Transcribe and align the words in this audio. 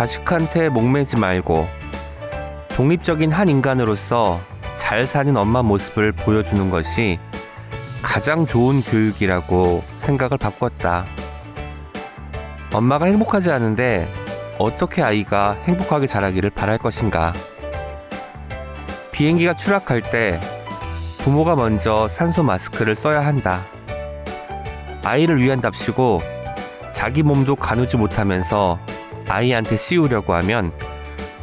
자식한테 0.00 0.70
목매지 0.70 1.18
말고 1.18 1.68
독립적인 2.70 3.32
한 3.32 3.50
인간으로서 3.50 4.40
잘 4.78 5.04
사는 5.04 5.36
엄마 5.36 5.60
모습을 5.60 6.12
보여주는 6.12 6.70
것이 6.70 7.18
가장 8.00 8.46
좋은 8.46 8.80
교육이라고 8.80 9.84
생각을 9.98 10.38
바꿨다. 10.38 11.04
엄마가 12.72 13.04
행복하지 13.04 13.50
않은데 13.50 14.10
어떻게 14.56 15.02
아이가 15.02 15.52
행복하게 15.64 16.06
자라기를 16.06 16.48
바랄 16.48 16.78
것인가? 16.78 17.34
비행기가 19.12 19.54
추락할 19.54 20.00
때 20.00 20.40
부모가 21.18 21.56
먼저 21.56 22.08
산소 22.08 22.42
마스크를 22.42 22.96
써야 22.96 23.26
한다. 23.26 23.60
아이를 25.04 25.42
위한답시고 25.42 26.20
자기 26.94 27.22
몸도 27.22 27.56
가누지 27.56 27.98
못하면서 27.98 28.78
아이한테 29.30 29.76
씌우려고 29.76 30.34
하면 30.34 30.72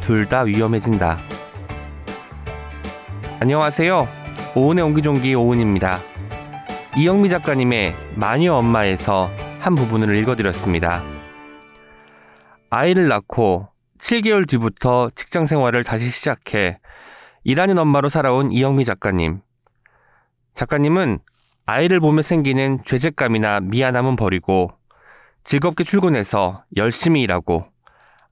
둘 0.02 0.28
다 0.28 0.42
위험해진다. 0.42 1.18
안녕하세요. 3.40 4.06
오은의 4.54 4.84
옹기종기 4.84 5.34
오은입니다. 5.34 5.98
이영미 6.98 7.30
작가님의 7.30 7.94
마녀 8.14 8.54
엄마에서 8.56 9.30
한 9.58 9.74
부분을 9.74 10.14
읽어드렸습니다. 10.16 11.02
아이를 12.68 13.08
낳고 13.08 13.68
7개월 14.02 14.46
뒤부터 14.46 15.10
직장 15.14 15.46
생활을 15.46 15.82
다시 15.82 16.10
시작해 16.10 16.80
일하는 17.42 17.78
엄마로 17.78 18.10
살아온 18.10 18.52
이영미 18.52 18.84
작가님. 18.84 19.40
작가님은 20.54 21.20
아이를 21.64 22.00
보며 22.00 22.20
생기는 22.20 22.80
죄책감이나 22.84 23.60
미안함은 23.60 24.16
버리고 24.16 24.72
즐겁게 25.44 25.84
출근해서 25.84 26.64
열심히 26.76 27.22
일하고 27.22 27.64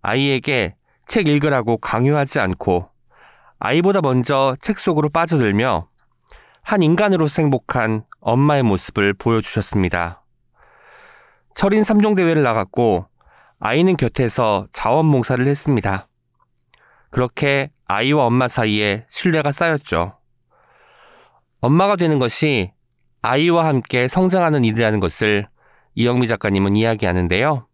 아이에게 0.06 0.76
책 1.08 1.26
읽으라고 1.26 1.78
강요하지 1.78 2.38
않고 2.38 2.88
아이보다 3.58 4.02
먼저 4.02 4.56
책 4.62 4.78
속으로 4.78 5.08
빠져들며 5.08 5.88
한 6.62 6.82
인간으로서 6.82 7.42
행복한 7.42 8.04
엄마의 8.20 8.62
모습을 8.62 9.14
보여주셨습니다. 9.14 10.22
철인 11.56 11.82
3종 11.82 12.14
대회를 12.14 12.44
나갔고 12.44 13.08
아이는 13.58 13.96
곁에서 13.96 14.68
자원봉사를 14.72 15.44
했습니다. 15.44 16.06
그렇게 17.10 17.72
아이와 17.86 18.26
엄마 18.26 18.46
사이에 18.46 19.06
신뢰가 19.10 19.50
쌓였죠. 19.50 20.16
엄마가 21.60 21.96
되는 21.96 22.20
것이 22.20 22.70
아이와 23.22 23.66
함께 23.66 24.06
성장하는 24.06 24.64
일이라는 24.64 25.00
것을 25.00 25.48
이영미 25.96 26.28
작가님은 26.28 26.76
이야기하는데요. 26.76 27.66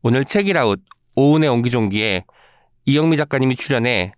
오늘 0.00 0.24
책읽아웃 0.24 0.80
오은의 1.16 1.48
옹기종기에 1.48 2.24
이영미 2.86 3.16
작가님이 3.16 3.56
출연해 3.56 4.12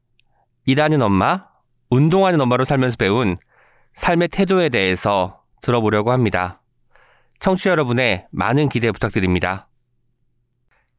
일하는 0.65 1.03
엄마, 1.03 1.47
운동하는 1.91 2.41
엄마로 2.41 2.65
살면서 2.65 2.97
배운 2.97 3.37
삶의 3.95 4.29
태도에 4.29 4.69
대해서 4.69 5.43
들어보려고 5.63 6.13
합니다. 6.13 6.61
청취자 7.39 7.71
여러분의 7.71 8.27
많은 8.31 8.69
기대 8.69 8.91
부탁드립니다. 8.91 9.69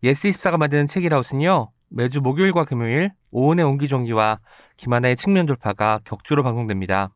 예스24가 0.04 0.58
만드는 0.58 0.88
책읽아웃은요, 0.88 1.72
매주 1.90 2.22
목요일과 2.22 2.66
금요일 2.66 3.12
오은의 3.32 3.66
옹기종기와 3.66 4.40
김하나의 4.78 5.16
측면 5.16 5.46
돌파가 5.46 6.00
격주로 6.06 6.44
방송됩니다. 6.44 7.10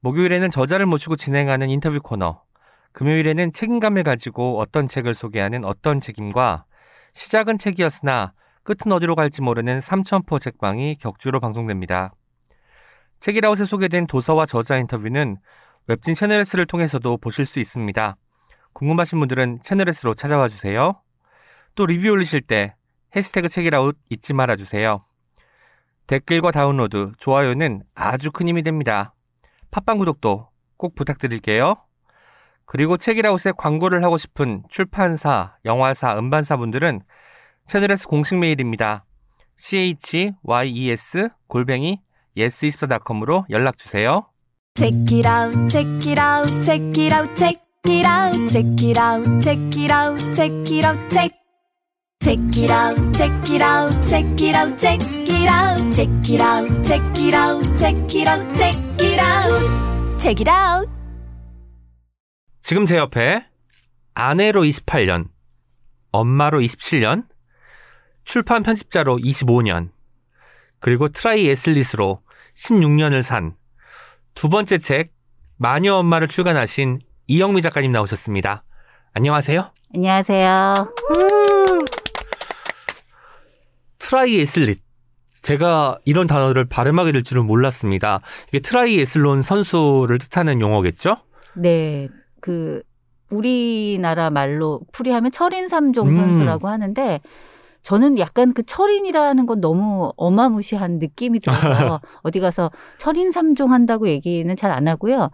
목요일에는 0.00 0.48
저자를 0.48 0.86
모시고 0.86 1.16
진행하는 1.16 1.70
인터뷰 1.70 2.00
코너, 2.02 2.42
금요일에는 2.92 3.52
책임감을 3.52 4.02
가지고 4.02 4.58
어떤 4.60 4.86
책을 4.86 5.14
소개하는 5.14 5.64
어떤 5.64 6.00
책임과 6.00 6.64
시작은 7.18 7.56
책이었으나 7.56 8.32
끝은 8.62 8.92
어디로 8.92 9.16
갈지 9.16 9.42
모르는 9.42 9.80
삼천포 9.80 10.38
책방이 10.38 10.94
격주로 11.00 11.40
방송됩니다. 11.40 12.12
책이라웃에 13.18 13.64
소개된 13.64 14.06
도서와 14.06 14.46
저자 14.46 14.76
인터뷰는 14.76 15.38
웹진 15.88 16.14
채널S를 16.14 16.66
통해서도 16.66 17.16
보실 17.16 17.44
수 17.44 17.58
있습니다. 17.58 18.16
궁금하신 18.72 19.18
분들은 19.18 19.58
채널S로 19.62 20.14
찾아와 20.14 20.46
주세요. 20.46 21.02
또 21.74 21.86
리뷰 21.86 22.08
올리실 22.08 22.42
때 22.42 22.76
해시태그 23.16 23.48
책이라웃 23.48 23.96
잊지 24.10 24.32
말아주세요. 24.32 25.04
댓글과 26.06 26.52
다운로드, 26.52 27.12
좋아요는 27.18 27.82
아주 27.96 28.30
큰 28.30 28.46
힘이 28.46 28.62
됩니다. 28.62 29.12
팟빵 29.72 29.98
구독도 29.98 30.50
꼭 30.76 30.94
부탁드릴게요. 30.94 31.87
그리고 32.68 32.98
책이라웃에 32.98 33.52
광고를 33.56 34.04
하고 34.04 34.18
싶은 34.18 34.62
출판사, 34.68 35.56
영화사, 35.64 36.18
음반사 36.18 36.58
분들은 36.58 37.00
채널S 37.64 38.06
공식 38.06 38.38
메일입니다. 38.38 39.06
chyes 39.58 40.30
골뱅이 41.48 42.02
yes24.com으로 42.36 43.46
연락 43.50 43.78
주세요. 43.78 44.28
Check 44.76 45.00
it 45.10 45.26
out, 45.26 45.68
check 45.68 45.88
it 46.06 46.20
out, 46.20 46.62
check 46.62 47.02
it 47.02 47.14
out, 47.14 47.34
check 47.34 47.60
it 47.86 48.06
out, 48.06 48.48
check 48.48 48.84
it 48.84 49.00
out, 49.00 49.40
check 49.42 49.58
it 49.74 49.90
out, 49.90 50.34
check 50.34 50.70
it 50.70 50.86
out, 50.86 51.10
check. 51.10 51.32
Check 52.20 52.38
it 52.54 52.70
out, 52.70 52.96
check 53.14 53.32
it 53.50 53.62
out, 53.62 54.06
check 54.06 54.40
it 54.40 54.54
out, 54.54 54.78
check 54.78 55.00
it 55.00 55.48
out, 55.48 55.92
check 55.92 56.10
it 56.28 56.40
out, 56.40 56.84
check 56.84 57.00
it 57.16 57.34
out, 57.34 57.76
check 57.76 58.14
it 58.14 58.28
out, 58.28 58.56
check 58.56 58.76
it 59.00 59.18
out, 59.18 60.18
check 60.18 60.40
it 60.40 60.48
out. 60.48 60.97
지금 62.68 62.84
제 62.84 62.98
옆에 62.98 63.46
아내로 64.12 64.62
28년, 64.62 65.28
엄마로 66.12 66.60
27년, 66.60 67.24
출판 68.24 68.62
편집자로 68.62 69.16
25년, 69.16 69.88
그리고 70.78 71.08
트라이 71.08 71.48
에슬릿으로 71.48 72.20
16년을 72.54 73.22
산 73.22 73.56
두 74.34 74.50
번째 74.50 74.76
책 74.76 75.14
마녀 75.56 75.94
엄마를 75.94 76.28
출간하신 76.28 76.98
이영미 77.26 77.62
작가님 77.62 77.90
나오셨습니다. 77.90 78.64
안녕하세요. 79.14 79.72
안녕하세요. 79.94 80.74
Triathlete. 83.98 84.82
제가 85.40 85.98
이런 86.04 86.26
단어를 86.26 86.66
발음하게 86.66 87.12
될 87.12 87.24
줄은 87.24 87.46
몰랐습니다. 87.46 88.20
이게 88.48 88.60
트라이애슬론 88.60 89.40
선수를 89.40 90.18
뜻하는 90.18 90.60
용어겠죠? 90.60 91.16
네, 91.54 92.08
그 92.40 92.82
우리나라 93.30 94.30
말로 94.30 94.80
풀이하면 94.92 95.30
철인 95.30 95.68
삼종 95.68 96.08
음. 96.08 96.16
선수라고 96.16 96.68
하는데 96.68 97.20
저는 97.82 98.18
약간 98.18 98.52
그 98.52 98.62
철인이라는 98.64 99.46
건 99.46 99.60
너무 99.60 100.12
어마무시한 100.16 100.98
느낌이 100.98 101.40
들어서 101.40 102.00
어디 102.22 102.40
가서 102.40 102.70
철인 102.98 103.30
삼종 103.30 103.72
한다고 103.72 104.08
얘기는 104.08 104.54
잘 104.56 104.72
안 104.72 104.88
하고요. 104.88 105.30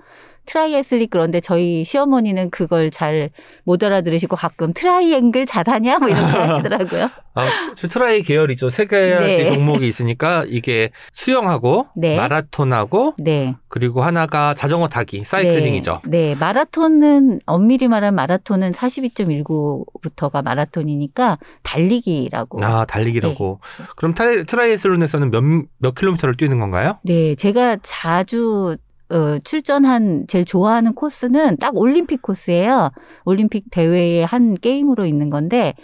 triathlete 0.46 1.10
그런데 1.10 1.40
저희 1.40 1.84
시어머니는 1.84 2.50
그걸 2.50 2.90
잘 2.90 3.30
못 3.64 3.82
알아들으시고 3.82 4.36
가끔 4.36 4.72
트라이앵글 4.72 5.46
잘하냐 5.46 5.98
뭐 5.98 6.08
이렇게 6.08 6.22
하시더라고요. 6.36 7.08
아, 7.34 7.48
저 7.76 7.88
tri 7.88 8.22
계열이죠. 8.22 8.70
세 8.70 8.84
가지 8.84 9.08
네. 9.08 9.44
종목이 9.46 9.88
있으니까 9.88 10.44
이게 10.48 10.90
수영하고 11.12 11.86
네. 11.96 12.16
마라톤하고 12.16 13.14
네. 13.18 13.54
그리고 13.68 14.02
하나가 14.02 14.54
자전거 14.54 14.88
타기, 14.88 15.24
사이클링이죠. 15.24 16.02
네, 16.04 16.34
네. 16.34 16.34
마라톤은 16.38 17.40
엄밀히 17.46 17.88
말하면 17.88 18.14
마라톤은 18.14 18.72
42.19부터가 18.72 20.44
마라톤이니까 20.44 21.38
달리기라고. 21.62 22.64
아, 22.64 22.84
달리기라고. 22.84 23.60
그럼 23.96 24.14
트라이, 24.14 24.44
트라이애슬론에서는 24.44 25.30
몇, 25.30 25.42
몇 25.78 25.94
킬로미터를 25.94 26.36
뛰는 26.36 26.60
건가요? 26.60 26.98
네, 27.02 27.34
제가 27.34 27.78
자주 27.82 28.76
어, 29.10 29.38
출전한 29.44 30.24
제일 30.28 30.44
좋아하는 30.44 30.94
코스는 30.94 31.58
딱 31.58 31.76
올림픽 31.76 32.22
코스예요. 32.22 32.90
올림픽 33.24 33.64
대회의 33.70 34.24
한 34.24 34.54
게임으로 34.54 35.06
있는 35.06 35.30
건데 35.30 35.74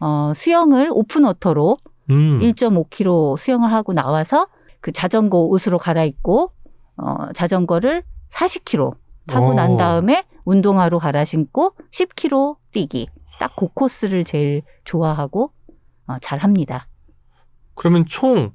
어, 0.00 0.32
수영을 0.34 0.88
open 0.92 1.24
water로 1.24 1.78
음. 2.10 2.40
1.5km 2.40 3.36
수영을 3.38 3.72
하고 3.72 3.92
나와서 3.92 4.48
그 4.80 4.92
자전거 4.92 5.38
옷으로 5.38 5.78
갈아입고 5.78 6.50
어, 6.96 7.32
자전거를 7.32 8.02
40km 8.30 8.94
타고 9.26 9.50
오. 9.50 9.54
난 9.54 9.76
다음에 9.76 10.24
운동화로 10.44 10.98
갈아 10.98 11.24
신고 11.24 11.74
10km 11.90 12.56
뛰기. 12.72 13.08
딱 13.38 13.56
그 13.56 13.68
코스를 13.68 14.24
제일 14.24 14.62
좋아하고 14.84 15.50
어, 16.06 16.16
잘 16.20 16.38
합니다. 16.40 16.86
그러면 17.74 18.04
총 18.06 18.52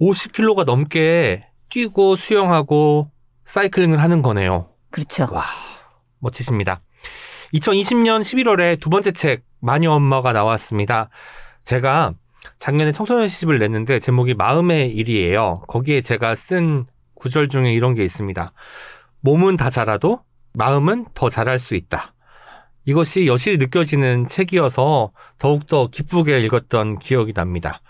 50킬로가 0.00 0.64
넘게 0.64 1.46
뛰고 1.68 2.16
수영하고 2.16 3.08
사이클링을 3.50 4.00
하는 4.00 4.22
거네요. 4.22 4.68
그렇죠. 4.90 5.26
와, 5.32 5.44
멋지십니다. 6.20 6.82
2020년 7.52 8.22
11월에 8.22 8.78
두 8.78 8.90
번째 8.90 9.10
책 9.10 9.42
마녀 9.58 9.90
엄마가 9.90 10.32
나왔습니다. 10.32 11.10
제가 11.64 12.14
작년에 12.58 12.92
청소년 12.92 13.26
시집을 13.26 13.56
냈는데 13.56 13.98
제목이 13.98 14.34
마음의 14.34 14.90
일이에요. 14.94 15.62
거기에 15.66 16.00
제가 16.00 16.36
쓴 16.36 16.86
구절 17.14 17.48
중에 17.48 17.72
이런 17.72 17.94
게 17.94 18.04
있습니다. 18.04 18.52
몸은 19.20 19.56
다 19.56 19.68
자라도 19.68 20.20
마음은 20.52 21.06
더 21.14 21.28
잘할 21.28 21.58
수 21.58 21.74
있다. 21.74 22.14
이것이 22.84 23.26
여실히 23.26 23.58
느껴지는 23.58 24.28
책이어서 24.28 25.10
더욱더 25.38 25.88
기쁘게 25.88 26.38
읽었던 26.38 27.00
기억이 27.00 27.32
납니다. 27.32 27.82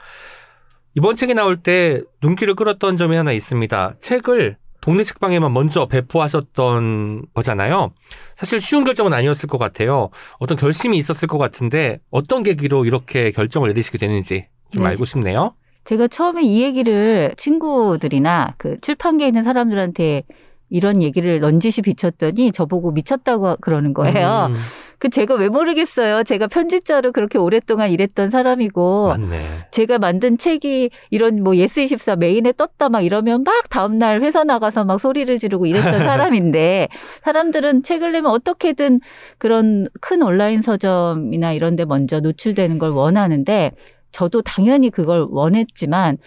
이번 0.94 1.16
책이 1.16 1.34
나올 1.34 1.62
때 1.62 2.00
눈길을 2.22 2.54
끌었던 2.54 2.96
점이 2.96 3.14
하나 3.14 3.32
있습니다. 3.32 3.96
책을 4.00 4.56
동네 4.80 5.04
책방에만 5.04 5.52
먼저 5.52 5.86
배포하셨던 5.86 7.26
거잖아요. 7.34 7.92
사실 8.36 8.60
쉬운 8.60 8.84
결정은 8.84 9.12
아니었을 9.12 9.48
것 9.48 9.58
같아요. 9.58 10.10
어떤 10.38 10.56
결심이 10.56 10.96
있었을 10.96 11.28
것 11.28 11.38
같은데 11.38 11.98
어떤 12.10 12.42
계기로 12.42 12.84
이렇게 12.84 13.30
결정을 13.30 13.68
내리시게 13.68 13.98
되는지 13.98 14.46
좀 14.70 14.84
네. 14.84 14.90
알고 14.90 15.04
싶네요. 15.04 15.54
제가 15.84 16.08
처음에 16.08 16.42
이 16.42 16.62
얘기를 16.62 17.34
친구들이나 17.36 18.54
그 18.58 18.78
출판계에 18.80 19.28
있는 19.28 19.44
사람들한테 19.44 20.24
이런 20.70 21.02
얘기를 21.02 21.40
넌지시 21.40 21.82
비쳤더니 21.82 22.52
저보고 22.52 22.92
미쳤다고 22.92 23.56
그러는 23.60 23.92
거예요. 23.92 24.46
음, 24.50 24.56
그 24.98 25.08
제가 25.08 25.34
왜 25.34 25.48
모르겠어요. 25.48 26.22
제가 26.22 26.46
편집자로 26.46 27.12
그렇게 27.12 27.38
오랫동안 27.38 27.90
일했던 27.90 28.30
사람이고 28.30 29.08
맞네. 29.08 29.66
제가 29.72 29.98
만든 29.98 30.38
책이 30.38 30.90
이런 31.10 31.42
뭐 31.42 31.56
예스 31.56 31.80
24 31.80 32.16
메인에 32.16 32.52
떴다 32.52 32.88
막 32.88 33.00
이러면 33.00 33.42
막 33.42 33.68
다음 33.68 33.98
날 33.98 34.22
회사 34.22 34.44
나가서 34.44 34.84
막 34.84 35.00
소리를 35.00 35.38
지르고 35.38 35.66
이랬던 35.66 35.98
사람인데 35.98 36.88
사람들은 37.24 37.82
책을 37.82 38.12
내면 38.12 38.30
어떻게든 38.30 39.00
그런 39.38 39.88
큰 40.00 40.22
온라인 40.22 40.62
서점이나 40.62 41.52
이런 41.52 41.76
데 41.76 41.84
먼저 41.84 42.20
노출되는 42.20 42.78
걸 42.78 42.90
원하는데 42.90 43.72
저도 44.12 44.42
당연히 44.42 44.90
그걸 44.90 45.26
원했지만 45.30 46.18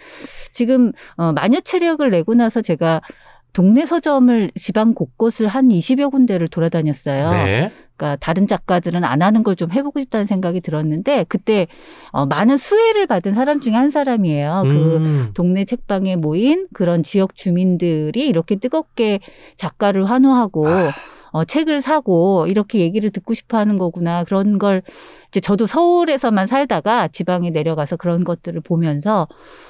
지금 0.52 0.92
어 1.16 1.32
마녀 1.32 1.60
체력을 1.60 2.08
내고 2.10 2.34
나서 2.34 2.62
제가 2.62 3.00
동네 3.54 3.86
서점을 3.86 4.50
지방 4.56 4.92
곳곳을 4.92 5.46
한 5.48 5.68
20여 5.68 6.10
군데를 6.10 6.48
돌아다녔어요. 6.48 7.30
네. 7.30 7.70
그러니까 7.96 8.16
다른 8.20 8.46
작가들은 8.48 9.04
안 9.04 9.22
하는 9.22 9.42
걸 9.44 9.54
좀 9.54 9.70
해보고 9.70 10.00
싶다는 10.00 10.26
생각이 10.26 10.60
들었는데 10.60 11.24
그때 11.28 11.68
어, 12.10 12.26
많은 12.26 12.56
수혜를 12.56 13.06
받은 13.06 13.34
사람 13.34 13.60
중에 13.60 13.72
한 13.74 13.90
사람이에요. 13.92 14.62
그 14.64 14.96
음, 14.96 15.30
동네 15.34 15.64
책방에 15.64 16.16
모인 16.16 16.66
그런 16.74 17.04
지역 17.04 17.36
주민들이 17.36 18.26
이렇게 18.26 18.56
뜨겁게 18.56 19.20
작가를 19.56 20.10
환호하고 20.10 20.66
어, 21.34 21.44
책을 21.44 21.80
사고 21.80 22.46
이렇게 22.46 22.78
얘기를 22.78 23.10
듣고 23.10 23.34
싶어 23.34 23.58
하는 23.58 23.76
거구나. 23.76 24.22
그런 24.22 24.56
걸 24.56 24.82
이제 25.26 25.40
저도 25.40 25.66
서울에서만 25.66 26.46
살다가 26.46 27.08
지방에 27.08 27.50
내려가서 27.50 27.96
그런 27.96 28.22
것들을 28.22 28.60
보면서 28.60 29.26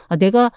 아, 0.09 0.17
내가 0.17 0.51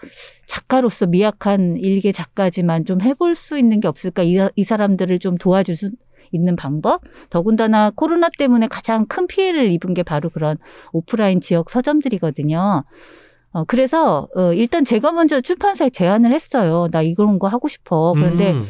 작가로서 0.45 1.07
미약한 1.07 1.77
일개 1.77 2.11
작가지만 2.11 2.83
좀 2.83 3.01
해볼 3.01 3.35
수 3.35 3.57
있는 3.57 3.79
게 3.79 3.87
없을까. 3.87 4.23
이, 4.23 4.37
이 4.57 4.63
사람들을 4.65 5.19
좀 5.19 5.37
도와줄 5.37 5.77
수 5.77 5.91
있는 6.33 6.57
방법? 6.57 6.99
더군다나 7.29 7.89
코로나 7.95 8.27
때문에 8.37 8.67
가장 8.67 9.05
큰 9.05 9.27
피해를 9.27 9.71
입은 9.71 9.93
게 9.93 10.03
바로 10.03 10.29
그런 10.29 10.57
오프라인 10.91 11.39
지역 11.39 11.69
서점들이거든요. 11.69 12.83
어, 13.53 13.63
그래서, 13.63 14.27
어, 14.35 14.51
일단 14.51 14.83
제가 14.83 15.13
먼저 15.13 15.39
출판사에 15.39 15.89
제안을 15.89 16.33
했어요. 16.33 16.89
나 16.91 17.01
이런 17.01 17.39
거 17.39 17.47
하고 17.47 17.69
싶어. 17.69 18.13
그런데 18.13 18.51
음, 18.51 18.65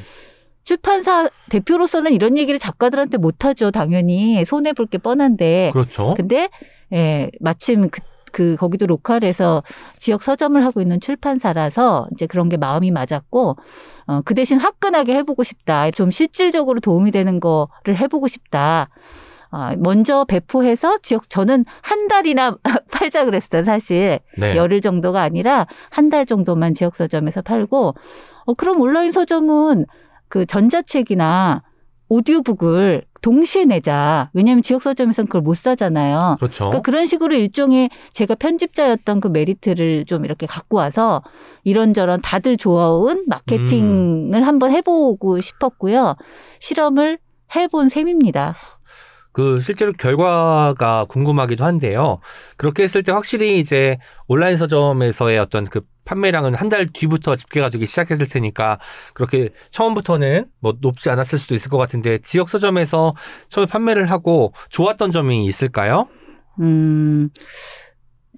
출판사 0.71 1.29
대표로서는 1.49 2.11
이런 2.11 2.37
얘기를 2.37 2.59
작가들한테 2.59 3.17
못하죠. 3.17 3.71
당연히. 3.71 4.43
손해 4.43 4.73
볼 4.73 4.87
게 4.87 4.97
뻔한데. 4.97 5.69
그렇죠. 5.71 6.13
근데, 6.17 6.49
예, 6.91 7.31
마침 7.39 7.89
그, 7.89 8.01
그, 8.33 8.57
거기도 8.57 8.85
로컬에서 8.85 9.63
지역 9.97 10.21
서점을 10.23 10.61
하고 10.65 10.81
있는 10.81 10.99
출판사라서 10.99 12.09
이제 12.11 12.25
그런 12.27 12.49
게 12.49 12.57
마음이 12.57 12.91
맞았고, 12.91 13.55
어, 14.07 14.21
그 14.25 14.33
대신 14.33 14.59
화끈하게 14.59 15.15
해보고 15.15 15.43
싶다. 15.43 15.89
좀 15.91 16.11
실질적으로 16.11 16.81
도움이 16.81 17.11
되는 17.11 17.39
거를 17.39 17.95
해보고 17.97 18.27
싶다. 18.27 18.89
어, 19.49 19.69
먼저 19.77 20.25
배포해서 20.25 20.97
지역, 21.01 21.29
저는 21.29 21.63
한 21.81 22.09
달이나 22.09 22.57
팔자 22.91 23.23
그랬어요, 23.23 23.63
사실. 23.63 24.19
네. 24.37 24.57
열흘 24.57 24.81
정도가 24.81 25.21
아니라 25.21 25.65
한 25.89 26.09
달 26.09 26.25
정도만 26.25 26.73
지역 26.73 26.93
서점에서 26.93 27.41
팔고, 27.41 27.95
어, 28.45 28.53
그럼 28.55 28.81
온라인 28.81 29.13
서점은 29.13 29.85
그 30.29 30.45
전자책이나 30.45 31.63
오디오북을 32.09 33.03
동시에 33.21 33.65
내자. 33.65 34.29
왜냐하면 34.33 34.61
지역 34.61 34.81
서점에서는 34.81 35.27
그걸 35.27 35.41
못 35.41 35.57
사잖아요. 35.57 36.37
그렇죠. 36.39 36.65
그러니까 36.65 36.81
그런 36.81 37.05
식으로 37.05 37.35
일종의 37.35 37.89
제가 38.13 38.35
편집자였던 38.35 39.19
그 39.19 39.27
메리트를 39.27 40.05
좀 40.05 40.23
이렇게 40.23 40.45
갖고 40.45 40.77
와서 40.77 41.21
이런저런 41.63 42.21
다들 42.21 42.57
좋아온 42.57 43.25
마케팅을 43.27 44.45
한번 44.47 44.71
해보고 44.71 45.41
싶었고요. 45.41 46.15
실험을 46.59 47.17
해본 47.55 47.89
셈입니다. 47.89 48.55
그 49.33 49.59
실제로 49.59 49.93
결과가 49.93 51.05
궁금하기도 51.09 51.63
한데요. 51.63 52.19
그렇게 52.55 52.83
했을 52.83 53.03
때 53.03 53.11
확실히 53.11 53.59
이제 53.59 53.97
온라인 54.27 54.57
서점에서의 54.57 55.37
어떤 55.37 55.65
그 55.65 55.81
판매량은 56.07 56.55
한 56.55 56.69
달 56.69 56.87
뒤부터 56.91 57.35
집계가 57.35 57.69
되기 57.69 57.85
시작했을 57.85 58.27
테니까 58.27 58.79
그렇게 59.13 59.49
처음부터는 59.69 60.45
뭐 60.59 60.73
높지 60.81 61.09
않았을 61.09 61.37
수도 61.39 61.53
있을 61.55 61.69
것 61.69 61.77
같은데 61.77 62.19
지역 62.23 62.49
서점에서 62.49 63.13
처음에 63.49 63.67
판매를 63.67 64.09
하고 64.11 64.53
좋았던 64.69 65.11
점이 65.11 65.45
있을까요? 65.45 66.07
음, 66.59 67.29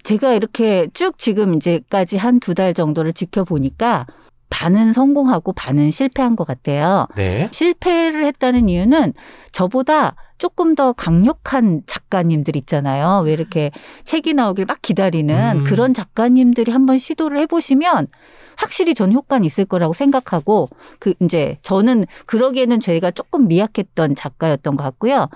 제가 0.02 0.34
이렇게 0.34 0.88
쭉 0.94 1.18
지금 1.18 1.54
이제까지 1.54 2.16
한 2.16 2.38
두 2.40 2.54
달 2.54 2.72
정도를 2.74 3.12
지켜보니까 3.12 4.06
반은 4.50 4.92
성공하고 4.92 5.52
반은 5.52 5.90
실패한 5.90 6.36
것 6.36 6.46
같아요. 6.46 7.06
네. 7.16 7.48
실패를 7.52 8.26
했다는 8.26 8.68
이유는 8.68 9.14
저보다 9.52 10.16
조금 10.38 10.74
더 10.74 10.92
강력한 10.92 11.82
작가님들 11.86 12.56
있잖아요. 12.56 13.22
왜 13.24 13.32
이렇게 13.32 13.70
책이 14.04 14.34
나오길 14.34 14.64
막 14.66 14.80
기다리는 14.82 15.58
음. 15.58 15.64
그런 15.64 15.94
작가님들이 15.94 16.72
한번 16.72 16.98
시도를 16.98 17.38
해보시면 17.40 18.08
확실히 18.56 18.94
전 18.94 19.12
효과는 19.12 19.44
있을 19.44 19.64
거라고 19.64 19.92
생각하고 19.94 20.68
그 20.98 21.14
이제 21.20 21.58
저는 21.62 22.06
그러기에는 22.26 22.80
저희가 22.80 23.10
조금 23.10 23.48
미약했던 23.48 24.14
작가였던 24.14 24.76
것 24.76 24.82
같고요. 24.82 25.28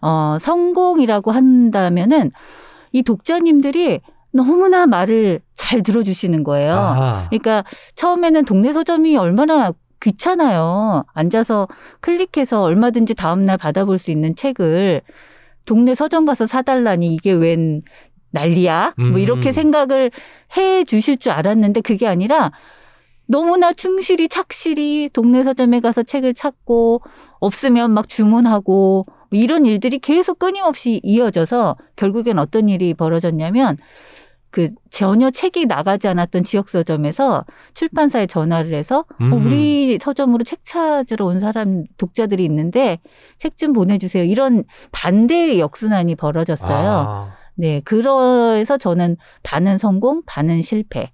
어, 0.00 0.38
성공이라고 0.40 1.32
한다면은 1.32 2.30
이 2.92 3.02
독자님들이 3.02 4.00
너무나 4.32 4.86
말을 4.86 5.40
잘 5.54 5.82
들어주시는 5.82 6.42
거예요. 6.44 6.74
아하. 6.74 7.26
그러니까 7.28 7.64
처음에는 7.94 8.44
동네 8.44 8.72
서점이 8.72 9.16
얼마나 9.16 9.72
귀찮아요. 10.00 11.04
앉아서 11.12 11.68
클릭해서 12.00 12.62
얼마든지 12.62 13.14
다음날 13.14 13.56
받아볼 13.56 13.98
수 13.98 14.10
있는 14.10 14.34
책을 14.34 15.02
동네 15.64 15.94
서점 15.94 16.24
가서 16.24 16.46
사달라니 16.46 17.14
이게 17.14 17.32
웬 17.32 17.82
난리야? 18.30 18.94
음. 18.98 19.10
뭐 19.12 19.20
이렇게 19.20 19.52
생각을 19.52 20.10
해 20.56 20.84
주실 20.84 21.18
줄 21.18 21.32
알았는데 21.32 21.82
그게 21.82 22.06
아니라 22.06 22.50
너무나 23.32 23.72
충실히 23.72 24.28
착실히 24.28 25.08
동네 25.12 25.42
서점에 25.42 25.80
가서 25.80 26.02
책을 26.02 26.34
찾고 26.34 27.00
없으면 27.40 27.90
막 27.90 28.06
주문하고 28.08 29.06
뭐 29.08 29.40
이런 29.40 29.64
일들이 29.64 29.98
계속 29.98 30.38
끊임없이 30.38 31.00
이어져서 31.02 31.76
결국엔 31.96 32.38
어떤 32.38 32.68
일이 32.68 32.92
벌어졌냐면 32.92 33.78
그 34.50 34.68
전혀 34.90 35.30
책이 35.30 35.64
나가지 35.64 36.08
않았던 36.08 36.44
지역 36.44 36.68
서점에서 36.68 37.46
출판사에 37.72 38.26
전화를 38.26 38.74
해서 38.74 38.98
어, 39.00 39.04
음. 39.22 39.32
우리 39.32 39.98
서점으로 39.98 40.44
책 40.44 40.62
찾으러 40.66 41.24
온 41.24 41.40
사람 41.40 41.84
독자들이 41.96 42.44
있는데 42.44 42.98
책 43.38 43.56
좀 43.56 43.72
보내주세요. 43.72 44.24
이런 44.24 44.64
반대의 44.92 45.58
역순환이 45.58 46.16
벌어졌어요. 46.16 46.90
아. 46.90 47.32
네, 47.54 47.80
그래서 47.84 48.76
저는 48.76 49.16
반은 49.42 49.78
성공, 49.78 50.22
반은 50.26 50.60
실패. 50.60 51.12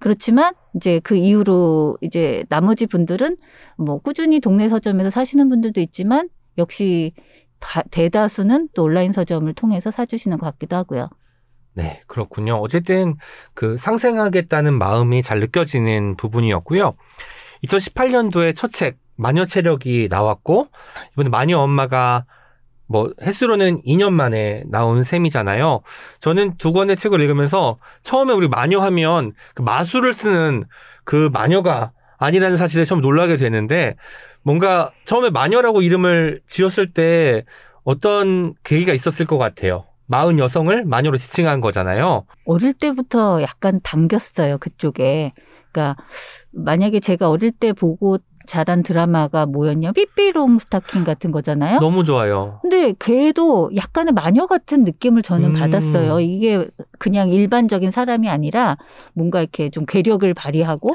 그렇지만 0.00 0.54
이제 0.74 0.98
그 1.04 1.14
이후로 1.14 1.98
이제 2.00 2.44
나머지 2.48 2.86
분들은 2.86 3.36
뭐 3.76 3.98
꾸준히 4.00 4.40
동네 4.40 4.68
서점에서 4.68 5.10
사시는 5.10 5.48
분들도 5.48 5.80
있지만 5.82 6.28
역시 6.58 7.12
다- 7.60 7.82
대다수는 7.90 8.70
또 8.74 8.84
온라인 8.84 9.12
서점을 9.12 9.52
통해서 9.54 9.90
사주시는 9.90 10.38
것 10.38 10.46
같기도 10.46 10.76
하고요. 10.76 11.08
네, 11.74 12.00
그렇군요. 12.06 12.54
어쨌든 12.56 13.14
그 13.54 13.76
상생하겠다는 13.76 14.74
마음이 14.78 15.22
잘 15.22 15.38
느껴지는 15.40 16.16
부분이었고요. 16.16 16.94
2018년도에 17.64 18.54
첫 18.56 18.72
책 18.72 18.98
마녀 19.16 19.44
체력이 19.44 20.08
나왔고 20.10 20.68
이번에 21.12 21.28
마녀 21.28 21.58
엄마가 21.58 22.24
뭐 22.90 23.12
횟수로는 23.22 23.82
2년 23.82 24.12
만에 24.12 24.64
나온 24.66 25.04
셈이잖아요. 25.04 25.82
저는 26.18 26.56
두 26.56 26.72
권의 26.72 26.96
책을 26.96 27.20
읽으면서 27.20 27.78
처음에 28.02 28.32
우리 28.32 28.48
마녀 28.48 28.80
하면 28.80 29.32
그 29.54 29.62
마술을 29.62 30.12
쓰는 30.12 30.64
그 31.04 31.30
마녀가 31.32 31.92
아니라는 32.18 32.56
사실에 32.56 32.84
처음 32.84 33.00
놀라게 33.00 33.36
되는데 33.36 33.94
뭔가 34.42 34.90
처음에 35.04 35.30
마녀라고 35.30 35.82
이름을 35.82 36.40
지었을 36.48 36.92
때 36.92 37.44
어떤 37.84 38.54
계기가 38.64 38.92
있었을 38.92 39.24
것 39.24 39.38
같아요. 39.38 39.84
마흔 40.06 40.40
여성을 40.40 40.84
마녀로 40.84 41.16
지칭한 41.16 41.60
거잖아요. 41.60 42.26
어릴 42.44 42.72
때부터 42.72 43.40
약간 43.42 43.78
당겼어요, 43.84 44.58
그쪽에. 44.58 45.32
그러니까 45.70 45.96
만약에 46.50 46.98
제가 46.98 47.30
어릴 47.30 47.52
때 47.52 47.72
보고 47.72 48.18
잘한 48.50 48.82
드라마가 48.82 49.46
뭐였냐? 49.46 49.92
삐삐롱 49.92 50.58
스타킹 50.58 51.04
같은 51.04 51.30
거잖아요. 51.30 51.78
너무 51.78 52.02
좋아요. 52.02 52.58
근데 52.62 52.92
걔도 52.98 53.70
약간의 53.76 54.12
마녀 54.12 54.46
같은 54.46 54.82
느낌을 54.82 55.22
저는 55.22 55.50
음. 55.50 55.52
받았어요. 55.54 56.18
이게 56.18 56.66
그냥 56.98 57.30
일반적인 57.30 57.92
사람이 57.92 58.28
아니라 58.28 58.76
뭔가 59.14 59.40
이렇게 59.40 59.70
좀 59.70 59.86
괴력을 59.86 60.34
발휘하고 60.34 60.94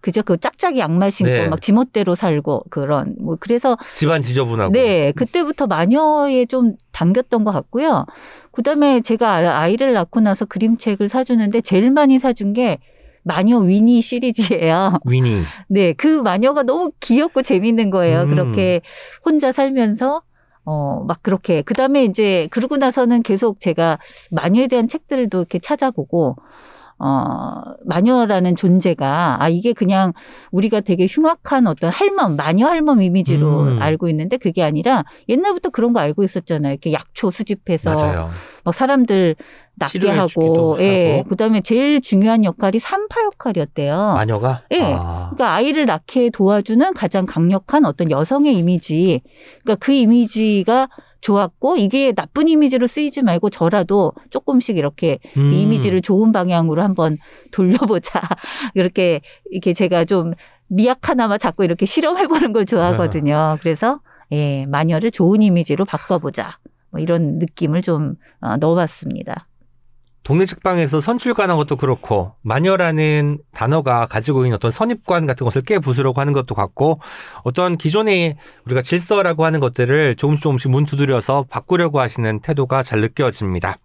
그저 0.00 0.22
그 0.22 0.38
짝짝이 0.38 0.78
양말 0.78 1.10
신고 1.10 1.30
네. 1.32 1.48
막 1.48 1.60
지멋대로 1.60 2.14
살고 2.14 2.64
그런 2.70 3.16
뭐 3.20 3.36
그래서 3.38 3.76
집안 3.94 4.22
지저분하고. 4.22 4.72
네 4.72 5.12
그때부터 5.12 5.66
마녀에 5.66 6.46
좀 6.46 6.76
당겼던 6.92 7.44
것 7.44 7.52
같고요. 7.52 8.06
그다음에 8.52 9.02
제가 9.02 9.28
아- 9.30 9.60
아이를 9.60 9.92
낳고 9.92 10.20
나서 10.20 10.46
그림책을 10.46 11.10
사주는데 11.10 11.60
제일 11.60 11.90
많이 11.90 12.18
사준 12.18 12.54
게 12.54 12.78
마녀 13.22 13.58
위니 13.58 14.00
시리즈예요. 14.00 14.98
위니. 15.04 15.42
네, 15.68 15.92
그 15.92 16.06
마녀가 16.22 16.62
너무 16.62 16.92
귀엽고 17.00 17.42
재밌는 17.42 17.90
거예요. 17.90 18.22
음. 18.22 18.30
그렇게 18.30 18.80
혼자 19.24 19.52
살면서 19.52 20.22
어, 20.70 21.02
막 21.08 21.22
그렇게. 21.22 21.62
그 21.62 21.72
다음에 21.72 22.04
이제, 22.04 22.46
그러고 22.50 22.76
나서는 22.76 23.22
계속 23.22 23.58
제가 23.58 23.98
마녀에 24.32 24.66
대한 24.66 24.86
책들도 24.86 25.38
이렇게 25.38 25.58
찾아보고, 25.60 26.36
어, 26.98 27.62
마녀라는 27.86 28.54
존재가, 28.54 29.42
아, 29.42 29.48
이게 29.48 29.72
그냥 29.72 30.12
우리가 30.50 30.80
되게 30.80 31.06
흉악한 31.08 31.66
어떤 31.68 31.90
할멈, 31.90 32.36
마녀 32.36 32.66
할멈 32.66 33.00
이미지로 33.00 33.60
음. 33.62 33.82
알고 33.82 34.08
있는데 34.10 34.36
그게 34.36 34.62
아니라 34.62 35.04
옛날부터 35.28 35.70
그런 35.70 35.94
거 35.94 36.00
알고 36.00 36.24
있었잖아요. 36.24 36.72
이렇게 36.72 36.92
약초 36.92 37.30
수집해서 37.30 37.94
맞아요. 37.94 38.30
막 38.64 38.74
사람들 38.74 39.36
낫게 39.78 39.98
치료해 39.98 40.18
하고, 40.18 40.76
예. 40.80 41.18
하고. 41.18 41.28
그 41.28 41.36
다음에 41.36 41.60
제일 41.60 42.00
중요한 42.00 42.44
역할이 42.44 42.78
산파 42.78 43.22
역할이었대요. 43.24 44.14
마녀가? 44.14 44.62
예. 44.72 44.82
아. 44.82 45.30
그러니까 45.34 45.54
아이를 45.54 45.86
낳게 45.86 46.30
도와주는 46.30 46.94
가장 46.94 47.26
강력한 47.26 47.84
어떤 47.84 48.10
여성의 48.10 48.56
이미지. 48.56 49.20
그러니까 49.62 49.84
그 49.84 49.92
이미지가 49.92 50.88
좋았고 51.20 51.76
이게 51.76 52.12
나쁜 52.12 52.48
이미지로 52.48 52.86
쓰이지 52.86 53.22
말고 53.22 53.50
저라도 53.50 54.12
조금씩 54.30 54.76
이렇게 54.76 55.18
그 55.34 55.40
음. 55.40 55.52
이미지를 55.52 56.00
좋은 56.00 56.32
방향으로 56.32 56.82
한번 56.82 57.18
돌려보자. 57.52 58.20
이렇게 58.74 59.20
이렇게 59.50 59.72
제가 59.72 60.04
좀 60.04 60.32
미약 60.68 61.08
하나마 61.08 61.38
자꾸 61.38 61.64
이렇게 61.64 61.86
실험해보는 61.86 62.52
걸 62.52 62.66
좋아하거든요. 62.66 63.58
그래서 63.60 64.00
예 64.30 64.66
마녀를 64.66 65.10
좋은 65.10 65.42
이미지로 65.42 65.84
바꿔보자. 65.84 66.58
뭐 66.90 67.00
이런 67.00 67.38
느낌을 67.38 67.82
좀 67.82 68.14
어, 68.40 68.56
넣어봤습니다. 68.56 69.46
동네 70.28 70.44
책방에서 70.44 71.00
선출관한 71.00 71.56
것도 71.56 71.76
그렇고 71.76 72.34
마녀라는 72.42 73.38
단어가 73.50 74.04
가지고 74.04 74.44
있는 74.44 74.56
어떤 74.56 74.70
선입관 74.70 75.24
같은 75.24 75.46
것을 75.46 75.62
깨부수려고 75.62 76.20
하는 76.20 76.34
것도 76.34 76.54
같고 76.54 77.00
어떤 77.44 77.78
기존의 77.78 78.36
우리가 78.66 78.82
질서라고 78.82 79.46
하는 79.46 79.58
것들을 79.58 80.16
조금씩 80.16 80.42
조금씩 80.42 80.70
문 80.70 80.84
두드려서 80.84 81.46
바꾸려고 81.48 81.98
하시는 81.98 82.40
태도가 82.40 82.82
잘 82.82 83.00
느껴집니다. 83.00 83.78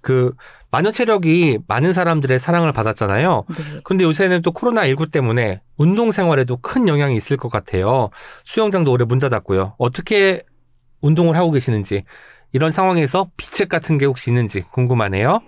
그 0.00 0.32
마녀 0.70 0.90
체력이 0.90 1.58
많은 1.68 1.92
사람들의 1.92 2.38
사랑을 2.38 2.72
받았잖아요. 2.72 3.44
네. 3.46 3.80
근데 3.84 4.04
요새는 4.04 4.40
또 4.40 4.52
코로나19 4.52 5.12
때문에 5.12 5.60
운동 5.76 6.12
생활에도 6.12 6.56
큰 6.56 6.88
영향이 6.88 7.14
있을 7.14 7.36
것 7.36 7.50
같아요. 7.50 8.08
수영장도 8.46 8.90
올해 8.90 9.04
문 9.04 9.18
닫았고요. 9.18 9.74
어떻게 9.76 10.44
운동을 11.02 11.36
하고 11.36 11.50
계시는지 11.50 12.04
이런 12.52 12.70
상황에서 12.70 13.28
비책 13.36 13.68
같은 13.68 13.98
게 13.98 14.06
혹시 14.06 14.30
있는지 14.30 14.62
궁금하네요. 14.62 15.40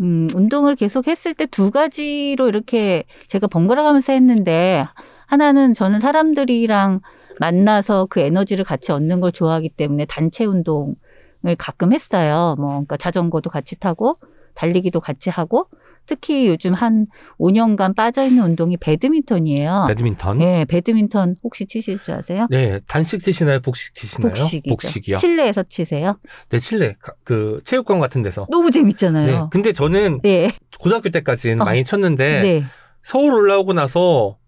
음, 0.00 0.28
운동을 0.34 0.76
계속 0.76 1.06
했을 1.06 1.34
때 1.34 1.46
두 1.46 1.70
가지로 1.70 2.48
이렇게 2.48 3.04
제가 3.26 3.46
번갈아 3.46 3.82
가면서 3.82 4.12
했는데 4.12 4.86
하나는 5.26 5.72
저는 5.74 6.00
사람들이랑 6.00 7.00
만나서 7.40 8.06
그 8.10 8.20
에너지를 8.20 8.64
같이 8.64 8.92
얻는 8.92 9.20
걸 9.20 9.32
좋아하기 9.32 9.70
때문에 9.70 10.04
단체 10.06 10.44
운동을 10.44 10.94
가끔 11.58 11.92
했어요. 11.92 12.54
뭐, 12.58 12.68
그러니까 12.68 12.96
자전거도 12.96 13.48
같이 13.50 13.78
타고 13.80 14.18
달리기도 14.54 15.00
같이 15.00 15.30
하고 15.30 15.68
특히 16.06 16.48
요즘 16.48 16.74
한 16.74 17.06
5년간 17.38 17.94
빠져 17.94 18.24
있는 18.24 18.42
운동이 18.44 18.76
배드민턴이에요. 18.76 19.86
배드민턴. 19.88 20.38
네, 20.38 20.64
배드민턴 20.64 21.36
혹시 21.42 21.66
치실 21.66 22.02
줄 22.02 22.14
아세요? 22.14 22.46
네, 22.50 22.80
단식 22.86 23.20
치시나요? 23.22 23.60
복식 23.60 23.94
치시나요? 23.94 24.30
복식이죠. 24.30 24.70
복식이요. 24.74 25.16
실내에서 25.16 25.62
치세요? 25.64 26.18
네. 26.50 26.58
가- 27.00 27.14
그 27.24 27.60
체육관 27.64 28.00
같은 28.00 28.22
데서. 28.22 28.46
너무 28.50 28.70
네. 28.70 28.80
재밌잖아요. 28.80 29.50
근데 29.50 29.72
저는 29.72 30.20
네. 30.22 30.52
고등학교 30.80 31.08
때까지는 31.10 31.60
어. 31.62 31.64
많이 31.64 31.84
쳤는데 31.84 32.42
네. 32.42 32.64
서울 33.02 33.34
올라오고 33.34 33.72
나서 33.72 34.38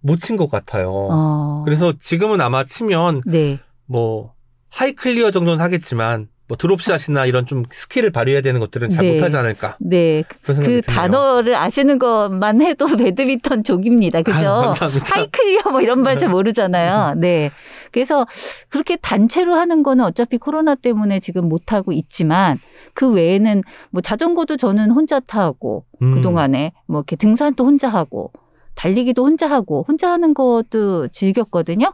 못 0.00 0.20
친 0.20 0.36
것 0.36 0.50
같아요. 0.50 0.90
어. 1.10 1.62
그래서 1.64 1.94
지금은 1.98 2.40
아마 2.40 2.64
치면 2.64 3.22
네. 3.26 3.58
뭐 3.86 4.34
high 4.70 4.92
clear 4.92 5.30
정도는 5.30 5.60
하겠지만 5.60 6.28
뭐 6.46 6.56
drop 6.58 6.82
shot이나 6.82 7.24
이런 7.24 7.46
좀 7.46 7.64
스킬을 7.70 8.10
발휘해야 8.10 8.42
되는 8.42 8.60
것들은 8.60 8.90
잘 8.90 9.04
네. 9.04 9.12
못하지 9.14 9.36
않을까 9.36 9.76
네. 9.80 10.24
그 10.44 10.54
드네요. 10.54 10.80
단어를 10.82 11.56
아시는 11.56 11.98
것만 11.98 12.60
해도 12.60 12.86
배드민턴 12.98 13.64
족입니다. 13.64 14.20
그죠? 14.22 14.72
하이클리어 15.10 15.62
뭐 15.70 15.80
이런 15.80 16.00
말 16.02 16.18
잘 16.18 16.28
모르잖아요. 16.28 17.14
네. 17.18 17.50
그래서 17.92 18.26
그렇게 18.68 18.96
단체로 18.96 19.54
하는 19.54 19.82
거는 19.82 20.04
어차피 20.04 20.36
코로나 20.38 20.74
때문에 20.74 21.18
지금 21.18 21.48
못하고 21.48 21.92
있지만 21.92 22.58
그 22.92 23.10
외에는 23.10 23.62
뭐 23.90 24.02
자전거도 24.02 24.56
저는 24.56 24.90
혼자 24.90 25.20
타고 25.20 25.84
음. 26.02 26.12
그동안에 26.12 26.72
뭐 26.86 27.00
이렇게 27.00 27.16
등산도 27.16 27.64
혼자 27.64 27.88
하고 27.88 28.30
달리기도 28.74 29.24
혼자 29.24 29.48
하고 29.48 29.84
혼자 29.86 30.10
하는 30.10 30.34
것도 30.34 31.08
즐겼거든요. 31.08 31.86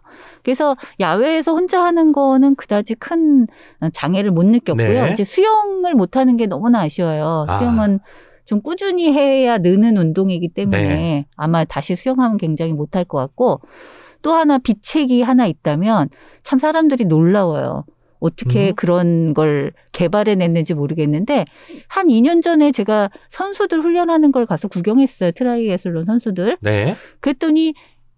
그래서 0.42 0.76
야외에서 0.98 1.52
혼자 1.52 1.84
하는 1.84 2.12
거는 2.12 2.54
그다지 2.56 2.94
큰 2.96 3.46
장애를 3.92 4.30
못 4.30 4.44
느꼈고요. 4.46 5.04
네. 5.06 5.12
이제 5.12 5.24
수영을 5.24 5.94
못 5.94 6.16
하는 6.16 6.36
게 6.36 6.46
너무나 6.46 6.80
아쉬워요. 6.80 7.46
아. 7.48 7.58
수영은 7.58 8.00
좀 8.44 8.62
꾸준히 8.62 9.12
해야 9.12 9.58
느는 9.58 9.96
운동이기 9.96 10.48
때문에 10.48 10.88
네. 10.88 11.26
아마 11.36 11.64
다시 11.64 11.94
수영하면 11.94 12.36
굉장히 12.36 12.72
못할 12.72 13.04
것 13.04 13.18
같고 13.18 13.60
또 14.22 14.32
하나 14.34 14.58
비책이 14.58 15.22
하나 15.22 15.46
있다면 15.46 16.08
참 16.42 16.58
사람들이 16.58 17.04
놀라워요. 17.04 17.84
어떻게 18.20 18.68
음. 18.68 18.74
그런 18.76 19.34
걸 19.34 19.72
개발해냈는지 19.92 20.74
모르겠는데 20.74 21.46
한 21.88 22.08
2년 22.08 22.42
전에 22.42 22.70
제가 22.70 23.10
선수들 23.28 23.80
훈련하는 23.80 24.30
걸 24.30 24.46
가서 24.46 24.68
구경했어요. 24.68 25.32
트라이애슬론 25.32 26.04
선수들. 26.04 26.58
네. 26.60 26.94
그랬더니 27.20 27.74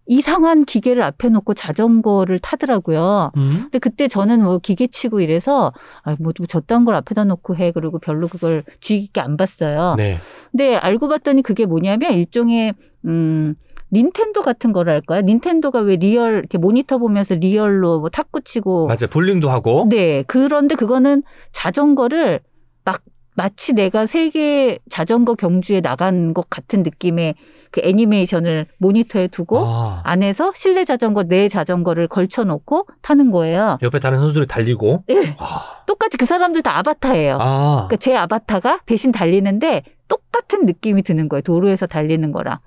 이상한 0.06 0.64
기계를 0.64 1.02
앞에 1.02 1.28
놓고 1.28 1.54
자전거를 1.54 2.40
타더라고요. 2.40 3.30
음. 3.36 3.58
근데 3.62 3.78
그때 3.78 4.08
저는 4.08 4.42
뭐 4.42 4.58
기계 4.58 4.88
치고 4.88 5.20
이래서 5.20 5.72
아, 6.02 6.16
뭐 6.18 6.32
저딴 6.32 6.84
걸 6.84 6.94
앞에다 6.96 7.24
놓고 7.24 7.56
해 7.56 7.70
그리고 7.70 7.98
별로 7.98 8.26
그걸 8.26 8.64
주의 8.80 9.02
깊게 9.02 9.20
안 9.20 9.36
봤어요. 9.36 9.94
네. 9.96 10.18
근데 10.50 10.74
알고 10.74 11.08
봤더니 11.08 11.42
그게 11.42 11.66
뭐냐면 11.66 12.14
일종의 12.14 12.74
음 13.04 13.54
닌텐도 13.92 14.40
같은 14.40 14.72
거랄까요? 14.72 15.20
닌텐도가 15.22 15.80
왜 15.80 15.96
real 15.96 16.38
이렇게 16.38 16.58
모니터 16.58 16.98
보면서 16.98 17.34
real로 17.34 18.00
뭐 18.00 18.08
탁구 18.08 18.40
치고 18.42 18.86
맞아요. 18.86 19.08
볼링도 19.10 19.50
하고. 19.50 19.86
네. 19.88 20.24
그런데 20.26 20.74
그거는 20.74 21.22
자전거를 21.52 22.40
막 22.84 23.02
마치 23.34 23.72
내가 23.72 24.06
세계 24.06 24.78
자전거 24.90 25.34
경주에 25.34 25.80
나간 25.80 26.34
것 26.34 26.48
같은 26.50 26.82
느낌의 26.82 27.34
그 27.70 27.80
애니메이션을 27.82 28.66
모니터에 28.78 29.28
두고 29.28 29.64
아. 29.64 30.00
안에서 30.04 30.52
실내 30.54 30.84
자전거 30.84 31.24
내 31.24 31.48
자전거를 31.48 32.08
걸쳐 32.08 32.44
놓고 32.44 32.86
타는 33.00 33.30
거예요. 33.30 33.78
옆에 33.82 33.98
다른 33.98 34.18
선수들이 34.18 34.46
달리고. 34.46 35.04
네. 35.06 35.36
아. 35.38 35.82
똑같이 35.86 36.16
그 36.16 36.26
사람들 36.26 36.62
다 36.62 36.78
아바타예요. 36.78 37.38
아. 37.40 37.86
그러니까 37.88 37.96
제 37.96 38.14
아바타가 38.16 38.80
대신 38.86 39.12
달리는데 39.12 39.82
똑같은 40.08 40.66
느낌이 40.66 41.02
드는 41.02 41.28
거예요. 41.28 41.42
도로에서 41.42 41.86
달리는 41.86 42.30
거랑. 42.32 42.58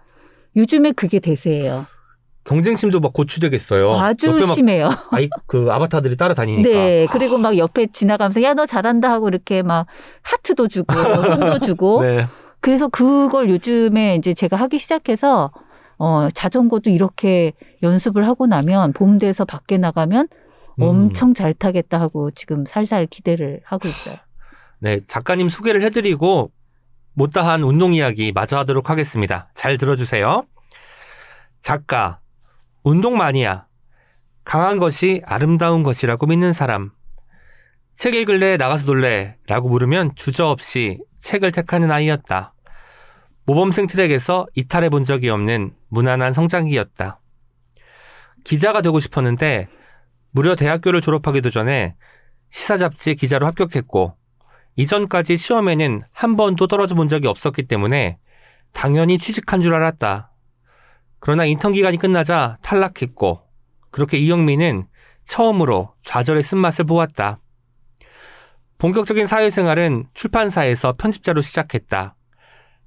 요즘에 0.56 0.92
그게 0.94 1.20
대세예요. 1.20 1.86
경쟁심도 2.46 3.00
막 3.00 3.12
고취되겠어요. 3.14 3.94
아주 3.94 4.44
심해요. 4.54 4.90
아이 5.10 5.28
그 5.48 5.68
아바타들이 5.72 6.16
따라다니니까. 6.16 6.70
네. 6.70 7.08
그리고 7.12 7.38
막 7.40 7.58
옆에 7.58 7.88
지나가면서 7.88 8.44
야 8.44 8.54
너 8.54 8.66
잘한다 8.68 9.12
하고 9.12 9.28
이렇게 9.28 9.64
막 9.64 9.88
하트도 10.22 10.68
주고 10.68 10.94
손도 11.26 11.60
주고. 11.60 12.04
네. 12.04 12.28
그래서 12.62 12.88
그걸 12.88 13.50
요즘에 13.50 14.16
이제 14.16 14.34
제가 14.34 14.58
하기 14.58 14.78
시작해서 14.80 15.52
어 15.98 16.30
자전거도 16.34 16.90
이렇게 16.92 17.54
연습을 17.82 18.28
하고 18.28 18.46
나면 18.48 18.94
봄 18.94 19.18
돼서 19.18 19.44
밖에 19.46 19.78
나가면 19.78 20.28
음. 20.80 20.84
엄청 20.84 21.34
잘 21.34 21.54
타겠다 21.54 22.00
하고 22.00 22.30
지금 22.32 22.66
살살 22.66 23.08
기대를 23.08 23.62
하고 23.66 23.88
있어요. 23.88 24.16
네, 24.80 25.00
작가님 25.08 25.50
소개를 25.50 25.82
해드리고 25.82 26.52
못다한 27.16 27.64
운동 27.64 27.94
이야기 27.94 28.32
마저 28.32 28.58
하도록 28.60 28.90
하겠습니다. 28.90 29.50
잘 29.56 29.78
들어주세요. 29.78 30.46
작가, 31.62 32.20
운동 32.84 33.18
마니아, 33.18 33.66
강한 34.44 34.78
것이 34.78 35.22
아름다운 35.26 35.82
것이라고 35.82 36.28
믿는 36.28 36.54
사람, 36.54 36.92
책 37.96 38.14
읽을래 38.14 38.58
나가서 38.58 38.86
놀래 38.86 39.38
라고 39.48 39.70
물으면 39.70 40.12
주저없이 40.16 41.00
책을 41.22 41.52
택하는 41.52 41.90
아이였다. 41.90 42.54
모범생 43.46 43.88
트랙에서 43.88 44.46
이탈해 44.54 44.90
본 44.90 45.06
적이 45.06 45.30
없는 45.30 45.74
무난한 45.88 46.34
성장기였다. 46.34 47.20
기자가 48.44 48.82
되고 48.82 49.00
싶었는데 49.00 49.70
무려 50.34 50.56
대학교를 50.56 51.00
졸업하기도 51.02 51.50
전에 51.50 51.96
시사 52.50 52.78
잡지 52.78 53.16
기자로 53.16 53.46
합격했고 53.48 54.16
이전까지 54.76 55.38
시험에는 55.38 56.02
한 56.12 56.36
번도 56.36 56.68
떨어져 56.68 56.96
본 56.96 57.08
적이 57.08 57.28
없었기 57.28 57.64
때문에 57.64 58.18
당연히 58.74 59.18
취직한 59.18 59.62
줄 59.62 59.74
알았다. 59.74 60.32
그러나 61.20 61.46
인턴 61.46 61.72
기간이 61.72 61.98
끝나자 61.98 62.58
탈락했고 62.62 63.42
그렇게 63.90 64.18
이영민은 64.18 64.88
처음으로 65.26 65.94
좌절의 66.04 66.44
쓴맛을 66.44 66.86
보았다. 66.86 67.40
본격적인 68.78 69.26
사회생활은 69.26 70.08
출판사에서 70.14 70.94
편집자로 70.98 71.42
시작했다. 71.42 72.16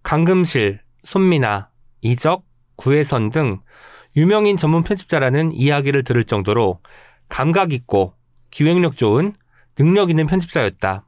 강금실, 0.02 0.80
손미나, 1.02 1.70
이적, 2.02 2.44
구혜선 2.76 3.30
등 3.30 3.60
유명인 4.16 4.56
전문 4.56 4.82
편집자라는 4.84 5.52
이야기를 5.52 6.04
들을 6.04 6.22
정도로 6.24 6.80
감각 7.28 7.72
있고 7.72 8.14
기획력 8.50 8.96
좋은 8.96 9.34
능력 9.74 10.10
있는 10.10 10.26
편집자였다. 10.26 11.07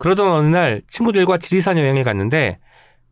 그러던 0.00 0.32
어느 0.32 0.48
날 0.48 0.80
친구들과 0.88 1.36
지리산 1.36 1.76
여행을 1.76 2.04
갔는데 2.04 2.58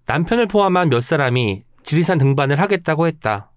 남편을 0.06 0.46
포함한 0.46 0.88
몇 0.88 1.02
사람이 1.02 1.62
지리산 1.84 2.16
등반을 2.16 2.58
하겠다고 2.58 3.06
했다. 3.06 3.52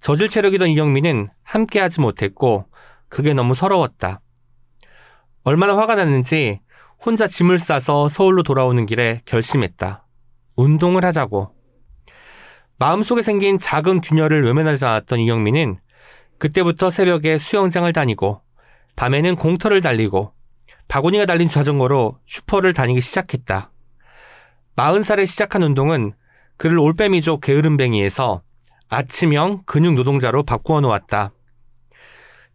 저질 0.00 0.28
체력이던 0.28 0.68
이영민은 0.68 1.28
함께하지 1.44 2.02
못했고 2.02 2.66
그게 3.08 3.32
너무 3.32 3.54
서러웠다. 3.54 4.20
얼마나 5.44 5.78
화가 5.78 5.94
났는지 5.94 6.60
혼자 7.02 7.26
짐을 7.26 7.58
싸서 7.58 8.10
서울로 8.10 8.42
돌아오는 8.42 8.84
길에 8.84 9.22
결심했다. 9.24 10.06
운동을 10.56 11.06
하자고. 11.06 11.54
마음속에 12.78 13.22
생긴 13.22 13.58
작은 13.58 14.02
균열을 14.02 14.44
외면하지 14.44 14.84
않았던 14.84 15.20
이영민은 15.20 15.78
그때부터 16.36 16.90
새벽에 16.90 17.38
수영장을 17.38 17.90
다니고 17.94 18.42
밤에는 18.96 19.36
공터를 19.36 19.80
달리고 19.80 20.34
바구니가 20.92 21.24
달린 21.24 21.48
자전거로 21.48 22.18
슈퍼를 22.26 22.74
다니기 22.74 23.00
시작했다. 23.00 23.70
40살에 24.76 25.26
시작한 25.26 25.62
운동은 25.62 26.12
그를 26.58 26.78
올빼미족 26.78 27.40
게으름뱅이에서 27.40 28.42
아침형 28.90 29.62
근육 29.64 29.94
노동자로 29.94 30.42
바꾸어 30.42 30.82
놓았다. 30.82 31.32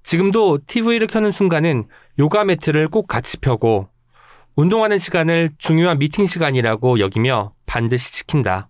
지금도 0.03 0.60
TV를 0.67 1.08
켜는 1.08 1.32
순간은 1.32 1.88
요가 2.20 2.44
매트를 2.44 2.89
꼭 2.89 3.08
같이 3.08 3.38
펴고 3.38 3.89
운동하는 4.56 5.00
시간을 5.00 5.53
중요한 5.58 5.98
미팅 5.98 6.27
시간이라고 6.27 7.00
여기며 7.00 7.53
반드시 7.65 8.13
지킨다. 8.13 8.70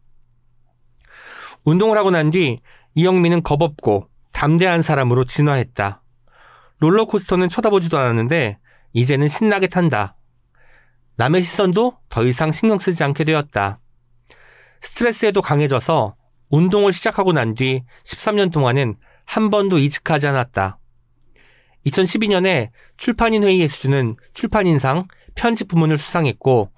운동을 1.66 1.98
하고 1.98 2.10
난 2.10 2.32
뒤 2.32 2.62
이영민은 2.96 3.44
겁없고 3.44 4.08
담대한 4.32 4.82
사람으로 4.82 5.26
진화했다. 5.26 6.02
롤러코스터는 6.80 7.50
쳐다보지도 7.50 7.98
않았는데 7.98 8.60
이제는 8.94 9.28
신나게 9.28 9.68
탄다. 9.68 10.16
남의 11.18 11.42
시선도 11.44 11.98
더 12.10 12.24
이상 12.24 12.52
신경 12.52 12.78
쓰지 12.80 13.04
않게 13.04 13.24
되었다. 13.24 13.80
스트레스에도 14.82 15.42
강해져서 15.42 16.16
운동을 16.50 16.94
시작하고 16.94 17.34
난 17.34 17.56
뒤 17.56 17.84
13년 18.06 18.52
동안은 18.52 18.96
한 19.26 19.50
번도 19.50 19.78
이직하지 19.80 20.28
않았다. 20.28 20.80
2012년에 21.86 22.70
출판인 22.98 23.44
회의에서 23.44 23.78
주는 23.78 24.16
출판인상 24.34 25.08
편집 25.36 25.68
부문을 25.68 25.98
수상했고 25.98 26.72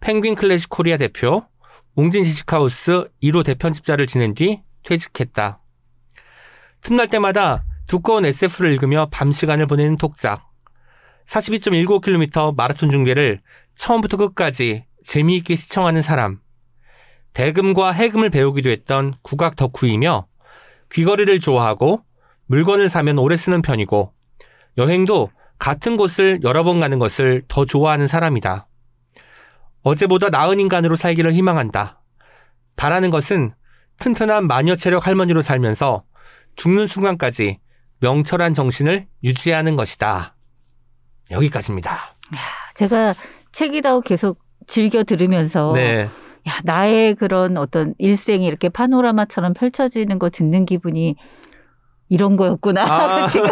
펭귄 0.00 0.34
클래식 0.34 0.70
코리아 0.70 0.96
대표, 0.96 1.44
웅진 1.96 2.24
지식하우스 2.24 3.08
1호 3.22 3.44
대편집자를 3.44 4.06
지낸 4.06 4.34
뒤 4.34 4.62
퇴직했다. 4.84 5.60
틈날 6.82 7.08
때마다 7.08 7.64
두꺼운 7.86 8.24
SF를 8.24 8.70
읽으며 8.72 9.08
밤 9.10 9.32
시간을 9.32 9.66
보내는 9.66 9.96
독작. 9.96 10.47
42.19km 11.28 12.56
마라톤 12.56 12.90
중계를 12.90 13.40
처음부터 13.76 14.16
끝까지 14.16 14.84
재미있게 15.04 15.56
시청하는 15.56 16.02
사람. 16.02 16.40
대금과 17.34 17.92
해금을 17.92 18.30
배우기도 18.30 18.70
했던 18.70 19.14
국악 19.22 19.54
덕후이며 19.56 20.26
귀걸이를 20.90 21.38
좋아하고 21.38 22.02
물건을 22.46 22.88
사면 22.88 23.18
오래 23.18 23.36
쓰는 23.36 23.62
편이고 23.62 24.12
여행도 24.78 25.30
같은 25.58 25.96
곳을 25.96 26.40
여러 26.42 26.64
번 26.64 26.80
가는 26.80 26.98
것을 26.98 27.42
더 27.46 27.64
좋아하는 27.64 28.08
사람이다. 28.08 28.66
어제보다 29.82 30.30
나은 30.30 30.60
인간으로 30.60 30.96
살기를 30.96 31.32
희망한다. 31.32 32.00
바라는 32.76 33.10
것은 33.10 33.52
튼튼한 33.98 34.46
마녀 34.46 34.76
체력 34.76 35.06
할머니로 35.06 35.42
살면서 35.42 36.04
죽는 36.56 36.86
순간까지 36.86 37.58
명철한 38.00 38.54
정신을 38.54 39.06
유지하는 39.24 39.76
것이다. 39.76 40.37
여기까지입니다. 41.30 42.14
제가 42.74 43.14
책이라고 43.52 44.00
계속 44.02 44.38
즐겨 44.66 45.02
들으면서 45.02 45.72
네. 45.74 46.02
야, 46.02 46.52
나의 46.64 47.14
그런 47.14 47.56
어떤 47.56 47.94
일생이 47.98 48.46
이렇게 48.46 48.68
파노라마처럼 48.68 49.54
펼쳐지는 49.54 50.18
거 50.18 50.30
듣는 50.30 50.66
기분이 50.66 51.16
이런 52.08 52.36
거였구나. 52.36 52.84
아. 52.84 53.26
지금 53.28 53.48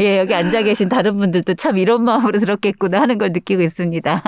예 0.00 0.18
여기 0.18 0.34
앉아 0.34 0.62
계신 0.62 0.88
다른 0.88 1.16
분들도 1.18 1.54
참 1.54 1.78
이런 1.78 2.04
마음으로 2.04 2.38
들었겠구나 2.38 3.00
하는 3.00 3.18
걸 3.18 3.32
느끼고 3.32 3.62
있습니다. 3.62 4.22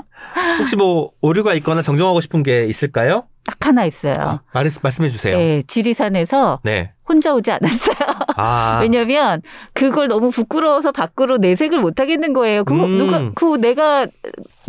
혹시 0.59 0.77
뭐 0.77 1.13
오류가 1.21 1.55
있거나 1.55 1.83
정정하고 1.83 2.21
싶은 2.21 2.43
게 2.43 2.67
있을까요? 2.67 3.25
딱 3.45 3.67
하나 3.67 3.85
있어요. 3.85 4.41
말, 4.53 4.71
말씀해 4.83 5.11
주세요. 5.11 5.37
예, 5.37 5.63
지리산에서 5.67 6.61
네. 6.63 6.93
혼자 7.09 7.35
오지 7.35 7.51
않았어요. 7.51 7.97
아. 8.37 8.79
왜냐면 8.83 9.43
그걸 9.73 10.09
너무 10.09 10.31
부끄러워서 10.31 10.93
밖으로 10.93 11.39
내색을 11.39 11.81
못 11.81 12.01
하겠는 12.01 12.33
거예요. 12.33 12.65
그 12.65 12.73
음. 12.75 12.99
누가 12.99 13.31
그 13.35 13.57
내가 13.57 14.07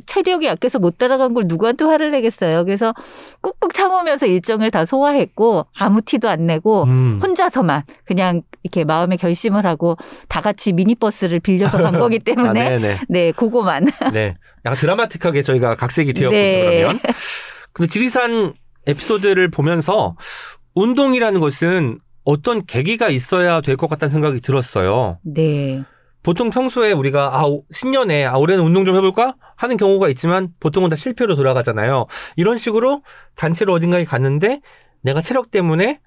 체력이 0.05 0.47
약해서 0.47 0.79
못 0.79 0.97
따라간 0.97 1.33
걸 1.33 1.45
누구한테 1.47 1.85
화를 1.85 2.11
내겠어요. 2.11 2.65
그래서 2.65 2.93
꾹꾹 3.41 3.71
참으면서 3.73 4.25
일정을 4.25 4.71
다 4.71 4.85
소화했고 4.85 5.67
아무 5.77 6.01
티도 6.01 6.27
안 6.27 6.47
내고 6.47 6.83
음. 6.83 7.19
혼자서만 7.21 7.83
그냥 8.05 8.41
이렇게 8.63 8.83
마음의 8.83 9.17
결심을 9.19 9.65
하고 9.65 9.97
다 10.27 10.41
같이 10.41 10.73
미니버스를 10.73 11.39
빌려서 11.39 11.77
간 11.77 11.99
거기 11.99 12.17
아, 12.21 12.23
때문에 12.23 12.69
네네. 12.69 12.99
네, 13.07 13.31
그거만. 13.31 13.85
네. 14.11 14.35
약간 14.65 14.77
드라마틱하게 14.79 15.43
저희가 15.43 15.75
각색이 15.75 16.13
되었군요, 16.13 16.37
네. 16.41 16.77
그러면. 16.77 16.99
근데 17.73 17.89
지리산 17.89 18.53
에피소드를 18.87 19.49
보면서 19.49 20.15
운동이라는 20.75 21.39
것은 21.39 21.99
어떤 22.23 22.65
계기가 22.65 23.09
있어야 23.09 23.61
될 23.61 23.75
것 23.77 23.87
같다는 23.89 24.11
생각이 24.11 24.39
들었어요. 24.41 25.19
네. 25.23 25.83
보통 26.23 26.49
평소에 26.49 26.93
우리가 26.93 27.37
아, 27.37 27.43
오- 27.45 27.65
신년에 27.71 28.25
아, 28.25 28.37
올해는 28.37 28.63
운동 28.63 28.85
좀 28.85 28.95
해볼까? 28.95 29.35
하는 29.57 29.75
경우가 29.75 30.07
있지만 30.09 30.49
보통은 30.61 30.89
다 30.89 30.95
실패로 30.95 31.35
돌아가잖아요. 31.35 32.05
이런 32.37 32.57
식으로 32.57 33.03
단체로 33.35 33.73
어딘가에 33.73 34.05
갔는데 34.05 34.61
내가 35.01 35.19
체력 35.21 35.51
때문에 35.51 35.99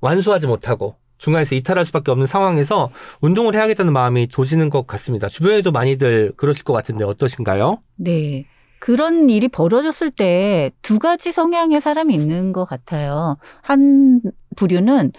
완수하지 0.00 0.46
못하고 0.46 0.96
중간에서 1.18 1.54
이탈할 1.54 1.84
수밖에 1.86 2.10
없는 2.12 2.26
상황에서 2.26 2.90
운동을 3.20 3.54
해야겠다는 3.54 3.92
마음이 3.92 4.28
도지는 4.28 4.70
것 4.70 4.86
같습니다. 4.86 5.28
주변에도 5.28 5.72
많이들 5.72 6.32
그러실 6.36 6.62
것 6.64 6.72
같은데 6.72 7.04
어떠신가요? 7.04 7.78
네. 7.96 8.46
그런 8.78 9.30
일이 9.30 9.48
벌어졌을 9.48 10.10
때 10.10 10.70
두 10.82 10.98
가지 10.98 11.32
성향의 11.32 11.80
사람이 11.80 12.14
있는 12.14 12.52
것 12.52 12.64
같아요. 12.64 13.36
한 13.62 14.20
부류는 14.56 15.12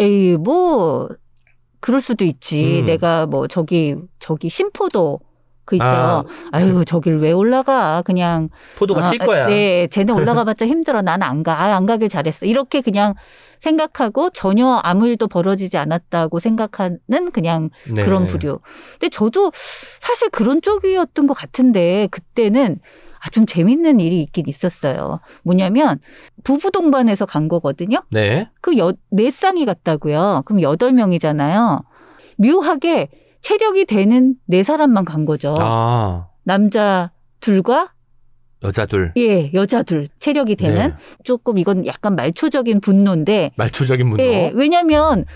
에이 0.00 0.36
뭐 0.36 1.08
그럴 1.80 2.00
수도 2.00 2.24
있지. 2.24 2.80
음. 2.80 2.86
내가 2.86 3.26
뭐 3.26 3.46
저기 3.48 3.96
저기 4.18 4.48
심포도 4.48 5.20
그 5.64 5.76
있죠. 5.76 5.84
아, 5.84 6.24
아, 6.52 6.62
유 6.62 6.84
저길 6.84 7.18
왜 7.18 7.32
올라가? 7.32 8.02
그냥 8.02 8.48
포도가 8.76 9.06
아, 9.06 9.10
실 9.10 9.18
거야. 9.18 9.46
네, 9.46 9.86
쟤네 9.88 10.12
올라가봤자 10.12 10.66
힘들어. 10.66 11.02
난 11.02 11.22
안 11.22 11.42
가. 11.42 11.52
아, 11.62 11.74
안 11.76 11.86
가길 11.86 12.08
잘했어. 12.08 12.46
이렇게 12.46 12.80
그냥 12.80 13.14
생각하고 13.60 14.30
전혀 14.30 14.80
아무 14.82 15.06
일도 15.08 15.28
벌어지지 15.28 15.78
않았다고 15.78 16.38
생각하는 16.38 16.98
그냥 17.32 17.70
네. 17.90 18.02
그런 18.04 18.26
부류. 18.26 18.58
근데 18.92 19.08
저도 19.08 19.52
사실 20.00 20.28
그런 20.30 20.60
쪽이었던 20.60 21.26
것 21.26 21.34
같은데 21.34 22.08
그때는 22.10 22.78
아, 23.20 23.30
좀 23.30 23.46
재밌는 23.46 24.00
일이 24.00 24.20
있긴 24.20 24.48
있었어요. 24.48 25.20
뭐냐면 25.44 25.98
부부 26.44 26.70
동반해서 26.72 27.24
간 27.24 27.48
거거든요. 27.48 28.02
네. 28.10 28.50
그 28.60 28.76
여, 28.76 28.92
네 29.10 29.30
쌍이 29.30 29.64
갔다고요. 29.64 30.42
그럼 30.44 30.60
여덟 30.60 30.92
명이잖아요. 30.92 31.80
묘하게 32.36 33.08
체력이 33.44 33.84
되는 33.84 34.36
네 34.46 34.62
사람만 34.62 35.04
간 35.04 35.26
거죠. 35.26 35.54
아, 35.60 36.28
남자 36.44 37.12
둘과 37.40 37.92
여자 38.62 38.86
둘. 38.86 39.12
예 39.18 39.52
여자 39.52 39.82
둘 39.82 40.08
체력이 40.18 40.56
되는 40.56 40.88
네. 40.88 40.94
조금 41.24 41.58
이건 41.58 41.84
약간 41.86 42.16
말초적인 42.16 42.80
분노인데 42.80 43.52
말초적인 43.56 44.08
분노. 44.08 44.22
예, 44.22 44.50
왜냐면 44.54 45.26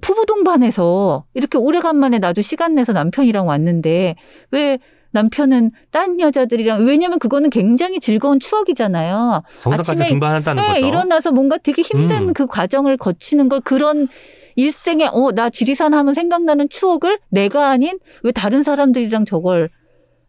부부 0.00 0.26
동반해서 0.26 1.24
이렇게 1.34 1.58
오래간만에 1.58 2.20
나도 2.20 2.40
시간 2.40 2.76
내서 2.76 2.92
남편이랑 2.92 3.48
왔는데 3.48 4.14
왜 4.52 4.78
남편은 5.14 5.70
딴 5.92 6.20
여자들이랑 6.20 6.84
왜냐면 6.84 7.18
그거는 7.18 7.48
굉장히 7.50 8.00
즐거운 8.00 8.40
추억이잖아요. 8.40 9.42
아침에 9.64 10.08
등반한다는 10.08 10.62
네, 10.62 10.68
거죠. 10.74 10.86
일어나서 10.86 11.30
뭔가 11.32 11.56
되게 11.56 11.82
힘든 11.82 12.28
음. 12.28 12.32
그 12.34 12.46
과정을 12.46 12.96
거치는 12.98 13.48
걸 13.48 13.60
그런 13.60 14.08
일생에 14.56 15.08
어 15.12 15.30
나 15.32 15.50
지리산 15.50 15.94
하면 15.94 16.14
생각나는 16.14 16.68
추억을 16.68 17.18
내가 17.30 17.70
아닌 17.70 17.98
왜 18.22 18.32
다른 18.32 18.62
사람들이랑 18.62 19.24
저걸 19.24 19.70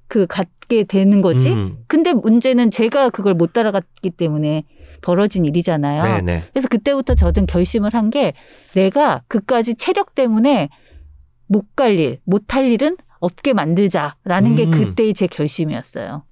그 0.08 0.28
갖게 0.28 0.84
되는 0.84 1.22
거지? 1.22 1.50
음. 1.50 1.78
근데 1.88 2.14
문제는 2.14 2.70
제가 2.72 3.10
그걸 3.10 3.34
못 3.34 3.54
따라갔기 3.54 4.12
때문에 4.12 4.64
벌어진 5.02 5.46
일이잖아요. 5.46 6.04
네네. 6.22 6.44
그래서 6.54 6.68
그때부터 6.68 7.16
저는 7.16 7.48
결심을 7.48 7.94
한 7.94 8.10
게 8.12 8.34
내가 8.76 9.24
그까지 9.28 9.76
체력 9.76 10.14
때문에 10.16 10.70
못 11.48 11.66
갈 11.76 12.00
일, 12.00 12.20
못 12.24 12.56
할 12.56 12.66
일은 12.72 12.98
없게 13.20 13.54
만들자라는 13.54 14.56
게 14.56 14.66
음. 14.66 14.72
그때의 14.72 15.14
제 15.14 15.28
결심이었어요. 15.28 16.24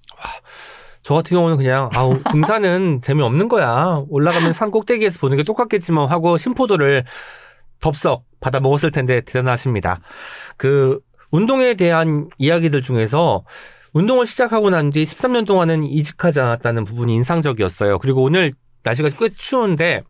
저 1.02 1.14
같은 1.16 1.36
경우는 1.36 1.58
그냥 1.58 1.90
아우 1.94 2.18
등산은 2.32 3.02
재미없는 3.02 3.50
거야. 3.50 4.04
올라가면 4.10 4.54
산 4.54 4.72
꼭대기에서 4.72 5.20
보는 5.20 5.38
게 5.38 5.44
똑같겠지만 5.44 6.08
하고 6.10 6.38
심포도를 6.38 7.04
덥석 7.82 8.24
받아 8.40 8.60
먹었을 8.60 8.92
텐데 8.92 9.22
대단하십니다. 9.22 10.00
그 10.58 11.00
운동에 11.32 11.74
대한 11.74 12.30
이야기들 12.38 12.82
중에서 12.82 13.44
운동을 13.94 14.26
시작하고 14.26 14.70
난 14.70 14.92
뒤 14.92 15.04
13년 15.04 15.46
동안은 15.46 15.84
이직하지 15.84 16.40
않았다는 16.40 16.84
부분이 16.86 17.14
인상적이었어요. 17.16 18.00
그리고 18.00 18.24
오늘 18.24 18.54
날씨가 18.84 19.10
꽤 19.20 19.30
추운데 19.30 20.04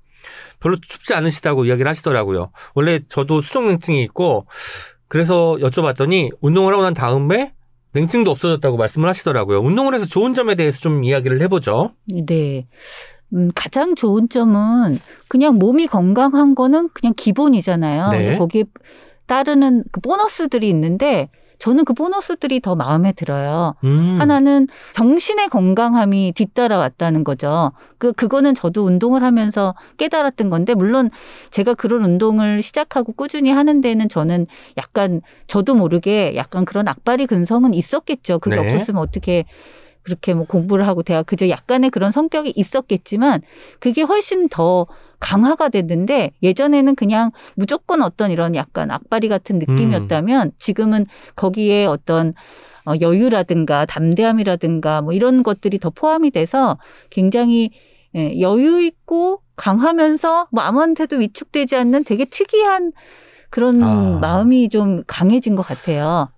별로 0.59 0.77
춥지 0.79 1.13
않으시다고 1.13 1.65
이야기를 1.65 1.89
하시더라고요. 1.89 2.51
원래 2.75 2.99
저도 3.09 3.41
수족 3.41 3.65
냉증이 3.65 4.01
있고 4.03 4.47
그래서 5.13 5.57
여쭤봤더니 5.61 6.31
운동을 6.41 6.73
하고 6.73 6.81
난 6.81 6.95
다음에 6.95 7.53
냉증도 7.91 8.31
없어졌다고 8.31 8.77
말씀을 8.77 9.07
하시더라고요. 9.07 9.59
운동을 9.59 9.93
해서 9.93 10.07
좋은 10.07 10.33
점에 10.33 10.55
대해서 10.55 10.79
좀 10.79 11.03
이야기를 11.03 11.39
해보죠. 11.41 11.91
네. 12.25 12.65
음, 13.31 13.51
가장 13.53 13.93
좋은 13.93 14.27
점은 14.27 14.97
그냥 15.27 15.59
몸이 15.59 15.85
건강한 15.85 16.55
거는 16.55 16.89
그냥 16.95 17.13
기본이잖아요. 17.15 18.09
네. 18.09 18.17
근데 18.17 18.37
거기에 18.39 18.63
따르는 19.27 19.83
그 19.91 20.01
보너스들이 20.01 20.67
있는데 20.69 21.29
저는 21.59 21.85
그 21.85 21.93
보너스들이 21.93 22.59
더 22.59 22.75
마음에 22.75 23.11
들어요. 23.13 23.75
음. 23.83 24.17
하나는 24.19 24.67
정신의 24.93 25.49
건강함이 25.49 26.33
뒤따라왔다는 26.35 27.23
거죠. 27.23 27.71
그 27.97 28.11
그거는 28.13 28.53
저도 28.53 28.83
운동을 28.83 29.23
하면서 29.23 29.75
깨달았던 29.97 30.49
건데 30.49 30.73
물론 30.73 31.09
제가 31.51 31.73
그런 31.73 32.03
운동을 32.03 32.61
시작하고 32.61 33.13
꾸준히 33.13 33.51
하는 33.51 33.81
데는 33.81 34.09
저는 34.09 34.47
약간 34.77 35.21
저도 35.47 35.75
모르게 35.75 36.35
약간 36.35 36.65
그런 36.65 36.87
악바리 36.87 37.27
근성은 37.27 37.73
있었겠죠. 37.73 38.39
그게 38.39 38.55
네. 38.55 38.61
없었으면 38.61 39.01
어떻게 39.01 39.45
그렇게 40.03 40.33
뭐 40.33 40.45
공부를 40.45 40.85
하고 40.85 41.01
대학 41.01 41.25
그저 41.25 41.49
약간의 41.49 41.89
그런 41.89 42.11
성격이 42.11 42.53
있었겠지만 42.55 43.41
그게 43.79 44.01
훨씬 44.01 44.49
더 44.49 44.85
강화가 45.23 45.69
됐는데 45.69 46.31
예전에는 46.43 46.95
그냥 46.95 47.31
무조건 47.55 48.01
어떤 48.01 48.29
이런 48.29 48.55
약간 48.55 48.91
악바리 48.91 49.29
같은 49.29 49.57
느낌이었다면 49.57 50.51
지금은 50.59 51.05
거기에 51.37 51.85
어떤 51.85 52.33
어, 52.85 52.93
여유라든가 52.99 53.85
담대함이라든가 53.85 55.01
뭐 55.01 55.13
이런 55.13 55.41
것들이 55.41 55.79
더 55.79 55.89
포함이 55.89 56.31
돼서 56.31 56.77
굉장히 57.09 57.71
예, 58.15 58.39
여유 58.41 58.81
있고 58.83 59.41
강하면서 59.55 60.49
뭐 60.51 60.63
아무한테도 60.63 61.15
위축되지 61.15 61.77
않는 61.77 62.03
되게 62.03 62.25
특이한 62.25 62.91
그런 63.49 63.81
아. 63.81 64.19
마음이 64.19 64.67
좀 64.67 65.03
강해진 65.07 65.55
것 65.55 65.65
같아요. 65.65 66.29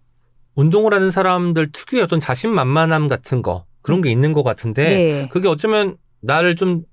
운동을 0.54 0.94
하는 0.94 1.10
사람들 1.10 1.72
특유의 1.72 2.04
어떤 2.04 2.20
자신만만함 2.20 3.08
같은 3.08 3.42
거 3.42 3.66
그런 3.82 4.02
게 4.02 4.12
있는 4.12 4.34
것 4.34 4.44
같은데 4.44 4.84
네. 4.84 5.30
그게 5.32 5.48
어쩌면 5.48 5.98
나를 6.22 6.56
좀 6.56 6.84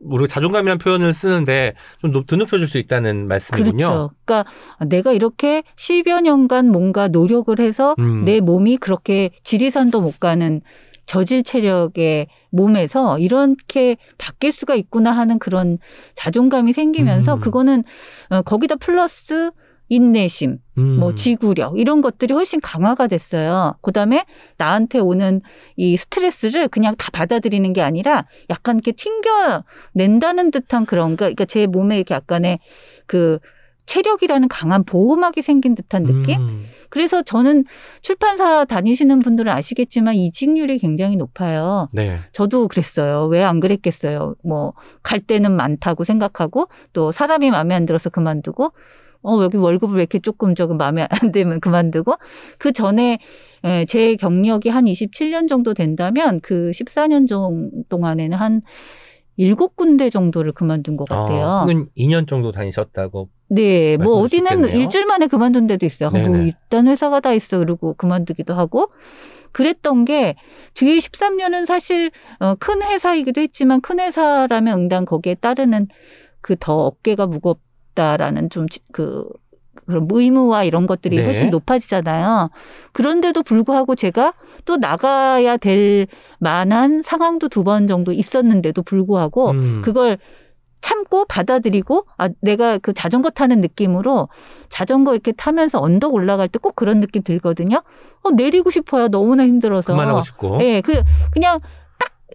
우리가 0.00 0.26
자존감이라는 0.26 0.78
표현을 0.78 1.14
쓰는데 1.14 1.74
좀 2.00 2.12
높- 2.12 2.26
드높여줄 2.26 2.66
수 2.66 2.78
있다는 2.78 3.26
말씀이군요. 3.28 3.76
그렇죠. 3.86 4.10
그러니까 4.24 4.50
내가 4.86 5.12
이렇게 5.12 5.62
10여 5.76 6.20
년간 6.20 6.68
뭔가 6.70 7.08
노력을 7.08 7.58
해서 7.58 7.94
음. 7.98 8.24
내 8.24 8.40
몸이 8.40 8.76
그렇게 8.76 9.30
지리산도 9.42 10.00
못 10.00 10.20
가는 10.20 10.60
저질 11.06 11.44
체력의 11.44 12.26
몸에서 12.50 13.18
이렇게 13.18 13.96
바뀔 14.18 14.50
수가 14.52 14.74
있구나 14.74 15.12
하는 15.12 15.38
그런 15.38 15.78
자존감이 16.14 16.72
생기면서 16.72 17.34
음. 17.36 17.40
그거는 17.40 17.84
어, 18.30 18.42
거기다 18.42 18.74
플러스 18.76 19.50
인내심, 19.88 20.58
음. 20.78 20.98
뭐 20.98 21.14
지구력 21.14 21.78
이런 21.78 22.00
것들이 22.00 22.34
훨씬 22.34 22.60
강화가 22.60 23.06
됐어요. 23.06 23.74
그다음에 23.82 24.24
나한테 24.58 24.98
오는 24.98 25.40
이 25.76 25.96
스트레스를 25.96 26.68
그냥 26.68 26.94
다 26.96 27.10
받아들이는 27.12 27.72
게 27.72 27.82
아니라 27.82 28.26
약간 28.50 28.76
이렇게 28.76 28.92
튕겨 28.92 29.64
낸다는 29.92 30.50
듯한 30.50 30.86
그런 30.86 31.10
거, 31.10 31.26
그러니까 31.26 31.44
제 31.44 31.66
몸에 31.66 31.96
이렇게 31.96 32.14
약간의 32.14 32.58
그 33.06 33.38
체력이라는 33.86 34.48
강한 34.48 34.82
보호막이 34.82 35.42
생긴 35.42 35.76
듯한 35.76 36.02
느낌? 36.02 36.40
음. 36.40 36.66
그래서 36.88 37.22
저는 37.22 37.64
출판사 38.02 38.64
다니시는 38.64 39.20
분들은 39.20 39.52
아시겠지만 39.52 40.16
이직률이 40.16 40.78
굉장히 40.78 41.14
높아요. 41.16 41.88
네. 41.92 42.18
저도 42.32 42.66
그랬어요. 42.66 43.26
왜 43.26 43.44
안 43.44 43.60
그랬겠어요. 43.60 44.34
뭐, 44.42 44.72
갈 45.04 45.20
때는 45.20 45.52
많다고 45.52 46.02
생각하고, 46.02 46.66
또 46.92 47.12
사람이 47.12 47.52
마음에 47.52 47.76
안 47.76 47.86
들어서 47.86 48.10
그만두고, 48.10 48.72
어, 49.22 49.42
여기 49.42 49.56
월급을 49.56 49.96
왜 49.96 50.02
이렇게 50.02 50.18
조금 50.18 50.54
조금 50.54 50.76
마음에 50.76 51.06
안 51.08 51.08
들면 51.32 51.60
그만두고, 51.60 52.14
그 52.58 52.72
전에 52.72 53.18
에, 53.64 53.84
제 53.86 54.16
경력이 54.16 54.68
한 54.68 54.84
27년 54.84 55.48
정도 55.48 55.74
된다면 55.74 56.40
그 56.42 56.70
14년 56.72 57.28
정 57.28 57.70
동안에는 57.88 58.36
한 58.38 58.62
일곱 59.36 59.76
군데 59.76 60.08
정도를 60.08 60.52
그만둔 60.52 60.96
것 60.96 61.08
같아요. 61.08 61.44
어, 61.44 61.60
혹은 61.60 61.88
2년 61.96 62.26
정도 62.26 62.52
다니셨다고. 62.52 63.28
네, 63.48 63.96
뭐 63.96 64.18
어디는 64.20 64.46
있겠네요. 64.60 64.76
일주일 64.80 65.04
만에 65.06 65.26
그만둔 65.26 65.66
데도 65.66 65.84
있어요. 65.86 66.08
아, 66.08 66.10
뭐 66.12 66.20
네네. 66.20 66.44
일단 66.46 66.88
회사가 66.88 67.20
다 67.20 67.32
있어 67.32 67.58
그러고 67.58 67.94
그만두기도 67.94 68.54
하고 68.54 68.90
그랬던 69.52 70.04
게 70.04 70.36
뒤에 70.74 70.98
13년은 70.98 71.66
사실 71.66 72.10
어, 72.40 72.54
큰 72.58 72.82
회사이기도 72.82 73.40
했지만 73.42 73.80
큰 73.82 74.00
회사라면 74.00 74.78
응당 74.80 75.04
거기에 75.04 75.34
따르는 75.34 75.88
그 76.40 76.56
더 76.58 76.86
어깨가 76.86 77.26
무겁 77.26 77.60
다라는 77.96 78.48
좀 78.50 78.66
그 78.92 79.28
그런 79.86 80.08
의무와 80.10 80.64
이런 80.64 80.86
것들이 80.86 81.16
네. 81.16 81.24
훨씬 81.24 81.50
높아지잖아요. 81.50 82.50
그런데도 82.92 83.42
불구하고 83.44 83.94
제가 83.94 84.32
또 84.64 84.76
나가야 84.78 85.58
될 85.58 86.06
만한 86.40 87.02
상황도 87.02 87.48
두 87.48 87.62
번 87.62 87.86
정도 87.86 88.10
있었는데도 88.12 88.82
불구하고 88.82 89.50
음. 89.50 89.82
그걸 89.84 90.18
참고 90.80 91.24
받아들이고 91.26 92.06
아 92.16 92.28
내가 92.40 92.78
그 92.78 92.92
자전거 92.94 93.30
타는 93.30 93.60
느낌으로 93.60 94.28
자전거 94.68 95.12
이렇게 95.14 95.32
타면서 95.32 95.80
언덕 95.80 96.14
올라갈 96.14 96.48
때 96.48 96.58
꼭 96.58 96.74
그런 96.74 97.00
느낌 97.00 97.22
들거든요. 97.22 97.82
어 98.22 98.30
내리고 98.30 98.70
싶어요. 98.70 99.08
너무나 99.08 99.44
힘들어서. 99.44 99.92
그만하고 99.92 100.22
싶고. 100.22 100.58
예, 100.62 100.80
그 100.80 101.02
그냥 101.32 101.58
딱 101.60 101.70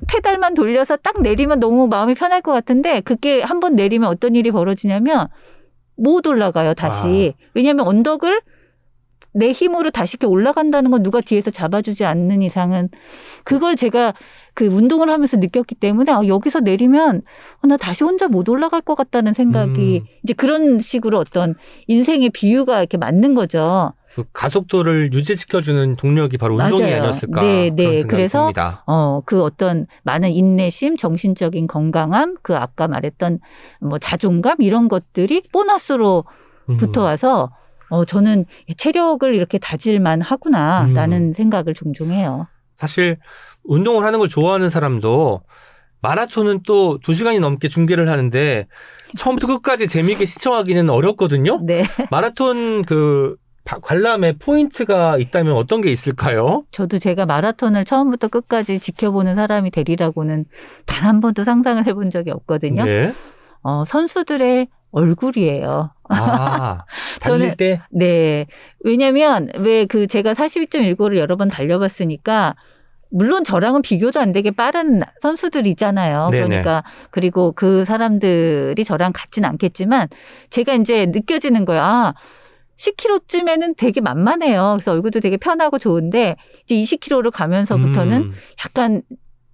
페달만 0.08 0.54
돌려서 0.54 0.96
딱 0.98 1.22
내리면 1.22 1.60
너무 1.60 1.88
마음이 1.88 2.14
편할 2.16 2.42
것 2.42 2.52
같은데 2.54 3.02
그게 3.02 3.42
한 3.42 3.60
번 3.60 3.76
내리면 3.76 4.10
어떤 4.10 4.36
일이 4.36 4.52
벌어지냐면 4.52 5.28
못 5.96 6.26
올라가요 6.26 6.74
다시. 6.74 7.34
왜냐하면 7.54 7.86
언덕을 7.88 8.42
내 9.34 9.52
힘으로 9.52 9.92
다시 9.92 10.18
이렇게 10.18 10.28
올라간다는 10.28 10.92
건 10.92 11.04
누가 11.04 11.22
뒤에서 11.22 11.52
잡아주지 11.52 12.04
않는 12.04 12.42
이상은 12.42 12.90
그걸 13.46 13.76
제가 13.78 14.14
그 14.54 14.66
운동을 14.66 15.10
하면서 15.10 15.38
느꼈기 15.38 15.76
때문에 15.76 16.12
아, 16.12 16.22
여기서 16.28 16.60
내리면 16.62 17.22
어, 17.64 17.68
나 17.68 17.78
다시 17.78 18.04
혼자 18.04 18.28
못 18.28 18.50
올라갈 18.50 18.82
것 18.82 18.96
같다는 18.96 19.34
생각이 19.34 20.02
음. 20.04 20.08
이제 20.24 20.34
그런 20.34 20.80
식으로 20.82 21.18
어떤 21.18 21.56
인생의 21.88 22.32
비유가 22.32 22.80
이렇게 22.80 22.98
맞는 22.98 23.36
거죠. 23.36 23.94
그 24.16 24.24
가속도를 24.34 25.14
유지시켜주는 25.14 25.96
동력이 25.96 26.38
바로 26.38 26.56
운동이 26.56 26.82
맞아요. 26.82 26.96
아니었을까. 26.98 27.42
네, 27.42 27.70
그런 27.70 27.76
네. 27.76 28.04
그래서 28.04 28.40
듭니다. 28.42 28.84
어, 28.88 29.22
그 29.26 29.42
어떤 29.42 29.88
많은 30.04 30.32
인내심, 30.32 30.98
정신적인 30.98 31.68
건강함, 31.68 32.36
그 32.42 32.56
아까 32.56 32.88
말했던 32.88 33.40
뭐 33.80 34.00
자존감 34.00 34.58
이런 34.62 34.88
것들이 34.90 35.44
보너스로 35.52 36.26
음. 36.70 36.78
붙어와서 36.78 37.52
어, 37.90 38.06
저는 38.06 38.46
체력을 38.78 39.34
이렇게 39.34 39.58
다질만 39.58 40.22
하구나라는 40.22 41.30
음. 41.30 41.34
생각을 41.34 41.74
종종 41.74 42.12
해요. 42.12 42.48
사실 42.78 43.18
운동을 43.64 44.04
하는 44.06 44.20
걸 44.20 44.28
좋아하는 44.28 44.70
사람도 44.70 45.42
마라톤은 46.02 46.62
또 46.66 46.98
두시간이 47.00 47.40
넘게 47.40 47.68
중계를 47.68 48.10
하는데 48.10 48.66
처음부터 49.18 49.48
끝까지 49.48 49.88
재미있게 49.88 50.26
시청하기는 50.26 50.90
어렵거든요. 50.90 51.60
네. 51.64 51.84
마라톤 52.10 52.84
그 52.86 53.36
바- 53.36 53.41
관람에 53.64 54.34
포인트가 54.38 55.18
있다면 55.18 55.54
어떤 55.56 55.82
게 55.82 55.92
있을까요? 55.92 56.64
저도 56.72 56.98
제가 57.00 57.26
마라톤을 57.26 57.86
처음부터 57.86 58.28
끝까지 58.28 58.80
지켜보는 58.80 59.36
사람이 59.36 59.72
되리라고는 59.72 60.46
단 60.86 61.02
한 61.02 61.20
번도 61.22 61.44
상상을 61.44 61.86
해본 61.88 62.10
적이 62.10 62.32
없거든요. 62.32 62.84
네. 62.86 63.14
어, 63.64 63.84
선수들의 63.86 64.68
얼굴이에요. 64.92 65.92
아, 66.10 66.84
저는- 67.22 67.58
때? 67.58 67.82
네. 67.92 68.46
왜냐면 68.84 69.50
왜 69.60 69.86
그 69.86 70.06
제가 70.08 70.34
42.195를 70.34 71.18
여러 71.18 71.38
번 71.38 71.48
달려봤으니까 71.48 72.56
물론 73.10 73.44
저랑은 73.44 73.82
비교도 73.82 74.20
안 74.20 74.32
되게 74.32 74.52
빠른 74.52 75.02
선수들이잖아요. 75.22 76.30
네네. 76.32 76.46
그러니까 76.48 76.84
그리고 77.12 77.52
그 77.52 77.84
사람들이 77.86 78.84
저랑 78.84 79.12
같진 79.14 79.44
않겠지만 79.46 80.08
제가 80.50 80.74
이제 80.76 81.06
느껴지는 81.08 81.66
거야. 81.66 81.84
아, 81.84 82.14
10km쯤에는 82.82 83.76
되게 83.78 84.02
만만해요. 84.02 84.72
그래서 84.74 84.92
얼굴도 84.92 85.20
되게 85.20 85.38
편하고 85.38 85.78
좋은데 85.78 86.36
이제 86.66 86.76
20km를 86.98 87.32
가면서부터는 87.32 88.22
음, 88.22 88.34
약간 88.66 89.04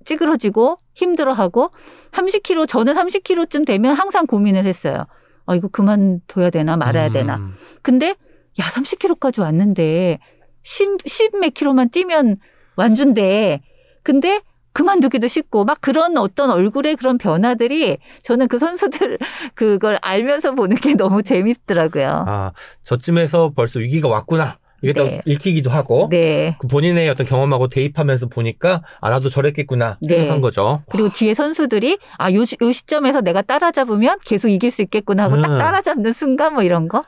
찌그러지고 0.06 0.78
힘들어하고 0.96 1.72
30km 2.12 2.68
저는 2.68 2.94
30km쯤 2.94 3.66
되면 3.66 3.94
항상 3.96 4.26
고민을 4.26 4.66
했어요. 4.66 5.06
아 5.46 5.56
이거 5.56 5.68
그만둬야 5.68 6.50
되나 6.50 6.78
말아야 6.78 7.12
되나. 7.12 7.38
음. 7.38 7.56
근데 7.82 8.16
야 8.60 8.64
30km까지 8.64 9.42
왔는데 9.42 10.20
10, 10.64 10.98
10몇 11.04 11.54
킬로만 11.54 11.90
뛰면 11.90 12.38
완주인데 12.78 13.62
근데 14.04 14.42
그만두기도 14.78 15.28
쉽고 15.28 15.66
막 15.66 15.82
그런 15.82 16.20
어떤 16.20 16.52
얼굴의 16.52 16.98
그런 16.98 17.18
변화들이 17.18 17.98
저는 18.22 18.48
그 18.48 18.60
선수들 18.60 19.18
그걸 19.56 19.98
알면서 20.04 20.54
보는 20.54 20.78
게 20.78 20.94
너무 20.94 21.24
재밌더라고요. 21.24 22.26
아, 22.28 22.52
저쯤에서 22.84 23.54
벌써 23.56 23.80
위기가 23.80 24.08
왔구나. 24.08 24.60
이게 24.84 24.94
또 24.94 25.06
네. 25.06 25.24
읽히기도 25.26 25.72
하고. 25.72 26.10
네. 26.12 26.56
그 26.60 26.68
본인의 26.68 27.10
어떤 27.10 27.26
경험하고 27.26 27.70
대입하면서 27.70 28.28
보니까 28.28 28.84
아 29.02 29.10
나도 29.10 29.30
저랬겠구나 29.30 29.98
네. 30.00 30.18
생각한 30.20 30.42
거죠. 30.42 30.84
그리고 30.92 31.10
뒤에 31.10 31.34
선수들이 31.34 31.98
아, 32.20 32.32
요, 32.34 32.46
시점에서 32.46 33.22
내가 33.22 33.42
따라잡으면 33.42 34.20
계속 34.26 34.50
이길 34.50 34.70
수 34.70 34.84
있겠구나 34.84 35.24
하고 35.24 35.42
딱 35.42 35.54
음. 35.54 35.58
따라잡는 35.58 36.14
순간 36.14 36.54
뭐 36.54 36.62
이런 36.62 36.88
거? 36.88 37.02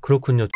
그렇군요. 0.00 0.48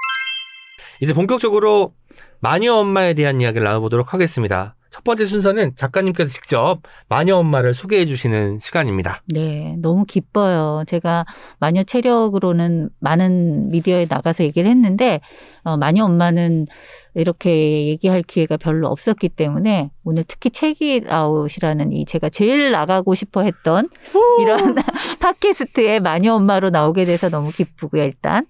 이제 1.03 1.13
본격적으로 1.13 1.93
마녀 2.41 2.73
엄마에 2.77 3.13
대한 3.13 3.43
이야기를 3.43 3.63
나눠보도록 3.63 4.15
하겠습니다. 4.15 4.76
첫 4.91 5.05
번째 5.05 5.27
순서는 5.27 5.75
작가님께서 5.75 6.31
직접 6.31 6.81
마녀 7.09 7.37
엄마를 7.37 7.75
소개해 7.75 8.07
주시는 8.07 8.59
시간입니다. 8.59 9.23
네, 9.27 9.77
너무 9.79 10.05
기뻐요. 10.05 10.85
제가 10.87 11.27
마녀 11.59 11.83
체력으로는 11.83 12.91
많은 13.01 13.69
미디어에 13.71 14.07
나가서 14.09 14.45
얘기를 14.45 14.71
했는데, 14.71 15.21
어, 15.65 15.77
마녀 15.77 16.05
엄마는 16.05 16.67
이렇게 17.15 17.87
얘기할 17.89 18.23
기회가 18.23 18.57
별로 18.57 18.89
없었기 18.89 19.31
때문에, 19.31 19.91
오늘 20.05 20.25
특히 20.27 20.51
책이라웃이라는 20.51 21.93
이 21.93 22.05
제가 22.05 22.29
제일 22.29 22.71
나가고 22.71 23.15
싶어 23.15 23.43
했던 23.43 23.89
이런 24.41 24.75
팟캐스트에 25.21 26.01
마녀 26.01 26.35
엄마로 26.35 26.71
나오게 26.71 27.05
돼서 27.07 27.29
너무 27.29 27.51
기쁘고요, 27.51 28.03
일단. 28.03 28.47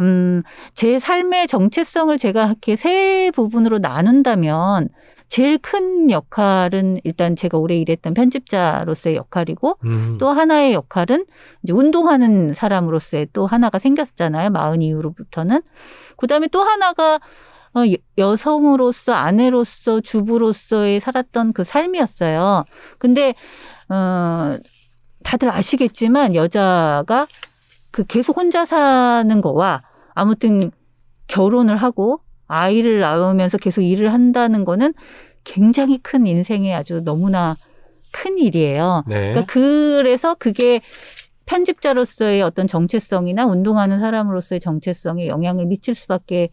음, 0.00 0.42
제 0.74 0.98
삶의 0.98 1.46
정체성을 1.46 2.16
제가 2.18 2.46
이렇게 2.46 2.76
세 2.76 3.30
부분으로 3.34 3.78
나눈다면, 3.78 4.88
제일 5.30 5.58
큰 5.58 6.10
역할은 6.10 7.00
일단 7.04 7.36
제가 7.36 7.56
오래 7.56 7.76
일했던 7.76 8.14
편집자로서의 8.14 9.16
역할이고, 9.16 9.78
음. 9.84 10.18
또 10.18 10.28
하나의 10.28 10.74
역할은 10.74 11.24
이제 11.62 11.72
운동하는 11.72 12.52
사람으로서의 12.52 13.28
또 13.32 13.46
하나가 13.46 13.78
생겼잖아요. 13.78 14.50
마흔 14.50 14.82
이후로부터는. 14.82 15.62
그 16.18 16.26
다음에 16.26 16.48
또 16.48 16.62
하나가 16.62 17.18
어, 17.72 17.82
여- 17.86 17.96
여성으로서, 18.18 19.12
아내로서, 19.12 20.00
주부로서의 20.00 20.98
살았던 20.98 21.52
그 21.52 21.62
삶이었어요. 21.62 22.64
근데, 22.98 23.34
어, 23.88 24.56
다들 25.22 25.48
아시겠지만 25.50 26.34
여자가 26.34 27.28
그 27.92 28.04
계속 28.06 28.36
혼자 28.36 28.64
사는 28.64 29.40
거와 29.40 29.82
아무튼 30.14 30.60
결혼을 31.28 31.76
하고 31.76 32.20
아이를 32.50 33.00
낳으면서 33.00 33.58
계속 33.58 33.82
일을 33.82 34.12
한다는 34.12 34.64
거는 34.64 34.92
굉장히 35.44 35.98
큰 35.98 36.26
인생에 36.26 36.74
아주 36.74 37.02
너무나 37.02 37.54
큰 38.12 38.38
일이에요. 38.38 39.04
네. 39.06 39.32
그러니까 39.32 39.44
그래서 39.46 40.34
그게 40.34 40.80
편집자로서의 41.46 42.42
어떤 42.42 42.66
정체성이나 42.66 43.46
운동하는 43.46 43.98
사람으로서의 44.00 44.60
정체성에 44.60 45.26
영향을 45.28 45.66
미칠 45.66 45.94
수밖에 45.94 46.50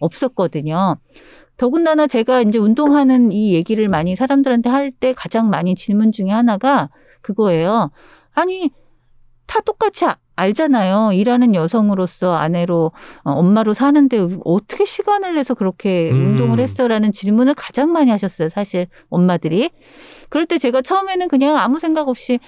없었거든요. 0.00 0.96
더군다나 1.56 2.06
제가 2.06 2.42
이제 2.42 2.58
운동하는 2.58 3.32
이 3.32 3.52
얘기를 3.52 3.88
많이 3.88 4.14
사람들한테 4.16 4.70
할 4.70 4.92
때 4.92 5.12
가장 5.12 5.50
많이 5.50 5.74
질문 5.74 6.12
중에 6.12 6.30
하나가 6.30 6.88
그거예요. 7.20 7.90
아니, 8.32 8.70
다 9.46 9.60
똑같이 9.60 10.04
아- 10.06 10.16
알잖아요. 10.38 11.12
일하는 11.12 11.54
여성으로서 11.54 12.34
아내로, 12.34 12.92
어, 13.24 13.32
엄마로 13.32 13.74
사는데 13.74 14.28
어떻게 14.44 14.84
시간을 14.84 15.34
내서 15.34 15.54
그렇게 15.54 16.10
음. 16.10 16.26
운동을 16.26 16.60
했어라는 16.60 17.12
질문을 17.12 17.54
가장 17.54 17.92
많이 17.92 18.10
하셨어요. 18.10 18.48
사실 18.48 18.86
엄마들이. 19.10 19.70
그럴 20.28 20.46
때 20.46 20.58
제가 20.58 20.82
처음에는 20.82 21.28
그냥 21.28 21.56
아무 21.58 21.78
생각 21.78 22.08
없이 22.08 22.38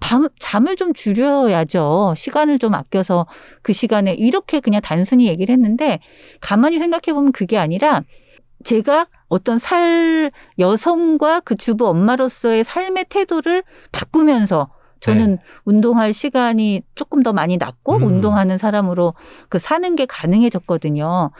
밤, 0.00 0.28
잠을 0.38 0.76
좀 0.76 0.92
줄여야죠. 0.92 2.14
시간을 2.16 2.58
좀 2.58 2.74
아껴서 2.74 3.26
그 3.62 3.72
시간에 3.72 4.14
이렇게 4.14 4.60
그냥 4.60 4.80
단순히 4.80 5.26
얘기를 5.26 5.52
했는데 5.52 6.00
가만히 6.40 6.78
생각해 6.78 7.14
보면 7.14 7.32
그게 7.32 7.58
아니라 7.58 8.02
제가 8.64 9.06
어떤 9.28 9.58
살 9.58 10.30
여성과 10.58 11.40
그 11.40 11.56
주부 11.56 11.88
엄마로서의 11.88 12.64
삶의 12.64 13.06
태도를 13.08 13.62
바꾸면서 13.92 14.70
저는 15.00 15.38
운동할 15.64 16.12
시간이 16.12 16.82
조금 16.94 17.22
더 17.22 17.32
많이 17.32 17.56
났고 17.56 17.96
음. 17.96 18.02
운동하는 18.02 18.58
사람으로 18.58 19.14
그 19.48 19.58
사는 19.58 19.94
게 19.96 20.06
가능해졌거든요. 20.06 21.30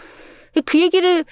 그 0.64 0.80
얘기를 0.80 1.24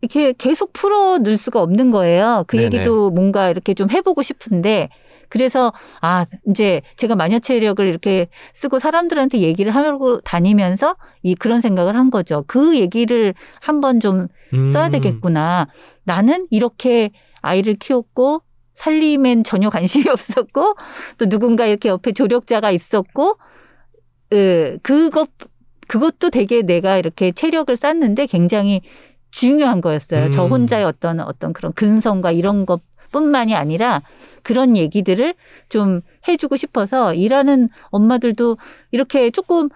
이렇게 0.00 0.32
계속 0.32 0.72
풀어 0.72 1.18
넣을 1.18 1.36
수가 1.36 1.60
없는 1.60 1.90
거예요. 1.90 2.44
그 2.46 2.56
네네. 2.56 2.66
얘기도 2.66 3.10
뭔가 3.10 3.50
이렇게 3.50 3.74
좀 3.74 3.90
해보고 3.90 4.22
싶은데 4.22 4.88
그래서 5.28 5.72
아 6.00 6.26
이제 6.48 6.80
제가 6.96 7.14
마녀 7.16 7.38
체력을 7.38 7.84
이렇게 7.84 8.28
쓰고 8.54 8.78
사람들한테 8.78 9.40
얘기를 9.40 9.74
하고 9.74 10.20
다니면서 10.20 10.96
이 11.22 11.34
그런 11.34 11.60
생각을 11.60 11.96
한 11.96 12.10
거죠. 12.10 12.44
그 12.46 12.78
얘기를 12.78 13.34
한번 13.60 14.00
좀 14.00 14.28
음. 14.54 14.68
써야 14.68 14.88
되겠구나. 14.88 15.68
나는 16.04 16.46
이렇게 16.50 17.10
아이를 17.40 17.74
키웠고 17.74 18.42
살림엔 18.78 19.42
전혀 19.42 19.70
관심이 19.70 20.04
없었고 20.08 20.76
또 21.18 21.28
누군가 21.28 21.66
이렇게 21.66 21.88
옆에 21.88 22.12
조력자가 22.12 22.70
있었고 22.70 23.38
으, 24.32 24.78
그것 24.82 25.28
그것도 25.88 26.30
되게 26.30 26.62
내가 26.62 26.96
이렇게 26.96 27.32
체력을 27.32 27.74
쌓는데 27.76 28.26
굉장히 28.26 28.82
중요한 29.30 29.80
거였어요. 29.80 30.30
저 30.30 30.44
음. 30.44 30.52
혼자의 30.52 30.84
어떤 30.84 31.20
어떤 31.20 31.52
그런 31.52 31.72
근성과 31.72 32.30
이런 32.32 32.66
것 32.66 32.80
뿐만이 33.10 33.54
아니라 33.54 34.02
그런 34.42 34.76
얘기들을 34.76 35.34
좀 35.68 36.02
해주고 36.28 36.56
싶어서 36.56 37.14
일하는 37.14 37.70
엄마들도 37.90 38.58
이렇게 38.92 39.30
조금 39.30 39.68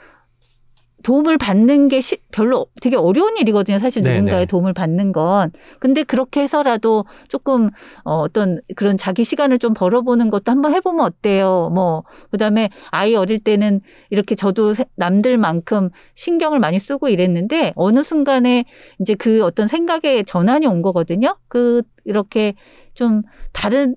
도움을 1.03 1.39
받는 1.39 1.89
게 1.89 2.01
시- 2.01 2.19
별로 2.33 2.67
되게 2.81 2.97
어려운 2.97 3.37
일이거든요. 3.37 3.79
사실 3.79 4.03
네네. 4.03 4.17
누군가의 4.17 4.47
도움을 4.47 4.73
받는 4.73 5.13
건. 5.13 5.51
근데 5.81 6.03
그렇게 6.03 6.41
해서라도 6.43 7.05
조금 7.29 7.71
어, 8.05 8.21
어떤 8.21 8.61
그런 8.77 8.97
자기 8.97 9.25
시간을 9.25 9.59
좀 9.59 9.75
벌어보는 9.75 10.31
것도 10.31 10.51
한번 10.53 10.75
해보면 10.75 11.05
어때요? 11.05 11.71
뭐 11.75 12.05
그다음에 12.31 12.71
아이 12.91 13.15
어릴 13.15 13.39
때는 13.41 13.81
이렇게 14.11 14.35
저도 14.35 14.75
세- 14.75 14.85
남들만큼 14.97 15.91
신경을 16.15 16.59
많이 16.59 16.79
쓰고 16.79 17.09
이랬는데 17.09 17.73
어느 17.77 18.03
순간에 18.03 18.65
이제 19.01 19.15
그 19.15 19.43
어떤 19.45 19.69
생각의 19.69 20.25
전환이 20.25 20.67
온 20.67 20.83
거거든요. 20.83 21.37
그 21.49 21.83
이렇게 22.05 22.55
좀 22.95 23.23
다른 23.53 23.97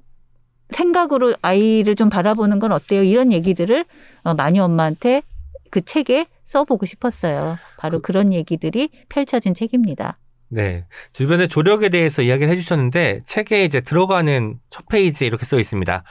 생각으로 0.69 1.33
아이를 1.41 1.95
좀 1.95 2.09
바라보는 2.09 2.59
건 2.59 2.71
어때요? 2.71 3.03
이런 3.03 3.31
얘기들을 3.31 3.85
어, 4.23 4.33
많이 4.33 4.59
엄마한테 4.59 5.21
그 5.69 5.81
책에 5.81 6.25
써보고 6.55 6.85
싶었어요. 6.85 7.57
바로 7.77 8.01
그, 8.01 8.13
런 8.13 8.31
얘기들이 8.31 8.89
펼쳐진 9.09 9.53
책입니다. 9.53 10.17
네. 10.47 10.85
주변의 11.11 11.49
조력에 11.49 11.89
대해서 11.89 12.21
이야기를 12.21 12.51
해주셨는데 12.53 13.23
책에 13.25 13.65
이제 13.65 13.81
들어가는 13.81 14.57
첫 14.69 14.87
페이지에 14.87 15.27
이렇게 15.27 15.45
써 15.45 15.59
있습니다. 15.59 16.03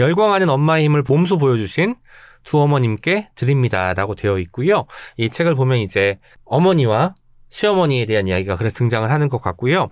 열광하는 0.00 0.48
엄마의 0.50 0.84
힘을 0.84 1.04
몸소 1.06 1.38
보여주신 1.38 1.94
두 2.42 2.58
어머님께 2.58 3.30
드립니다 3.34 3.94
라고 3.94 4.14
되어 4.14 4.38
있고요. 4.40 4.86
이 5.16 5.30
책을 5.30 5.54
보면 5.54 5.78
이제 5.78 6.18
어머니와 6.44 7.14
시어머니에 7.48 8.06
대한 8.06 8.26
이야기가 8.26 8.56
그래서 8.56 8.78
등장을 8.78 9.08
하는 9.08 9.28
것 9.28 9.40
같고요. 9.40 9.90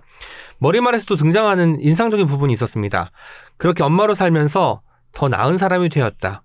머리말에서도 0.59 1.15
등장하는 1.15 1.79
인상적인 1.79 2.27
부분이 2.27 2.51
있었습니다. 2.53 3.11
그렇게 3.57 3.83
엄마로 3.83 4.13
살면서 4.13 4.81
더 5.13 5.29
나은 5.29 5.57
사람이 5.57 5.89
되었다. 5.89 6.43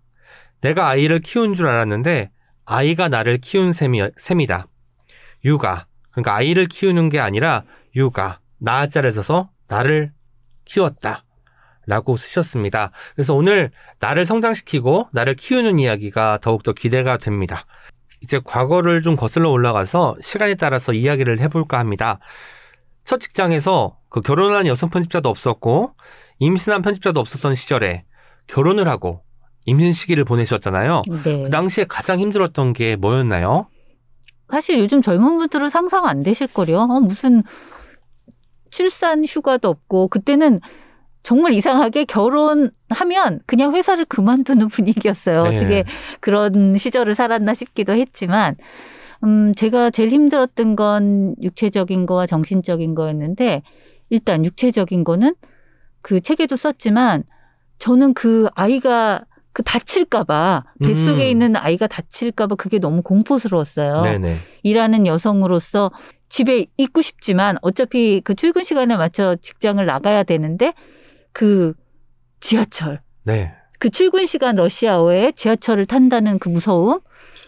내가 0.60 0.88
아이를 0.88 1.18
키운 1.20 1.54
줄 1.54 1.66
알았는데 1.66 2.30
아이가 2.70 3.08
나를 3.08 3.38
키운 3.38 3.72
셈이, 3.72 4.00
셈이다. 4.16 4.68
육아. 5.44 5.86
그러니까 6.12 6.36
아이를 6.36 6.66
키우는 6.66 7.08
게 7.08 7.18
아니라 7.18 7.64
육아. 7.96 8.38
나자를 8.58 9.10
써서 9.10 9.50
나를 9.66 10.12
키웠다. 10.66 11.24
라고 11.86 12.16
쓰셨습니다. 12.16 12.92
그래서 13.16 13.34
오늘 13.34 13.72
나를 13.98 14.24
성장시키고 14.24 15.08
나를 15.12 15.34
키우는 15.34 15.80
이야기가 15.80 16.38
더욱더 16.40 16.72
기대가 16.72 17.16
됩니다. 17.16 17.66
이제 18.20 18.40
과거를 18.44 19.02
좀 19.02 19.16
거슬러 19.16 19.50
올라가서 19.50 20.18
시간에 20.22 20.54
따라서 20.54 20.92
이야기를 20.92 21.40
해볼까 21.40 21.76
합니다. 21.76 22.20
첫 23.02 23.18
직장에서 23.18 23.98
그 24.10 24.20
결혼한 24.20 24.68
여성 24.68 24.90
편집자도 24.90 25.28
없었고 25.28 25.96
임신한 26.38 26.82
편집자도 26.82 27.18
없었던 27.18 27.56
시절에 27.56 28.04
결혼을 28.46 28.86
하고 28.86 29.24
임신 29.66 29.92
시기를 29.92 30.24
보내셨잖아요. 30.24 31.02
네. 31.24 31.42
그 31.44 31.50
당시에 31.50 31.84
가장 31.88 32.20
힘들었던 32.20 32.72
게 32.72 32.96
뭐였나요? 32.96 33.68
사실 34.50 34.78
요즘 34.78 35.00
젊은 35.02 35.38
분들은 35.38 35.70
상상 35.70 36.06
안 36.06 36.22
되실 36.22 36.46
거요. 36.46 36.80
어, 36.80 37.00
무슨 37.00 37.42
출산 38.70 39.24
휴가도 39.24 39.68
없고 39.68 40.08
그때는 40.08 40.60
정말 41.22 41.52
이상하게 41.52 42.04
결혼하면 42.04 43.40
그냥 43.46 43.74
회사를 43.74 44.04
그만두는 44.06 44.68
분위기였어요. 44.70 45.44
네. 45.44 45.56
어떻게 45.56 45.84
그런 46.20 46.76
시절을 46.76 47.14
살았나 47.14 47.54
싶기도 47.54 47.92
했지만 47.92 48.56
음 49.22 49.54
제가 49.54 49.90
제일 49.90 50.10
힘들었던 50.10 50.76
건 50.76 51.34
육체적인 51.42 52.06
거와 52.06 52.26
정신적인 52.26 52.94
거였는데 52.94 53.62
일단 54.08 54.44
육체적인 54.44 55.04
거는 55.04 55.34
그 56.00 56.20
책에도 56.20 56.56
썼지만 56.56 57.24
저는 57.78 58.14
그 58.14 58.48
아이가 58.54 59.24
그 59.52 59.62
다칠까봐 59.62 60.64
뱃속에 60.80 61.26
음. 61.26 61.30
있는 61.30 61.56
아이가 61.56 61.86
다칠까봐 61.86 62.54
그게 62.56 62.78
너무 62.78 63.02
공포스러웠어요. 63.02 64.02
네네. 64.02 64.36
일하는 64.62 65.06
여성으로서 65.06 65.90
집에 66.28 66.66
있고 66.76 67.02
싶지만 67.02 67.56
어차피 67.62 68.20
그 68.22 68.34
출근 68.34 68.62
시간에 68.62 68.96
맞춰 68.96 69.36
직장을 69.40 69.84
나가야 69.84 70.22
되는데 70.22 70.72
그 71.32 71.74
지하철 72.38 73.00
네. 73.24 73.52
그 73.78 73.90
출근 73.90 74.26
시간 74.26 74.56
러시아어에 74.56 75.32
지하철을 75.32 75.86
탄다는 75.86 76.38
그 76.38 76.48
무서움 76.48 77.00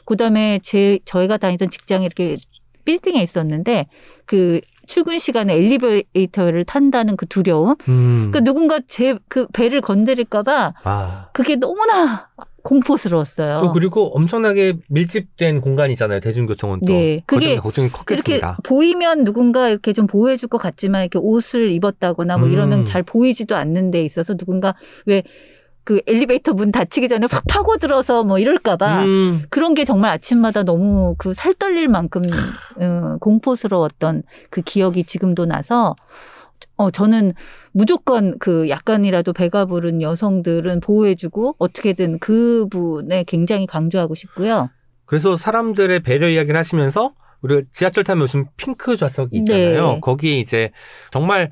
그다음에 0.04 0.58
제 0.62 0.98
저희가 1.04 1.36
다니던 1.36 1.70
직장이 1.70 2.04
이렇게 2.04 2.36
빌딩에 2.84 3.22
있었는데 3.22 3.86
그 4.26 4.60
출근 4.86 5.18
시간에 5.18 5.54
엘리베이터를 5.54 6.64
탄다는 6.64 7.16
그 7.16 7.26
두려움 7.26 7.76
음. 7.88 8.30
그 8.32 8.42
누군가 8.42 8.80
제 8.88 9.14
그 9.28 9.46
배를 9.52 9.80
건드릴까봐 9.80 10.74
아. 10.84 11.28
그게 11.32 11.56
너무나 11.56 12.28
공포스러웠어요. 12.64 13.60
또 13.60 13.70
그리고 13.72 14.14
엄청나게 14.16 14.74
밀집된 14.88 15.60
공간이잖아요. 15.60 16.20
대중교통은 16.20 16.80
또. 16.86 16.92
네, 16.92 17.22
그게 17.26 17.56
걱정이 17.56 17.88
이렇게 17.88 17.98
컸겠습니다. 18.14 18.58
보이면 18.62 19.24
누군가 19.24 19.68
이렇게 19.68 19.92
좀 19.92 20.06
보호해 20.06 20.36
줄 20.36 20.48
것 20.48 20.58
같지만 20.58 21.02
이렇게 21.02 21.18
옷을 21.18 21.70
입었다거나 21.72 22.38
뭐 22.38 22.46
음. 22.48 22.52
이러면 22.52 22.84
잘 22.84 23.02
보이지도 23.02 23.56
않는 23.56 23.90
데 23.90 24.02
있어서 24.02 24.34
누군가 24.34 24.74
왜 25.06 25.22
그 25.84 26.00
엘리베이터 26.06 26.52
문 26.52 26.70
닫히기 26.72 27.08
전에 27.08 27.26
확 27.30 27.42
파고 27.48 27.76
들어서 27.78 28.22
뭐 28.22 28.38
이럴까봐 28.38 29.04
음. 29.04 29.42
그런 29.50 29.74
게 29.74 29.84
정말 29.84 30.12
아침마다 30.12 30.62
너무 30.62 31.14
그 31.18 31.32
살 31.34 31.54
떨릴 31.54 31.88
만큼 31.88 32.22
어, 32.76 33.16
공포스러웠던 33.20 34.22
그 34.50 34.62
기억이 34.62 35.04
지금도 35.04 35.46
나서 35.46 35.96
어 36.76 36.90
저는 36.90 37.32
무조건 37.72 38.38
그 38.38 38.68
약간이라도 38.68 39.32
배가 39.32 39.66
부른 39.66 40.00
여성들은 40.02 40.80
보호해주고 40.80 41.56
어떻게든 41.58 42.18
그분에 42.20 43.24
굉장히 43.24 43.66
강조하고 43.66 44.14
싶고요. 44.14 44.70
그래서 45.04 45.36
사람들의 45.36 46.00
배려 46.00 46.28
이야기를 46.28 46.56
하시면서 46.58 47.12
우리가 47.42 47.62
지하철 47.72 48.04
타면 48.04 48.22
요즘 48.22 48.44
핑크 48.56 48.96
좌석이 48.96 49.38
있잖아요. 49.38 49.92
네. 49.94 50.00
거기에 50.00 50.38
이제 50.38 50.70
정말 51.10 51.50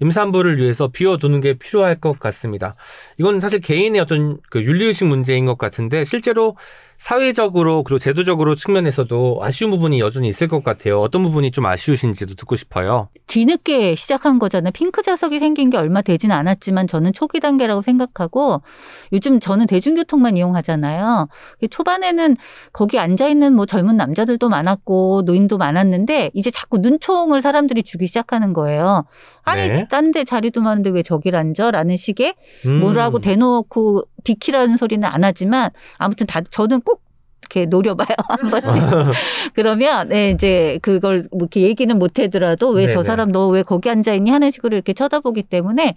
임산부를 0.00 0.58
위해서 0.58 0.88
비워두는 0.88 1.40
게 1.40 1.54
필요할 1.54 2.00
것 2.00 2.18
같습니다. 2.18 2.74
이건 3.18 3.40
사실 3.40 3.60
개인의 3.60 4.00
어떤 4.00 4.38
그 4.50 4.62
윤리의식 4.62 5.06
문제인 5.06 5.46
것 5.46 5.58
같은데 5.58 6.04
실제로 6.04 6.56
사회적으로 6.98 7.84
그리고 7.84 8.00
제도적으로 8.00 8.56
측면에서도 8.56 9.38
아쉬운 9.40 9.70
부분이 9.70 10.00
여전히 10.00 10.28
있을 10.28 10.48
것 10.48 10.64
같아요. 10.64 11.00
어떤 11.00 11.22
부분이 11.22 11.52
좀 11.52 11.64
아쉬우신지도 11.64 12.34
듣고 12.34 12.56
싶어요. 12.56 13.08
뒤늦게 13.28 13.94
시작한 13.94 14.40
거잖아요. 14.40 14.72
핑크 14.72 15.02
좌석이 15.02 15.38
생긴 15.38 15.70
게 15.70 15.76
얼마 15.76 16.02
되진 16.02 16.32
않았지만 16.32 16.88
저는 16.88 17.12
초기 17.12 17.38
단계라고 17.38 17.82
생각하고 17.82 18.62
요즘 19.12 19.38
저는 19.38 19.66
대중교통만 19.66 20.36
이용하잖아요. 20.36 21.28
초반에는 21.70 22.36
거기 22.72 22.98
앉아 22.98 23.28
있는 23.28 23.54
뭐 23.54 23.64
젊은 23.64 23.96
남자들도 23.96 24.48
많았고 24.48 25.22
노인도 25.24 25.56
많았는데 25.56 26.32
이제 26.34 26.50
자꾸 26.50 26.78
눈총을 26.78 27.40
사람들이 27.42 27.84
주기 27.84 28.08
시작하는 28.08 28.52
거예요. 28.52 29.04
아니 29.42 29.68
네. 29.68 29.86
딴데 29.88 30.24
자리도 30.24 30.60
많은데 30.62 30.90
왜 30.90 31.02
저길 31.04 31.36
앉아? 31.36 31.70
라는 31.70 31.96
식의 31.96 32.34
음. 32.66 32.80
뭐라고 32.80 33.20
대놓고 33.20 34.02
비키라는 34.28 34.76
소리는 34.76 35.06
안 35.08 35.24
하지만 35.24 35.70
아무튼 35.96 36.26
다 36.26 36.40
저는 36.50 36.82
꼭 36.82 37.02
이렇게 37.40 37.64
노려봐요 37.66 38.08
한 38.28 38.50
번씩. 38.50 38.82
그러면 39.54 40.08
네, 40.08 40.30
이제 40.30 40.78
그걸 40.82 41.28
뭐 41.30 41.40
이렇게 41.40 41.62
얘기는 41.62 41.98
못 41.98 42.18
하더라도 42.18 42.68
왜 42.70 42.88
저. 42.90 43.02
사람 43.02 43.32
너 43.32 43.48
왜 43.48 43.62
거기 43.62 43.88
앉아 43.88 44.12
있니 44.14 44.30
하는 44.30 44.50
식으로 44.50 44.76
이렇게 44.76 44.92
쳐다보기 44.92 45.44
때문에 45.44 45.94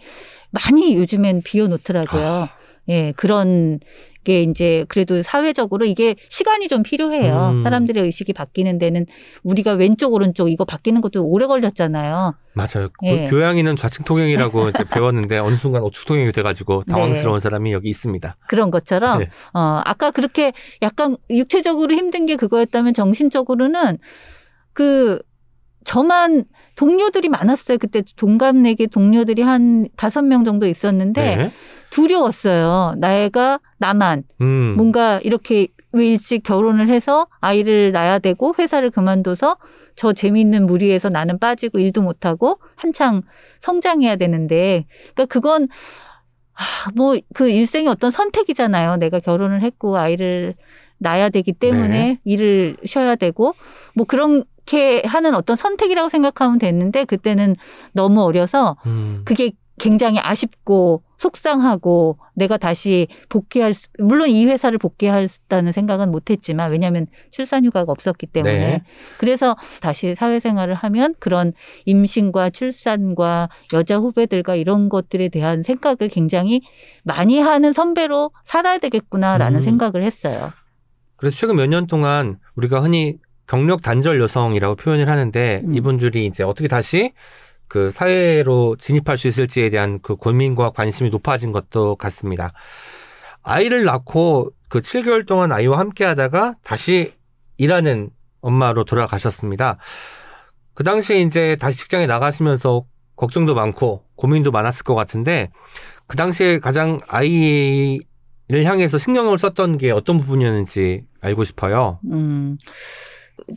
많이 0.51 0.95
요즘엔 0.95 1.41
비워놓더라고요. 1.43 2.47
아. 2.87 2.91
예, 2.91 3.13
그런 3.15 3.79
게 4.23 4.43
이제 4.43 4.85
그래도 4.87 5.23
사회적으로 5.23 5.85
이게 5.85 6.15
시간이 6.29 6.67
좀 6.67 6.83
필요해요. 6.83 7.49
음. 7.53 7.63
사람들의 7.63 8.03
의식이 8.03 8.33
바뀌는 8.33 8.77
데는 8.77 9.07
우리가 9.43 9.73
왼쪽 9.73 10.13
오른쪽 10.13 10.49
이거 10.49 10.63
바뀌는 10.63 11.01
것도 11.01 11.25
오래 11.25 11.47
걸렸잖아요. 11.47 12.35
맞아요. 12.53 12.89
예. 13.03 13.25
그 13.25 13.31
교양이는 13.31 13.75
좌측 13.75 14.05
통행이라고 14.05 14.69
이제 14.69 14.83
배웠는데 14.83 15.39
어느 15.39 15.55
순간 15.55 15.81
우측 15.83 16.05
통행이 16.05 16.31
돼가지고 16.33 16.83
당황스러운 16.83 17.37
네. 17.37 17.41
사람이 17.41 17.73
여기 17.73 17.89
있습니다. 17.89 18.35
그런 18.47 18.69
것처럼 18.69 19.19
네. 19.19 19.29
어 19.53 19.81
아까 19.85 20.11
그렇게 20.11 20.53
약간 20.83 21.17
육체적으로 21.31 21.93
힘든 21.93 22.27
게 22.27 22.35
그거였다면 22.35 22.93
정신적으로는 22.93 23.97
그 24.73 25.19
저만 25.83 26.45
동료들이 26.75 27.29
많았어요. 27.29 27.79
그때 27.79 28.03
동갑내기 28.17 28.87
동료들이 28.87 29.41
한 29.41 29.87
다섯 29.97 30.21
명 30.21 30.43
정도 30.43 30.67
있었는데 30.67 31.35
네. 31.35 31.51
두려웠어요. 31.91 32.95
나이가 32.97 33.59
나만 33.77 34.23
음. 34.41 34.73
뭔가 34.77 35.19
이렇게 35.23 35.67
왜 35.91 36.07
일찍 36.07 36.41
결혼을 36.43 36.89
해서 36.89 37.27
아이를 37.41 37.91
낳아야 37.91 38.17
되고 38.19 38.55
회사를 38.57 38.89
그만둬서 38.91 39.57
저 39.95 40.13
재미있는 40.13 40.65
무리에서 40.65 41.09
나는 41.09 41.37
빠지고 41.37 41.79
일도 41.79 42.01
못하고 42.01 42.59
한창 42.75 43.21
성장해야 43.59 44.15
되는데 44.15 44.85
그러니까 45.13 45.25
그건 45.25 45.67
뭐 46.95 47.15
그 47.33 47.49
일생의 47.49 47.87
어떤 47.89 48.11
선택이잖아요. 48.11 48.97
내가 48.97 49.19
결혼을 49.19 49.61
했고 49.61 49.97
아이를 49.97 50.53
낳아야 50.97 51.29
되기 51.29 51.51
때문에 51.51 51.87
네. 51.87 52.19
일을 52.23 52.77
쉬어야 52.85 53.15
되고 53.15 53.53
뭐 53.95 54.05
그렇게 54.05 55.01
하는 55.05 55.33
어떤 55.33 55.55
선택이라고 55.55 56.09
생각하면 56.09 56.59
됐는데 56.59 57.05
그때는 57.05 57.55
너무 57.93 58.21
어려서 58.21 58.77
음. 58.85 59.23
그게 59.25 59.51
굉장히 59.79 60.19
아쉽고 60.21 61.01
속상하고 61.21 62.17
내가 62.33 62.57
다시 62.57 63.07
복귀할 63.29 63.75
수, 63.75 63.89
물론 63.99 64.29
이 64.29 64.45
회사를 64.47 64.79
복귀할다는 64.79 65.71
생각은 65.71 66.09
못했지만 66.11 66.71
왜냐하면 66.71 67.05
출산 67.29 67.63
휴가가 67.63 67.91
없었기 67.91 68.25
때문에 68.27 68.57
네. 68.57 68.83
그래서 69.19 69.55
다시 69.81 70.15
사회생활을 70.15 70.73
하면 70.73 71.13
그런 71.19 71.53
임신과 71.85 72.49
출산과 72.49 73.49
여자 73.73 73.97
후배들과 73.97 74.55
이런 74.55 74.89
것들에 74.89 75.29
대한 75.29 75.61
생각을 75.61 76.09
굉장히 76.09 76.61
많이 77.03 77.39
하는 77.39 77.71
선배로 77.71 78.31
살아야 78.43 78.79
되겠구나라는 78.79 79.59
음. 79.59 79.61
생각을 79.61 80.03
했어요. 80.03 80.51
그래서 81.17 81.37
최근 81.37 81.55
몇 81.55 81.67
년 81.67 81.85
동안 81.85 82.39
우리가 82.55 82.79
흔히 82.79 83.17
경력 83.45 83.83
단절 83.83 84.19
여성이라고 84.19 84.75
표현을 84.75 85.07
하는데 85.07 85.61
음. 85.65 85.75
이분들이 85.75 86.25
이제 86.25 86.43
어떻게 86.43 86.67
다시 86.67 87.11
그 87.71 87.89
사회로 87.89 88.75
진입할 88.81 89.17
수 89.17 89.29
있을지에 89.29 89.69
대한 89.69 89.99
그 90.01 90.17
고민과 90.17 90.71
관심이 90.71 91.09
높아진 91.09 91.53
것도 91.53 91.95
같습니다. 91.95 92.51
아이를 93.43 93.85
낳고 93.85 94.51
그 94.67 94.81
7개월 94.81 95.25
동안 95.25 95.53
아이와 95.53 95.79
함께 95.79 96.03
하다가 96.03 96.55
다시 96.65 97.13
일하는 97.55 98.09
엄마로 98.41 98.83
돌아가셨습니다. 98.83 99.77
그 100.73 100.83
당시에 100.83 101.21
이제 101.21 101.55
다시 101.61 101.77
직장에 101.77 102.07
나가시면서 102.07 102.83
걱정도 103.15 103.55
많고 103.55 104.03
고민도 104.17 104.51
많았을 104.51 104.83
것 104.83 104.93
같은데 104.93 105.49
그 106.07 106.17
당시에 106.17 106.59
가장 106.59 106.97
아이를 107.07 108.03
향해서 108.49 108.97
신경을 108.97 109.37
썼던 109.37 109.77
게 109.77 109.91
어떤 109.91 110.17
부분이었는지 110.17 111.05
알고 111.21 111.45
싶어요. 111.45 111.99
음, 112.11 112.57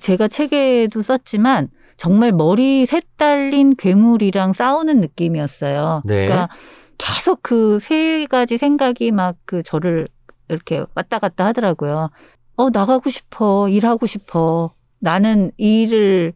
제가 0.00 0.28
책에도 0.28 1.02
썼지만 1.02 1.68
정말 2.04 2.32
머리 2.32 2.84
셋 2.84 3.02
달린 3.16 3.74
괴물이랑 3.76 4.52
싸우는 4.52 5.00
느낌이었어요. 5.00 6.02
네. 6.04 6.26
그러니까 6.26 6.48
계속 6.98 7.42
그 7.42 7.78
세 7.80 8.26
가지 8.28 8.58
생각이 8.58 9.10
막 9.10 9.36
그 9.46 9.62
저를 9.62 10.06
이렇게 10.48 10.84
왔다 10.94 11.18
갔다 11.18 11.46
하더라고요. 11.46 12.10
어, 12.56 12.70
나가고 12.70 13.08
싶어. 13.08 13.68
일하고 13.70 14.04
싶어. 14.06 14.72
나는 14.98 15.50
일을 15.56 16.34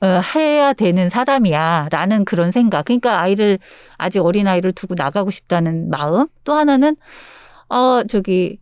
어, 0.00 0.06
해야 0.34 0.72
되는 0.72 1.10
사람이야. 1.10 1.88
라는 1.90 2.24
그런 2.24 2.50
생각. 2.50 2.86
그러니까 2.86 3.20
아이를, 3.20 3.58
아직 3.98 4.20
어린 4.24 4.48
아이를 4.48 4.72
두고 4.72 4.94
나가고 4.94 5.28
싶다는 5.28 5.90
마음. 5.90 6.26
또 6.44 6.54
하나는, 6.54 6.96
어, 7.68 8.02
저기, 8.04 8.58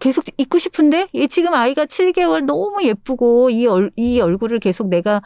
계속 0.00 0.24
있고 0.36 0.58
싶은데 0.58 1.08
얘 1.14 1.26
지금 1.28 1.54
아이가 1.54 1.86
7개월 1.86 2.44
너무 2.44 2.84
예쁘고 2.84 3.48
이, 3.50 3.66
얼, 3.66 3.90
이 3.96 4.20
얼굴을 4.20 4.60
계속 4.60 4.88
내가 4.88 5.22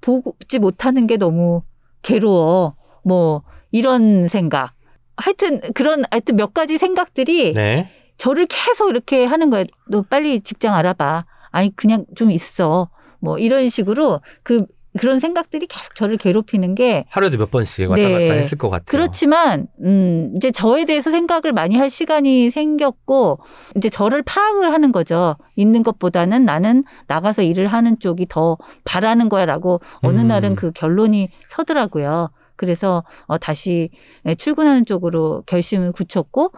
보지 0.00 0.58
못하는 0.58 1.06
게 1.06 1.16
너무 1.16 1.62
괴로워. 2.02 2.76
뭐 3.04 3.42
이런 3.70 4.28
생각. 4.28 4.72
하여튼 5.16 5.60
그런 5.74 6.04
하여튼 6.10 6.36
몇 6.36 6.52
가지 6.52 6.78
생각들이 6.78 7.54
네. 7.54 7.90
저를 8.16 8.46
계속 8.46 8.90
이렇게 8.90 9.24
하는 9.24 9.50
거예요. 9.50 9.66
너 9.88 10.02
빨리 10.02 10.40
직장 10.40 10.74
알아봐. 10.74 11.24
아니 11.50 11.74
그냥 11.74 12.04
좀 12.14 12.30
있어. 12.30 12.90
뭐 13.20 13.38
이런 13.38 13.68
식으로 13.68 14.20
그 14.42 14.66
그런 14.96 15.18
생각들이 15.18 15.66
계속 15.66 15.94
저를 15.94 16.16
괴롭히는 16.16 16.74
게 16.74 17.04
하루에도 17.08 17.38
몇 17.38 17.50
번씩 17.50 17.90
왔다 17.90 18.02
네. 18.02 18.12
갔다 18.12 18.34
했을 18.34 18.58
것 18.58 18.70
같아요. 18.70 18.84
그렇지만 18.86 19.66
음 19.82 20.32
이제 20.36 20.50
저에 20.50 20.84
대해서 20.84 21.10
생각을 21.10 21.52
많이 21.52 21.76
할 21.76 21.90
시간이 21.90 22.50
생겼고 22.50 23.40
이제 23.76 23.88
저를 23.88 24.22
파악을 24.22 24.72
하는 24.72 24.92
거죠. 24.92 25.36
있는 25.56 25.82
것보다는 25.82 26.44
나는 26.44 26.84
나가서 27.06 27.42
일을 27.42 27.68
하는 27.68 27.98
쪽이 27.98 28.26
더 28.28 28.56
바라는 28.84 29.28
거야라고 29.28 29.80
어느 30.02 30.20
음. 30.20 30.28
날은 30.28 30.54
그 30.56 30.72
결론이 30.72 31.30
서더라고요. 31.48 32.30
그래서 32.56 33.04
어 33.26 33.38
다시 33.38 33.90
출근하는 34.38 34.84
쪽으로 34.86 35.42
결심을 35.46 35.92
굳혔고 35.92 36.52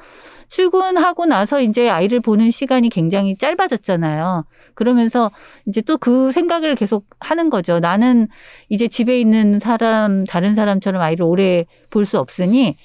출근하고 0.48 1.26
나서 1.26 1.60
이제 1.60 1.90
아이를 1.90 2.20
보는 2.20 2.50
시간이 2.50 2.88
굉장히 2.88 3.36
짧아졌잖아요. 3.36 4.44
그러면서 4.74 5.30
이제 5.66 5.80
또 5.82 5.98
그 5.98 6.32
생각을 6.32 6.74
계속 6.74 7.06
하는 7.20 7.50
거죠. 7.50 7.80
나는 7.80 8.28
이제 8.68 8.88
집에 8.88 9.20
있는 9.20 9.58
사람, 9.60 10.24
다른 10.24 10.54
사람처럼 10.54 11.02
아이를 11.02 11.24
오래 11.24 11.66
볼 11.90 12.04
수 12.06 12.18
없으니 12.18 12.76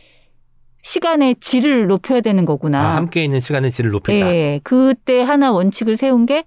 시간의 0.81 1.35
질을 1.39 1.87
높여야 1.87 2.19
되는 2.21 2.43
거구나. 2.43 2.81
아, 2.81 2.95
함께 2.97 3.23
있는 3.23 3.39
시간의 3.39 3.71
질을 3.71 3.91
높이자. 3.91 4.27
예, 4.35 4.59
그때 4.63 5.21
하나 5.21 5.51
원칙을 5.53 5.95
세운 5.95 6.25
게 6.25 6.43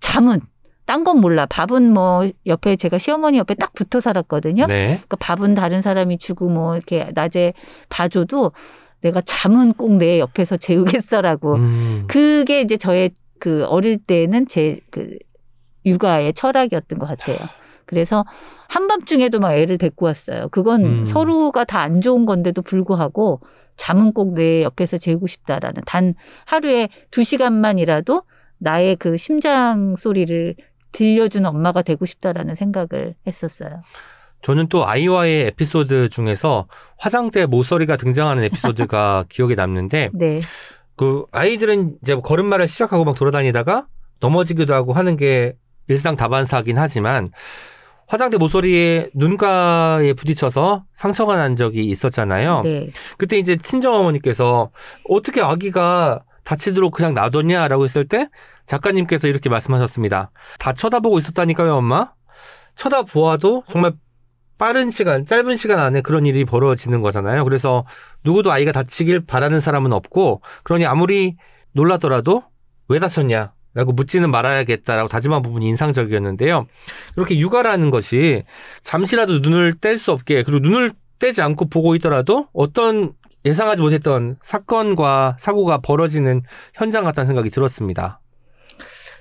잠은 0.00 0.40
딴 0.88 1.04
건 1.04 1.20
몰라. 1.20 1.44
밥은 1.44 1.92
뭐 1.92 2.26
옆에 2.46 2.76
제가 2.76 2.96
시어머니 2.96 3.36
옆에 3.36 3.54
딱 3.54 3.74
붙어 3.74 4.00
살았거든요. 4.00 4.64
네. 4.66 4.86
그러니까 5.06 5.16
밥은 5.20 5.52
다른 5.54 5.82
사람이 5.82 6.16
주고 6.16 6.48
뭐 6.48 6.74
이렇게 6.76 7.10
낮에 7.14 7.52
봐줘도 7.90 8.52
내가 9.02 9.20
잠은 9.20 9.74
꼭 9.74 9.90
내 9.98 10.18
옆에서 10.18 10.56
재우겠어라고. 10.56 11.54
음. 11.56 12.04
그게 12.08 12.62
이제 12.62 12.78
저의 12.78 13.10
그 13.38 13.66
어릴 13.66 13.98
때는 13.98 14.46
제 14.48 14.80
그 14.90 15.18
육아의 15.84 16.32
철학이었던 16.32 16.98
것 16.98 17.06
같아요. 17.06 17.36
그래서 17.84 18.24
한밤중에도 18.68 19.40
막 19.40 19.52
애를 19.54 19.76
데리고 19.78 20.06
왔어요. 20.06 20.48
그건 20.50 20.84
음. 20.84 21.04
서로가 21.04 21.64
다 21.64 21.80
안 21.80 22.00
좋은 22.00 22.24
건데도 22.26 22.62
불구하고 22.62 23.40
잠은 23.76 24.12
꼭 24.12 24.34
내 24.34 24.62
옆에서 24.62 24.96
재우고 24.98 25.26
싶다라는 25.26 25.82
단 25.86 26.14
하루에 26.46 26.88
두 27.10 27.22
시간만이라도 27.22 28.22
나의 28.58 28.96
그 28.96 29.16
심장 29.18 29.94
소리를 29.96 30.56
들려주는 30.98 31.48
엄마가 31.48 31.82
되고 31.82 32.04
싶다라는 32.06 32.56
생각을 32.56 33.14
했었어요. 33.26 33.82
저는 34.42 34.68
또 34.68 34.86
아이와의 34.86 35.46
에피소드 35.46 36.08
중에서 36.08 36.66
화장대 36.96 37.46
모서리가 37.46 37.96
등장하는 37.96 38.42
에피소드가 38.44 39.26
기억에 39.30 39.54
남는데 39.54 40.10
네. 40.14 40.40
그 40.96 41.24
아이들은 41.30 41.98
이제 42.02 42.14
뭐 42.14 42.22
걸음마를 42.22 42.66
시작하고 42.66 43.04
막 43.04 43.14
돌아다니다가 43.14 43.86
넘어지기도 44.20 44.74
하고 44.74 44.92
하는 44.92 45.16
게 45.16 45.54
일상 45.86 46.16
다반사긴 46.16 46.78
하지만 46.78 47.28
화장대 48.06 48.38
모서리에 48.38 49.10
눈가에 49.14 50.12
부딪혀서 50.14 50.84
상처가 50.94 51.36
난 51.36 51.54
적이 51.54 51.84
있었잖아요. 51.86 52.62
네. 52.64 52.90
그때 53.18 53.38
이제 53.38 53.56
친정 53.56 53.94
어머니께서 53.94 54.70
어떻게 55.08 55.40
아기가 55.42 56.24
다치도록 56.42 56.94
그냥 56.94 57.14
놔뒀냐라고 57.14 57.84
했을 57.84 58.06
때 58.08 58.28
작가님께서 58.68 59.26
이렇게 59.26 59.48
말씀하셨습니다. 59.48 60.30
다 60.58 60.72
쳐다보고 60.72 61.18
있었다니까요, 61.18 61.74
엄마. 61.74 62.12
쳐다보아도 62.76 63.64
정말 63.70 63.92
빠른 64.58 64.90
시간, 64.90 65.24
짧은 65.24 65.56
시간 65.56 65.78
안에 65.78 66.00
그런 66.02 66.26
일이 66.26 66.44
벌어지는 66.44 67.00
거잖아요. 67.00 67.44
그래서 67.44 67.84
누구도 68.24 68.52
아이가 68.52 68.72
다치길 68.72 69.26
바라는 69.26 69.60
사람은 69.60 69.92
없고, 69.92 70.42
그러니 70.64 70.86
아무리 70.86 71.36
놀랐더라도 71.72 72.44
왜 72.88 72.98
다쳤냐? 72.98 73.52
라고 73.74 73.92
묻지는 73.92 74.30
말아야겠다라고 74.30 75.08
다짐한 75.08 75.42
부분이 75.42 75.68
인상적이었는데요. 75.68 76.66
그렇게 77.14 77.38
육아라는 77.38 77.90
것이 77.90 78.42
잠시라도 78.82 79.38
눈을 79.38 79.74
뗄 79.74 79.98
수 79.98 80.10
없게, 80.10 80.42
그리고 80.42 80.66
눈을 80.66 80.92
떼지 81.18 81.42
않고 81.42 81.68
보고 81.68 81.94
있더라도 81.96 82.48
어떤 82.52 83.12
예상하지 83.44 83.82
못했던 83.82 84.36
사건과 84.42 85.36
사고가 85.38 85.78
벌어지는 85.78 86.42
현장 86.74 87.04
같다는 87.04 87.26
생각이 87.28 87.50
들었습니다. 87.50 88.20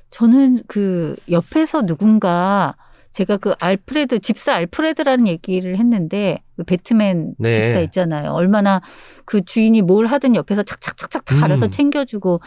저는 0.10 0.60
그 0.68 1.16
옆에서 1.30 1.86
누군가 1.86 2.76
제가 3.12 3.38
그 3.38 3.54
알프레드 3.60 4.20
집사 4.20 4.54
알프레드라는 4.54 5.28
얘기를 5.28 5.78
했는데 5.78 6.44
그 6.56 6.64
배트맨 6.64 7.36
네. 7.40 7.56
집사 7.56 7.80
있잖아요. 7.82 8.32
얼마나 8.32 8.82
그 9.26 9.44
주인이 9.44 9.82
뭘 9.82 10.08
하든 10.08 10.36
옆에서 10.36 10.64
착착착착 10.64 11.26
다 11.26 11.44
알아서 11.44 11.66
음. 11.66 11.72
챙겨주고 11.72 12.42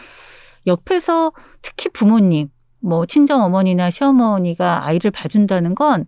옆에서 0.67 1.33
특히 1.61 1.89
부모님 1.89 2.49
뭐 2.79 3.05
친정 3.05 3.41
어머니나 3.43 3.89
시어머니가 3.89 4.85
아이를 4.85 5.11
봐준다는 5.11 5.75
건 5.75 6.05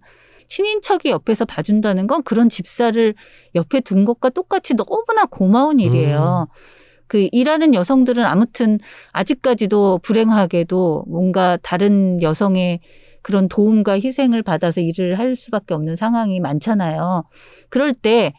친인척이 0.47 1.09
옆에서 1.09 1.45
봐준다는 1.45 2.07
건 2.07 2.23
그런 2.23 2.49
집사를 2.49 3.13
옆에 3.55 3.79
둔 3.81 4.05
것과 4.05 4.29
똑같이 4.29 4.75
너무나 4.75 5.25
고마운 5.25 5.79
일이에요. 5.79 6.47
그 7.13 7.29
일하는 7.31 7.75
여성들은 7.75 8.25
아무튼 8.25 8.79
아직까지도 9.11 9.99
불행하게도 10.01 11.05
뭔가 11.07 11.59
다른 11.61 12.19
여성의 12.23 12.79
그런 13.21 13.47
도움과 13.47 13.99
희생을 13.99 14.41
받아서 14.41 14.81
일을 14.81 15.19
할 15.19 15.35
수밖에 15.35 15.75
없는 15.75 15.95
상황이 15.95 16.39
많잖아요. 16.39 17.23
그럴 17.69 17.93
때 17.93 18.33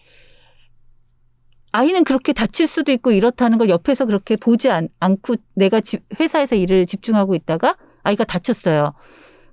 아이는 1.71 2.03
그렇게 2.03 2.33
다칠 2.33 2.67
수도 2.67 2.91
있고 2.91 3.13
이렇다는 3.13 3.59
걸 3.59 3.69
옆에서 3.69 4.07
그렇게 4.07 4.35
보지 4.35 4.71
않, 4.71 4.89
않고 4.99 5.37
내가 5.55 5.81
집, 5.81 6.03
회사에서 6.19 6.57
일을 6.57 6.87
집중하고 6.87 7.37
있다가 7.37 7.77
아이가 8.03 8.25
다쳤어요. 8.25 8.93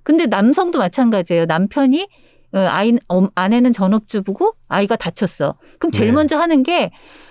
근데 0.02 0.26
남성도 0.26 0.80
마찬가지예요. 0.80 1.46
남편이 1.46 2.08
어, 2.54 2.58
아이 2.58 2.92
어, 3.08 3.28
아내는 3.36 3.72
전업주부고 3.72 4.56
아이가 4.66 4.96
다쳤어. 4.96 5.54
그럼 5.78 5.92
제일 5.92 6.08
네. 6.08 6.12
먼저 6.14 6.36
하는 6.40 6.64
게 6.64 6.90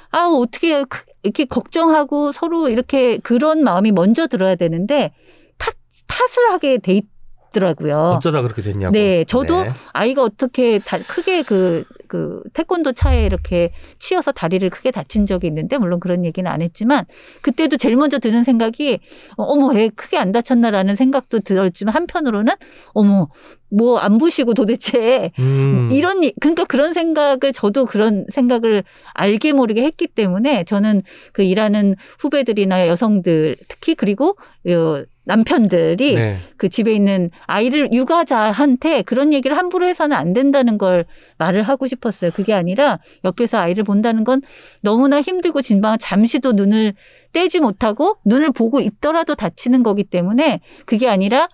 아, 0.09 0.27
어떻게 0.27 0.85
크- 0.85 1.10
이렇게 1.23 1.45
걱정하고 1.45 2.31
서로 2.31 2.69
이렇게 2.69 3.17
그런 3.19 3.63
마음이 3.63 3.91
먼저 3.91 4.27
들어야 4.27 4.55
되는데 4.55 5.13
탓, 5.57 5.73
탓을 6.07 6.51
하게 6.51 6.77
돼 6.79 7.01
있더라고요. 7.49 8.15
어쩌다 8.17 8.41
그렇게 8.41 8.61
됐냐고. 8.61 8.91
네, 8.91 9.23
저도 9.25 9.63
네. 9.63 9.71
아이가 9.93 10.23
어떻게 10.23 10.79
다 10.79 10.97
크게 10.97 11.43
그, 11.43 11.85
그, 12.11 12.41
태권도 12.53 12.91
차에 12.91 13.25
이렇게 13.25 13.71
치여서 13.97 14.33
다리를 14.33 14.69
크게 14.69 14.91
다친 14.91 15.25
적이 15.25 15.47
있는데, 15.47 15.77
물론 15.77 16.01
그런 16.01 16.25
얘기는 16.25 16.49
안 16.51 16.61
했지만, 16.61 17.05
그때도 17.41 17.77
제일 17.77 17.95
먼저 17.95 18.19
드는 18.19 18.43
생각이, 18.43 18.99
어, 19.37 19.43
어머, 19.43 19.73
애 19.79 19.87
크게 19.95 20.17
안 20.17 20.33
다쳤나라는 20.33 20.95
생각도 20.95 21.39
들었지만, 21.39 21.95
한편으로는, 21.95 22.53
어머, 22.93 23.29
뭐 23.69 23.97
안 23.99 24.17
보시고 24.17 24.53
도대체, 24.53 25.31
음. 25.39 25.87
이런, 25.93 26.21
이- 26.25 26.33
그러니까 26.41 26.65
그런 26.65 26.91
생각을, 26.91 27.53
저도 27.53 27.85
그런 27.85 28.25
생각을 28.29 28.83
알게 29.13 29.53
모르게 29.53 29.83
했기 29.83 30.07
때문에, 30.07 30.65
저는 30.65 31.03
그 31.31 31.43
일하는 31.43 31.95
후배들이나 32.19 32.87
여성들, 32.89 33.55
특히 33.69 33.95
그리고, 33.95 34.35
어, 34.67 35.03
남편들이 35.23 36.15
네. 36.15 36.37
그 36.57 36.67
집에 36.67 36.93
있는 36.93 37.29
아이를 37.45 37.93
육아자한테 37.93 39.03
그런 39.03 39.33
얘기를 39.33 39.57
함부로 39.57 39.85
해서는 39.85 40.17
안 40.17 40.33
된다는 40.33 40.77
걸 40.77 41.05
말을 41.37 41.63
하고 41.63 41.87
싶었어요. 41.87 42.31
그게 42.31 42.53
아니라 42.53 42.99
옆에서 43.23 43.59
아이를 43.59 43.83
본다는 43.83 44.23
건 44.23 44.41
너무나 44.81 45.21
힘들고 45.21 45.61
진방 45.61 45.97
잠시도 45.99 46.53
눈을 46.53 46.93
떼지 47.33 47.59
못하고 47.59 48.17
눈을 48.25 48.51
보고 48.51 48.79
있더라도 48.79 49.35
다치는 49.35 49.83
거기 49.83 50.03
때문에 50.03 50.59
그게 50.85 51.07
아니라 51.07 51.47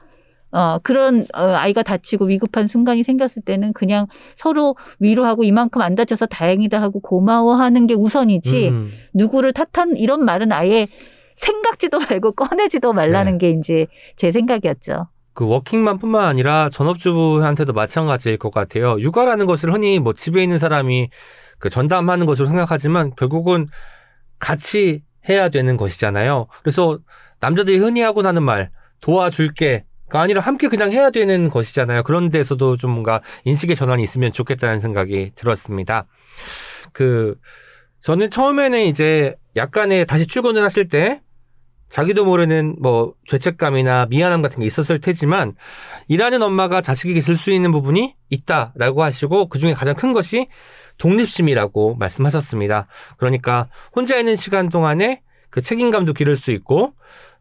어, 0.52 0.80
그런, 0.80 1.26
어, 1.36 1.42
아이가 1.42 1.84
다치고 1.84 2.26
위급한 2.26 2.68
순간이 2.68 3.04
생겼을 3.04 3.42
때는 3.44 3.74
그냥 3.74 4.08
서로 4.36 4.78
위로하고 5.00 5.44
이만큼 5.44 5.82
안 5.82 5.94
다쳐서 5.94 6.26
다행이다 6.28 6.82
하고 6.82 7.02
고마워하는 7.02 7.86
게 7.86 7.94
우선이지 7.94 8.70
음. 8.70 8.92
누구를 9.14 9.52
탓한 9.52 9.98
이런 9.98 10.24
말은 10.24 10.54
아예 10.54 10.88
생각지도 11.38 12.00
말고 12.00 12.34
꺼내지도 12.34 12.94
말라는 12.94 13.38
네. 13.38 13.54
게 13.54 13.58
이제 13.58 13.88
제 14.16 14.32
생각이었죠. 14.32 15.08
그 15.34 15.48
워킹맘뿐만 15.48 16.26
아니라 16.26 16.70
전업주부한테도 16.70 17.74
마찬가지일 17.74 18.38
것 18.38 18.52
같아요. 18.52 19.00
육아라는 19.00 19.46
것을 19.46 19.72
흔히 19.72 20.00
뭐 20.00 20.14
집에 20.14 20.42
있는 20.42 20.58
사람이 20.58 21.10
그 21.60 21.70
전담하는 21.70 22.26
것으로 22.26 22.48
생각하지만 22.48 23.14
결국은 23.16 23.68
같이 24.40 25.04
해야 25.30 25.50
되는 25.50 25.78
것이잖아요. 25.78 26.48
그래서 26.62 27.00
남자들이 27.40 27.78
흔히 27.78 28.02
하고 28.02 28.24
나는 28.24 28.44
말 28.44 28.72
도와줄게 29.00 29.86
가 30.10 30.22
아니라 30.22 30.40
함께 30.40 30.70
그냥 30.70 30.92
해야 30.92 31.10
되는 31.10 31.50
것이잖아요. 31.50 32.04
그런 32.04 32.30
데서도 32.30 32.78
좀 32.78 32.92
뭔가 32.92 33.22
인식의 33.44 33.76
전환이 33.76 34.04
있으면 34.04 34.32
좋겠다는 34.32 34.80
생각이 34.80 35.34
들었습니다. 35.36 36.06
그 36.94 37.36
저는 38.00 38.30
처음에는 38.32 38.84
이제 38.86 39.36
약간의 39.58 40.06
다시 40.06 40.26
출근을 40.26 40.64
하실 40.64 40.88
때 40.88 41.22
자기도 41.90 42.26
모르는 42.26 42.76
뭐 42.82 43.14
죄책감이나 43.28 44.08
미안함 44.10 44.42
같은 44.42 44.60
게 44.60 44.66
있었을 44.66 45.00
테지만 45.00 45.54
일하는 46.08 46.42
엄마가 46.42 46.82
자식에게 46.82 47.22
줄 47.22 47.38
수 47.38 47.52
있는 47.52 47.72
부분이 47.72 48.16
있다라고 48.30 49.04
하시고 49.04 49.48
그 49.48 49.60
중에 49.60 49.74
가장 49.74 49.96
큰 49.96 50.12
것이 50.12 50.48
독립심이라고 50.98 51.96
말씀하셨습니다. 51.96 52.88
그러니까 53.18 53.70
혼자 53.96 54.18
있는 54.18 54.36
시간 54.36 54.70
동안에 54.70 55.22
그 55.50 55.62
책임감도 55.62 56.14
기를 56.14 56.36
수 56.36 56.52
있고 56.52 56.94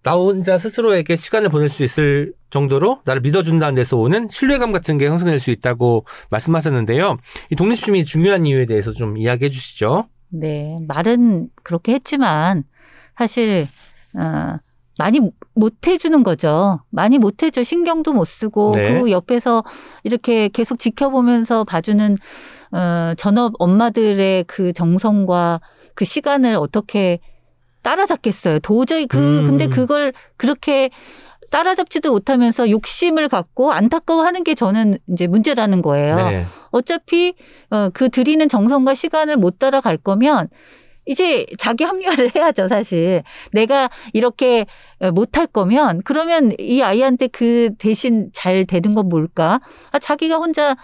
나 0.03 0.13
혼자 0.13 0.59
스스로에게 0.59 1.17
시간을 1.17 1.49
보낼 1.49 1.69
수 1.69 1.83
있을 1.83 2.33
정도로 2.51 3.01
나를 3.05 3.23
믿어준다는 3.23 3.75
데서 3.75 3.97
오는 3.97 4.29
신뢰감 4.29 4.71
같은 4.71 4.99
게 4.99 5.09
형성될 5.09 5.41
수 5.41 5.51
있다고 5.51 6.07
말씀하셨는데요. 6.31 7.17
이 7.51 7.57
독립심이 7.57 8.05
중요한 8.05 8.47
이유에 8.47 8.67
대해서 8.67 8.93
좀 8.93 9.17
이야기해 9.17 9.51
주시죠. 9.51 10.07
네, 10.29 10.77
말은 10.87 11.49
그렇게 11.65 11.95
했지만 11.95 12.63
사실 13.19 13.67
어, 14.19 14.59
많이 14.99 15.21
못 15.55 15.87
해주는 15.87 16.23
거죠. 16.23 16.81
많이 16.91 17.19
못 17.19 17.43
해줘. 17.43 17.63
신경도 17.63 18.13
못 18.13 18.25
쓰고 18.27 18.73
네. 18.75 19.01
그 19.01 19.11
옆에서 19.11 19.63
이렇게 20.05 20.49
계속 20.49 20.79
지켜보면서 20.79 21.65
봐주는 21.65 22.17
어, 22.73 23.13
전업 23.17 23.53
엄마들의 23.59 24.45
그 24.45 24.73
정성과 24.73 25.61
그 25.95 26.05
시간을 26.05 26.57
어떻게 26.57 27.21
따라잡겠어요. 27.83 28.59
도저히 28.61 29.07
그 29.07 29.19
음. 29.19 29.47
근데 29.47 29.69
그걸 29.69 30.13
그렇게 30.37 30.91
따라잡지도 31.51 32.11
못하면서 32.11 32.69
욕심을 32.69 33.29
갖고 33.29 33.73
안타까워하는 33.73 34.45
게 34.45 34.55
저는 34.55 34.99
이제 35.09 35.27
문제라는 35.27 35.83
거예요. 35.83 36.17
네. 36.17 36.47
어차피 36.71 37.35
어, 37.71 37.89
그 37.93 38.09
드리는 38.09 38.47
정성과 38.49 38.95
시간을 38.95 39.37
못 39.37 39.59
따라갈 39.59 39.97
거면 39.97 40.49
이제 41.07 41.47
자기 41.59 41.85
합리화를 41.85 42.35
해야죠, 42.35 42.69
사실. 42.69 43.23
내가 43.53 43.89
이렇게 44.13 44.67
어, 45.01 45.11
못할 45.13 45.47
거면 45.47 46.03
그러면 46.05 46.53
이 46.59 46.83
아이한테 46.83 47.29
그 47.29 47.71
대신 47.79 48.29
잘 48.33 48.65
되는 48.67 48.95
건 48.95 49.09
뭘까? 49.09 49.61
아, 49.93 49.99
자기가 49.99 50.37
혼자 50.37 50.77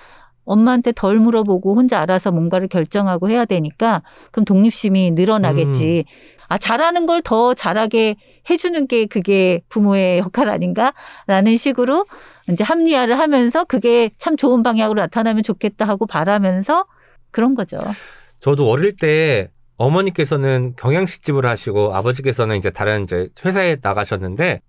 엄마한테 0.45 0.93
덜 0.93 1.19
물어보고 1.19 1.75
혼자 1.77 2.01
알아서 2.01 2.33
뭔가를 2.33 2.67
결정하고 2.69 3.31
해야 3.31 3.45
되니까 3.45 4.03
그럼 4.33 4.45
독립심이 4.45 5.13
늘어나겠지. 5.13 6.05
아, 6.49 6.59
잘하는 6.59 7.07
걸 7.07 7.23
더 7.23 7.55
잘하게 7.55 8.17
해주는 8.51 8.87
게 8.89 9.07
그게 9.07 9.61
부모의 9.69 10.19
역할 10.19 10.49
아닌가라는 10.49 11.57
식으로 11.57 12.07
이제 12.51 12.65
합리화를 12.65 13.19
하면서 13.19 13.65
그게 13.65 14.11
참 14.19 14.37
좋은 14.37 14.63
방향으로 14.65 15.01
나타나면 15.01 15.45
좋겠다 15.45 15.87
하고 15.87 16.07
바라면서 16.07 16.85
그런 17.31 17.55
거죠. 17.55 17.79
저도 18.41 18.69
어릴 18.69 18.97
때 18.97 19.49
어머니께서는 19.83 20.75
경양식집을 20.77 21.47
하시고 21.47 21.95
아버지께서는 21.95 22.57
이제 22.57 22.71
다른 22.71 23.05
이제 23.05 23.29
회사에 23.45 23.77
나가셨는데 23.81 24.61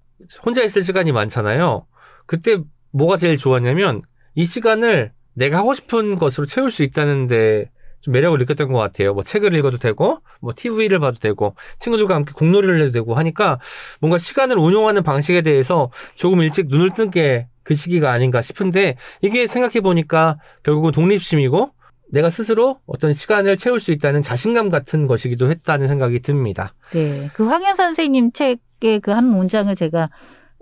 혼자 0.46 0.64
있을 0.64 0.84
시간이 0.84 1.12
많잖아요. 1.12 1.86
그때 2.26 2.58
뭐가 2.92 3.18
제일 3.18 3.38
좋았냐면 3.38 4.02
이 4.36 4.46
시간을 4.46 5.12
내가 5.34 5.58
하고 5.58 5.74
싶은 5.74 6.18
것으로 6.18 6.46
채울 6.46 6.72
수 6.72 6.84
있다는데 6.84 7.70
좀 8.02 8.12
매력을 8.12 8.38
느꼈던 8.38 8.72
것 8.72 8.78
같아요. 8.80 9.14
뭐 9.14 9.24
책을 9.24 9.54
읽어도 9.54 9.78
되고, 9.78 10.20
뭐 10.42 10.52
TV를 10.54 11.00
봐도 11.00 11.20
되고, 11.20 11.56
친구들과 11.80 12.16
함께 12.16 12.34
공놀이를 12.34 12.82
해도 12.82 12.92
되고 12.92 13.16
하니까 13.16 13.60
뭔가 14.02 14.18
시간을 14.18 14.58
운용하는 14.58 15.04
방식에 15.04 15.42
대해서 15.42 15.90
조금 16.16 16.42
일찍 16.42 16.68
눈을 16.68 16.94
뜬 16.94 17.12
게 17.12 17.48
그 17.64 17.76
시기가 17.76 18.12
아닌가 18.12 18.42
싶은데 18.42 18.98
이게 19.22 19.48
생각해 19.48 19.80
보니까 19.82 20.38
결국은 20.64 20.92
독립심이고 20.92 21.72
내가 22.14 22.30
스스로 22.30 22.78
어떤 22.86 23.12
시간을 23.12 23.58
채울 23.58 23.80
수 23.80 23.92
있다는 23.92 24.22
자신감 24.22 24.70
같은 24.70 25.08
것이기도 25.08 25.50
했다는 25.50 25.88
생각이 25.88 26.20
듭니다. 26.22 26.74
네. 26.94 27.30
그 27.34 27.46
황현 27.48 27.76
선생님 27.76 28.32
책의 28.34 29.00
그 29.02 29.12
한 29.12 29.26
문장을 29.26 29.74
제가 29.76 30.10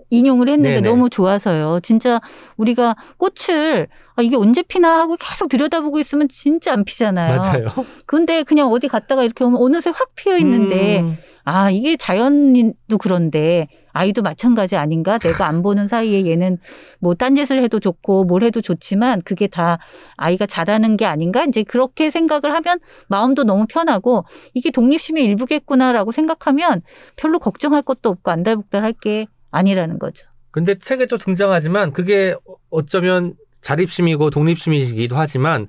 인용을 0.08 0.48
했는데 0.48 0.76
네네. 0.80 0.88
너무 0.88 1.08
좋아서요. 1.10 1.80
진짜 1.82 2.20
우리가 2.56 2.96
꽃을 3.18 3.88
아, 4.14 4.22
이게 4.22 4.36
언제 4.36 4.62
피나 4.62 4.98
하고 5.00 5.16
계속 5.16 5.48
들여다보고 5.48 5.98
있으면 6.00 6.28
진짜 6.28 6.72
안 6.72 6.84
피잖아요. 6.84 7.38
맞아요. 7.38 7.68
근데 8.06 8.42
그냥 8.42 8.68
어디 8.68 8.88
갔다가 8.88 9.22
이렇게 9.24 9.44
오면 9.44 9.60
어느새 9.60 9.90
확 9.90 10.14
피어 10.14 10.36
있는데 10.38 11.00
음, 11.00 11.16
아, 11.44 11.70
이게 11.70 11.96
자연도 11.96 12.98
그런데 12.98 13.68
아이도 13.92 14.22
마찬가지 14.22 14.76
아닌가? 14.76 15.18
내가 15.18 15.46
안 15.46 15.62
보는 15.62 15.86
사이에 15.88 16.26
얘는 16.26 16.58
뭐 16.98 17.14
딴짓을 17.14 17.62
해도 17.62 17.78
좋고 17.80 18.24
뭘 18.24 18.42
해도 18.44 18.60
좋지만 18.60 19.22
그게 19.22 19.46
다 19.48 19.78
아이가 20.16 20.46
잘하는 20.46 20.96
게 20.96 21.04
아닌가? 21.04 21.44
이제 21.44 21.62
그렇게 21.62 22.10
생각을 22.10 22.54
하면 22.54 22.78
마음도 23.08 23.44
너무 23.44 23.66
편하고 23.68 24.24
이게 24.54 24.70
독립심의 24.70 25.24
일부겠구나라고 25.24 26.12
생각하면 26.12 26.82
별로 27.16 27.38
걱정할 27.38 27.82
것도 27.82 28.08
없고 28.08 28.30
안달복달 28.30 28.82
할 28.84 28.92
게 29.00 29.26
아니라는 29.50 29.98
거죠. 29.98 30.26
근데 30.50 30.78
책에 30.78 31.06
또 31.06 31.18
등장하지만 31.18 31.92
그게 31.92 32.34
어쩌면 32.70 33.34
자립심이고 33.62 34.30
독립심이기도 34.30 35.16
하지만 35.16 35.68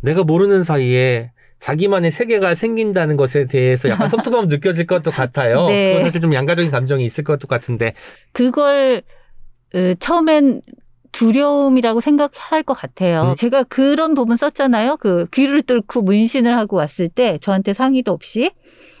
내가 0.00 0.22
모르는 0.24 0.62
사이에 0.62 1.32
자기만의 1.60 2.10
세계가 2.10 2.54
생긴다는 2.54 3.16
것에 3.16 3.46
대해서 3.46 3.88
약간 3.88 4.08
섭섭함 4.10 4.48
느껴질 4.48 4.86
것도 4.86 5.10
같아요. 5.10 5.68
네. 5.68 5.92
그건 5.92 6.06
사실 6.06 6.20
좀 6.20 6.34
양가적인 6.34 6.70
감정이 6.70 7.04
있을 7.04 7.22
것도 7.22 7.46
같은데. 7.46 7.94
그걸 8.32 9.02
어, 9.74 9.94
처음엔 10.00 10.62
두려움이라고 11.12 12.00
생각할 12.00 12.62
것 12.62 12.74
같아요. 12.74 13.30
음. 13.30 13.34
제가 13.34 13.64
그런 13.64 14.14
부분 14.14 14.36
썼잖아요. 14.36 14.96
그 14.96 15.26
귀를 15.32 15.62
뚫고 15.62 16.02
문신을 16.02 16.56
하고 16.56 16.76
왔을 16.76 17.08
때 17.08 17.38
저한테 17.40 17.72
상의도 17.72 18.12
없이 18.12 18.50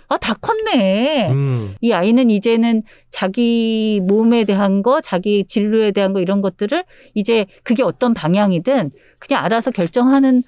아, 0.08 0.16
다 0.16 0.34
컸네. 0.34 1.30
음, 1.30 1.76
이 1.80 1.92
아이는 1.92 2.30
이제는 2.30 2.82
자기 3.12 4.00
몸에 4.02 4.42
대한 4.42 4.82
거, 4.82 5.00
자기 5.00 5.44
진로에 5.44 5.92
대한 5.92 6.12
거 6.12 6.20
이런 6.20 6.42
것들을 6.42 6.84
이제 7.14 7.46
그게 7.62 7.84
어떤 7.84 8.12
방향이든 8.12 8.90
그냥 9.20 9.44
알아서 9.44 9.70
결정하는 9.70 10.42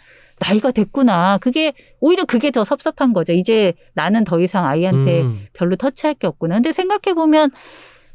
나이가 0.49 0.70
됐구나. 0.70 1.38
그게 1.38 1.72
오히려 2.01 2.24
그게 2.24 2.51
더 2.51 2.64
섭섭한 2.64 3.12
거죠. 3.12 3.32
이제 3.32 3.74
나는 3.95 4.24
더 4.24 4.40
이상 4.40 4.66
아이한테 4.66 5.22
음. 5.22 5.47
별로 5.53 5.76
터치할 5.76 6.14
게 6.14 6.26
없구나. 6.26 6.57
근데 6.57 6.72
생각해 6.72 7.14
보면 7.14 7.51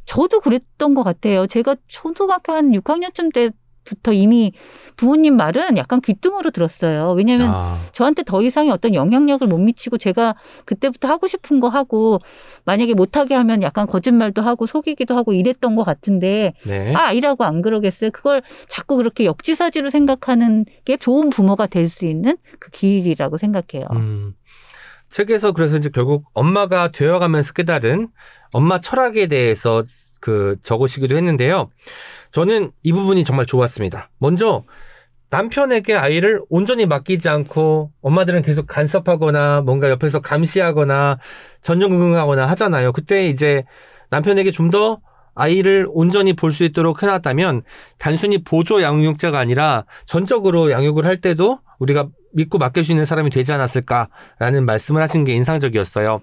저도 0.05 0.39
그랬던 0.41 0.93
것 0.93 1.03
같아요. 1.03 1.47
제가 1.47 1.75
초등학교 1.87 2.53
한 2.53 2.71
6학년쯤 2.71 3.33
때 3.33 3.49
부터 3.87 4.11
이미 4.11 4.51
부모님 4.97 5.35
말은 5.37 5.77
약간 5.77 6.01
귀등으로 6.01 6.51
들었어요. 6.51 7.13
왜냐하면 7.13 7.49
아, 7.49 7.79
저한테 7.93 8.23
더 8.23 8.41
이상의 8.41 8.71
어떤 8.71 8.93
영향력을 8.93 9.47
못 9.47 9.57
미치고 9.57 9.97
제가 9.97 10.35
그때부터 10.65 11.07
하고 11.07 11.27
싶은 11.27 11.59
거 11.59 11.69
하고 11.69 12.19
만약에 12.65 12.93
못하게 12.93 13.35
하면 13.35 13.61
약간 13.63 13.87
거짓말도 13.87 14.41
하고 14.41 14.65
속이기도 14.65 15.15
하고 15.15 15.33
이랬던 15.33 15.75
것 15.75 15.83
같은데 15.83 16.53
네. 16.65 16.93
아 16.95 17.07
아이라고 17.07 17.43
안 17.43 17.61
그러겠어요. 17.61 18.11
그걸 18.11 18.41
자꾸 18.67 18.97
그렇게 18.97 19.25
역지사지로 19.25 19.89
생각하는 19.89 20.65
게 20.85 20.97
좋은 20.97 21.29
부모가 21.29 21.65
될 21.65 21.87
수 21.87 22.05
있는 22.05 22.35
그 22.59 22.69
길이라고 22.71 23.37
생각해요. 23.37 23.87
음. 23.93 24.33
책에서 25.09 25.53
그래서 25.53 25.77
이제 25.77 25.89
결국 25.89 26.25
엄마가 26.33 26.91
되어가면서 26.91 27.53
깨달은 27.53 28.09
엄마 28.53 28.79
철학에 28.81 29.27
대해서 29.27 29.83
그 30.19 30.57
적으시기도 30.63 31.15
했는데요. 31.15 31.69
저는 32.31 32.71
이 32.83 32.93
부분이 32.93 33.23
정말 33.23 33.45
좋았습니다. 33.45 34.09
먼저 34.19 34.63
남편에게 35.29 35.95
아이를 35.95 36.41
온전히 36.49 36.85
맡기지 36.85 37.27
않고 37.27 37.91
엄마들은 38.01 38.43
계속 38.43 38.65
간섭하거나 38.67 39.61
뭔가 39.61 39.89
옆에서 39.89 40.21
감시하거나 40.21 41.19
전전긍긍하거나 41.61 42.45
하잖아요. 42.47 42.93
그때 42.93 43.27
이제 43.27 43.63
남편에게 44.09 44.51
좀 44.51 44.71
더 44.71 44.99
아이를 45.39 45.85
온전히 45.89 46.33
볼 46.33 46.51
수 46.51 46.63
있도록 46.63 47.03
해놨다면 47.03 47.61
단순히 47.99 48.43
보조 48.43 48.81
양육자가 48.81 49.37
아니라 49.37 49.85
전적으로 50.07 50.71
양육을 50.71 51.05
할 51.05 51.21
때도 51.21 51.59
우리가 51.79 52.07
믿고 52.33 52.57
맡길 52.57 52.83
수 52.83 52.91
있는 52.91 53.05
사람이 53.05 53.29
되지 53.29 53.53
않았을까라는 53.53 54.65
말씀을 54.65 55.01
하신 55.03 55.25
게 55.25 55.33
인상적이었어요. 55.33 56.21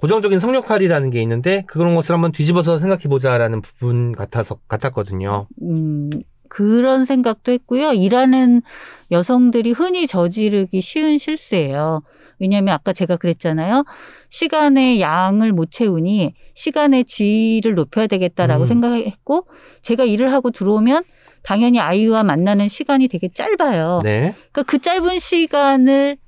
고정적인 0.00 0.40
성역할이라는 0.40 1.10
게 1.10 1.22
있는데 1.22 1.64
그런 1.66 1.94
것을 1.94 2.14
한번 2.14 2.32
뒤집어서 2.32 2.78
생각해 2.78 3.04
보자라는 3.04 3.62
부분 3.62 4.12
같아서 4.12 4.58
같았거든요. 4.68 5.46
음, 5.62 6.10
그런 6.48 7.04
생각도 7.04 7.52
했고요. 7.52 7.92
일하는 7.92 8.62
여성들이 9.10 9.72
흔히 9.72 10.06
저지르기 10.06 10.80
쉬운 10.80 11.18
실수예요. 11.18 12.02
왜냐하면 12.38 12.74
아까 12.74 12.92
제가 12.92 13.16
그랬잖아요. 13.16 13.84
시간의 14.28 15.00
양을 15.00 15.52
못 15.52 15.70
채우니 15.70 16.34
시간의 16.54 17.04
질을 17.04 17.74
높여야 17.74 18.06
되겠다라고 18.06 18.64
음. 18.64 18.66
생각했고 18.66 19.46
제가 19.82 20.04
일을 20.04 20.32
하고 20.32 20.50
들어오면 20.50 21.04
당연히 21.42 21.80
아이와 21.80 22.24
만나는 22.24 22.68
시간이 22.68 23.08
되게 23.08 23.28
짧아요. 23.32 24.00
네. 24.02 24.34
그러니까 24.52 24.62
그 24.64 24.78
짧은 24.78 25.18
시간을 25.18 26.18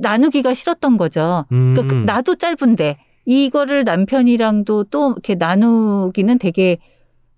나누기가 0.00 0.54
싫었던 0.54 0.96
거죠. 0.96 1.44
음. 1.52 1.74
그러니까 1.74 1.94
그 1.94 2.02
나도 2.04 2.36
짧은데 2.36 2.98
이거를 3.24 3.84
남편이랑도 3.84 4.84
또 4.84 5.12
이렇게 5.12 5.34
나누기는 5.34 6.38
되게 6.38 6.78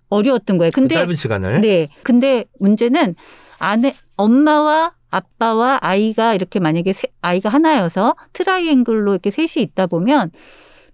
어려웠던 0.09 0.57
거예요. 0.57 0.71
그 0.71 0.81
근데 0.81 0.95
짧은 0.95 1.15
시간을. 1.15 1.61
네. 1.61 1.87
근데 2.03 2.45
문제는 2.59 3.15
아내 3.59 3.93
엄마와 4.15 4.93
아빠와 5.11 5.79
아이가 5.81 6.33
이렇게 6.35 6.59
만약에 6.59 6.93
세- 6.93 7.07
아이가 7.21 7.49
하나여서 7.49 8.15
트라이앵글로 8.33 9.11
이렇게 9.11 9.31
셋이 9.31 9.63
있다 9.63 9.87
보면 9.87 10.31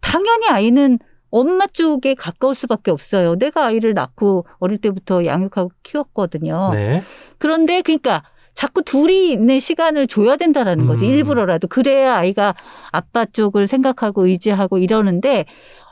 당연히 0.02 0.48
아이는 0.50 1.00
엄마 1.32 1.68
쪽에 1.68 2.14
가까울 2.14 2.56
수밖에 2.56 2.92
없어요. 2.92 3.36
내가 3.36 3.66
아이를 3.66 3.94
낳고 3.94 4.46
어릴 4.60 4.78
때부터 4.78 5.26
양육하고 5.26 5.72
키웠거든요. 5.84 6.70
네. 6.74 7.04
그런데 7.40 7.82
그러니까 7.82 8.24
자꾸 8.56 8.82
둘이 8.82 9.32
있는 9.32 9.60
시간을 9.60 10.08
줘야 10.08 10.38
된다라는 10.38 10.88
거지. 10.88 11.06
음. 11.06 11.12
일부러라도. 11.12 11.68
그래야 11.68 12.16
아이가 12.16 12.56
아빠 12.92 13.26
쪽을 13.26 13.68
생각하고 13.68 14.26
의지하고 14.28 14.78
이러는데 14.78 15.46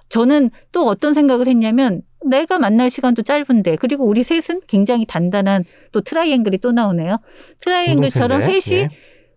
저는 0.10 0.50
또 0.72 0.88
어떤 0.88 1.14
생각을 1.14 1.48
했냐면 1.48 2.02
내가 2.26 2.58
만날 2.58 2.90
시간도 2.90 3.24
짧은데 3.24 3.76
그리고 3.76 4.06
우리 4.06 4.24
셋은 4.24 4.62
굉장히 4.68 5.06
단단한 5.06 5.66
또 5.92 6.02
트라이앵글이 6.02 6.60
또 6.60 6.72
나오네요. 6.72 7.18
트라이앵글처럼. 7.62 8.42
셋이 8.42 8.80
예. 8.80 8.90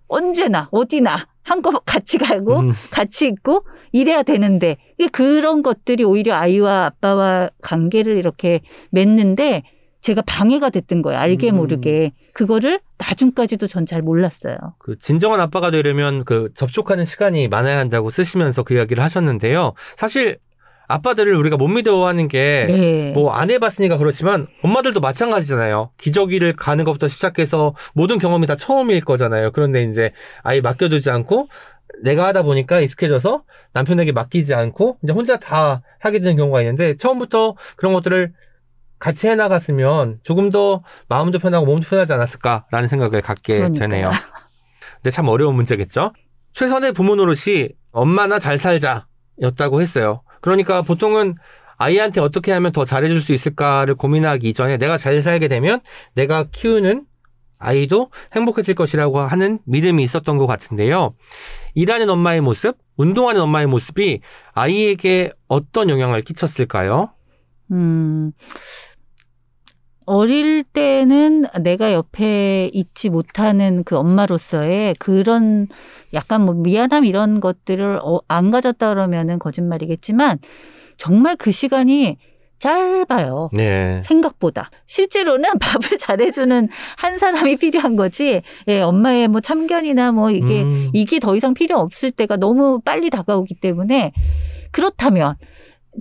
언제나 0.07 0.69
어디나 0.71 1.17
한꺼번에 1.43 1.81
같이 1.87 2.19
가고 2.19 2.61
음. 2.61 2.73
같이 2.93 3.27
있고 3.27 3.65
이래야 3.91 4.23
되는데 4.23 4.77
그런 5.11 5.63
것들이 5.63 6.05
오히려 6.05 6.35
아이와 6.35 6.87
아빠와 6.87 7.51
관계를 7.61 8.17
이렇게 8.17 8.61
맺는데 8.91 9.63
제가 10.07 10.23
방해가 10.25 10.71
됐던 10.71 11.03
거예요. 11.03 11.19
알게 11.19 11.51
음. 11.51 11.57
모르게 11.57 12.13
그거를 12.33 12.79
나중까지도 12.99 13.67
전 13.67 13.87
잘 13.87 14.03
몰랐어요. 14.03 14.57
그 14.79 14.97
진정한 15.01 15.41
아빠가 15.41 15.71
되려면 15.73 16.25
그 16.25 16.51
접촉하는 16.55 17.05
시간이 17.05 17.49
많아야 17.49 17.79
한다고 17.79 18.11
쓰시면서 18.11 18.63
그 18.63 18.75
이야기를 18.75 19.03
하셨는데요. 19.03 19.75
사실 19.97 20.39
아빠들을 20.89 21.35
우리가 21.35 21.57
못 21.57 21.67
믿어하는 21.67 22.29
게 22.29 22.63
네. 22.69 23.11
뭐안 23.15 23.51
해봤으니까 23.51 23.99
그렇지만 23.99 24.47
엄마들도 24.63 25.01
마찬가지잖아요. 25.01 25.91
기저귀를 25.99 26.55
가는 26.55 26.85
것부터 26.85 27.09
시작해서 27.09 27.75
모든 27.93 28.19
경험이 28.21 28.47
다 28.47 28.55
처음일 28.55 29.05
거잖아요. 29.05 29.51
그런데 29.51 29.83
이제 29.83 30.13
아이 30.45 30.61
맡겨두지 30.61 31.11
않고 31.11 31.49
내가 32.05 32.27
하다 32.29 32.43
보니까 32.43 32.79
익숙해져서 32.81 33.43
남편에게 33.73 34.13
맡기지 34.13 34.55
않고 34.55 34.99
이제 35.03 35.13
혼자 35.13 35.37
다 35.39 35.83
하게 35.99 36.21
되는 36.21 36.37
경우가 36.37 36.61
있는데 36.61 36.97
처음부터 36.97 37.57
그런 37.77 37.93
것들을 37.93 38.33
같이 38.99 39.29
해나갔으면 39.29 40.21
조금 40.23 40.51
더 40.51 40.83
마음도 41.09 41.39
편하고 41.39 41.67
몸도 41.67 41.87
편하지 41.89 42.13
않았을까라는 42.13 42.89
생각을 42.89 43.21
갖게 43.21 43.59
그러니까요. 43.59 43.89
되네요. 43.89 44.11
근데 44.97 45.11
참 45.11 45.29
어려운 45.29 45.55
문제겠죠. 45.55 46.13
최선의 46.53 46.93
부모 46.93 47.17
노릇이 47.17 47.69
엄마나 47.93 48.39
잘 48.39 48.59
살자 48.59 49.07
였다고 49.43 49.83
했어요. 49.83 50.23
그러니까 50.41 50.83
보통은 50.83 51.35
아이한테 51.77 52.21
어떻게 52.21 52.53
하면 52.53 52.73
더 52.73 52.85
잘해줄 52.85 53.21
수 53.21 53.33
있을까를 53.35 53.95
고민하기 53.95 54.49
이전에 54.49 54.79
내가 54.79 54.97
잘 54.97 55.21
살게 55.21 55.49
되면 55.49 55.81
내가 56.15 56.45
키우는 56.51 57.05
아이도 57.59 58.11
행복해질 58.35 58.75
것이라고 58.75 59.21
하는 59.21 59.59
믿음이 59.65 60.03
있었던 60.03 60.37
것 60.39 60.47
같은데요. 60.47 61.15
일하는 61.75 62.09
엄마의 62.11 62.41
모습, 62.41 62.77
운동하는 62.97 63.41
엄마의 63.43 63.67
모습이 63.67 64.21
아이에게 64.53 65.33
어떤 65.49 65.91
영향을 65.91 66.23
끼쳤을까요? 66.23 67.11
음, 67.73 68.33
어릴 70.07 70.63
때는 70.63 71.47
내가 71.61 71.93
옆에 71.93 72.71
있지 72.73 73.11
못하는 73.11 73.83
그 73.83 73.97
엄마로서의 73.97 74.95
그런 75.01 75.67
약간 76.15 76.43
뭐 76.45 76.55
미안함 76.55 77.05
이런 77.05 77.41
것들을 77.41 78.01
어, 78.03 78.21
안 78.29 78.53
가졌다 78.53 78.89
그러면은 78.89 79.41
거짓말이겠지만 79.41 80.39
정말 80.97 81.37
그 81.37 81.51
시간이 81.51 82.19
짧아요. 82.59 83.51
네. 83.53 84.01
생각보다. 84.05 84.71
실제로는 84.87 85.59
밥을 85.61 85.99
잘해주는 85.99 86.69
한 86.97 87.19
사람이 87.19 87.57
필요한 87.57 87.97
거지, 87.97 88.43
예, 88.69 88.81
엄마의 88.81 89.29
뭐 89.29 89.41
참견이나 89.41 90.13
뭐 90.13 90.31
이게, 90.31 90.63
음, 90.63 90.91
이게 90.95 91.19
더 91.19 91.37
이상 91.37 91.53
필요 91.53 91.79
없을 91.79 92.11
때가 92.11 92.37
너무 92.37 92.81
빨리 92.83 93.11
다가오기 93.11 93.57
때문에 93.61 94.13
그렇다면 94.71 95.37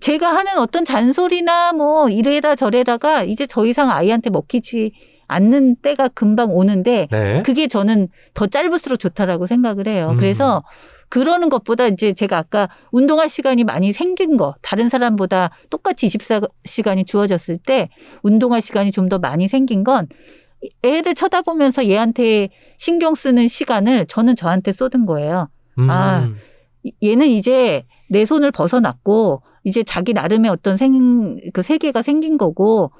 제가 0.02 0.36
하는 0.36 0.58
어떤 0.58 0.86
잔소리나 0.86 1.74
뭐 1.74 2.10
이래라 2.10 2.56
저래라가 2.56 3.24
이제 3.24 3.46
더 3.50 3.66
이상 3.66 3.90
아이한테 3.90 4.30
먹히지 4.30 4.92
않는 5.28 5.78
때가 5.78 6.10
금방 6.10 6.52
오는데 6.52 7.08
네. 7.10 7.42
그게 7.44 7.68
저는 7.68 8.10
더 8.34 8.48
짧을수록 8.48 9.00
좋다라고 9.00 9.48
생각을 9.48 9.88
해요. 9.88 10.10
음. 10.12 10.18
그래서 10.18 10.64
그러는 11.10 11.50
것보다 11.50 11.88
이제 11.88 12.14
제가 12.14 12.38
아까 12.38 12.70
운동할 12.92 13.30
시간이 13.30 13.64
많이 13.64 13.94
생긴 13.94 14.38
거, 14.38 14.56
다른 14.62 14.90
사람보다 14.90 15.52
똑같이 15.70 16.08
24시간이 16.08 17.06
주어졌을 17.08 17.58
때 17.58 17.90
운동할 18.24 18.62
시간이 18.62 18.92
좀 18.92 19.10
더 19.10 19.20
많이 19.20 19.48
생긴 19.48 19.84
건 19.84 20.08
애를 20.84 21.14
쳐다보면서 21.14 21.88
얘한테 21.88 22.50
신경 22.78 23.14
쓰는 23.14 23.48
시간을 23.48 24.08
저는 24.08 24.36
저한테 24.36 24.72
쏟은 24.72 25.06
거예요. 25.06 25.48
음, 25.78 25.90
아, 25.90 26.28
얘는 27.04 27.28
이제 27.28 27.86
내 28.10 28.26
손을 28.26 28.52
벗어났고 28.52 29.44
이제 29.66 29.84
자기 29.84 30.14
나름의 30.14 30.50
어떤 30.50 30.78
생, 30.78 31.38
그 31.52 31.62
세계가 31.62 32.02
생긴 32.02 32.38
거고 32.38 32.92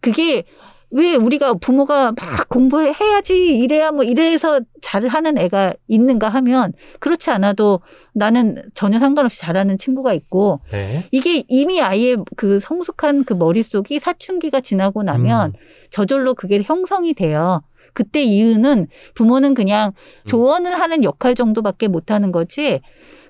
그게 0.00 0.44
왜 0.90 1.14
우리가 1.14 1.54
부모가 1.54 2.06
막 2.12 2.48
공부해야지 2.48 3.58
이래야 3.58 3.92
뭐 3.92 4.02
이래서 4.02 4.60
잘 4.82 5.06
하는 5.06 5.38
애가 5.38 5.74
있는가 5.86 6.28
하면 6.28 6.72
그렇지 6.98 7.30
않아도 7.30 7.80
나는 8.12 8.62
전혀 8.74 8.98
상관없이 8.98 9.40
잘하는 9.40 9.78
친구가 9.78 10.12
있고 10.14 10.60
네. 10.72 11.04
이게 11.12 11.44
이미 11.46 11.80
아이의 11.80 12.18
그 12.36 12.58
성숙한 12.58 13.24
그 13.24 13.34
머릿속이 13.34 14.00
사춘기가 14.00 14.60
지나고 14.60 15.04
나면 15.04 15.50
음. 15.50 15.60
저절로 15.90 16.34
그게 16.34 16.60
형성이 16.62 17.14
돼요. 17.14 17.62
그때 17.92 18.22
이유는 18.22 18.88
부모는 19.14 19.54
그냥 19.54 19.90
음. 19.90 20.26
조언을 20.26 20.80
하는 20.80 21.04
역할 21.04 21.36
정도밖에 21.36 21.86
못 21.86 22.10
하는 22.10 22.32
거지. 22.32 22.80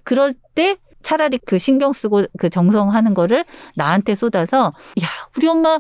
그럴 0.03 0.35
때 0.55 0.77
차라리 1.03 1.39
그 1.39 1.59
신경 1.59 1.93
쓰고 1.93 2.25
그 2.39 2.49
정성하는 2.51 3.15
거를 3.15 3.45
나한테 3.77 4.15
쏟아서 4.15 4.73
야, 5.03 5.07
우리 5.37 5.49
엄마 5.49 5.79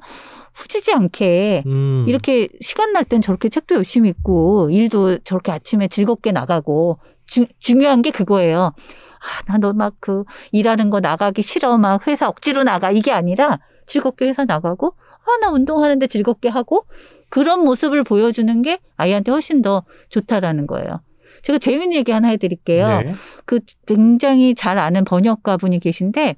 후지지 0.55 0.93
않게 0.93 1.63
음. 1.67 2.05
이렇게 2.09 2.49
시간 2.61 2.93
날 2.93 3.05
땐 3.05 3.21
저렇게 3.23 3.49
책도 3.49 3.77
열심히 3.77 4.11
읽고 4.11 4.71
일도 4.71 5.19
저렇게 5.19 5.53
아침에 5.53 5.89
즐겁게 5.89 6.33
나가고 6.33 6.99
주- 7.27 7.47
중요한 7.59 8.03
게 8.03 8.11
그거예요. 8.11 8.73
아, 9.21 9.43
나 9.53 9.59
너 9.59 9.73
막 9.73 9.95
그 10.01 10.25
일하는 10.53 10.91
거 10.91 11.01
나가기 11.01 11.43
싫어. 11.43 11.77
막 11.79 12.07
회사 12.07 12.27
억지로 12.29 12.65
나가. 12.65 12.91
이게 12.91 13.13
아니라 13.13 13.59
즐겁게 13.87 14.27
회사 14.29 14.45
나가고 14.45 14.95
아, 14.99 15.39
나 15.41 15.51
운동하는데 15.51 16.07
즐겁게 16.07 16.49
하고 16.49 16.87
그런 17.29 17.61
모습을 17.65 18.03
보여주는 18.03 18.63
게 18.63 18.79
아이한테 18.97 19.31
훨씬 19.31 19.63
더 19.63 19.85
좋다라는 20.09 20.67
거예요. 20.67 21.01
제가 21.43 21.59
재밌는 21.59 21.95
얘기 21.95 22.13
하나 22.13 22.29
해드릴게요. 22.29 22.85
네. 22.87 23.15
그 23.45 23.61
굉장히 23.87 24.55
잘 24.55 24.79
아는 24.79 25.05
번역가 25.05 25.57
분이 25.57 25.81
계신데 25.81 26.37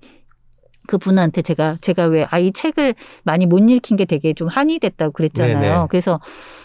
그 0.88 0.98
분한테 0.98 1.42
제가 1.42 1.76
제가 1.80 2.06
왜 2.06 2.26
아이 2.30 2.52
책을 2.52 2.94
많이 3.22 3.46
못 3.46 3.58
읽힌 3.58 3.96
게 3.96 4.04
되게 4.04 4.34
좀 4.34 4.48
한이 4.48 4.80
됐다고 4.80 5.12
그랬잖아요. 5.12 5.60
네네. 5.60 5.86
그래서 5.90 6.20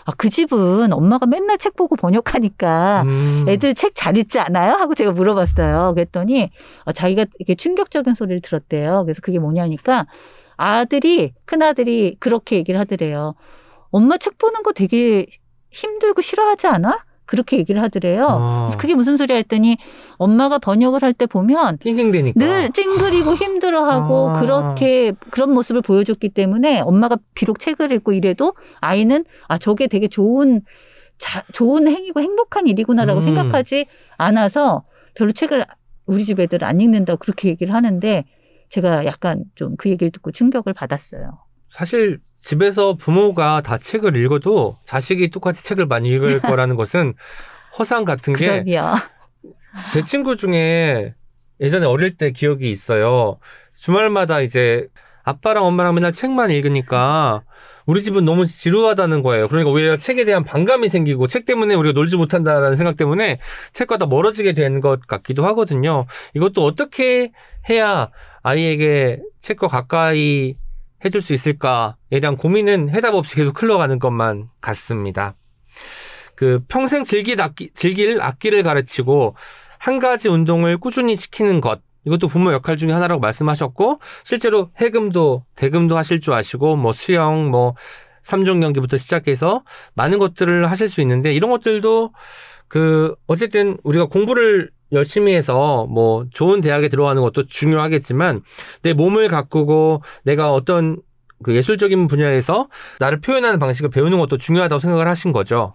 아, 0.06 0.12
그 0.18 0.30
집은 0.30 0.92
엄마가 0.92 1.28
맨날 1.28 1.58
책 1.60 1.76
보고 1.76 1.96
번역하니까 1.96 3.04
음. 3.04 3.46
애들 3.48 3.76
책 3.76 3.94
잘 3.94 4.18
읽지 4.18 4.40
않아요? 4.40 4.74
하고 4.74 4.96
제가 4.96 5.12
물어봤어요. 5.12 5.94
그랬더니 5.96 6.50
어, 6.86 6.92
자기가 6.92 7.26
이게 7.40 7.56
충격적인 7.56 8.14
소리를 8.14 8.42
들었대요. 8.42 9.04
그래서 9.06 9.22
그게 9.22 9.40
뭐냐니까 9.40 10.08
아들이 10.56 11.34
큰 11.46 11.62
아들이 11.62 12.16
그렇게 12.20 12.56
얘기를 12.58 12.80
하더래요. 12.80 13.36
엄마 13.92 14.18
책 14.18 14.38
보는 14.38 14.64
거 14.64 14.72
되게 14.72 15.26
힘들고 15.72 16.22
싫어하지 16.22 16.68
않아? 16.68 17.06
그렇게 17.28 17.57
얘기를 17.57 17.82
하더래요. 17.82 18.25
아. 18.28 18.65
그래서 18.65 18.78
그게 18.80 18.95
무슨 18.95 19.17
소리야 19.17 19.38
했더니 19.38 19.78
엄마가 20.17 20.57
번역을 20.57 21.01
할 21.03 21.13
때 21.13 21.25
보면 21.28 21.78
낑낑대니까. 21.80 22.39
늘 22.39 22.71
찡그리고 22.71 23.36
힘들어하고 23.36 24.30
아. 24.32 24.39
그렇게 24.41 25.13
그런 25.32 25.53
모습을 25.53 25.82
보여줬기 25.82 26.30
때문에 26.30 26.80
엄마가 26.82 27.17
비록 27.36 27.59
책을 27.59 27.91
읽고 27.91 28.13
이래도 28.13 28.53
아이는 28.80 29.25
아 29.47 29.57
저게 29.57 29.88
되게 29.88 30.07
좋은 30.07 30.61
자, 31.17 31.43
좋은 31.53 31.88
행위고 31.88 32.21
행복한 32.21 32.67
일이구나라고 32.67 33.19
음. 33.19 33.21
생각하지 33.23 33.88
않아서 34.17 34.84
별로 35.15 35.32
책을 35.32 35.65
우리 36.05 36.23
집 36.23 36.39
애들 36.39 36.63
안 36.63 36.80
읽는다고 36.80 37.17
그렇게 37.19 37.49
얘기를 37.49 37.73
하는데 37.73 38.23
제가 38.69 39.05
약간 39.05 39.43
좀 39.55 39.75
그 39.78 39.89
얘기를 39.89 40.11
듣고 40.11 40.32
충격을 40.32 40.73
받았어요. 40.73 41.39
사실 41.69 42.19
집에서 42.42 42.96
부모가 42.96 43.62
다 43.62 43.78
책을 43.78 44.16
읽어도 44.16 44.76
자식이 44.86 45.30
똑같이 45.30 45.64
책을 45.64 45.86
많이 45.86 46.10
읽을 46.10 46.40
거라는 46.42 46.76
것은 46.76 47.14
허상 47.78 48.06
같은 48.06 48.34
게. 48.34 48.64
제 49.94 50.02
친구 50.02 50.36
중에 50.36 51.14
예전에 51.60 51.86
어릴 51.86 52.18
때 52.18 52.32
기억이 52.32 52.70
있어요. 52.72 53.38
주말마다 53.76 54.42
이제 54.42 54.88
아빠랑 55.24 55.66
엄마랑 55.66 55.94
맨날 55.96 56.12
책만 56.12 56.52
읽으니까 56.52 57.44
우리 57.86 58.02
집은 58.04 58.26
너무 58.26 58.46
지루하다는 58.46 59.22
거예요. 59.22 59.48
그러니까 59.48 59.72
오히려 59.72 59.98
책에 59.98 60.26
대한 60.26 60.44
반감이 60.44 60.90
생기고 60.90 61.28
책 61.28 61.46
때문에 61.46 61.74
우리가 61.76 61.94
놀지 61.94 62.18
못한다라는 62.18 62.76
생각 62.78 62.98
때문에 62.98 63.40
책과 63.74 63.98
더 63.98 64.06
멀어지게 64.08 64.54
된 64.54 64.82
것 64.82 65.06
같기도 65.08 65.46
하거든요. 65.48 66.06
이것도 66.34 66.64
어떻게 66.66 67.32
해야 67.70 68.10
아이에게 68.44 69.22
책과 69.40 69.68
가까이 69.68 70.56
해줄 71.06 71.22
수 71.22 71.34
있을까에 71.34 72.20
대한 72.22 72.36
고민은 72.36 72.89
해답 72.89 73.14
없이 73.14 73.36
계속 73.36 73.62
흘러가는 73.62 74.00
것만 74.00 74.48
같습니다. 74.62 75.36
그 76.36 76.62
평생 76.68 77.04
즐길 77.04 77.41
악기, 77.41 77.72
즐길 77.74 78.22
악기를 78.22 78.64
가르치고 78.64 79.36
한 79.80 80.00
가지 80.00 80.28
운동을 80.30 80.78
꾸준히 80.78 81.16
시키는 81.16 81.62
것 81.62 81.82
이것도 82.06 82.28
부모 82.30 82.54
역할 82.54 82.78
중에 82.78 82.91
하나라고 82.91 83.20
말씀하셨고 83.20 84.00
실제로 84.24 84.72
해금도 84.78 85.43
대금도 85.56 85.98
하실 85.98 86.22
줄 86.22 86.34
아시고 86.34 86.78
뭐 86.78 86.93
수영 86.93 87.50
뭐 87.52 87.76
3종 88.24 88.62
경기부터 88.62 88.98
시작해서 88.98 89.64
많은 89.93 90.18
것들을 90.20 90.70
하실 90.70 90.89
수 90.89 91.02
있는데 91.02 91.34
이런 91.34 91.52
것들도 91.52 92.14
그 92.68 93.16
어쨌든 93.28 93.78
우리가 93.84 94.06
공부를 94.06 94.72
열심히 94.92 95.34
해서 95.36 95.86
뭐 95.90 96.26
좋은 96.32 96.62
대학에 96.62 96.88
들어가는 96.90 97.22
것도 97.22 97.48
중요하겠지만 97.48 98.42
내 98.84 98.94
몸을 98.94 99.28
가꾸고 99.28 100.02
내가 100.24 100.54
어떤 100.54 100.98
그 101.44 101.56
예술적인 101.56 102.08
분야에서 102.08 102.68
나를 103.00 103.22
표현하는 103.22 103.60
방식을 103.60 103.90
배우는 103.90 104.18
것도 104.20 104.38
중요하다고 104.38 104.80
생각을 104.80 105.08
하신 105.08 105.34
거죠. 105.34 105.74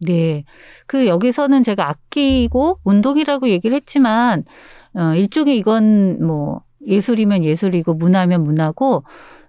네. 0.00 0.44
그 0.86 1.06
여기서는 1.06 1.62
제가 1.62 1.88
아끼고 1.88 2.78
운동이라고 2.84 3.48
얘기를 3.48 3.74
했지만 3.76 4.44
어 4.94 5.14
일종의 5.14 5.56
이건 5.58 6.24
뭐 6.24 6.62
예술이면 6.86 7.44
예술이고 7.44 7.94
문화면 7.94 8.44
문화고 8.44 9.04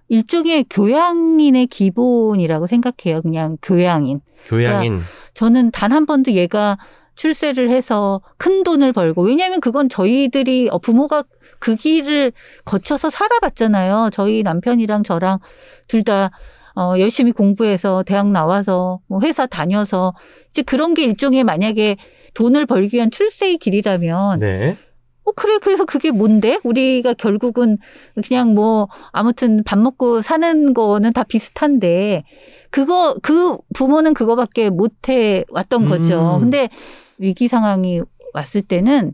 일종의 0.08 0.64
교양인의 0.70 1.66
기본이라고 1.68 2.66
생각해요. 2.66 3.22
그냥 3.22 3.56
교양인. 3.62 4.20
교양인. 4.48 5.00
저는 5.34 5.70
단 5.70 5.92
한 5.92 6.06
번도 6.06 6.32
얘가 6.32 6.78
출세를 7.14 7.70
해서 7.70 8.20
큰 8.38 8.62
돈을 8.62 8.92
벌고 8.92 9.22
왜냐하면 9.22 9.60
그건 9.60 9.88
저희들이 9.88 10.68
어, 10.70 10.78
부모가 10.78 11.24
그 11.58 11.76
길을 11.76 12.32
거쳐서 12.64 13.10
살아봤잖아요. 13.10 14.10
저희 14.12 14.42
남편이랑 14.42 15.02
저랑 15.02 15.38
둘 15.88 16.04
다 16.04 16.30
어, 16.76 16.94
열심히 16.98 17.32
공부해서 17.32 18.04
대학 18.06 18.28
나와서 18.30 19.00
뭐 19.08 19.20
회사 19.22 19.44
다녀서 19.46 20.14
이제 20.50 20.62
그런 20.62 20.94
게 20.94 21.04
일종의 21.04 21.44
만약에 21.44 21.96
돈을 22.34 22.64
벌기 22.66 22.96
위한 22.96 23.10
출세의 23.10 23.58
길이라면 23.58 24.38
네. 24.38 24.78
어, 25.24 25.32
그래, 25.32 25.58
그래서 25.58 25.84
그게 25.84 26.10
뭔데? 26.10 26.58
우리가 26.64 27.14
결국은 27.14 27.76
그냥 28.26 28.54
뭐, 28.54 28.88
아무튼 29.12 29.62
밥 29.64 29.78
먹고 29.78 30.22
사는 30.22 30.72
거는 30.72 31.12
다 31.12 31.24
비슷한데, 31.24 32.24
그거, 32.70 33.16
그 33.22 33.58
부모는 33.74 34.14
그거밖에 34.14 34.70
못해 34.70 35.44
왔던 35.50 35.86
거죠. 35.86 36.36
음. 36.36 36.40
근데 36.40 36.68
위기 37.18 37.48
상황이 37.48 38.00
왔을 38.32 38.62
때는 38.62 39.12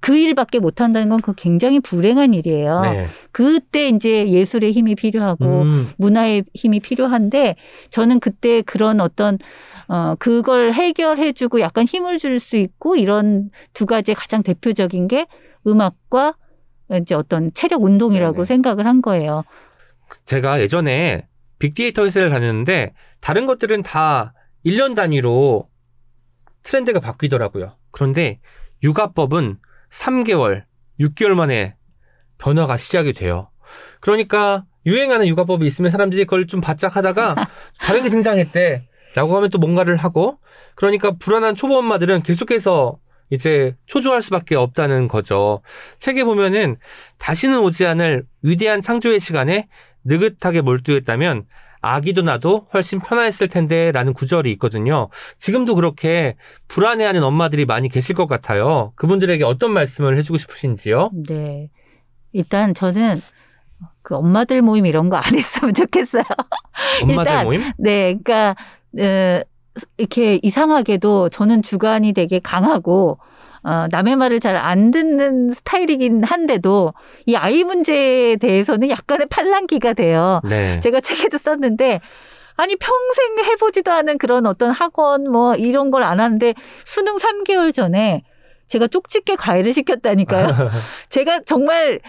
그 0.00 0.16
일밖에 0.16 0.60
못 0.60 0.80
한다는 0.80 1.08
건 1.08 1.18
그 1.20 1.34
굉장히 1.34 1.80
불행한 1.80 2.32
일이에요. 2.34 2.80
네. 2.82 3.06
그때 3.32 3.88
이제 3.88 4.28
예술의 4.30 4.70
힘이 4.72 4.94
필요하고, 4.94 5.44
음. 5.62 5.88
문화의 5.96 6.44
힘이 6.54 6.78
필요한데 6.78 7.56
저는 7.90 8.20
그때 8.20 8.62
그런 8.62 9.00
어떤 9.00 9.38
어 9.88 10.14
그걸 10.18 10.72
해결해 10.72 11.32
주고 11.32 11.60
약간 11.60 11.84
힘을 11.84 12.18
줄 12.18 12.38
수 12.38 12.56
있고 12.58 12.94
이런 12.96 13.50
두 13.72 13.86
가지 13.86 14.14
가장 14.14 14.42
대표적인 14.42 15.08
게 15.08 15.26
음악과 15.66 16.34
이제 17.00 17.14
어떤 17.14 17.52
체력 17.54 17.82
운동이라고 17.82 18.34
네네. 18.34 18.44
생각을 18.44 18.86
한 18.86 19.02
거예요. 19.02 19.42
제가 20.26 20.60
예전에 20.60 21.26
빅데이터 21.58 22.04
회사를 22.04 22.30
다녔는데 22.30 22.94
다른 23.20 23.46
것들은 23.46 23.82
다 23.82 24.34
1년 24.64 24.94
단위로 24.94 25.68
트렌드가 26.62 27.00
바뀌더라고요. 27.00 27.76
그런데 27.90 28.40
육아법은 28.82 29.58
3개월, 29.90 30.64
6개월 31.00 31.34
만에 31.34 31.76
변화가 32.38 32.76
시작이 32.76 33.12
돼요. 33.12 33.50
그러니까 34.00 34.64
유행하는 34.86 35.26
육아법이 35.26 35.66
있으면 35.66 35.90
사람들이 35.90 36.24
그걸 36.24 36.46
좀 36.46 36.60
바짝 36.60 36.96
하다가 36.96 37.34
다른 37.80 38.02
게 38.02 38.10
등장했대. 38.10 38.88
라고 39.14 39.34
하면 39.36 39.50
또 39.50 39.58
뭔가를 39.58 39.96
하고 39.96 40.38
그러니까 40.74 41.12
불안한 41.12 41.56
초보 41.56 41.76
엄마들은 41.78 42.22
계속해서 42.22 42.98
이제 43.30 43.76
초조할 43.86 44.22
수밖에 44.22 44.54
없다는 44.54 45.08
거죠. 45.08 45.62
책에 45.98 46.24
보면은 46.24 46.76
다시는 47.18 47.58
오지 47.60 47.84
않을 47.86 48.26
위대한 48.42 48.80
창조의 48.80 49.18
시간에 49.18 49.68
느긋하게 50.04 50.62
몰두했다면 50.62 51.44
아기도 51.80 52.22
나도 52.22 52.66
훨씬 52.74 52.98
편안했을 52.98 53.48
텐데 53.48 53.92
라는 53.92 54.12
구절이 54.12 54.50
있거든요. 54.52 55.10
지금도 55.38 55.76
그렇게 55.76 56.36
불안해하는 56.66 57.22
엄마들이 57.22 57.66
많이 57.66 57.88
계실 57.88 58.16
것 58.16 58.26
같아요. 58.26 58.92
그분들에게 58.96 59.44
어떤 59.44 59.70
말씀을 59.72 60.18
해주고 60.18 60.38
싶으신지요? 60.38 61.10
네. 61.28 61.70
일단 62.32 62.74
저는 62.74 63.20
그 64.02 64.16
엄마들 64.16 64.60
모임 64.62 64.86
이런 64.86 65.08
거 65.08 65.16
안 65.16 65.22
했으면 65.36 65.72
좋겠어요. 65.72 66.24
엄마들 67.02 67.30
일단 67.32 67.44
모임? 67.44 67.62
네, 67.78 68.16
그러니까 68.24 68.56
어, 68.98 69.42
이렇게 69.98 70.40
이상하게도 70.42 71.28
저는 71.28 71.62
주관이 71.62 72.12
되게 72.12 72.40
강하고 72.40 73.20
어, 73.68 73.86
남의 73.90 74.16
말을 74.16 74.40
잘 74.40 74.56
안 74.56 74.90
듣는 74.90 75.52
스타일이긴 75.52 76.24
한데도 76.24 76.94
이 77.26 77.34
아이 77.36 77.64
문제에 77.64 78.36
대해서는 78.36 78.88
약간의 78.90 79.26
팔랑기가 79.28 79.92
돼요. 79.92 80.40
네. 80.48 80.80
제가 80.80 81.00
책에도 81.00 81.36
썼는데 81.38 82.00
아니 82.56 82.74
평생 82.76 83.44
해보지도 83.52 83.92
않은 83.92 84.18
그런 84.18 84.46
어떤 84.46 84.70
학원 84.70 85.30
뭐 85.30 85.54
이런 85.54 85.90
걸 85.90 86.02
안 86.02 86.18
하는데 86.18 86.54
수능 86.84 87.16
3개월 87.18 87.72
전에 87.74 88.22
제가 88.66 88.86
쪽집게 88.88 89.36
과외를 89.36 89.72
시켰다니까요. 89.72 90.48
제가 91.08 91.40
정말 91.46 92.00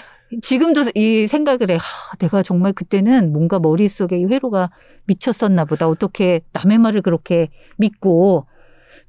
지금도 0.42 0.86
이 0.96 1.28
생각을 1.28 1.70
해. 1.72 1.74
하, 1.76 2.16
내가 2.20 2.42
정말 2.44 2.72
그때는 2.74 3.32
뭔가 3.34 3.60
머릿속에 3.60 4.18
이 4.18 4.26
회로가 4.26 4.70
미쳤었나 5.08 5.66
보다. 5.66 5.88
어떻게 5.88 6.42
남의 6.54 6.78
말을 6.78 7.02
그렇게 7.02 7.50
믿고 7.78 8.46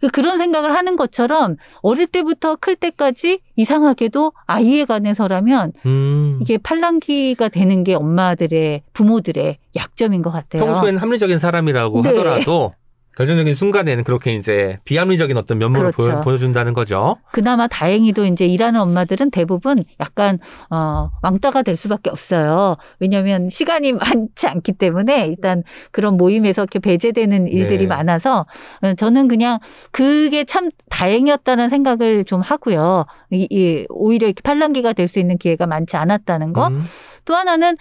그- 0.00 0.08
그런 0.08 0.38
생각을 0.38 0.74
하는 0.74 0.96
것처럼 0.96 1.56
어릴 1.82 2.06
때부터 2.06 2.56
클 2.56 2.74
때까지 2.76 3.40
이상하게도 3.56 4.32
아이에 4.46 4.84
관해서라면 4.84 5.72
음, 5.86 6.38
이게 6.40 6.56
팔랑기가 6.58 7.48
되는 7.48 7.84
게 7.84 7.94
엄마들의 7.94 8.82
부모들의 8.92 9.58
약점인 9.76 10.22
것 10.22 10.30
같아요. 10.30 10.64
평소에는 10.64 10.98
합리적인 11.00 11.38
사람이라고 11.38 12.00
네. 12.00 12.08
하더라도 12.08 12.72
결정적인 13.20 13.52
순간에는 13.54 14.02
그렇게 14.04 14.32
이제 14.32 14.78
비합리적인 14.86 15.36
어떤 15.36 15.58
면모를 15.58 15.92
그렇죠. 15.92 16.10
보여, 16.10 16.20
보여 16.22 16.38
준다는 16.38 16.72
거죠. 16.72 17.16
그나마 17.32 17.68
다행히도 17.68 18.24
이제 18.24 18.46
일하는 18.46 18.80
엄마들은 18.80 19.30
대부분 19.30 19.84
약간 20.00 20.38
어 20.70 21.10
왕따가 21.22 21.60
될 21.60 21.76
수밖에 21.76 22.08
없어요. 22.08 22.76
왜냐하면 22.98 23.50
시간이 23.50 23.92
많지 24.00 24.46
않기 24.46 24.72
때문에 24.72 25.26
일단 25.26 25.64
그런 25.90 26.16
모임에서 26.16 26.62
이렇게 26.62 26.78
배제되는 26.78 27.46
일들이 27.48 27.80
네. 27.80 27.86
많아서 27.88 28.46
어, 28.82 28.94
저는 28.94 29.28
그냥 29.28 29.58
그게 29.90 30.44
참 30.44 30.70
다행이었다는 30.88 31.68
생각을 31.68 32.24
좀 32.24 32.40
하고요. 32.40 33.04
이, 33.32 33.46
이 33.50 33.84
오히려 33.90 34.28
이렇게 34.28 34.40
팔랑기가 34.42 34.94
될 34.94 35.10
수 35.10 35.18
있는 35.18 35.36
기회가 35.38 35.66
많지 35.66 35.96
않았다는 35.96 36.52
거. 36.52 36.68
음, 36.68 36.84
또 37.24 37.34
하나는 37.34 37.76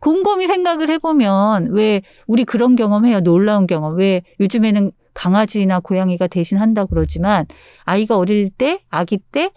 곰곰이 0.00 0.46
생각을 0.46 0.90
해보면 0.90 1.68
왜 1.72 2.02
우리 2.26 2.44
그런 2.44 2.76
경험해요. 2.76 3.20
놀라운 3.20 3.66
경험. 3.66 3.96
왜 3.96 4.22
요즘에는 4.38 4.83
강아지나 5.14 5.80
고양이가 5.80 6.26
대신 6.26 6.58
한다 6.58 6.84
그러지만 6.86 7.46
아이가 7.84 8.16
어릴 8.18 8.50
때, 8.50 8.80
아기 8.90 9.18
때 9.18 9.50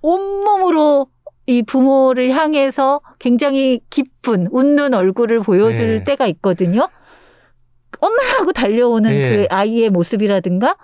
온몸으로 0.00 1.06
이 1.46 1.62
부모를 1.62 2.30
향해서 2.30 3.00
굉장히 3.18 3.80
깊은 3.90 4.48
웃는 4.50 4.94
얼굴을 4.94 5.40
보여줄 5.40 5.98
네. 5.98 6.04
때가 6.04 6.26
있거든요. 6.28 6.88
엄마 8.00 8.22
하고 8.38 8.52
달려오는 8.52 9.10
네. 9.10 9.36
그 9.36 9.46
아이의 9.50 9.90
모습이라든가 9.90 10.76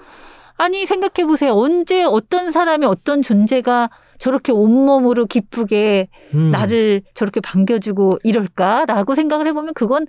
아니 0.57 0.85
생각해 0.85 1.27
보세요. 1.27 1.55
언제 1.55 2.05
어떤 2.05 2.51
사람이 2.51 2.85
어떤 2.87 3.23
존재가 3.23 3.89
저렇게 4.19 4.53
온몸으로 4.53 5.25
기쁘게 5.25 6.09
음. 6.35 6.51
나를 6.51 7.03
저렇게 7.15 7.41
반겨주고 7.41 8.19
이럴까라고 8.23 9.15
생각을 9.15 9.47
해보면 9.49 9.73
그건 9.73 10.07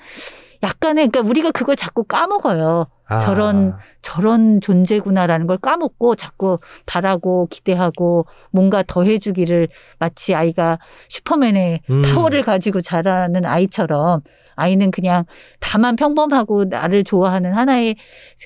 약간의 0.61 1.07
그러니까 1.07 1.29
우리가 1.29 1.51
그걸 1.51 1.77
자꾸 1.77 2.03
까먹어요. 2.03 2.88
아, 3.12 3.20
저런 3.20 3.76
저런 4.01 4.62
존재구나라는 4.62 5.47
걸 5.47 5.57
까먹고 5.57 6.16
자꾸 6.16 6.59
바라고 6.86 7.47
기대하고 7.49 8.26
뭔가 8.51 8.84
더 8.84 9.03
해 9.03 9.18
주기를 9.18 9.68
마치 9.99 10.36
아이가 10.36 10.80
슈퍼맨의 11.09 11.82
음. 11.89 12.01
파워를 12.03 12.43
가지고 12.43 12.82
자라는 12.82 13.45
아이처럼 13.45 14.22
아이는 14.55 14.91
그냥 14.91 15.26
다만 15.59 15.95
평범하고 15.95 16.66
나를 16.66 17.03
좋아하는 17.03 17.53
하나의 17.53 17.95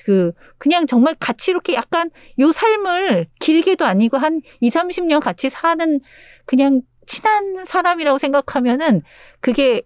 그 0.04 0.32
그냥 0.58 0.86
정말 0.86 1.14
같이 1.18 1.50
이렇게 1.50 1.74
약간 1.74 2.10
요 2.38 2.52
삶을 2.52 3.26
길게도 3.40 3.84
아니고 3.84 4.16
한 4.16 4.40
2, 4.60 4.70
30년 4.70 5.20
같이 5.20 5.50
사는 5.50 6.00
그냥 6.46 6.80
친한 7.06 7.64
사람이라고 7.64 8.18
생각하면은 8.18 9.02
그게 9.40 9.82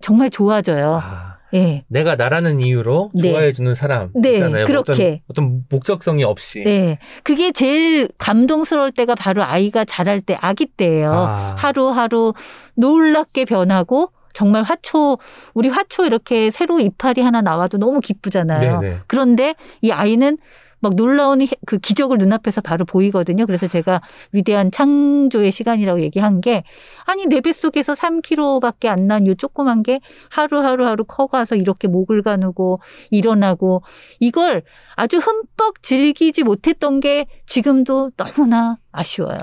정말 0.00 0.30
좋아져요. 0.30 1.00
아, 1.02 1.31
예. 1.54 1.84
내가 1.88 2.16
나라는 2.16 2.60
이유로 2.60 3.10
네. 3.14 3.30
좋아해 3.30 3.52
주는 3.52 3.74
사람 3.74 4.10
네, 4.14 4.34
있잖아요. 4.34 4.66
그렇게. 4.66 5.22
어떤, 5.28 5.46
어떤 5.46 5.64
목적성이 5.70 6.24
없이. 6.24 6.62
네. 6.64 6.98
그게 7.22 7.52
제일 7.52 8.08
감동스러울 8.18 8.92
때가 8.92 9.14
바로 9.14 9.42
아이가 9.42 9.84
자랄 9.84 10.20
때, 10.20 10.36
아기 10.40 10.66
때예요. 10.66 11.12
아. 11.12 11.54
하루하루 11.58 12.34
놀랍게 12.74 13.44
변하고 13.44 14.12
정말 14.32 14.62
화초, 14.62 15.18
우리 15.52 15.68
화초 15.68 16.06
이렇게 16.06 16.50
새로 16.50 16.80
이파리 16.80 17.20
하나 17.20 17.42
나와도 17.42 17.78
너무 17.78 18.00
기쁘잖아요. 18.00 18.80
네네. 18.80 18.96
그런데 19.06 19.54
이 19.82 19.90
아이는 19.90 20.38
막 20.82 20.94
놀라운 20.96 21.40
해- 21.42 21.48
그 21.64 21.78
기적을 21.78 22.18
눈앞에서 22.18 22.60
바로 22.60 22.84
보이거든요. 22.84 23.46
그래서 23.46 23.68
제가 23.68 24.02
위대한 24.32 24.70
창조의 24.70 25.52
시간이라고 25.52 26.02
얘기한 26.02 26.40
게 26.40 26.64
아니 27.06 27.26
내 27.26 27.40
뱃속에서 27.40 27.94
3kg밖에 27.94 28.86
안 28.88 29.06
난 29.06 29.26
요 29.26 29.34
조그만 29.34 29.82
게 29.82 30.00
하루하루 30.30 30.84
하루 30.86 31.04
커가서 31.04 31.56
이렇게 31.56 31.86
목을 31.88 32.22
가누고 32.22 32.80
일어나고 33.10 33.82
이걸 34.20 34.62
아주 34.96 35.18
흠뻑 35.18 35.82
즐기지 35.82 36.42
못했던 36.42 37.00
게 37.00 37.26
지금도 37.46 38.10
너무나 38.16 38.78
아쉬워요. 38.90 39.38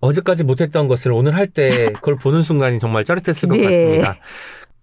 어제까지 0.00 0.44
못했던 0.44 0.88
것을 0.88 1.12
오늘 1.12 1.34
할 1.34 1.46
때 1.50 1.92
그걸 1.92 2.16
보는 2.16 2.42
순간이 2.42 2.78
정말 2.78 3.04
짜릿했을 3.04 3.48
것 3.48 3.56
네. 3.58 3.64
같습니다. 3.64 4.16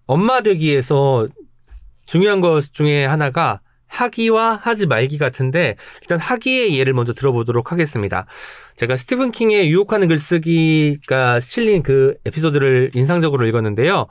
엄마 0.06 0.40
되기에서 0.42 1.28
중요한 2.06 2.40
것 2.40 2.72
중에 2.72 3.04
하나가 3.04 3.60
하기와 3.88 4.60
하지 4.62 4.86
말기 4.86 5.18
같은데 5.18 5.76
일단 6.02 6.18
하기의 6.18 6.78
예를 6.78 6.92
먼저 6.92 7.12
들어보도록 7.12 7.72
하겠습니다. 7.72 8.26
제가 8.76 8.96
스티븐 8.96 9.32
킹의 9.32 9.70
유혹하는 9.70 10.08
글쓰기가 10.08 11.40
실린 11.40 11.82
그 11.82 12.16
에피소드를 12.24 12.92
인상적으로 12.94 13.46
읽었는데요. 13.46 14.06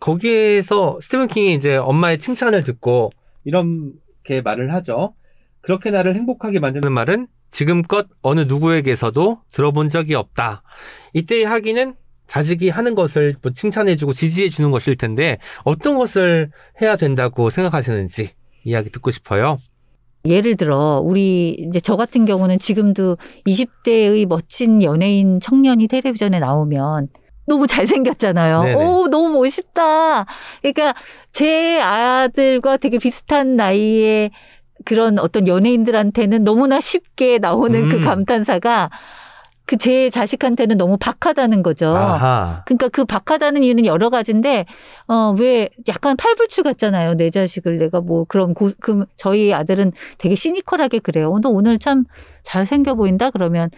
거기에서 0.00 0.98
스티븐 1.00 1.28
킹이 1.28 1.54
이제 1.54 1.76
엄마의 1.76 2.18
칭찬을 2.18 2.64
듣고 2.64 3.10
이렇게 3.44 4.40
말을 4.42 4.72
하죠. 4.74 5.14
그렇게 5.60 5.90
나를 5.90 6.16
행복하게 6.16 6.60
만드는 6.60 6.92
말은 6.92 7.26
지금껏 7.50 8.06
어느 8.22 8.40
누구에게서도 8.40 9.40
들어본 9.52 9.88
적이 9.88 10.14
없다. 10.14 10.62
이때의 11.14 11.44
하기는 11.44 11.94
자식이 12.26 12.68
하는 12.68 12.94
것을 12.94 13.36
뭐 13.42 13.52
칭찬해주고 13.52 14.12
지지해주는 14.12 14.70
것일 14.70 14.96
텐데 14.96 15.38
어떤 15.64 15.96
것을 15.96 16.50
해야 16.80 16.96
된다고 16.96 17.50
생각하시는지 17.50 18.30
이야기 18.64 18.90
듣고 18.90 19.10
싶어요. 19.10 19.58
예를 20.24 20.56
들어 20.56 21.00
우리 21.02 21.50
이제 21.50 21.80
저 21.80 21.96
같은 21.96 22.26
경우는 22.26 22.58
지금도 22.58 23.16
20대의 23.46 24.26
멋진 24.26 24.82
연예인 24.82 25.40
청년이 25.40 25.88
텔레비전에 25.88 26.38
나오면 26.38 27.08
너무 27.46 27.66
잘생겼잖아요. 27.66 28.62
네네. 28.62 28.84
오, 28.84 29.08
너무 29.08 29.38
멋있다. 29.38 30.26
그러니까 30.60 30.94
제 31.32 31.80
아들과 31.80 32.76
되게 32.76 32.98
비슷한 32.98 33.56
나이의 33.56 34.30
그런 34.84 35.18
어떤 35.18 35.48
연예인들한테는 35.48 36.44
너무나 36.44 36.80
쉽게 36.80 37.38
나오는 37.38 37.88
그 37.88 37.96
음. 37.96 38.04
감탄사가 38.04 38.90
그 39.68 39.76
제 39.76 40.08
자식한테는 40.08 40.78
너무 40.78 40.96
박하다는 40.96 41.62
거죠. 41.62 41.94
아하. 41.94 42.62
그러니까 42.66 42.88
그 42.88 43.04
박하다는 43.04 43.62
이유는 43.62 43.84
여러 43.84 44.08
가지인데 44.08 44.64
어 45.08 45.34
왜 45.38 45.68
약간 45.88 46.16
팔불출 46.16 46.64
같잖아요. 46.64 47.14
내 47.14 47.28
자식을 47.30 47.76
내가 47.78 48.00
뭐 48.00 48.24
그런 48.24 48.54
고, 48.54 48.70
그 48.80 49.04
저희 49.16 49.52
아들은 49.52 49.92
되게 50.16 50.34
시니컬하게 50.34 51.00
그래요. 51.00 51.30
어, 51.32 51.38
너 51.40 51.50
오늘 51.50 51.78
참 51.78 52.04
잘생겨 52.44 52.94
보인다 52.94 53.30
그러면 53.30 53.68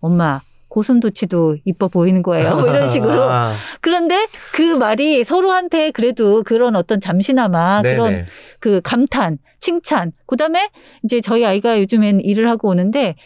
엄마 0.00 0.42
고슴도치도 0.68 1.56
이뻐 1.64 1.88
보이는 1.88 2.22
거예요. 2.22 2.54
뭐 2.56 2.68
이런 2.68 2.90
식으로. 2.90 3.22
아, 3.32 3.54
그런데 3.80 4.26
그 4.52 4.76
말이 4.76 5.24
서로한테 5.24 5.92
그래도 5.92 6.42
그런 6.42 6.76
어떤 6.76 7.00
잠시나마 7.00 7.80
네네. 7.80 7.96
그런 7.96 8.26
그 8.60 8.80
감탄, 8.84 9.38
칭찬. 9.60 10.12
그 10.26 10.36
다음에 10.36 10.68
이제 11.04 11.22
저희 11.22 11.44
아이가 11.46 11.80
요즘엔 11.80 12.20
일을 12.20 12.50
하고 12.50 12.68
오는데 12.68 13.16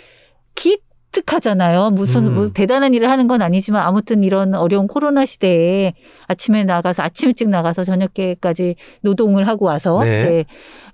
기 0.55 0.79
특하잖아요. 1.13 1.91
무슨 1.91 2.27
음. 2.27 2.35
뭐 2.35 2.47
대단한 2.49 2.95
일을 2.95 3.09
하는 3.11 3.29
건 3.29 3.43
아니지만 3.43 3.83
아무튼 3.83 4.25
이런 4.25 4.55
어려운 4.55 4.87
코로나 4.87 5.25
시대에 5.25 5.95
아침에 6.27 6.65
나가서 6.65 7.03
아침 7.03 7.29
일찍 7.29 7.49
나가서 7.49 7.85
저녁에까지 7.85 8.77
노동을 9.03 9.47
하고 9.47 9.67
와서 9.67 10.03
네. 10.03 10.19
이제 10.19 10.45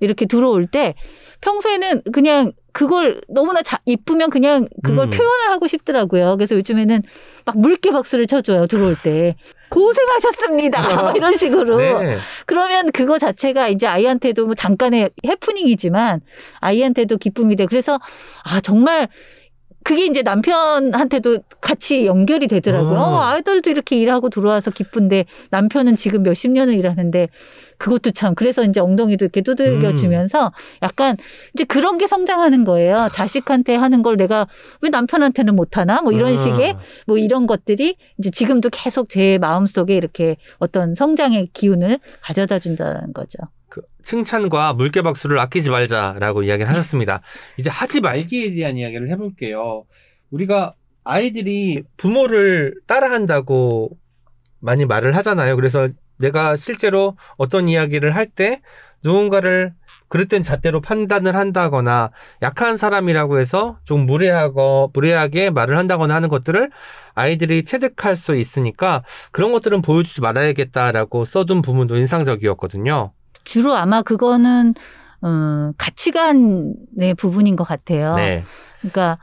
이렇게 0.00 0.26
들어올 0.26 0.66
때 0.66 0.94
평소에는 1.40 2.02
그냥 2.12 2.52
그걸 2.72 3.20
너무나 3.28 3.62
자, 3.62 3.78
이쁘면 3.86 4.30
그냥 4.30 4.68
그걸 4.84 5.06
음. 5.06 5.10
표현을 5.10 5.50
하고 5.50 5.66
싶더라고요. 5.66 6.36
그래서 6.36 6.54
요즘에는 6.56 7.02
막 7.44 7.58
물개 7.58 7.90
박수를 7.90 8.26
쳐줘요. 8.26 8.66
들어올 8.66 8.96
때. 9.02 9.36
고생하셨습니다. 9.70 10.82
막 10.94 11.16
이런 11.16 11.36
식으로. 11.36 11.78
네. 11.78 12.18
그러면 12.46 12.90
그거 12.92 13.18
자체가 13.18 13.68
이제 13.68 13.86
아이한테도 13.86 14.46
뭐 14.46 14.54
잠깐의 14.54 15.10
해프닝이지만 15.26 16.20
아이한테도 16.60 17.16
기쁨이 17.18 17.56
돼. 17.56 17.66
그래서 17.66 17.98
아 18.44 18.60
정말 18.60 19.08
그게 19.88 20.04
이제 20.04 20.20
남편한테도 20.20 21.38
같이 21.62 22.04
연결이 22.04 22.46
되더라고요. 22.46 22.98
어. 22.98 23.02
어, 23.04 23.22
아이들도 23.22 23.70
이렇게 23.70 23.96
일하고 23.96 24.28
들어와서 24.28 24.70
기쁜데 24.70 25.24
남편은 25.48 25.96
지금 25.96 26.22
몇십 26.24 26.50
년을 26.50 26.74
일하는데 26.74 27.30
그것도 27.78 28.10
참 28.10 28.34
그래서 28.34 28.62
이제 28.64 28.80
엉덩이도 28.80 29.24
이렇게 29.24 29.40
두들겨 29.40 29.94
주면서 29.94 30.52
약간 30.82 31.16
이제 31.54 31.64
그런 31.64 31.96
게 31.96 32.06
성장하는 32.06 32.64
거예요. 32.64 33.08
자식한테 33.14 33.76
하는 33.76 34.02
걸 34.02 34.18
내가 34.18 34.46
왜 34.82 34.90
남편한테는 34.90 35.56
못 35.56 35.78
하나 35.78 36.02
뭐 36.02 36.12
이런 36.12 36.34
아. 36.34 36.36
식의 36.36 36.76
뭐 37.06 37.16
이런 37.16 37.46
것들이 37.46 37.96
이제 38.18 38.30
지금도 38.30 38.68
계속 38.68 39.08
제 39.08 39.38
마음속에 39.38 39.96
이렇게 39.96 40.36
어떤 40.58 40.94
성장의 40.94 41.48
기운을 41.54 41.98
가져다 42.20 42.58
준다는 42.58 43.14
거죠. 43.14 43.38
그 44.08 44.10
칭찬과 44.10 44.72
물개 44.72 45.02
박수를 45.02 45.38
아끼지 45.38 45.70
말자라고 45.70 46.42
이야기를 46.42 46.70
하셨습니다. 46.70 47.20
이제 47.58 47.68
하지 47.68 48.00
말기에 48.00 48.54
대한 48.54 48.78
이야기를 48.78 49.10
해볼게요. 49.10 49.84
우리가 50.30 50.74
아이들이 51.04 51.82
부모를 51.98 52.74
따라한다고 52.86 53.90
많이 54.60 54.86
말을 54.86 55.14
하잖아요. 55.16 55.56
그래서 55.56 55.88
내가 56.18 56.56
실제로 56.56 57.16
어떤 57.36 57.68
이야기를 57.68 58.16
할 58.16 58.26
때 58.26 58.60
누군가를 59.04 59.74
그릇된 60.08 60.42
잣대로 60.42 60.80
판단을 60.80 61.36
한다거나 61.36 62.10
약한 62.42 62.76
사람이라고 62.76 63.38
해서 63.38 63.78
좀 63.84 64.06
무례하고 64.06 64.90
무례하게 64.94 65.50
말을 65.50 65.76
한다거나 65.76 66.14
하는 66.14 66.28
것들을 66.30 66.70
아이들이 67.14 67.62
체득할 67.62 68.16
수 68.16 68.36
있으니까 68.36 69.04
그런 69.32 69.52
것들은 69.52 69.82
보여주지 69.82 70.22
말아야겠다라고 70.22 71.26
써둔 71.26 71.62
부분도 71.62 71.96
인상적이었거든요. 71.98 73.12
주로 73.48 73.74
아마 73.74 74.02
그거는 74.02 74.74
음, 75.24 75.72
가치관의 75.78 77.14
부분인 77.16 77.56
것 77.56 77.64
같아요. 77.64 78.14
네. 78.14 78.44
그러니까 78.80 79.18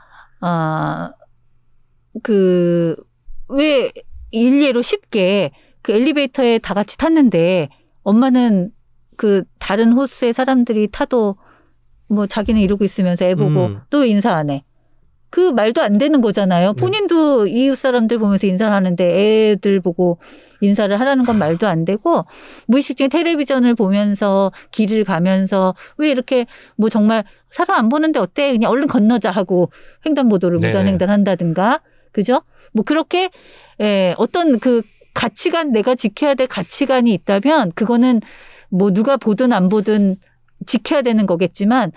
아그왜 2.20 3.92
일례로 4.32 4.82
쉽게 4.82 5.52
그 5.80 5.92
엘리베이터에 5.92 6.58
다 6.58 6.74
같이 6.74 6.98
탔는데 6.98 7.68
엄마는 8.02 8.72
그 9.16 9.44
다른 9.60 9.92
호스의 9.92 10.32
사람들이 10.32 10.88
타도 10.88 11.36
뭐 12.08 12.26
자기는 12.26 12.60
이러고 12.60 12.84
있으면서 12.84 13.26
애 13.26 13.36
보고 13.36 13.66
음. 13.66 13.80
또왜 13.90 14.08
인사 14.08 14.34
안 14.34 14.50
해? 14.50 14.64
그 15.30 15.50
말도 15.50 15.82
안 15.82 15.98
되는 15.98 16.20
거잖아요. 16.20 16.72
본인도 16.74 17.46
이웃 17.46 17.76
사람들 17.76 18.18
보면서 18.18 18.46
인사를 18.46 18.72
하는데 18.72 19.52
애들 19.52 19.80
보고 19.80 20.18
인사를 20.60 20.98
하라는 20.98 21.24
건 21.24 21.38
말도 21.38 21.66
안 21.66 21.84
되고 21.84 22.24
무의식 22.66 22.96
중에 22.96 23.08
텔레비전을 23.08 23.74
보면서 23.74 24.52
길을 24.70 25.04
가면서 25.04 25.74
왜 25.98 26.10
이렇게 26.10 26.46
뭐 26.76 26.88
정말 26.88 27.24
사람 27.50 27.78
안 27.78 27.88
보는데 27.88 28.18
어때? 28.18 28.52
그냥 28.52 28.70
얼른 28.70 28.86
건너자 28.86 29.30
하고 29.30 29.70
횡단보도를 30.06 30.60
네네. 30.60 30.72
무단횡단 30.72 31.10
한다든가. 31.10 31.80
그죠? 32.12 32.42
뭐 32.72 32.84
그렇게 32.84 33.30
예, 33.80 34.14
어떤 34.16 34.58
그 34.58 34.82
가치관 35.12 35.72
내가 35.72 35.94
지켜야 35.94 36.34
될 36.34 36.46
가치관이 36.46 37.12
있다면 37.12 37.72
그거는 37.74 38.20
뭐 38.70 38.92
누가 38.92 39.16
보든 39.16 39.52
안 39.52 39.68
보든 39.68 40.16
지켜야 40.66 41.02
되는 41.02 41.26
거겠지만 41.26 41.92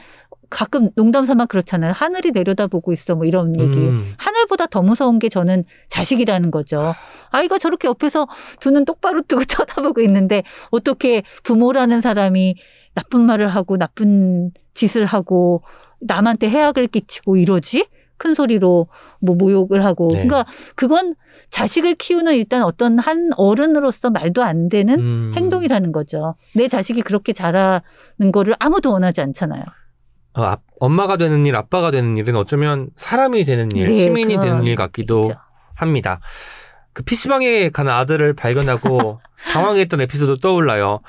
가끔 0.49 0.89
농담 0.95 1.25
삼아 1.25 1.45
그렇잖아요. 1.45 1.91
하늘이 1.93 2.31
내려다보고 2.31 2.91
있어 2.93 3.15
뭐 3.15 3.25
이런 3.25 3.59
얘기. 3.59 3.77
음. 3.77 4.13
하늘보다 4.17 4.67
더 4.67 4.81
무서운 4.81 5.19
게 5.19 5.29
저는 5.29 5.63
자식이라는 5.89 6.49
거죠. 6.51 6.93
아이가 7.29 7.57
저렇게 7.57 7.87
옆에서 7.87 8.27
두 8.59 8.71
눈 8.71 8.85
똑바로 8.85 9.21
뜨고 9.21 9.43
쳐다보고 9.45 10.01
있는데 10.01 10.43
어떻게 10.71 11.23
부모라는 11.43 12.01
사람이 12.01 12.55
나쁜 12.95 13.21
말을 13.21 13.49
하고 13.49 13.77
나쁜 13.77 14.51
짓을 14.73 15.05
하고 15.05 15.63
남한테 16.01 16.49
해악을 16.49 16.87
끼치고 16.87 17.37
이러지? 17.37 17.87
큰 18.17 18.33
소리로 18.33 18.87
뭐 19.21 19.35
모욕을 19.35 19.85
하고. 19.85 20.09
네. 20.11 20.25
그러니까 20.25 20.45
그건 20.75 21.15
자식을 21.51 21.95
키우는 21.95 22.35
일단 22.35 22.63
어떤 22.63 22.99
한 22.99 23.29
어른으로서 23.37 24.09
말도 24.09 24.43
안 24.43 24.67
되는 24.67 24.99
음. 24.99 25.33
행동이라는 25.35 25.91
거죠. 25.93 26.35
내 26.55 26.67
자식이 26.67 27.01
그렇게 27.01 27.31
자라는 27.33 27.81
거를 28.33 28.55
아무도 28.59 28.91
원하지 28.91 29.21
않잖아요. 29.21 29.63
어, 30.33 30.43
아- 30.43 30.57
엄마가 30.79 31.17
되는 31.17 31.45
일, 31.45 31.55
아빠가 31.55 31.91
되는 31.91 32.15
일은 32.17 32.35
어쩌면 32.35 32.89
사람이 32.95 33.45
되는 33.45 33.71
일, 33.71 33.89
네, 33.89 34.03
시민이 34.03 34.39
되는 34.39 34.63
일 34.65 34.75
같기도 34.75 35.21
그렇죠. 35.21 35.39
합니다. 35.75 36.19
그 36.93 37.03
PC방에 37.03 37.69
간 37.69 37.87
아들을 37.87 38.33
발견하고 38.33 39.19
당황했던 39.53 40.01
에피소드 40.01 40.41
떠올라요. 40.41 41.01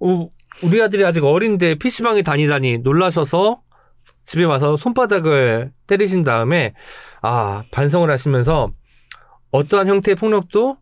어, 0.00 0.28
우리 0.62 0.80
아들이 0.82 1.04
아직 1.04 1.24
어린데 1.24 1.76
PC방에 1.76 2.22
다니다니 2.22 2.78
놀라셔서 2.78 3.60
집에 4.24 4.44
와서 4.44 4.76
손바닥을 4.76 5.72
때리신 5.86 6.22
다음에 6.22 6.74
아, 7.22 7.64
반성을 7.70 8.10
하시면서 8.10 8.70
어떠한 9.50 9.88
형태의 9.88 10.14
폭력도 10.16 10.76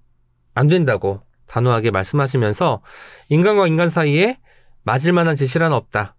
안 0.54 0.68
된다고 0.68 1.22
단호하게 1.46 1.90
말씀하시면서 1.90 2.82
인간과 3.28 3.66
인간 3.66 3.88
사이에 3.88 4.38
맞을 4.84 5.12
만한 5.12 5.36
지시란 5.36 5.72
없다. 5.72 6.14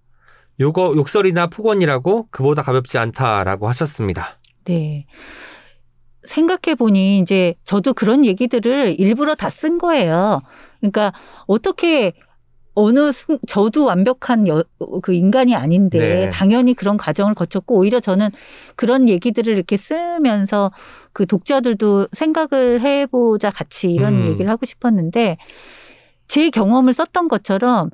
요거 0.59 0.93
욕설이나 0.95 1.47
폭언이라고 1.47 2.27
그보다 2.31 2.61
가볍지 2.61 2.97
않다라고 2.97 3.67
하셨습니다. 3.69 4.37
네. 4.65 5.05
생각해 6.25 6.75
보니 6.77 7.19
이제 7.19 7.53
저도 7.65 7.93
그런 7.93 8.25
얘기들을 8.25 8.99
일부러 8.99 9.35
다 9.35 9.49
쓴 9.49 9.77
거예요. 9.77 10.37
그러니까 10.79 11.11
어떻게 11.47 12.13
어느 12.75 13.11
순, 13.11 13.37
저도 13.47 13.85
완벽한 13.85 14.47
여, 14.47 14.63
그 15.03 15.13
인간이 15.13 15.53
아닌데 15.55 15.99
네. 15.99 16.29
당연히 16.31 16.73
그런 16.73 16.97
과정을 16.97 17.35
거쳤고 17.35 17.75
오히려 17.75 17.99
저는 17.99 18.31
그런 18.75 19.09
얘기들을 19.09 19.53
이렇게 19.53 19.77
쓰면서 19.77 20.71
그 21.11 21.27
독자들도 21.27 22.07
생각을 22.13 22.81
해보자 22.81 23.51
같이 23.51 23.91
이런 23.91 24.13
음. 24.23 24.27
얘기를 24.29 24.49
하고 24.49 24.65
싶었는데 24.65 25.37
제 26.27 26.49
경험을 26.49 26.93
썼던 26.93 27.27
것처럼 27.27 27.89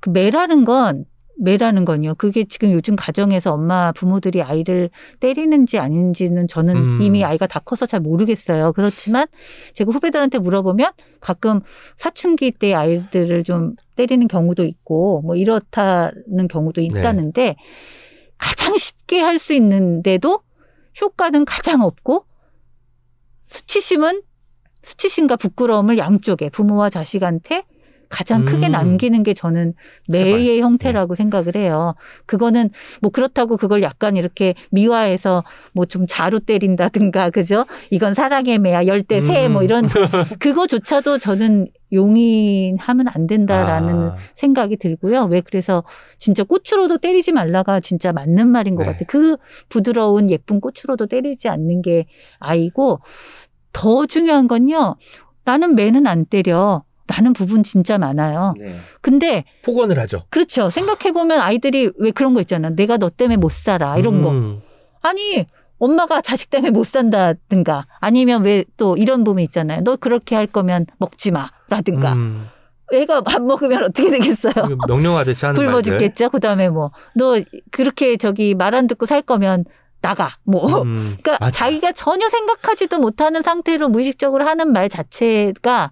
그 0.00 0.10
매라는 0.10 0.64
건 0.64 1.04
매라는 1.38 1.84
건요. 1.84 2.14
그게 2.16 2.44
지금 2.44 2.72
요즘 2.72 2.96
가정에서 2.96 3.52
엄마 3.52 3.92
부모들이 3.92 4.42
아이를 4.42 4.90
때리는지 5.20 5.78
아닌지는 5.78 6.48
저는 6.48 6.76
음. 6.76 7.02
이미 7.02 7.24
아이가 7.24 7.46
다 7.46 7.60
커서 7.60 7.86
잘 7.86 8.00
모르겠어요. 8.00 8.72
그렇지만 8.72 9.26
제가 9.74 9.92
후배들한테 9.92 10.38
물어보면 10.38 10.92
가끔 11.20 11.60
사춘기 11.96 12.50
때 12.52 12.74
아이들을 12.74 13.44
좀 13.44 13.74
때리는 13.96 14.26
경우도 14.28 14.64
있고 14.64 15.22
뭐 15.22 15.36
이렇다는 15.36 16.48
경우도 16.48 16.80
있다는데 16.80 17.56
가장 18.38 18.76
쉽게 18.76 19.20
할 19.20 19.38
수 19.38 19.52
있는데도 19.54 20.40
효과는 21.00 21.44
가장 21.44 21.82
없고 21.82 22.24
수치심은 23.48 24.22
수치심과 24.82 25.36
부끄러움을 25.36 25.98
양쪽에 25.98 26.48
부모와 26.48 26.90
자식한테 26.90 27.64
가장 28.08 28.44
크게 28.44 28.66
음. 28.66 28.72
남기는 28.72 29.22
게 29.22 29.34
저는 29.34 29.74
매의 30.08 30.60
형태라고 30.60 31.14
생각을 31.14 31.56
해요. 31.56 31.94
그거는 32.26 32.70
뭐 33.00 33.10
그렇다고 33.10 33.56
그걸 33.56 33.82
약간 33.82 34.16
이렇게 34.16 34.54
미화해서 34.70 35.42
뭐 35.72 35.86
좀 35.86 36.06
자루 36.06 36.40
때린다든가 36.40 37.30
그죠? 37.30 37.64
이건 37.90 38.12
사랑의 38.12 38.58
매야 38.58 38.86
열대 38.86 39.20
새뭐 39.20 39.60
음. 39.60 39.64
이런 39.64 39.86
그거조차도 40.40 41.18
저는 41.18 41.68
용인하면 41.92 43.06
안 43.08 43.26
된다라는 43.26 43.94
아. 44.10 44.16
생각이 44.34 44.76
들고요. 44.76 45.24
왜 45.26 45.40
그래서 45.40 45.84
진짜 46.18 46.42
꽃으로도 46.44 46.98
때리지 46.98 47.32
말라가 47.32 47.80
진짜 47.80 48.12
맞는 48.12 48.48
말인 48.48 48.74
것 48.74 48.82
네. 48.82 48.92
같아요. 48.92 49.04
그 49.08 49.36
부드러운 49.68 50.30
예쁜 50.30 50.60
꽃으로도 50.60 51.06
때리지 51.06 51.48
않는 51.48 51.82
게 51.82 52.06
아이고 52.38 53.00
더 53.72 54.06
중요한 54.06 54.48
건요. 54.48 54.96
나는 55.44 55.74
매는 55.76 56.06
안 56.06 56.24
때려. 56.24 56.82
라는 57.08 57.32
부분 57.32 57.62
진짜 57.62 57.98
많아요. 57.98 58.54
네. 58.58 58.76
근데 59.00 59.44
폭언을 59.64 59.98
하죠. 60.00 60.24
그렇죠. 60.30 60.70
생각해 60.70 61.12
보면 61.12 61.40
아이들이 61.40 61.90
왜 61.98 62.10
그런 62.10 62.34
거 62.34 62.40
있잖아. 62.40 62.70
내가 62.70 62.96
너 62.96 63.08
때문에 63.10 63.36
못 63.36 63.52
살아. 63.52 63.96
이런 63.96 64.22
거. 64.22 64.30
음. 64.30 64.60
아니 65.02 65.46
엄마가 65.78 66.20
자식 66.22 66.50
때문에 66.50 66.70
못 66.70 66.84
산다든가 66.84 67.86
아니면 68.00 68.42
왜 68.42 68.64
또 68.76 68.96
이런 68.96 69.24
부분 69.24 69.42
있잖아요. 69.44 69.82
너 69.84 69.96
그렇게 69.96 70.34
할 70.34 70.46
거면 70.46 70.86
먹지 70.98 71.30
마라든가. 71.30 72.14
음. 72.14 72.48
애가 72.92 73.22
밥 73.22 73.42
먹으면 73.42 73.82
어떻게 73.84 74.10
되겠어요? 74.10 74.54
명령하듯이 74.86 75.44
하는 75.46 75.60
굶어. 75.64 75.82
죽겠죠. 75.82 76.30
그다음에 76.30 76.68
뭐 76.68 76.92
너 77.16 77.40
그렇게 77.70 78.16
저기 78.16 78.54
말 78.54 78.74
안 78.74 78.86
듣고 78.86 79.06
살 79.06 79.22
거면 79.22 79.64
나가. 80.00 80.28
뭐 80.44 80.82
음. 80.82 81.16
그러니까 81.20 81.36
맞아. 81.40 81.50
자기가 81.66 81.92
전혀 81.92 82.28
생각하지도 82.28 82.98
못하는 82.98 83.42
상태로 83.42 83.88
무의식적으로 83.88 84.44
하는 84.46 84.72
말 84.72 84.88
자체가 84.88 85.90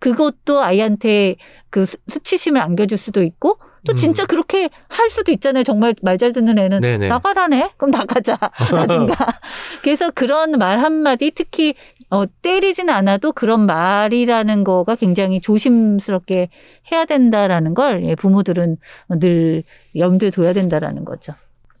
그것도 0.00 0.60
아이한테 0.62 1.36
그 1.70 1.86
수- 1.86 1.96
수치심을 2.08 2.60
안겨줄 2.60 2.98
수도 2.98 3.22
있고 3.22 3.58
또 3.86 3.92
음. 3.92 3.96
진짜 3.96 4.26
그렇게 4.26 4.68
할 4.88 5.08
수도 5.08 5.30
있잖아요. 5.32 5.62
정말 5.62 5.94
말 6.02 6.18
잘 6.18 6.32
듣는 6.32 6.58
애는 6.58 6.80
네네. 6.80 7.08
나가라네? 7.08 7.70
그럼 7.78 7.90
나가자라든가. 7.92 9.14
그래서 9.82 10.10
그런 10.10 10.52
말 10.52 10.80
한마디 10.80 11.30
특히 11.30 11.74
어, 12.10 12.24
때리진 12.42 12.90
않아도 12.90 13.32
그런 13.32 13.64
말이라는 13.66 14.64
거가 14.64 14.96
굉장히 14.96 15.40
조심스럽게 15.40 16.48
해야 16.90 17.04
된다라는 17.04 17.74
걸 17.74 18.04
예, 18.04 18.14
부모들은 18.16 18.76
늘 19.20 19.62
염두에 19.96 20.30
둬야 20.30 20.52
된다라는 20.52 21.04
거죠. 21.04 21.32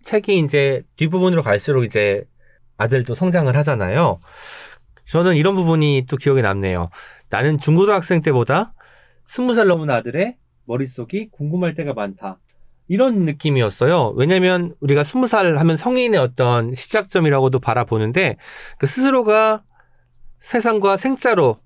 책이 0.04 0.38
이제 0.38 0.82
뒷부분으로 0.96 1.42
갈수록 1.42 1.84
이제 1.84 2.22
아들도 2.78 3.14
성장을 3.14 3.54
하잖아요. 3.56 4.20
저는 5.10 5.34
이런 5.34 5.56
부분이 5.56 6.06
또 6.08 6.16
기억에 6.16 6.40
남네요. 6.40 6.88
나는 7.30 7.58
중고등학생 7.58 8.20
때보다 8.22 8.72
스무 9.26 9.54
살 9.54 9.66
넘은 9.66 9.90
아들의 9.90 10.36
머릿속이 10.66 11.30
궁금할 11.32 11.74
때가 11.74 11.94
많다. 11.94 12.38
이런 12.86 13.24
느낌이었어요. 13.24 14.14
왜냐면 14.16 14.74
우리가 14.80 15.02
스무 15.02 15.26
살 15.26 15.58
하면 15.58 15.76
성인의 15.76 16.18
어떤 16.18 16.74
시작점이라고도 16.74 17.58
바라보는데 17.58 18.36
그 18.78 18.86
스스로가 18.86 19.64
세상과 20.38 20.96
생짜로 20.96 21.58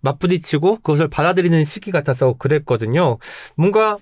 맞부딪히고 0.00 0.76
그것을 0.76 1.08
받아들이는 1.08 1.64
시기 1.64 1.90
같아서 1.90 2.34
그랬거든요. 2.38 3.18
뭔가 3.54 3.98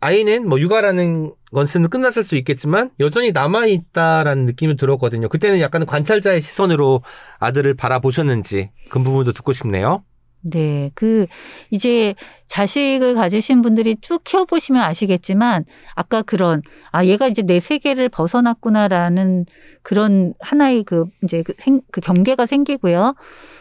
아이는 0.00 0.48
뭐 0.48 0.60
육아라는 0.60 1.32
것은 1.52 1.88
끝났을 1.88 2.22
수 2.22 2.36
있겠지만 2.36 2.90
여전히 3.00 3.32
남아 3.32 3.66
있다라는 3.66 4.44
느낌이 4.44 4.76
들었거든요. 4.76 5.28
그때는 5.28 5.60
약간 5.60 5.86
관찰자의 5.86 6.42
시선으로 6.42 7.02
아들을 7.38 7.74
바라보셨는지 7.74 8.70
그 8.90 9.02
부분도 9.02 9.32
듣고 9.32 9.52
싶네요. 9.52 10.02
네, 10.40 10.90
그 10.94 11.26
이제 11.70 12.14
자식을 12.46 13.14
가지신 13.14 13.60
분들이 13.60 13.96
쭉 14.00 14.22
키워보시면 14.22 14.80
아시겠지만 14.82 15.64
아까 15.96 16.22
그런 16.22 16.62
아 16.92 17.04
얘가 17.04 17.26
이제 17.26 17.42
내 17.42 17.58
세계를 17.58 18.08
벗어났구나라는 18.08 19.46
그런 19.82 20.34
하나의 20.38 20.84
그 20.84 21.06
이제 21.24 21.42
그, 21.42 21.54
생, 21.58 21.80
그 21.90 22.00
경계가 22.00 22.46
생기고요. 22.46 23.14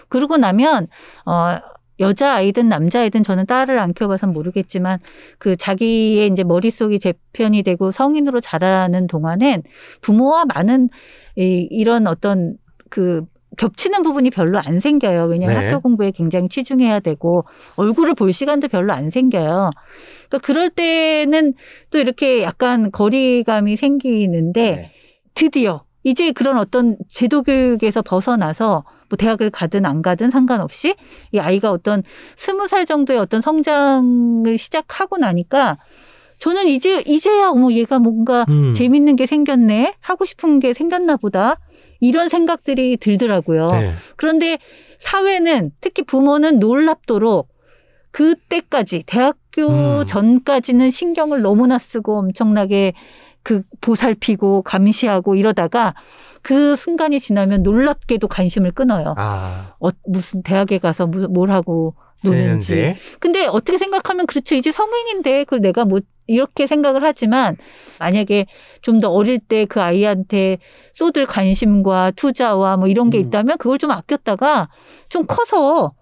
그러고 0.09 0.37
나면 0.37 0.87
어. 1.25 1.59
여자 1.99 2.33
아이든 2.33 2.69
남자 2.69 3.01
아이든 3.01 3.23
저는 3.23 3.45
딸을 3.45 3.79
안 3.79 3.93
키워봐서 3.93 4.27
모르겠지만 4.27 4.99
그 5.39 5.55
자기의 5.55 6.27
이제 6.27 6.43
머릿속이 6.43 6.99
재편이 6.99 7.63
되고 7.63 7.91
성인으로 7.91 8.39
자라는 8.39 9.07
동안엔 9.07 9.63
부모와 10.01 10.45
많은 10.45 10.89
이, 11.35 11.67
이런 11.71 12.07
어떤 12.07 12.57
그 12.89 13.23
겹치는 13.57 14.03
부분이 14.03 14.29
별로 14.29 14.59
안 14.59 14.79
생겨요. 14.79 15.25
왜냐하면 15.25 15.61
네. 15.61 15.67
학교 15.67 15.81
공부에 15.81 16.11
굉장히 16.11 16.47
치중해야 16.47 16.99
되고 16.99 17.45
얼굴을 17.75 18.13
볼 18.13 18.31
시간도 18.31 18.67
별로 18.67 18.93
안 18.93 19.09
생겨요. 19.09 19.71
그러니까 20.29 20.37
그럴 20.43 20.69
때는 20.69 21.53
또 21.89 21.97
이렇게 21.97 22.43
약간 22.43 22.91
거리감이 22.91 23.75
생기는데 23.75 24.75
네. 24.75 24.91
드디어 25.33 25.83
이제 26.03 26.31
그런 26.31 26.57
어떤 26.57 26.97
제도 27.09 27.41
교육에서 27.41 28.01
벗어나서 28.01 28.83
뭐 29.09 29.17
대학을 29.17 29.49
가든 29.49 29.85
안 29.85 30.01
가든 30.01 30.29
상관없이 30.29 30.95
이 31.31 31.39
아이가 31.39 31.71
어떤 31.71 32.03
스무 32.35 32.67
살 32.67 32.85
정도의 32.85 33.19
어떤 33.19 33.41
성장을 33.41 34.57
시작하고 34.57 35.17
나니까 35.17 35.77
저는 36.39 36.67
이제 36.67 37.01
이제야 37.07 37.49
어머 37.49 37.71
얘가 37.71 37.99
뭔가 37.99 38.45
음. 38.49 38.73
재밌는 38.73 39.15
게 39.15 39.25
생겼네 39.25 39.95
하고 39.99 40.25
싶은 40.25 40.59
게 40.59 40.73
생겼나 40.73 41.17
보다 41.17 41.59
이런 41.99 42.29
생각들이 42.29 42.97
들더라고요. 42.97 43.65
네. 43.67 43.93
그런데 44.17 44.59
사회는 44.99 45.71
특히 45.81 46.03
부모는 46.03 46.59
놀랍도록 46.59 47.49
그때까지 48.11 49.03
대학교 49.05 50.01
음. 50.01 50.05
전까지는 50.05 50.89
신경을 50.89 51.41
너무나 51.41 51.77
쓰고 51.77 52.17
엄청나게 52.17 52.93
그 53.47 53.61
보살피고 53.79 54.61
감시하고 54.63 55.35
이러다가 55.35 55.93
그 56.41 56.75
순간이 56.75 57.17
지나면 57.17 57.63
놀랍게도 57.63 58.27
관심을 58.27 58.71
끊어요. 58.71 59.13
아, 59.17 59.73
어, 59.79 59.87
무슨 60.05 60.43
대학에 60.43 60.79
가서 60.79 61.07
무슨 61.07 61.31
뭘 61.31 61.49
하고 61.51 61.95
노는지. 62.25 62.67
지내는지. 62.67 62.99
근데 63.21 63.45
어떻게 63.45 63.77
생각하면 63.77 64.25
그렇죠. 64.27 64.53
이제 64.55 64.73
성인인데 64.73 65.45
그걸 65.45 65.61
내가 65.61 65.85
뭐 65.85 66.01
이렇게 66.27 66.67
생각을 66.67 67.03
하지만 67.05 67.55
만약에 67.99 68.47
좀 68.81 68.99
더 68.99 69.09
어릴 69.11 69.39
때 69.39 69.65
그 69.65 69.81
아이한테 69.81 70.57
쏟을 70.91 71.25
관심과 71.25 72.11
투자와 72.17 72.75
뭐 72.75 72.89
이런 72.89 73.09
게 73.09 73.17
음. 73.17 73.27
있다면 73.27 73.59
그걸 73.59 73.77
좀 73.77 73.91
아꼈다가 73.91 74.67
좀 75.07 75.25
커서 75.25 75.93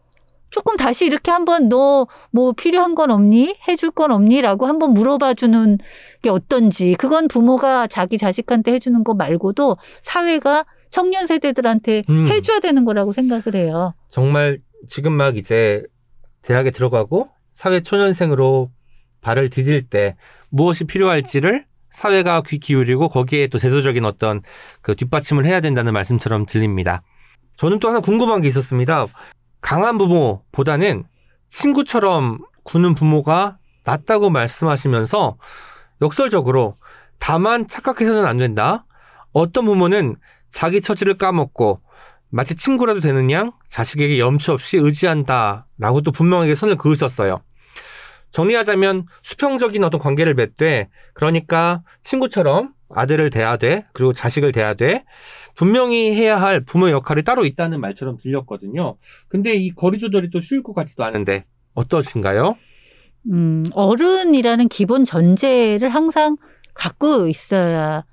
조금 0.49 0.77
다시 0.77 1.05
이렇게 1.05 1.31
한번 1.31 1.69
너 1.69 2.07
뭐 2.31 2.51
필요한 2.51 2.95
건 2.95 3.11
없니? 3.11 3.55
해줄 3.67 3.91
건 3.91 4.11
없니? 4.11 4.41
라고 4.41 4.67
한번 4.67 4.93
물어봐 4.93 5.33
주는 5.35 5.77
게 6.21 6.29
어떤지. 6.29 6.95
그건 6.95 7.27
부모가 7.27 7.87
자기 7.87 8.17
자식한테 8.17 8.73
해주는 8.73 9.03
거 9.03 9.13
말고도 9.13 9.77
사회가 10.01 10.65
청년 10.89 11.27
세대들한테 11.27 12.03
음. 12.09 12.27
해줘야 12.27 12.59
되는 12.59 12.85
거라고 12.85 13.11
생각을 13.11 13.55
해요. 13.55 13.93
정말 14.09 14.59
지금 14.87 15.13
막 15.13 15.37
이제 15.37 15.83
대학에 16.41 16.71
들어가고 16.71 17.29
사회 17.53 17.81
초년생으로 17.81 18.69
발을 19.21 19.49
디딜 19.49 19.87
때 19.87 20.15
무엇이 20.49 20.83
필요할지를 20.83 21.65
사회가 21.89 22.43
귀 22.47 22.59
기울이고 22.59 23.07
거기에 23.09 23.47
또 23.47 23.57
제도적인 23.57 24.03
어떤 24.05 24.41
그 24.81 24.95
뒷받침을 24.95 25.45
해야 25.45 25.61
된다는 25.61 25.93
말씀처럼 25.93 26.45
들립니다. 26.45 27.01
저는 27.57 27.79
또 27.79 27.87
하나 27.87 28.01
궁금한 28.01 28.41
게 28.41 28.49
있었습니다. 28.49 29.05
강한 29.65 29.97
부모보다는 29.97 31.05
친구처럼 31.49 32.37
구는 32.65 32.93
부모가 32.93 33.57
낫다고 33.83 34.29
말씀하시면서 34.29 35.37
역설적으로 36.03 36.75
다만 37.17 37.67
착각해서는 37.67 38.25
안 38.25 38.37
된다. 38.37 38.85
어떤 39.31 39.65
부모는 39.65 40.17
자기 40.51 40.81
처지를 40.81 41.17
까먹고 41.17 41.81
마치 42.29 42.55
친구라도 42.55 42.99
되는 42.99 43.31
양 43.31 43.53
자식에게 43.67 44.19
염치 44.19 44.51
없이 44.51 44.77
의지한다. 44.77 45.65
라고 45.79 46.01
또 46.01 46.11
분명하게 46.11 46.53
선을 46.53 46.75
그으셨어요. 46.75 47.41
정리하자면 48.29 49.07
수평적인 49.23 49.83
어떤 49.83 49.99
관계를 49.99 50.35
맺되 50.35 50.89
그러니까 51.15 51.81
친구처럼 52.03 52.74
아들을 52.89 53.29
대하되 53.29 53.85
그리고 53.93 54.13
자식을 54.13 54.51
대하되 54.51 55.03
분명히 55.55 56.13
해야 56.15 56.39
할 56.41 56.61
부모 56.61 56.89
역할이 56.91 57.23
따로 57.23 57.45
있다는 57.45 57.79
말처럼 57.81 58.17
들렸거든요. 58.21 58.97
근데 59.27 59.55
이 59.55 59.71
거리 59.71 59.99
조절이 59.99 60.29
또 60.31 60.41
쉬울 60.41 60.63
것 60.63 60.73
같지도 60.73 61.03
않은데 61.03 61.45
어떠신가요? 61.73 62.55
음, 63.31 63.65
어른이라는 63.73 64.67
기본 64.69 65.05
전제를 65.05 65.89
항상 65.89 66.37
갖고 66.73 67.27
있어야 67.27 68.05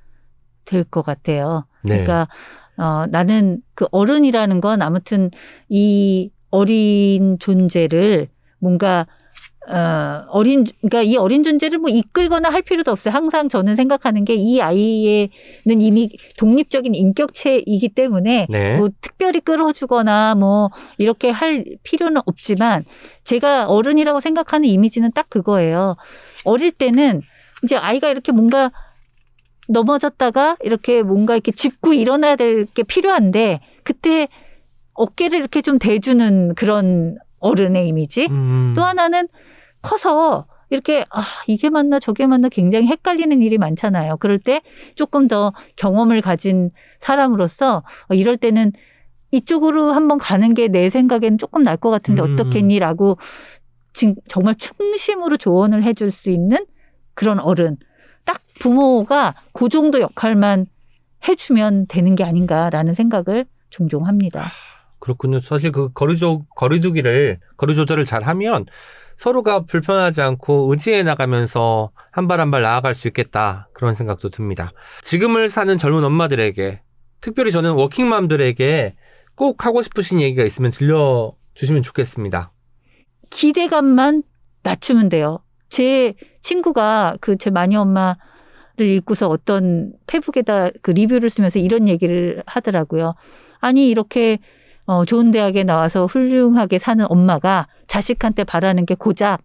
될 0.64 0.84
것 0.84 1.02
같아요. 1.02 1.66
네. 1.82 2.04
그러니까 2.04 2.28
어, 2.76 3.06
나는 3.06 3.60
그 3.74 3.86
어른이라는 3.90 4.60
건 4.60 4.82
아무튼 4.82 5.30
이 5.68 6.30
어린 6.50 7.38
존재를 7.38 8.28
뭔가 8.58 9.06
어, 9.68 10.24
어린, 10.28 10.64
그러니까 10.80 11.02
이 11.02 11.16
어린 11.16 11.44
존재를 11.44 11.78
뭐 11.78 11.88
이끌거나 11.88 12.50
할 12.50 12.62
필요도 12.62 12.90
없어요. 12.90 13.14
항상 13.14 13.48
저는 13.48 13.76
생각하는 13.76 14.24
게 14.24 14.34
이 14.34 14.60
아이에는 14.60 15.30
이미 15.80 16.10
독립적인 16.36 16.94
인격체이기 16.94 17.90
때문에 17.90 18.46
네. 18.50 18.76
뭐 18.76 18.88
특별히 19.00 19.38
끌어주거나 19.40 20.34
뭐 20.34 20.70
이렇게 20.98 21.30
할 21.30 21.64
필요는 21.84 22.22
없지만 22.26 22.84
제가 23.24 23.66
어른이라고 23.68 24.18
생각하는 24.20 24.68
이미지는 24.68 25.12
딱 25.14 25.30
그거예요. 25.30 25.96
어릴 26.44 26.72
때는 26.72 27.22
이제 27.62 27.76
아이가 27.76 28.08
이렇게 28.08 28.32
뭔가 28.32 28.72
넘어졌다가 29.68 30.56
이렇게 30.62 31.02
뭔가 31.02 31.34
이렇게 31.34 31.52
짚고 31.52 31.92
일어나야 31.94 32.36
될 32.36 32.66
게 32.74 32.82
필요한데 32.82 33.60
그때 33.84 34.26
어깨를 34.94 35.38
이렇게 35.38 35.62
좀 35.62 35.78
대주는 35.78 36.54
그런 36.56 37.16
어른의 37.38 37.86
이미지. 37.88 38.26
음. 38.30 38.72
또 38.76 38.82
하나는 38.82 39.28
커서 39.82 40.46
이렇게 40.70 41.04
아 41.10 41.22
이게 41.46 41.68
맞나 41.68 41.98
저게 42.00 42.26
맞나 42.26 42.48
굉장히 42.48 42.86
헷갈리는 42.86 43.42
일이 43.42 43.58
많잖아요. 43.58 44.16
그럴 44.18 44.38
때 44.38 44.62
조금 44.94 45.28
더 45.28 45.52
경험을 45.76 46.20
가진 46.22 46.70
사람으로서 46.98 47.82
어, 48.08 48.14
이럴 48.14 48.36
때는 48.38 48.72
이쪽으로 49.32 49.92
한번 49.92 50.18
가는 50.18 50.54
게 50.54 50.68
내 50.68 50.88
생각에는 50.90 51.38
조금 51.38 51.62
날 51.62 51.76
것 51.76 51.90
같은데 51.90 52.22
음. 52.22 52.32
어떻겠니라고 52.32 53.18
진- 53.92 54.16
정말 54.28 54.54
충심으로 54.54 55.36
조언을 55.36 55.82
해줄 55.84 56.10
수 56.10 56.30
있는 56.30 56.64
그런 57.14 57.38
어른. 57.40 57.76
딱 58.24 58.40
부모가 58.60 59.34
그 59.52 59.68
정도 59.68 60.00
역할만 60.00 60.66
해주면 61.28 61.86
되는 61.88 62.14
게 62.14 62.24
아닌가라는 62.24 62.94
생각을 62.94 63.44
종종 63.70 64.06
합니다. 64.06 64.46
그렇군요. 65.00 65.40
사실 65.40 65.72
그 65.72 65.92
거리조, 65.92 66.42
거리두기를, 66.56 67.40
거리 67.56 67.74
조절을 67.74 68.04
잘 68.04 68.22
하면 68.22 68.66
서로가 69.16 69.60
불편하지 69.64 70.20
않고 70.22 70.70
의지해 70.72 71.02
나가면서 71.02 71.90
한 72.10 72.26
발 72.28 72.40
한 72.40 72.50
발 72.50 72.62
나아갈 72.62 72.94
수 72.94 73.08
있겠다. 73.08 73.68
그런 73.74 73.94
생각도 73.94 74.28
듭니다. 74.30 74.72
지금을 75.02 75.48
사는 75.48 75.76
젊은 75.78 76.04
엄마들에게, 76.04 76.82
특별히 77.20 77.52
저는 77.52 77.72
워킹맘들에게 77.72 78.94
꼭 79.34 79.64
하고 79.64 79.82
싶으신 79.82 80.20
얘기가 80.20 80.44
있으면 80.44 80.70
들려주시면 80.72 81.82
좋겠습니다. 81.82 82.52
기대감만 83.30 84.22
낮추면 84.62 85.08
돼요. 85.08 85.38
제 85.68 86.14
친구가 86.42 87.16
그 87.20 87.36
제 87.36 87.50
마녀 87.50 87.80
엄마를 87.80 88.16
읽고서 88.78 89.28
어떤 89.28 89.92
페북에다 90.06 90.70
그 90.82 90.90
리뷰를 90.90 91.30
쓰면서 91.30 91.58
이런 91.58 91.88
얘기를 91.88 92.42
하더라고요. 92.46 93.14
아니 93.60 93.88
이렇게 93.88 94.38
어 94.86 95.04
좋은 95.04 95.30
대학에 95.30 95.62
나와서 95.64 96.06
훌륭하게 96.06 96.78
사는 96.78 97.04
엄마가 97.08 97.68
자식한테 97.86 98.44
바라는 98.44 98.84
게 98.86 98.94
고작 98.94 99.40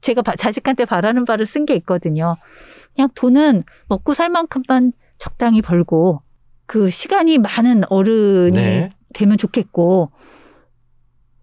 제가 0.00 0.22
바- 0.22 0.36
자식한테 0.36 0.84
바라는 0.84 1.24
바를 1.24 1.44
쓴 1.46 1.66
게 1.66 1.74
있거든요. 1.76 2.36
그냥 2.94 3.08
돈은 3.14 3.64
먹고 3.88 4.14
살 4.14 4.28
만큼만 4.30 4.92
적당히 5.18 5.60
벌고 5.62 6.22
그 6.66 6.90
시간이 6.90 7.38
많은 7.38 7.82
어른이 7.90 8.52
네. 8.52 8.90
되면 9.14 9.36
좋겠고 9.38 10.10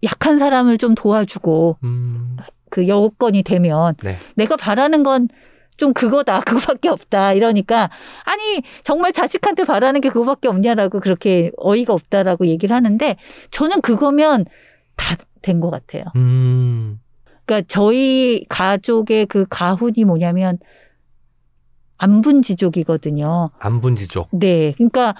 약한 0.02 0.38
사람을 0.38 0.78
좀 0.78 0.94
도와주고 0.94 1.78
음, 1.84 2.36
그 2.70 2.88
여건이 2.88 3.42
되면 3.42 3.94
네. 4.02 4.16
내가 4.34 4.56
바라는 4.56 5.02
건 5.02 5.28
좀 5.76 5.92
그거다 5.92 6.40
그거밖에 6.46 6.88
없다 6.88 7.32
이러니까 7.34 7.90
아니 8.24 8.62
정말 8.82 9.12
자식한테 9.12 9.64
바라는 9.64 10.00
게 10.00 10.08
그거밖에 10.08 10.48
없냐라고 10.48 11.00
그렇게 11.00 11.50
어이가 11.56 11.92
없다라고 11.92 12.46
얘기를 12.46 12.74
하는데 12.74 13.16
저는 13.50 13.80
그거면 13.82 14.44
다 14.96 15.16
된 15.42 15.60
것 15.60 15.70
같아요. 15.70 16.02
음, 16.16 16.98
그러니까 17.44 17.66
저희 17.68 18.44
가족의 18.48 19.26
그 19.26 19.46
가훈이 19.48 20.04
뭐냐면 20.04 20.58
안분지족이거든요. 21.98 23.50
안분지족. 23.58 24.28
네. 24.32 24.72
그러니까 24.76 25.14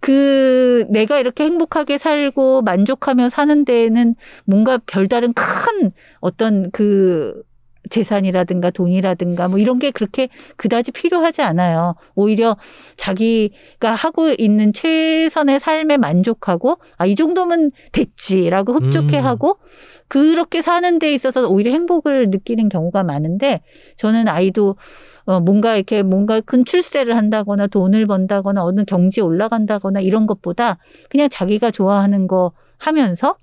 그 0.00 0.84
내가 0.90 1.18
이렇게 1.18 1.44
행복하게 1.44 1.98
살고 1.98 2.62
만족하며 2.62 3.28
사는 3.28 3.64
데에는 3.64 4.14
뭔가 4.44 4.78
별다른 4.86 5.32
큰 5.34 5.92
어떤 6.20 6.70
그 6.70 7.42
재산이라든가 7.90 8.70
돈이라든가 8.70 9.48
뭐 9.48 9.58
이런 9.58 9.78
게 9.78 9.90
그렇게 9.90 10.28
그다지 10.56 10.92
필요하지 10.92 11.42
않아요. 11.42 11.96
오히려 12.14 12.56
자기가 12.96 13.92
하고 13.94 14.30
있는 14.38 14.72
최선의 14.72 15.60
삶에 15.60 15.98
만족하고 15.98 16.78
아 16.96 17.10
이 17.10 17.16
정도면 17.16 17.72
됐지라고 17.90 18.72
흡족해하고 18.74 19.58
그렇게 20.06 20.62
사는 20.62 20.98
데 21.00 21.12
있어서 21.12 21.48
오히려 21.48 21.72
행복을 21.72 22.30
느끼는 22.30 22.68
경우가 22.68 23.02
많은데 23.02 23.62
저는 23.96 24.28
아이도 24.28 24.76
어, 25.24 25.40
뭔가 25.40 25.76
이렇게 25.76 26.02
뭔가 26.02 26.40
큰 26.40 26.64
출세를 26.64 27.16
한다거나 27.16 27.66
돈을 27.66 28.06
번다거나 28.06 28.64
어느 28.64 28.84
경지에 28.84 29.22
올라간다거나 29.22 30.00
이런 30.00 30.26
것보다 30.26 30.78
그냥 31.10 31.28
자기가 31.28 31.70
좋아하는 31.70 32.26
거 32.26 32.52
하면서 32.78 33.36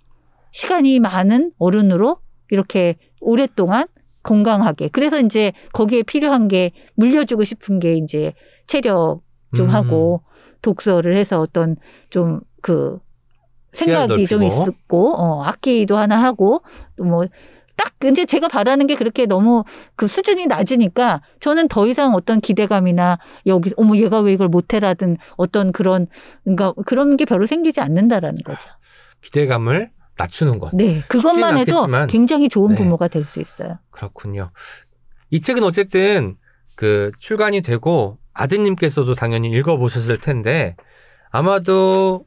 시간이 0.52 1.00
많은 1.00 1.52
어른으로 1.60 2.18
이렇게 2.50 2.96
오랫동안 3.20 3.86
건강하게. 4.24 4.90
그래서 4.90 5.20
이제 5.20 5.54
거기에 5.74 6.04
필요한 6.04 6.48
게 6.48 6.72
물려주고 6.96 7.44
싶은 7.44 7.80
게 7.80 7.94
이제 7.96 8.34
체력 8.68 9.22
좀 9.56 9.68
음. 9.68 9.74
하고 9.74 10.22
독서를 10.62 11.16
해서 11.16 11.40
어떤 11.40 11.76
좀 12.10 12.42
그 12.62 13.00
생각이 13.72 14.28
좀. 14.28 14.44
있었고, 14.44 15.16
어, 15.16 15.44
악기도 15.44 15.98
하나 15.98 16.22
하고, 16.22 16.64
뭐, 16.98 17.26
딱, 17.78 17.94
이제 18.04 18.26
제가 18.26 18.48
바라는 18.48 18.88
게 18.88 18.96
그렇게 18.96 19.26
너무 19.26 19.64
그 19.96 20.08
수준이 20.08 20.48
낮으니까 20.48 21.22
저는 21.40 21.68
더 21.68 21.86
이상 21.86 22.14
어떤 22.14 22.42
기대감이나 22.42 23.20
여기, 23.46 23.72
어머, 23.78 23.96
얘가 23.96 24.20
왜 24.20 24.34
이걸 24.34 24.50
못해라든 24.50 25.18
어떤 25.38 25.72
그런, 25.72 26.08
그러니까 26.44 26.74
그런 26.86 27.16
게 27.16 27.24
별로 27.24 27.46
생기지 27.46 27.80
않는다라는 27.80 28.36
거죠. 28.44 28.70
기대감을 29.22 29.92
낮추는 30.18 30.60
것. 30.60 30.72
네. 30.74 31.04
그것만 31.08 31.58
해도 31.58 31.80
않겠지만. 31.80 32.08
굉장히 32.08 32.50
좋은 32.50 32.70
네. 32.72 32.78
부모가 32.78 33.08
될 33.08 33.26
수 33.26 33.40
있어요. 33.40 33.78
그렇군요. 33.92 34.52
이 35.30 35.42
책은 35.42 35.64
어쨌든 35.64 36.38
그 36.76 37.12
출간이 37.20 37.62
되고 37.62 38.18
아드님께서도 38.34 39.16
당연히 39.16 39.50
읽어보셨을 39.50 40.20
텐데 40.20 40.76
아마도 41.30 42.26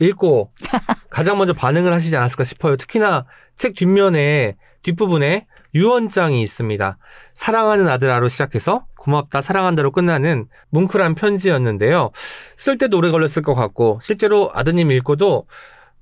읽고 0.00 0.52
가장 1.10 1.38
먼저 1.38 1.52
반응을 1.52 1.92
하시지 1.92 2.16
않았을까 2.16 2.44
싶어요. 2.44 2.76
특히나 2.76 3.26
책 3.56 3.74
뒷면에 3.74 4.56
뒷부분에 4.82 5.46
유언장이 5.74 6.42
있습니다. 6.42 6.98
사랑하는 7.30 7.88
아들아로 7.88 8.28
시작해서 8.28 8.86
고맙다 8.96 9.42
사랑한다로 9.42 9.92
끝나는 9.92 10.46
뭉클한 10.70 11.14
편지였는데요. 11.14 12.10
쓸 12.56 12.78
때도 12.78 12.96
오래 12.96 13.10
걸렸을 13.10 13.42
것 13.42 13.54
같고 13.54 14.00
실제로 14.02 14.50
아드님 14.54 14.90
읽고도 14.92 15.46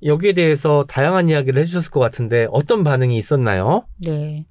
여기에 0.04 0.32
대해서 0.32 0.84
다양한 0.88 1.28
이야기를 1.28 1.60
해주셨을 1.62 1.90
것 1.90 2.00
같은데 2.00 2.46
어떤 2.50 2.84
반응이 2.84 3.16
있었나요? 3.18 3.84
네. 4.04 4.46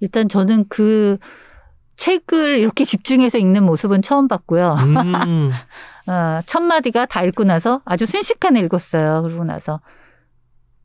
일단 0.00 0.28
저는 0.28 0.66
그 0.68 1.18
책을 1.96 2.58
이렇게 2.58 2.84
집중해서 2.84 3.38
읽는 3.38 3.62
모습은 3.64 4.00
처음 4.02 4.26
봤고요. 4.26 4.74
음, 4.80 5.50
어, 6.08 6.40
첫 6.46 6.60
마디가 6.60 7.06
다 7.06 7.22
읽고 7.24 7.44
나서 7.44 7.82
아주 7.84 8.06
순식간에 8.06 8.60
읽었어요. 8.60 9.22
그러고 9.22 9.44
나서 9.44 9.80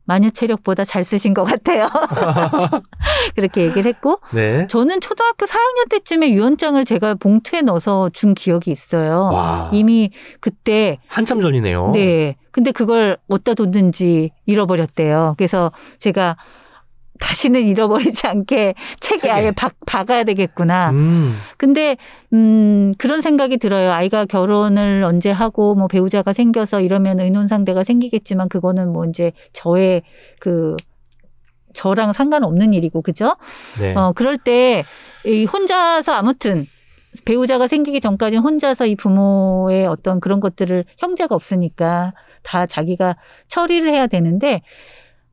마녀 0.06 0.30
체력보다 0.30 0.84
잘 0.84 1.04
쓰신 1.04 1.34
것 1.34 1.44
같아요. 1.44 1.88
그렇게 3.34 3.64
얘기를 3.66 3.86
했고 3.86 4.20
네. 4.32 4.66
저는 4.68 5.00
초등학교 5.00 5.46
4학년 5.46 5.90
때쯤에 5.90 6.30
유언장을 6.30 6.82
제가 6.84 7.14
봉투에 7.14 7.60
넣어서 7.62 8.08
준 8.12 8.34
기억이 8.34 8.70
있어요. 8.70 9.30
와, 9.32 9.70
이미 9.72 10.10
그때 10.40 10.98
한참 11.08 11.42
전이네요. 11.42 11.90
네. 11.92 12.36
근데 12.52 12.72
그걸 12.72 13.18
어디다 13.28 13.54
뒀는지 13.54 14.30
잃어버렸대요. 14.46 15.34
그래서 15.36 15.72
제가 15.98 16.36
다시는 17.20 17.62
잃어버리지 17.62 18.26
않게 18.26 18.74
책에 19.00 19.18
책에. 19.20 19.30
아예 19.30 19.50
박, 19.50 19.72
박아야 19.86 20.24
되겠구나. 20.24 20.90
음. 20.90 21.36
근데 21.56 21.96
음 22.32 22.94
그런 22.98 23.20
생각이 23.20 23.56
들어요. 23.58 23.92
아이가 23.92 24.24
결혼을 24.24 25.04
언제 25.04 25.30
하고 25.30 25.74
뭐 25.74 25.88
배우자가 25.88 26.32
생겨서 26.32 26.80
이러면 26.80 27.20
의논 27.20 27.48
상대가 27.48 27.84
생기겠지만 27.84 28.48
그거는 28.48 28.92
뭐 28.92 29.04
이제 29.04 29.32
저의 29.52 30.02
그 30.40 30.76
저랑 31.74 32.12
상관없는 32.12 32.72
일이고 32.72 33.02
그죠? 33.02 33.36
네. 33.80 33.94
어 33.94 34.12
그럴 34.14 34.38
때 34.38 34.84
이 35.26 35.44
혼자서 35.44 36.12
아무튼 36.12 36.66
배우자가 37.24 37.66
생기기 37.66 38.00
전까지는 38.00 38.42
혼자서 38.42 38.86
이 38.86 38.94
부모의 38.94 39.86
어떤 39.86 40.20
그런 40.20 40.38
것들을 40.38 40.84
형제가 40.98 41.34
없으니까 41.34 42.14
다 42.42 42.66
자기가 42.66 43.16
처리를 43.48 43.92
해야 43.92 44.06
되는데 44.06 44.62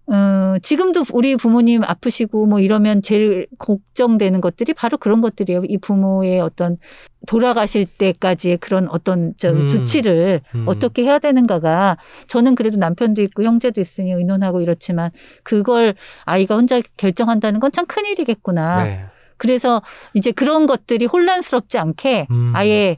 어, 0.06 0.58
지금도 0.62 1.04
우리 1.14 1.36
부모님 1.38 1.84
아프시고 1.84 2.46
뭐 2.46 2.60
이러면 2.60 3.02
제일 3.02 3.48
걱정되는 3.58 4.42
것들이 4.42 4.74
바로 4.74 4.98
그런 4.98 5.22
것들이에요. 5.22 5.64
이 5.68 5.78
부모의 5.78 6.42
어떤 6.42 6.78
돌아가실 7.26 7.86
때까지의 7.86 8.58
그런 8.58 8.90
어떤 8.90 9.34
저 9.38 9.52
음. 9.52 9.70
조치를 9.70 10.42
음. 10.56 10.66
어떻게 10.68 11.04
해야 11.04 11.20
되는가가 11.20 11.98
저는 12.28 12.56
그래도 12.56 12.78
남편도 12.78 13.22
있고 13.22 13.44
형제도 13.44 13.80
있으니 13.80 14.12
의논하고 14.12 14.60
이렇지만 14.60 15.10
그걸 15.44 15.96
아이가 16.26 16.56
혼자 16.56 16.82
결정한다는 16.98 17.60
건 17.60 17.72
참 17.72 17.86
큰일이겠구나. 17.88 18.84
네. 18.84 19.06
그래서 19.38 19.82
이제 20.14 20.32
그런 20.32 20.68
것들이 20.68 21.06
혼란스럽지 21.06 21.78
않게 21.78 22.28
음. 22.30 22.52
아예 22.56 22.98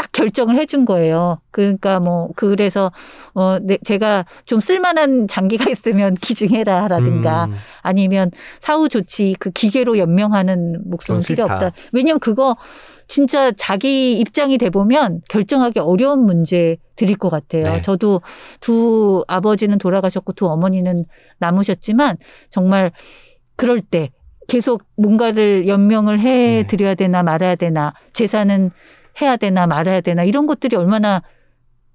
딱 0.00 0.12
결정을 0.12 0.56
해준 0.56 0.86
거예요. 0.86 1.40
그러니까 1.50 2.00
뭐 2.00 2.30
그래서 2.34 2.90
어 3.34 3.58
네, 3.60 3.76
제가 3.84 4.24
좀 4.46 4.58
쓸만한 4.58 5.28
장기가 5.28 5.68
있으면 5.70 6.14
기증해라라든가 6.14 7.44
음. 7.44 7.54
아니면 7.82 8.30
사후 8.60 8.88
조치 8.88 9.36
그 9.38 9.50
기계로 9.50 9.98
연명하는 9.98 10.88
목숨은 10.88 11.20
필요. 11.20 11.44
없다. 11.44 11.72
왜냐면 11.92 12.18
그거 12.18 12.56
진짜 13.08 13.52
자기 13.52 14.18
입장이 14.18 14.56
돼 14.56 14.70
보면 14.70 15.20
결정하기 15.28 15.80
어려운 15.80 16.24
문제들일 16.24 17.18
것 17.18 17.28
같아요. 17.28 17.64
네. 17.64 17.82
저도 17.82 18.22
두 18.60 19.22
아버지는 19.28 19.76
돌아가셨고 19.76 20.32
두 20.32 20.46
어머니는 20.46 21.04
남으셨지만 21.40 22.16
정말 22.48 22.90
그럴 23.56 23.80
때 23.80 24.12
계속 24.48 24.82
뭔가를 24.96 25.68
연명을 25.68 26.20
해 26.20 26.62
네. 26.62 26.66
드려야 26.66 26.94
되나 26.94 27.22
말아야 27.22 27.56
되나 27.56 27.92
재산은 28.14 28.70
해야 29.20 29.36
되나 29.36 29.66
말아야 29.66 30.00
되나 30.00 30.24
이런 30.24 30.46
것들이 30.46 30.76
얼마나 30.76 31.22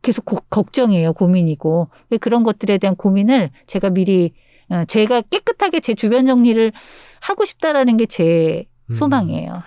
계속 0.01 0.25
고- 0.25 0.41
걱정이에요 0.49 1.13
고민이고 1.13 1.89
그런 2.21 2.43
것들에 2.43 2.77
대한 2.77 2.95
고민을 2.95 3.49
제가 3.67 3.89
미리 3.89 4.33
어, 4.69 4.83
제가 4.85 5.21
깨끗하게 5.21 5.79
제 5.79 5.93
주변 5.93 6.25
정리를 6.25 6.71
하고 7.21 7.45
싶다라는 7.45 7.97
게제 7.97 8.65
음. 8.89 8.93
소망이에요. 8.95 9.61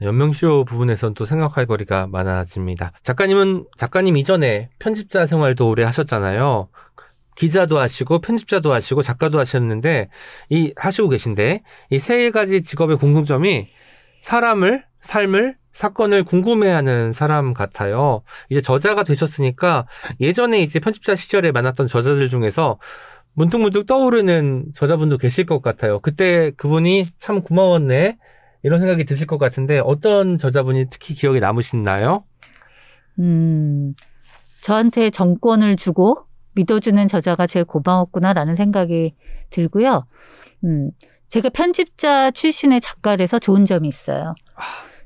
연명쇼 0.00 0.64
부분에선 0.64 1.14
또 1.14 1.24
생각할 1.24 1.66
거리가 1.66 2.08
많아집니다. 2.08 2.90
작가님은 3.04 3.66
작가님 3.76 4.16
이전에 4.16 4.70
편집자 4.80 5.26
생활도 5.26 5.68
오래 5.68 5.84
하셨잖아요. 5.84 6.68
기자도 7.36 7.78
하시고 7.78 8.18
편집자도 8.20 8.72
하시고 8.72 9.02
작가도 9.02 9.38
하셨는데 9.38 10.08
이 10.50 10.72
하시고 10.76 11.08
계신데 11.08 11.62
이 11.90 11.98
세 11.98 12.30
가지 12.32 12.62
직업의 12.62 12.96
공통점이 12.98 13.68
사람을 14.20 14.84
삶을 15.02 15.56
사건을 15.72 16.24
궁금해하는 16.24 17.12
사람 17.12 17.54
같아요. 17.54 18.22
이제 18.50 18.60
저자가 18.60 19.04
되셨으니까 19.04 19.86
예전에 20.20 20.60
이제 20.60 20.80
편집자 20.80 21.16
시절에 21.16 21.50
만났던 21.52 21.86
저자들 21.86 22.28
중에서 22.28 22.78
문득문득 23.34 23.86
떠오르는 23.86 24.72
저자분도 24.74 25.18
계실 25.18 25.46
것 25.46 25.62
같아요. 25.62 26.00
그때 26.00 26.50
그분이 26.56 27.08
참 27.16 27.42
고마웠네. 27.42 28.18
이런 28.62 28.78
생각이 28.78 29.04
드실 29.04 29.26
것 29.26 29.38
같은데 29.38 29.80
어떤 29.80 30.38
저자분이 30.38 30.86
특히 30.90 31.14
기억에 31.14 31.40
남으시나요? 31.40 32.24
음, 33.18 33.94
저한테 34.62 35.10
정권을 35.10 35.76
주고 35.76 36.26
믿어주는 36.54 37.08
저자가 37.08 37.46
제일 37.46 37.64
고마웠구나라는 37.64 38.54
생각이 38.56 39.14
들고요. 39.50 40.06
음, 40.64 40.90
제가 41.28 41.48
편집자 41.48 42.30
출신의 42.30 42.80
작가라서 42.80 43.38
좋은 43.38 43.64
점이 43.64 43.88
있어요. 43.88 44.34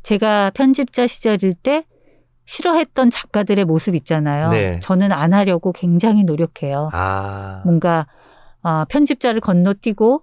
제가 0.07 0.51
편집자 0.55 1.09
시절일 1.09 1.55
때 1.55 1.85
싫어했던 2.45 3.11
작가들의 3.11 3.65
모습 3.65 3.97
있잖아요. 3.97 4.51
네. 4.51 4.79
저는 4.81 5.11
안 5.11 5.35
하려고 5.35 5.73
굉장히 5.73 6.23
노력해요. 6.23 6.91
아, 6.93 7.63
뭔가 7.65 8.07
아, 8.63 8.87
편집자를 8.89 9.41
건너뛰고 9.41 10.23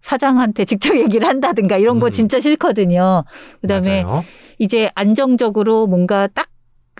사장한테 0.00 0.64
직접 0.64 0.96
얘기를 0.96 1.28
한다든가 1.28 1.76
이런 1.76 2.00
거 2.00 2.06
음. 2.06 2.10
진짜 2.10 2.40
싫거든요. 2.40 3.24
그다음에 3.60 4.02
맞아요. 4.02 4.24
이제 4.58 4.90
안정적으로 4.94 5.86
뭔가 5.86 6.26
딱 6.28 6.46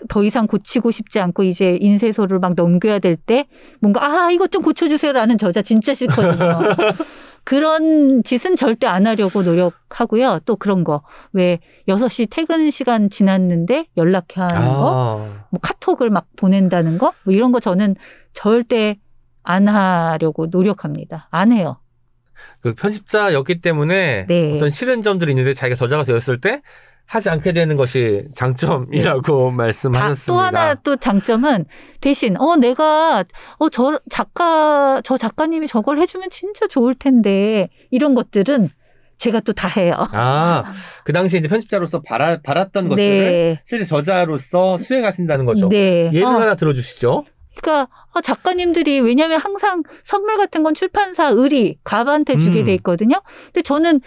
더 0.09 0.23
이상 0.23 0.47
고치고 0.47 0.91
싶지 0.91 1.19
않고 1.19 1.43
이제 1.43 1.77
인쇄소를 1.79 2.39
막 2.39 2.53
넘겨야 2.55 2.99
될 2.99 3.15
때 3.15 3.47
뭔가 3.79 4.03
아 4.03 4.31
이것 4.31 4.51
좀 4.51 4.61
고쳐주세요라는 4.63 5.37
저자 5.37 5.61
진짜 5.61 5.93
싫거든요. 5.93 6.59
그런 7.43 8.23
짓은 8.23 8.55
절대 8.55 8.87
안 8.87 9.05
하려고 9.05 9.43
노력하고요. 9.43 10.39
또 10.45 10.55
그런 10.55 10.83
거 10.83 11.01
왜 11.33 11.59
6시 11.87 12.27
퇴근 12.29 12.69
시간 12.69 13.09
지났는데 13.09 13.87
연락하는 13.97 14.67
거, 14.67 15.27
아, 15.27 15.45
뭐 15.49 15.59
카톡을 15.61 16.09
막 16.09 16.27
보낸다는 16.35 16.97
거, 16.97 17.13
뭐 17.23 17.33
이런 17.33 17.51
거 17.51 17.59
저는 17.59 17.95
절대 18.33 18.97
안 19.43 19.67
하려고 19.67 20.47
노력합니다. 20.47 21.27
안 21.31 21.51
해요. 21.51 21.79
그 22.61 22.73
편집자였기 22.75 23.61
때문에 23.61 24.25
네. 24.27 24.55
어떤 24.55 24.69
싫은 24.69 25.01
점들이 25.01 25.31
있는데 25.31 25.53
자기가 25.53 25.75
저자가 25.75 26.03
되었을 26.03 26.39
때 26.39 26.61
하지 27.05 27.29
않게 27.29 27.51
되는 27.51 27.75
것이 27.77 28.23
장점이라고 28.35 29.49
다, 29.49 29.55
말씀하셨습니다. 29.55 30.25
또 30.25 30.39
하나 30.39 30.75
또 30.75 30.95
장점은 30.95 31.65
대신 32.01 32.35
어 32.39 32.55
내가 32.55 33.23
어 33.59 33.69
저 33.69 33.99
작가 34.09 35.01
저 35.03 35.17
작가님이 35.17 35.67
저걸 35.67 35.99
해주면 35.99 36.29
진짜 36.31 36.67
좋을 36.67 36.95
텐데 36.95 37.69
이런 37.91 38.15
것들은 38.15 38.69
제가 39.17 39.41
또 39.41 39.53
다 39.53 39.67
해요. 39.67 39.93
아, 40.11 40.73
그 41.05 41.13
당시에 41.13 41.39
이제 41.39 41.47
편집자로서 41.47 42.01
바라, 42.01 42.39
바랐던 42.41 42.89
것들을 42.89 43.07
네. 43.09 43.61
실제 43.67 43.85
저자로서 43.85 44.77
수행하신다는 44.79 45.45
거죠. 45.45 45.69
네. 45.69 46.09
예를 46.13 46.23
어, 46.25 46.29
하나 46.29 46.55
들어주시죠. 46.55 47.23
그러니까 47.55 47.87
어, 48.13 48.21
작가님들이 48.21 48.99
왜냐하면 48.99 49.39
항상 49.39 49.83
선물 50.03 50.37
같은 50.37 50.63
건 50.63 50.73
출판사 50.73 51.31
을이 51.31 51.77
갑한테 51.83 52.35
주게 52.37 52.61
음. 52.61 52.65
돼 52.65 52.73
있거든요. 52.75 53.21
근데 53.45 53.61
저는 53.61 54.01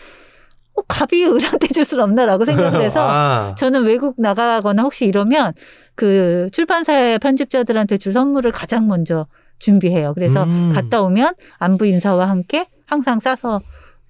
어, 0.76 0.82
갑이 0.86 1.24
을한테 1.24 1.68
줄 1.68 1.84
수는 1.84 2.04
없나라고 2.04 2.44
생각을 2.44 2.80
해서 2.82 3.00
아, 3.10 3.54
저는 3.56 3.84
외국 3.84 4.14
나가거나 4.18 4.82
혹시 4.82 5.06
이러면 5.06 5.54
그 5.94 6.48
출판사의 6.52 7.18
편집자들한테 7.18 7.98
줄 7.98 8.12
선물을 8.12 8.52
가장 8.52 8.86
먼저 8.86 9.26
준비해요. 9.58 10.12
그래서 10.14 10.44
음. 10.44 10.70
갔다 10.72 11.00
오면 11.02 11.34
안부 11.58 11.86
인사와 11.86 12.28
함께 12.28 12.66
항상 12.86 13.20
싸서 13.20 13.60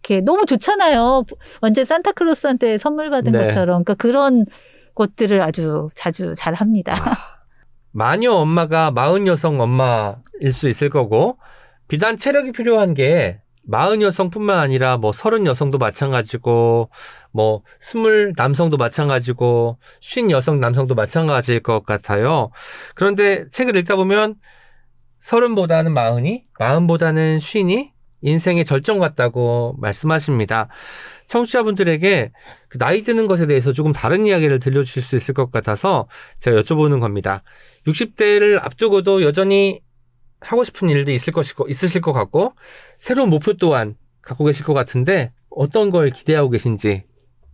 이렇게 0.09 0.21
너무 0.21 0.45
좋잖아요. 0.47 1.25
완전 1.61 1.85
산타클로스한테 1.85 2.79
선물 2.79 3.11
받은 3.11 3.31
네. 3.31 3.45
것처럼. 3.45 3.85
그러니까 3.85 3.95
그런 3.95 4.47
것들을 4.95 5.41
아주 5.43 5.89
자주 5.95 6.35
잘 6.37 6.55
합니다. 6.55 6.95
마녀 7.93 8.33
엄마가 8.33 8.91
마흔 8.91 9.27
여성 9.27 9.61
엄마일 9.61 10.53
수 10.53 10.69
있을 10.69 10.91
거고 10.91 11.39
비단 11.89 12.17
체력이 12.17 12.53
필요한 12.53 12.95
게 12.95 13.41
마흔 13.67 14.01
여성뿐만 14.01 14.59
아니라 14.59 14.97
뭐 14.97 15.13
서른 15.13 15.47
여성도 15.47 15.79
마찬가지고 15.79 16.91
뭐 17.33 17.63
스물 17.81 18.33
남성도 18.37 18.77
마찬가지고 18.77 19.79
쉰 20.01 20.31
여성 20.31 20.61
남성도 20.61 20.95
마찬가지일 20.95 21.61
것 21.61 21.85
같아요. 21.85 22.51
그런데 22.95 23.49
책을 23.51 23.77
읽다 23.77 23.97
보면 23.97 24.37
서른보다는 25.19 25.93
마흔이 25.93 26.45
마흔보다는 26.59 27.41
쉰이 27.41 27.93
인생의 28.23 28.65
절정 28.65 28.99
같다고 28.99 29.75
말씀하십니다. 29.79 30.69
청취자분들에게 31.27 32.33
그 32.69 32.79
나이 32.79 33.03
드는 33.03 33.27
것에 33.27 33.47
대해서 33.47 33.73
조금 33.73 33.93
다른 33.93 34.27
이야기를 34.27 34.59
들려주실 34.59 35.03
수 35.03 35.17
있을 35.17 35.35
것 35.35 35.51
같아서 35.51 36.09
제가 36.39 36.61
여쭤보는 36.63 37.01
겁니다. 37.01 37.43
60대를 37.87 38.63
앞두고도 38.63 39.23
여전히 39.23 39.81
하고 40.47 40.65
싶은 40.65 40.89
일도 40.89 41.11
있을 41.11 41.33
것이고 41.33 41.69
있으실 41.69 42.01
것 42.01 42.13
같고 42.13 42.53
새로운 42.99 43.31
목표 43.31 43.55
또한 43.55 43.97
갖고 44.23 44.45
계실 44.45 44.65
것 44.65 44.75
같은데 44.75 45.33
어떤 45.51 45.91
걸 45.91 46.11
기대하고 46.11 46.51
계신지 46.51 47.05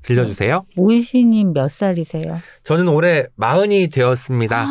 들려주세요. 0.02 0.64
모이시님 0.76 1.52
몇 1.52 1.70
살이세요? 1.70 2.38
저는 2.64 2.88
올해 2.88 3.26
마흔이 3.36 3.88
되었습니다. 3.90 4.66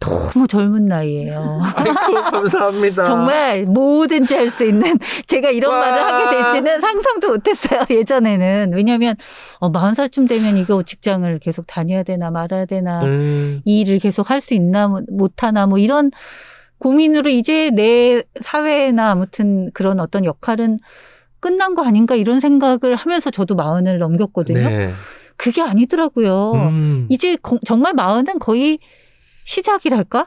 너무 0.00 0.46
젊은 0.46 0.86
나이예요. 0.86 1.60
아이고 1.74 1.94
감사합니다. 2.30 3.02
정말 3.04 3.64
뭐든지 3.64 4.34
할 4.34 4.50
수 4.50 4.64
있는 4.64 4.98
제가 5.26 5.50
이런 5.50 5.72
와. 5.72 5.80
말을 5.80 6.02
하게 6.04 6.36
될지는 6.36 6.80
상상도 6.80 7.28
못했어요 7.30 7.86
예전에는 7.90 8.72
왜냐하면 8.74 9.16
어, 9.58 9.72
40살쯤 9.72 10.28
되면 10.28 10.56
이거 10.58 10.82
직장을 10.82 11.38
계속 11.38 11.66
다녀야 11.66 12.02
되나 12.02 12.30
말아야 12.30 12.66
되나 12.66 13.02
음, 13.04 13.62
이 13.64 13.80
일을 13.80 13.98
계속 13.98 14.30
할 14.30 14.40
수 14.40 14.54
있나 14.54 14.86
뭐- 14.88 15.02
못하나 15.08 15.66
뭐 15.66 15.78
이런 15.78 16.10
고민으로 16.78 17.30
이제 17.30 17.70
내 17.70 18.22
사회나 18.40 19.10
아무튼 19.12 19.70
그런 19.72 20.00
어떤 20.00 20.24
역할은 20.24 20.78
끝난 21.40 21.74
거 21.74 21.82
아닌가 21.84 22.14
이런 22.16 22.40
생각을 22.40 22.96
하면서 22.96 23.30
저도 23.30 23.54
마흔을 23.54 23.98
넘겼거든요. 23.98 24.68
네. 24.68 24.92
그게 25.36 25.62
아니더라고요. 25.62 26.52
음. 26.54 27.06
이제 27.10 27.36
거- 27.36 27.58
정말 27.64 27.92
마흔은 27.92 28.38
거의 28.38 28.78
시작이랄까? 29.44 30.26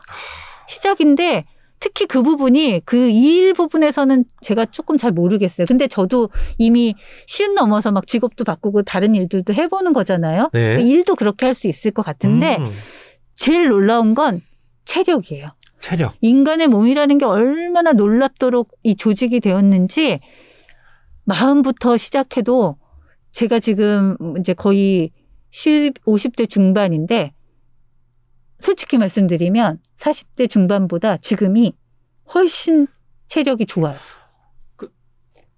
시작인데 0.68 1.46
특히 1.80 2.06
그 2.06 2.22
부분이 2.24 2.82
그 2.86 3.10
일 3.10 3.54
부분에서는 3.54 4.26
제가 4.42 4.66
조금 4.66 4.98
잘 4.98 5.12
모르겠어요. 5.12 5.66
근데 5.68 5.88
저도 5.88 6.30
이미 6.58 6.94
시은 7.26 7.56
넘어서 7.56 7.92
막 7.92 8.06
직업도 8.06 8.44
바꾸고 8.44 8.84
다른 8.84 9.16
일들도 9.16 9.54
해보는 9.54 9.94
거잖아요. 9.94 10.50
네. 10.54 10.82
일도 10.82 11.16
그렇게 11.16 11.46
할 11.46 11.56
수 11.56 11.68
있을 11.68 11.92
것 11.92 12.02
같은데 12.06 12.58
음. 12.58 12.72
제일 13.36 13.70
놀라운 13.70 14.14
건 14.14 14.42
체력이에요. 14.86 15.50
체력. 15.80 16.16
인간의 16.22 16.68
몸이라는 16.68 17.18
게 17.18 17.26
얼마나 17.26 17.94
놀랍도록 17.94 18.72
이 18.84 18.96
조직이 18.96 19.40
되었는지 19.40 20.20
마음부터 21.24 21.98
시작해도 21.98 22.78
제가 23.32 23.60
지금 23.60 24.18
이제 24.40 24.54
거의 24.54 25.12
10, 25.52 25.94
50대 26.06 26.50
중반인데 26.50 27.34
솔직히 28.60 28.98
말씀드리면 28.98 29.80
40대 29.98 30.50
중반보다 30.50 31.18
지금이 31.18 31.74
훨씬 32.34 32.88
체력이 33.28 33.66
좋아요. 33.66 33.96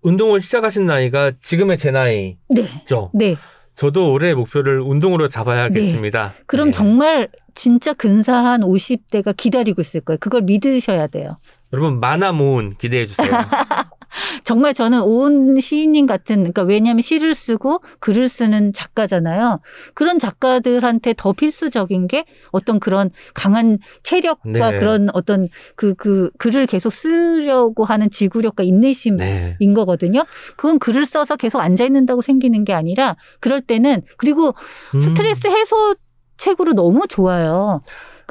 운동을 0.02 0.42
시작하신 0.42 0.86
나이가 0.86 1.32
지금의 1.32 1.78
제 1.78 1.92
나이죠. 1.92 3.12
네. 3.14 3.32
네. 3.32 3.36
저도 3.82 4.12
올해 4.12 4.36
목표를 4.36 4.80
운동으로 4.80 5.28
잡아야겠습니다. 5.28 6.36
그럼 6.46 6.68
네. 6.68 6.72
정말 6.72 7.30
진짜 7.56 7.94
근사한 7.94 8.62
50대가 8.62 9.36
기다리고 9.36 9.82
있을 9.82 10.02
거예요. 10.02 10.20
그걸 10.20 10.44
믿으셔야 10.44 11.08
돼요. 11.08 11.36
여러분 11.74 12.00
만화 12.00 12.32
모은 12.32 12.76
기대해 12.78 13.08
주세요. 13.08 13.32
정말 14.44 14.74
저는 14.74 15.02
온 15.02 15.60
시인님 15.60 16.06
같은 16.06 16.38
그러니까 16.38 16.64
왜냐하면 16.64 17.02
시를 17.02 17.36
쓰고 17.36 17.82
글을 18.00 18.30
쓰는 18.30 18.74
작가잖아요. 18.74 19.60
그런 19.94 20.20
작가들한테 20.20 21.14
더 21.18 21.34
필수적인 21.34 22.08
게 22.08 22.26
어떤 22.52 22.80
그런 22.80 23.10
강한 23.34 23.80
체력과 24.04 24.72
네. 24.72 24.78
그런 24.78 25.10
어떤 25.14 25.48
그그 25.76 26.32
글을 26.38 26.68
계속 26.68 26.92
쓰려고 26.92 27.86
하는 27.86 28.10
지구력과 28.10 28.64
인내심인 28.64 29.18
네. 29.18 29.58
거거든요. 29.76 30.26
그건 30.58 30.80
글을 30.80 31.06
써서 31.06 31.36
계속 31.36 31.60
앉아 31.60 31.86
있는다고 31.86 32.22
생기는 32.22 32.64
게 32.64 32.74
아니라 32.74 33.16
그럴 33.40 33.62
때는 33.62 34.02
그리고 34.18 34.54
음. 34.94 35.00
스트레스 35.00 35.48
해소 35.48 35.96
책으로 36.38 36.74
너무 36.74 37.08
좋아요. 37.08 37.82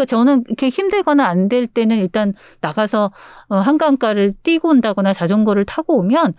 그러니까 0.00 0.04
저는 0.06 0.44
이렇게 0.48 0.68
힘들거나 0.68 1.26
안 1.26 1.50
될 1.50 1.66
때는 1.66 1.96
일단 1.98 2.34
나가서 2.60 3.10
어, 3.48 3.56
한강가를 3.56 4.34
뛰고 4.44 4.68
온다거나 4.68 5.12
자전거를 5.12 5.64
타고 5.64 5.98
오면 5.98 6.34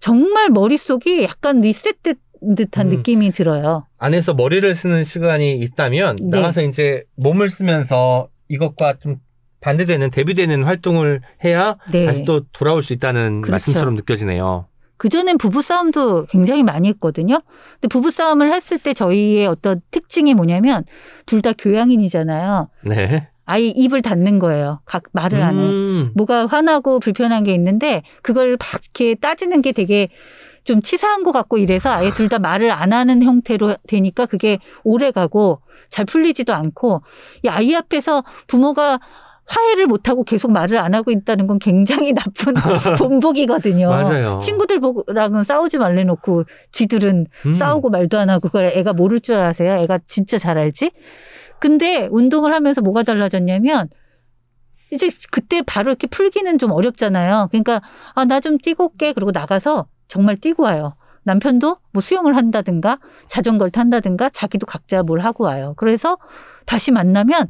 정말 0.00 0.50
머릿속이 0.50 1.22
약간 1.22 1.60
리셋된 1.62 2.14
듯한 2.56 2.90
음. 2.90 2.96
느낌이 2.96 3.32
들어요. 3.32 3.86
안에서 3.98 4.34
머리를 4.34 4.74
쓰는 4.74 5.04
시간이 5.04 5.56
있다면 5.56 6.16
네. 6.20 6.38
나가서 6.40 6.62
이제 6.62 7.04
몸을 7.16 7.48
쓰면서 7.48 8.28
이것과 8.48 8.94
좀 9.00 9.16
반대되는 9.60 10.10
대비되는 10.10 10.62
활동을 10.64 11.20
해야 11.44 11.76
네. 11.92 12.04
다시 12.06 12.24
또 12.24 12.42
돌아올 12.52 12.82
수 12.82 12.92
있다는 12.92 13.40
그렇죠. 13.42 13.52
말씀처럼 13.52 13.94
느껴지네요. 13.94 14.66
그전엔 15.00 15.38
부부싸움도 15.38 16.26
굉장히 16.26 16.62
많이 16.62 16.86
했거든요. 16.88 17.40
근데 17.80 17.88
부부싸움을 17.88 18.52
했을 18.52 18.78
때 18.78 18.92
저희의 18.92 19.46
어떤 19.46 19.80
특징이 19.90 20.34
뭐냐면 20.34 20.84
둘 21.24 21.40
다 21.40 21.54
교양인이잖아요. 21.56 22.68
네. 22.82 23.28
아예 23.46 23.64
입을 23.68 24.02
닫는 24.02 24.38
거예요. 24.38 24.80
각 24.84 25.04
말을 25.12 25.42
안 25.42 25.58
해. 25.58 25.62
음. 25.62 26.10
뭐가 26.14 26.46
화나고 26.46 27.00
불편한 27.00 27.44
게 27.44 27.54
있는데 27.54 28.02
그걸 28.22 28.58
막 28.60 28.68
이렇게 28.82 29.14
따지는 29.14 29.62
게 29.62 29.72
되게 29.72 30.08
좀 30.64 30.82
치사한 30.82 31.22
것 31.22 31.32
같고 31.32 31.56
이래서 31.56 31.88
아예 31.90 32.10
둘 32.10 32.28
다 32.28 32.38
말을 32.38 32.70
안 32.70 32.92
하는 32.92 33.22
형태로 33.22 33.76
되니까 33.88 34.26
그게 34.26 34.58
오래 34.84 35.10
가고 35.12 35.62
잘 35.88 36.04
풀리지도 36.04 36.52
않고 36.52 37.00
이 37.42 37.48
아이 37.48 37.74
앞에서 37.74 38.22
부모가 38.48 39.00
화해를 39.50 39.86
못하고 39.86 40.22
계속 40.22 40.52
말을 40.52 40.78
안 40.78 40.94
하고 40.94 41.10
있다는 41.10 41.48
건 41.48 41.58
굉장히 41.58 42.12
나쁜 42.12 42.54
본보기거든요. 42.98 43.88
맞아요. 43.88 44.38
친구들랑은 44.40 45.42
싸우지 45.42 45.78
말래 45.78 46.04
놓고 46.04 46.44
지들은 46.70 47.26
음. 47.46 47.54
싸우고 47.54 47.90
말도 47.90 48.16
안 48.18 48.30
하고 48.30 48.48
그걸 48.48 48.66
애가 48.74 48.92
모를 48.92 49.20
줄 49.20 49.34
아세요? 49.36 49.74
애가 49.78 50.00
진짜 50.06 50.38
잘 50.38 50.56
알지? 50.56 50.92
근데 51.58 52.08
운동을 52.12 52.54
하면서 52.54 52.80
뭐가 52.80 53.02
달라졌냐면 53.02 53.88
이제 54.92 55.08
그때 55.30 55.62
바로 55.62 55.90
이렇게 55.90 56.06
풀기는 56.06 56.56
좀 56.58 56.70
어렵잖아요. 56.70 57.48
그러니까 57.50 57.80
아 58.14 58.24
나 58.24 58.40
좀 58.40 58.56
뛰고 58.58 58.84
올게 58.84 59.12
그러고 59.12 59.32
나가서 59.32 59.86
정말 60.08 60.36
뛰고 60.36 60.62
와요. 60.62 60.94
남편도 61.24 61.76
뭐 61.92 62.00
수영을 62.00 62.36
한다든가 62.36 62.98
자전거를 63.28 63.70
탄다든가 63.72 64.30
자기도 64.30 64.64
각자 64.66 65.02
뭘 65.02 65.20
하고 65.20 65.44
와요. 65.44 65.74
그래서 65.76 66.16
다시 66.66 66.90
만나면 66.92 67.48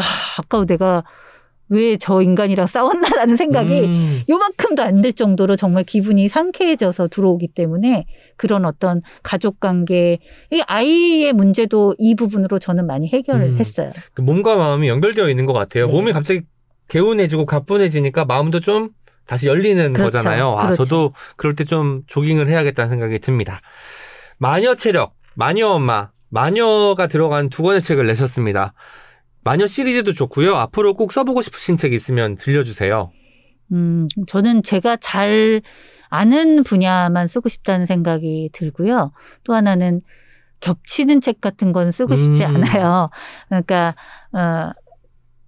아 0.00 0.40
아까워 0.40 0.64
내가 0.66 1.04
왜 1.72 1.96
저 1.96 2.20
인간이랑 2.20 2.66
싸웠나라는 2.66 3.36
생각이 3.36 3.84
음. 3.84 4.22
요만큼도 4.28 4.82
안될 4.82 5.12
정도로 5.12 5.54
정말 5.54 5.84
기분이 5.84 6.28
상쾌해져서 6.28 7.06
들어오기 7.08 7.48
때문에 7.54 8.06
그런 8.36 8.64
어떤 8.64 9.02
가족 9.22 9.60
관계, 9.60 10.18
이 10.50 10.62
아이의 10.66 11.32
문제도 11.32 11.94
이 11.98 12.16
부분으로 12.16 12.58
저는 12.58 12.88
많이 12.88 13.06
해결을 13.08 13.50
음. 13.50 13.56
했어요. 13.56 13.92
그 14.14 14.20
몸과 14.20 14.56
마음이 14.56 14.88
연결되어 14.88 15.28
있는 15.30 15.46
것 15.46 15.52
같아요. 15.52 15.86
네. 15.86 15.92
몸이 15.92 16.12
갑자기 16.12 16.40
개운해지고 16.88 17.46
가뿐해지니까 17.46 18.24
마음도 18.24 18.58
좀 18.58 18.90
다시 19.28 19.46
열리는 19.46 19.92
그렇죠. 19.92 20.16
거잖아요. 20.18 20.56
아, 20.58 20.64
그렇죠. 20.64 20.82
저도 20.82 21.14
그럴 21.36 21.54
때 21.54 21.62
좀 21.62 22.02
조깅을 22.08 22.48
해야겠다는 22.48 22.90
생각이 22.90 23.20
듭니다. 23.20 23.60
마녀 24.38 24.74
체력, 24.74 25.14
마녀 25.36 25.68
엄마, 25.68 26.10
마녀가 26.30 27.06
들어간 27.06 27.48
두 27.48 27.62
권의 27.62 27.80
책을 27.80 28.08
내셨습니다. 28.08 28.74
마녀 29.42 29.66
시리즈도 29.66 30.12
좋고요. 30.12 30.54
앞으로 30.56 30.94
꼭 30.94 31.12
써보고 31.12 31.42
싶으신 31.42 31.76
책 31.76 31.92
있으면 31.92 32.36
들려주세요. 32.36 33.10
음, 33.72 34.08
저는 34.26 34.62
제가 34.62 34.96
잘 34.96 35.62
아는 36.08 36.64
분야만 36.64 37.26
쓰고 37.26 37.48
싶다는 37.48 37.86
생각이 37.86 38.50
들고요. 38.52 39.12
또 39.44 39.54
하나는 39.54 40.02
겹치는 40.60 41.20
책 41.20 41.40
같은 41.40 41.72
건 41.72 41.90
쓰고 41.90 42.16
싶지 42.16 42.44
음. 42.44 42.56
않아요. 42.56 43.10
그러니까, 43.48 43.94
어, 44.32 44.72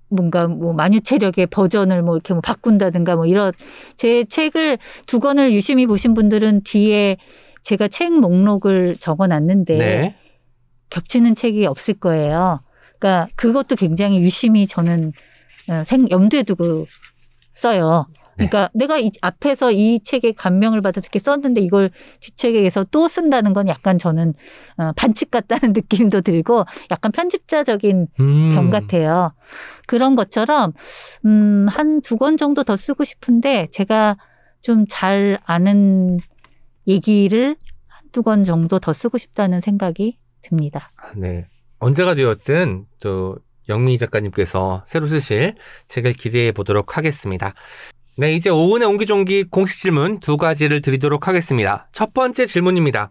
뭔가 0.08 0.46
뭐 0.46 0.72
마녀 0.72 1.00
체력의 1.00 1.46
버전을 1.46 2.02
뭐 2.02 2.14
이렇게 2.16 2.34
뭐 2.34 2.40
바꾼다든가 2.42 3.16
뭐 3.16 3.26
이런 3.26 3.52
제 3.96 4.24
책을 4.24 4.78
두 5.06 5.20
권을 5.20 5.52
유심히 5.52 5.86
보신 5.86 6.14
분들은 6.14 6.62
뒤에 6.64 7.16
제가 7.62 7.88
책 7.88 8.12
목록을 8.12 8.96
적어 9.00 9.26
놨는데 9.26 9.78
네. 9.78 10.16
겹치는 10.90 11.34
책이 11.34 11.64
없을 11.66 11.94
거예요. 11.94 12.60
그러니까 13.02 13.26
그것도 13.34 13.74
굉장히 13.76 14.20
유심히 14.22 14.66
저는 14.68 15.12
어, 15.68 15.84
생 15.84 16.08
염두에 16.08 16.44
두고 16.44 16.86
써요. 17.52 18.06
네. 18.38 18.46
그러니까 18.48 18.70
내가 18.74 18.98
이 18.98 19.10
앞에서 19.20 19.72
이 19.72 20.00
책에 20.02 20.32
감명을 20.32 20.80
받아서 20.80 21.04
이렇게 21.04 21.18
썼는데 21.18 21.60
이걸 21.60 21.90
뒷책에서 22.20 22.86
또 22.90 23.08
쓴다는 23.08 23.52
건 23.52 23.68
약간 23.68 23.98
저는 23.98 24.34
어, 24.78 24.92
반칙 24.96 25.30
같다는 25.30 25.72
느낌도 25.76 26.20
들고 26.22 26.64
약간 26.90 27.12
편집자적인 27.12 28.06
음. 28.20 28.52
병 28.54 28.70
같아요. 28.70 29.34
그런 29.88 30.14
것처럼 30.14 30.72
음, 31.26 31.66
한 31.68 32.00
두 32.02 32.16
권 32.16 32.36
정도 32.36 32.62
더 32.64 32.76
쓰고 32.76 33.04
싶은데 33.04 33.66
제가 33.72 34.16
좀 34.62 34.86
잘 34.88 35.38
아는 35.44 36.18
얘기를 36.86 37.56
한 37.88 38.08
두 38.12 38.22
권 38.22 38.44
정도 38.44 38.78
더 38.78 38.92
쓰고 38.92 39.18
싶다는 39.18 39.60
생각이 39.60 40.18
듭니다. 40.42 40.88
네. 41.16 41.46
언제가 41.82 42.14
되었든 42.14 42.86
또 43.00 43.36
영미 43.68 43.98
작가님께서 43.98 44.84
새로 44.86 45.06
쓰실 45.06 45.56
책을 45.88 46.12
기대해 46.12 46.52
보도록 46.52 46.96
하겠습니다. 46.96 47.54
네, 48.16 48.34
이제 48.34 48.50
오은의 48.50 48.86
옹기종기 48.86 49.44
공식 49.50 49.80
질문 49.80 50.20
두 50.20 50.36
가지를 50.36 50.80
드리도록 50.80 51.26
하겠습니다. 51.26 51.88
첫 51.90 52.14
번째 52.14 52.46
질문입니다. 52.46 53.10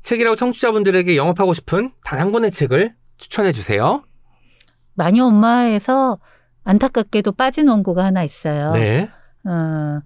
책이라고 0.00 0.34
청취자분들에게 0.34 1.16
영업하고 1.16 1.54
싶은 1.54 1.92
단 2.02 2.18
한 2.20 2.32
권의 2.32 2.50
책을 2.50 2.94
추천해 3.16 3.52
주세요. 3.52 4.02
마녀 4.94 5.26
엄마에서 5.26 6.18
안타깝게도 6.64 7.32
빠진 7.32 7.68
원고가 7.68 8.04
하나 8.04 8.24
있어요. 8.24 8.72
네. 8.72 9.08
어, 9.44 10.00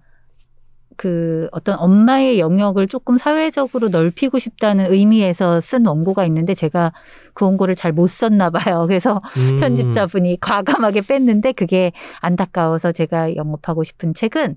그 0.97 1.49
어떤 1.53 1.79
엄마의 1.79 2.39
영역을 2.39 2.87
조금 2.87 3.16
사회적으로 3.16 3.89
넓히고 3.89 4.39
싶다는 4.39 4.93
의미에서 4.93 5.61
쓴 5.61 5.87
원고가 5.87 6.25
있는데 6.27 6.55
제가 6.55 6.93
그 7.35 7.45
원고를 7.45 7.75
잘 7.75 7.93
못 7.93 8.09
썼나 8.09 8.51
봐요. 8.51 8.87
그래서 8.89 9.23
음. 9.37 9.59
편집자분이 9.61 10.39
과감하게 10.41 11.03
뺐는데 11.03 11.53
그게 11.53 11.93
안타까워서 12.21 12.93
제가 12.93 13.37
영업하고 13.37 13.85
싶은 13.85 14.15
책은 14.15 14.57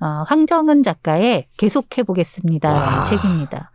어, 0.00 0.24
황정은 0.26 0.82
작가의 0.82 1.46
계속해 1.58 2.04
보겠습니다. 2.04 2.72
와. 2.72 3.04
책입니다. 3.04 3.70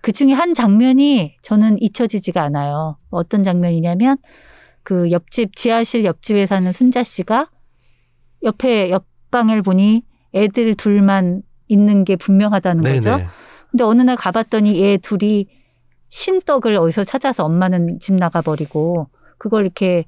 그 0.00 0.12
중에 0.12 0.32
한 0.32 0.54
장면이 0.54 1.36
저는 1.42 1.80
잊혀지지가 1.80 2.42
않아요. 2.42 2.96
어떤 3.10 3.42
장면이냐면 3.42 4.16
그 4.82 5.10
옆집 5.10 5.54
지하실 5.54 6.04
옆집에 6.04 6.46
사는 6.46 6.72
순자 6.72 7.02
씨가 7.02 7.48
옆에 8.42 8.90
옆방을 8.90 9.62
보니 9.62 10.02
애들 10.34 10.74
둘만 10.74 11.42
있는 11.68 12.04
게 12.04 12.16
분명하다는 12.16 12.82
거죠. 12.82 13.16
네네. 13.16 13.26
근데 13.70 13.84
어느 13.84 14.02
날 14.02 14.16
가봤더니 14.16 14.80
얘 14.82 14.98
둘이 14.98 15.46
신떡을 16.10 16.76
어디서 16.76 17.04
찾아서 17.04 17.44
엄마는 17.44 17.98
집 17.98 18.14
나가버리고 18.14 19.08
그걸 19.38 19.64
이렇게 19.64 20.04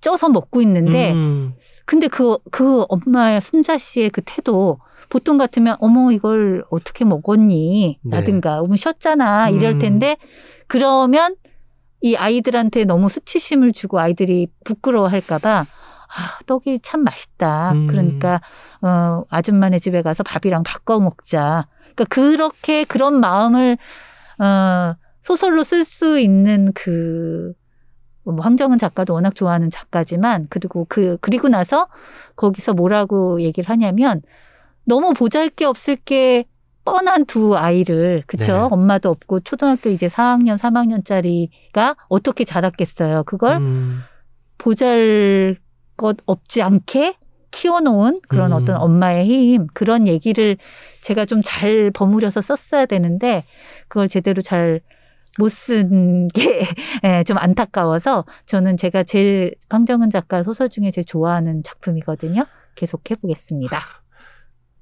쪄서 0.00 0.30
먹고 0.30 0.62
있는데 0.62 1.12
음, 1.12 1.52
근데 1.84 2.08
그, 2.08 2.38
그 2.50 2.86
엄마의 2.88 3.42
순자 3.42 3.76
씨의 3.76 4.10
그 4.10 4.22
태도 4.24 4.78
보통 5.10 5.36
같으면 5.36 5.76
어머 5.80 6.10
이걸 6.10 6.64
어떻게 6.70 7.04
먹었니? 7.04 7.98
네. 8.02 8.16
라든가 8.16 8.60
어머 8.60 8.76
쉬었잖아 8.76 9.50
이럴 9.50 9.74
음. 9.74 9.78
텐데 9.78 10.16
그러면 10.66 11.36
이 12.00 12.16
아이들한테 12.16 12.84
너무 12.84 13.10
수치심을 13.10 13.72
주고 13.72 13.98
아이들이 13.98 14.48
부끄러워할까봐 14.64 15.66
아, 16.10 16.38
떡이 16.46 16.80
참 16.82 17.04
맛있다. 17.04 17.72
음. 17.72 17.86
그러니까 17.86 18.40
어, 18.82 19.24
아줌마네 19.30 19.78
집에 19.78 20.02
가서 20.02 20.22
밥이랑 20.22 20.62
바꿔 20.64 20.98
먹자. 20.98 21.66
그러니까 21.94 22.04
그렇게 22.08 22.84
그런 22.84 23.20
마음을 23.20 23.78
어, 24.38 24.94
소설로 25.20 25.64
쓸 25.64 25.84
수 25.84 26.18
있는 26.18 26.72
그뭐 26.72 28.40
황정은 28.40 28.78
작가도 28.78 29.14
워낙 29.14 29.34
좋아하는 29.34 29.70
작가지만 29.70 30.46
그리고 30.50 30.86
그 30.88 31.18
그리고 31.20 31.48
나서 31.48 31.88
거기서 32.36 32.74
뭐라고 32.74 33.40
얘기를 33.42 33.68
하냐면 33.68 34.22
너무 34.84 35.12
보잘게 35.12 35.64
없을 35.64 35.96
게 35.96 36.46
뻔한 36.84 37.26
두 37.26 37.56
아이를 37.56 38.24
그쵸 38.26 38.52
네. 38.52 38.68
엄마도 38.70 39.10
없고 39.10 39.40
초등학교 39.40 39.90
이제 39.90 40.06
4학년 40.08 40.56
3학년짜리가 40.56 41.96
어떻게 42.08 42.44
자랐겠어요 42.44 43.24
그걸 43.24 43.58
음, 43.58 44.00
보잘 44.56 45.58
것 46.00 46.16
없지 46.24 46.62
않게 46.62 47.16
키워놓은 47.50 48.18
그런 48.28 48.52
음. 48.52 48.56
어떤 48.56 48.76
엄마의 48.76 49.26
힘 49.26 49.66
그런 49.74 50.06
얘기를 50.06 50.56
제가 51.02 51.26
좀 51.26 51.42
잘 51.44 51.90
버무려서 51.92 52.40
썼어야 52.40 52.86
되는데 52.86 53.44
그걸 53.88 54.08
제대로 54.08 54.40
잘 54.40 54.80
못 55.38 55.48
쓴게 55.50 56.66
예, 57.04 57.24
좀 57.24 57.38
안타까워서 57.38 58.24
저는 58.46 58.76
제가 58.76 59.04
제일 59.04 59.54
황정은 59.68 60.10
작가 60.10 60.42
소설 60.42 60.68
중에 60.68 60.90
제일 60.90 61.04
좋아하는 61.04 61.62
작품이거든요. 61.62 62.46
계속 62.74 63.10
해보겠습니다. 63.10 63.78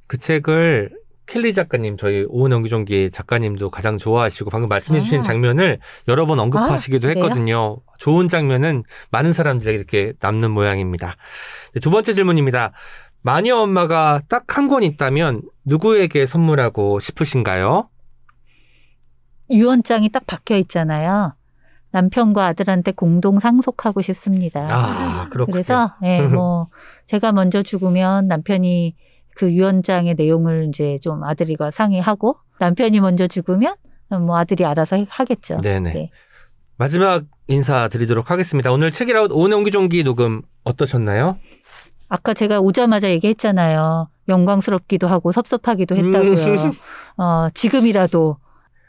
그 0.07 0.17
책을 0.17 0.91
켈리 1.29 1.53
작가님, 1.53 1.97
저희 1.99 2.25
오은 2.29 2.51
연기종기 2.53 3.11
작가님도 3.13 3.71
가장 3.71 3.99
좋아하시고 3.99 4.51
방금 4.51 4.69
말씀해 4.69 5.01
주신 5.01 5.21
아. 5.21 5.23
장면을 5.23 5.79
여러 6.09 6.27
번 6.27 6.39
언급하시기도 6.41 7.07
아? 7.07 7.11
했거든요. 7.11 7.79
좋은 7.99 8.29
장면은 8.29 8.83
많은 9.11 9.33
사람들에게 9.33 9.77
이렇게 9.77 10.13
남는 10.21 10.51
모양입니다. 10.51 11.17
네, 11.75 11.81
두 11.81 11.91
번째 11.91 12.15
질문입니다. 12.15 12.73
마녀 13.23 13.57
엄마가 13.59 14.23
딱 14.29 14.45
한 14.57 14.69
권 14.69 14.83
있다면 14.83 15.43
누구에게 15.67 16.25
선물하고 16.25 16.99
싶으신가요? 17.01 17.89
유언장이 19.51 20.11
딱 20.11 20.27
박혀 20.27 20.57
있잖아요. 20.59 21.35
남편과 21.91 22.47
아들한테 22.47 22.93
공동 22.93 23.39
상속하고 23.39 24.03
싶습니다. 24.03 24.67
아, 24.71 25.29
그렇군요. 25.31 25.53
그래서 25.53 25.95
예, 26.05 26.21
뭐 26.21 26.69
제가 27.07 27.33
먼저 27.33 27.63
죽으면 27.63 28.29
남편이 28.29 28.95
그 29.39 29.53
유언장의 29.53 30.17
내용을 30.17 30.67
이제 30.69 30.99
좀 31.01 31.23
아들이가 31.23 31.71
상의하고 31.71 32.37
남편이 32.59 32.99
먼저 32.99 33.29
죽으면 33.29 33.77
뭐 34.27 34.37
아들이 34.37 34.65
알아서 34.65 35.05
하겠죠. 35.09 35.61
네네. 35.61 35.93
네. 35.93 36.11
마지막 36.77 37.23
인사 37.47 37.87
드리도록 37.87 38.33
하겠습니다. 38.33 38.73
오늘 38.73 38.91
책이라웃 38.91 39.31
오은 39.31 39.53
연기종기 39.53 40.03
녹음 40.03 40.43
어떠셨나요? 40.65 41.39
아까 42.09 42.35
제가 42.35 42.59
오자마자 42.59 43.11
얘기했잖아요. 43.11 44.09
영광스럽기도 44.29 45.07
하고 45.07 45.31
섭섭하기도 45.31 45.95
했다고요. 45.95 46.33
음. 46.33 46.73
어, 47.23 47.49
지금이라도 47.55 48.39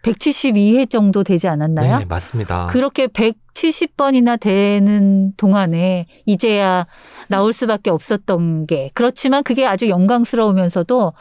172회 0.01 0.89
정도 0.89 1.23
되지 1.23 1.47
않았나요? 1.47 1.99
네, 1.99 2.05
맞습니다. 2.05 2.67
그렇게 2.67 3.05
170번이나 3.07 4.39
되는 4.39 5.33
동안에 5.35 6.07
이제야 6.25 6.85
나올 7.29 7.53
수밖에 7.53 7.89
없었던 7.89 8.65
게 8.67 8.91
그렇지만 8.93 9.43
그게 9.43 9.65
아주 9.65 9.87
영광스러우면서도 9.89 11.13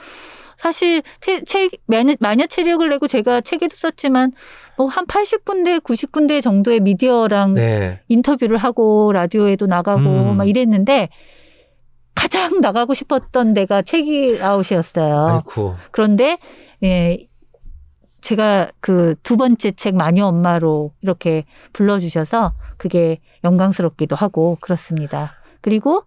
사실 0.56 1.02
태- 1.20 1.44
책 1.44 1.70
마녀, 1.86 2.14
마녀 2.18 2.46
체력을 2.46 2.88
내고 2.88 3.06
제가 3.06 3.42
책에도 3.42 3.76
썼지만 3.76 4.32
뭐 4.76 4.88
한 4.88 5.06
80군데 5.06 5.80
90군데 5.82 6.42
정도의 6.42 6.80
미디어랑 6.80 7.54
네. 7.54 8.00
인터뷰를 8.08 8.56
하고 8.58 9.12
라디오에도 9.12 9.66
나가고 9.66 10.00
음. 10.00 10.36
막 10.36 10.48
이랬는데 10.48 11.10
가장 12.14 12.60
나가고 12.60 12.94
싶었던 12.94 13.54
데가 13.54 13.82
책이 13.82 14.40
아웃이었어요. 14.42 15.26
아이쿠. 15.46 15.74
그런데 15.92 16.38
예 16.82 17.26
제가 18.20 18.72
그 18.80 19.14
두 19.22 19.36
번째 19.36 19.70
책 19.72 19.94
마녀 19.94 20.26
엄마로 20.26 20.92
이렇게 21.02 21.44
불러주셔서 21.72 22.52
그게 22.78 23.20
영광스럽기도 23.44 24.16
하고 24.16 24.58
그렇습니다. 24.60 25.34
그리고 25.60 26.04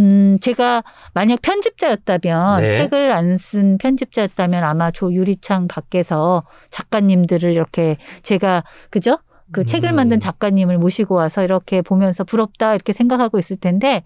음 0.00 0.38
제가 0.40 0.82
만약 1.14 1.40
편집자였다면 1.42 2.60
네. 2.60 2.72
책을 2.72 3.12
안 3.12 3.36
쓴 3.36 3.78
편집자였다면 3.78 4.64
아마 4.64 4.90
조유리창 4.90 5.68
밖에서 5.68 6.44
작가님들을 6.70 7.50
이렇게 7.52 7.96
제가 8.22 8.64
그죠? 8.90 9.18
그 9.52 9.64
책을 9.64 9.90
음. 9.90 9.96
만든 9.96 10.20
작가님을 10.20 10.78
모시고 10.78 11.14
와서 11.14 11.42
이렇게 11.42 11.80
보면서 11.82 12.24
부럽다 12.24 12.74
이렇게 12.74 12.92
생각하고 12.92 13.38
있을 13.38 13.56
텐데 13.56 14.04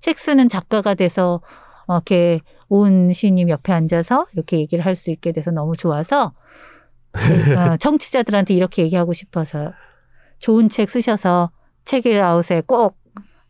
책 0.00 0.18
쓰는 0.18 0.48
작가가 0.48 0.94
돼서 0.94 1.40
어, 1.86 1.94
이렇게 1.94 2.40
오은 2.68 3.12
시님 3.12 3.48
옆에 3.48 3.72
앉아서 3.72 4.26
이렇게 4.34 4.58
얘기를 4.58 4.84
할 4.84 4.96
수 4.96 5.10
있게 5.10 5.32
돼서 5.32 5.50
너무 5.50 5.76
좋아서 5.76 6.32
어, 7.56 7.76
청취자들한테 7.76 8.54
이렇게 8.54 8.82
얘기하고 8.82 9.12
싶어서 9.12 9.72
좋은 10.38 10.68
책 10.68 10.90
쓰셔서 10.90 11.50
책읽아웃에 11.84 12.62
꼭 12.66 12.96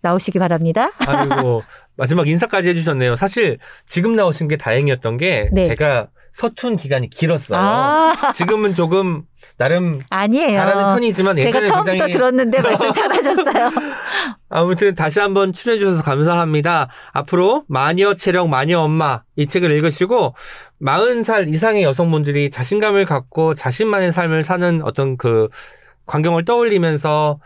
나오시기 0.03 0.39
바랍니다. 0.39 0.93
아이고 1.07 1.63
마지막 1.97 2.29
인사까지 2.29 2.69
해주셨네요. 2.69 3.17
사실 3.17 3.59
지금 3.87 4.15
나오신 4.15 4.49
게 4.49 4.57
다행이었던 4.57 5.17
게 5.17 5.49
네. 5.53 5.69
제가 5.69 6.09
서툰 6.33 6.77
기간이 6.77 7.11
길었어요. 7.11 7.59
아 7.61 8.33
지금은 8.35 8.75
조금 8.75 9.23
나름 9.59 10.01
아니에요. 10.09 10.53
잘하는 10.53 10.95
편이지만 10.95 11.37
제가 11.37 11.61
처음부터 11.61 11.91
굉장히 11.91 12.13
들었는데 12.15 12.61
말씀 12.63 12.93
잘하셨어요. 12.93 13.71
아무튼 14.49 14.95
다시 14.95 15.21
한번 15.21 15.53
출연해 15.53 15.79
주셔서 15.79 16.03
감사합니다. 16.03 16.89
앞으로 17.13 17.65
마녀 17.69 18.15
체력 18.15 18.49
마녀 18.49 18.81
엄마 18.81 19.23
이 19.37 19.47
책을 19.47 19.71
읽으시고 19.71 20.35
40살 20.83 21.53
이상의 21.53 21.83
여성분들이 21.83 22.51
자신감을 22.51 23.05
갖고 23.05 23.55
자신만의 23.55 24.13
삶을 24.13 24.43
사는 24.43 24.81
어떤 24.85 25.19
그 25.19 25.49
광경을 26.07 26.47
떠올리면서 26.47 27.41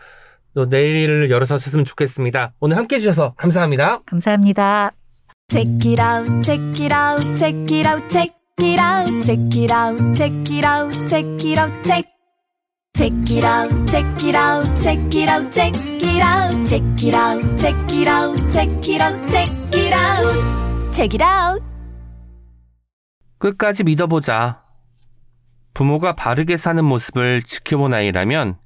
또 0.57 0.65
내일을 0.65 1.29
열어서셨으면 1.29 1.85
좋겠습니다. 1.85 2.53
오늘 2.59 2.77
함께 2.77 2.95
해주셔서 2.95 3.35
감사합니다. 3.35 3.99
감사합니다. 4.07 4.91
Check 5.49 5.91
it 5.91 6.01
out, 6.01 6.41
check 6.41 6.83
it 6.83 6.95
out, 6.95 7.35
check 7.37 7.77
it 7.77 7.87
out, 7.87 8.09
check 8.09 8.33
it 8.63 8.81
out, 8.81 9.21
check 9.21 9.39
it 9.53 9.71
out, 9.71 10.15
check 10.15 10.33
it 10.49 10.65
out, 10.65 11.07
check 11.07 11.45
it 11.45 11.59
out, 11.59 11.83
check. 11.83 12.09
Check 12.97 13.13
it 13.29 13.45
out, 13.45 13.85
check 13.85 14.25
it 14.25 14.35
out, 14.35 14.81
check 14.81 15.15
it 15.15 15.29
out, 15.29 15.53
check 15.53 15.75
it 15.77 16.23
out, 16.23 16.65
check 16.65 17.03
it 17.05 17.13
out, 17.13 17.59
check 17.59 17.93
it 17.93 18.07
out, 18.09 18.49
check 18.49 18.73
it 18.89 18.97
out, 18.97 19.29
check 19.29 19.77
it 19.77 19.93
out, 19.93 20.91
check 20.91 21.13
it 21.13 21.23
out. 21.23 21.63
끝까지 23.37 23.83
믿어보자. 23.83 24.63
부모가 25.75 26.15
바르게 26.15 26.57
사는 26.57 26.83
모습을 26.83 27.43
지켜본 27.43 27.93
아이라면 27.93 28.57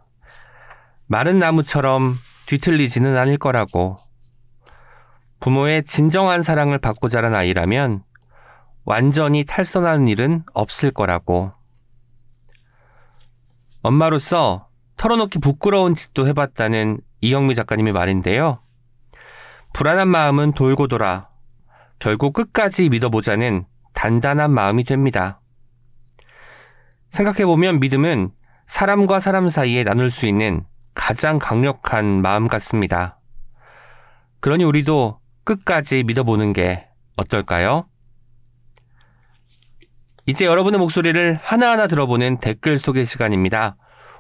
마른 1.12 1.40
나무처럼 1.40 2.16
뒤틀리지는 2.46 3.18
않을 3.18 3.36
거라고. 3.36 4.00
부모의 5.42 5.84
진정한 5.84 6.42
사랑을 6.42 6.78
받고 6.78 7.10
자란 7.10 7.36
아이라면 7.36 8.04
완전히 8.86 9.44
탈선하는 9.44 10.08
일은 10.08 10.44
없을 10.54 10.90
거라고. 10.92 11.52
엄마로서 13.82 14.70
털어놓기 14.96 15.40
부끄러운 15.40 15.96
짓도 15.96 16.28
해봤다는 16.28 17.02
이영미 17.20 17.56
작가님의 17.56 17.92
말인데요. 17.92 18.62
불안한 19.74 20.08
마음은 20.08 20.54
돌고 20.54 20.88
돌아 20.88 21.28
결국 22.00 22.32
끝까지 22.32 22.88
믿어보자는 22.88 23.66
단단한 23.94 24.50
마음이 24.50 24.86
됩니다. 24.86 25.42
생각해보면 27.10 27.82
믿음은 27.82 28.32
사람과 28.66 29.20
사람 29.20 29.50
사이에 29.50 29.84
나눌 29.84 30.10
수 30.10 30.26
있는 30.26 30.71
가장 30.94 31.40
강력한 31.40 32.22
마음 32.22 32.48
같습니다. 32.48 33.20
그러니 34.40 34.64
우리도 34.64 35.20
끝까지 35.44 36.04
믿어보는 36.04 36.54
게 36.54 36.88
어떨까요? 37.18 37.86
이제 40.26 40.46
여러분의 40.46 40.80
목소리를 40.80 41.40
하나하나 41.42 41.88
들어보는 41.88 42.40
댓글 42.40 42.78
소개 42.78 43.04
시간입니다. 43.06 43.76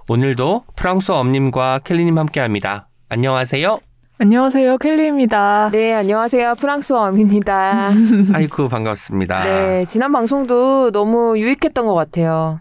오늘도 0.09 0.63
프랑스어 0.75 1.15
엄님과 1.19 1.79
켈리님 1.83 2.17
함께 2.17 2.39
합니다. 2.39 2.89
안녕하세요. 3.09 3.79
안녕하세요. 4.17 4.77
켈리입니다. 4.77 5.69
네, 5.71 5.93
안녕하세요. 5.93 6.55
프랑스 6.55 6.93
어입니다. 6.93 7.89
아이고 8.33 8.67
반갑습니다. 8.67 9.43
네, 9.43 9.85
지난 9.85 10.11
방송도 10.11 10.91
너무 10.91 11.37
유익했던 11.39 11.85
것 11.85 11.95
같아요. 11.95 12.59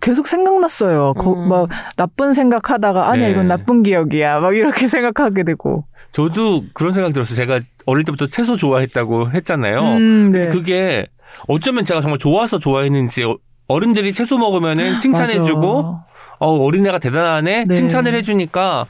계속 0.00 0.26
생각났어요. 0.28 1.14
거- 1.14 1.32
음. 1.34 1.48
막 1.48 1.68
나쁜 1.96 2.34
생각하다가 2.34 3.10
아니야 3.10 3.26
네. 3.26 3.32
이건 3.32 3.48
나쁜 3.48 3.82
기억이야. 3.82 4.40
막 4.40 4.56
이렇게 4.56 4.86
생각하게 4.88 5.44
되고. 5.44 5.84
저도 6.12 6.62
그런 6.74 6.94
생각 6.94 7.12
들었어요. 7.12 7.36
제가 7.36 7.60
어릴 7.86 8.04
때부터 8.04 8.26
채소 8.26 8.56
좋아했다고 8.56 9.32
했잖아요. 9.32 9.80
음, 9.80 10.30
네. 10.32 10.48
그게 10.48 11.06
어쩌면 11.48 11.84
제가 11.84 12.00
정말 12.00 12.18
좋아서 12.18 12.58
좋아했는지 12.58 13.24
어- 13.24 13.36
어른들이 13.68 14.12
채소 14.14 14.38
먹으면은 14.38 14.98
칭찬해주고. 15.00 16.00
어, 16.40 16.52
어린애가 16.56 17.00
대단하네 17.00 17.64
네. 17.64 17.74
칭찬을 17.74 18.14
해주니까 18.14 18.86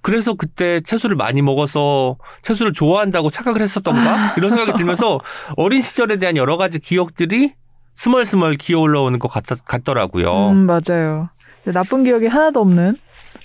그래서 0.00 0.32
그때 0.32 0.80
채소를 0.80 1.14
많이 1.14 1.42
먹어서 1.42 2.16
채소를 2.40 2.72
좋아한다고 2.72 3.28
착각을 3.28 3.60
했었던가 3.60 4.32
이런 4.38 4.48
생각이 4.56 4.72
들면서 4.78 5.20
어린 5.58 5.82
시절에 5.82 6.16
대한 6.18 6.38
여러 6.38 6.56
가지 6.56 6.78
기억들이 6.78 7.52
스멀스멀 7.96 8.56
기어 8.56 8.80
올라오는 8.80 9.18
것 9.18 9.28
같, 9.28 9.44
같더라고요. 9.64 10.50
음, 10.50 10.66
맞아요. 10.66 11.28
나쁜 11.64 12.04
기억이 12.04 12.26
하나도 12.26 12.60
없는 12.60 12.96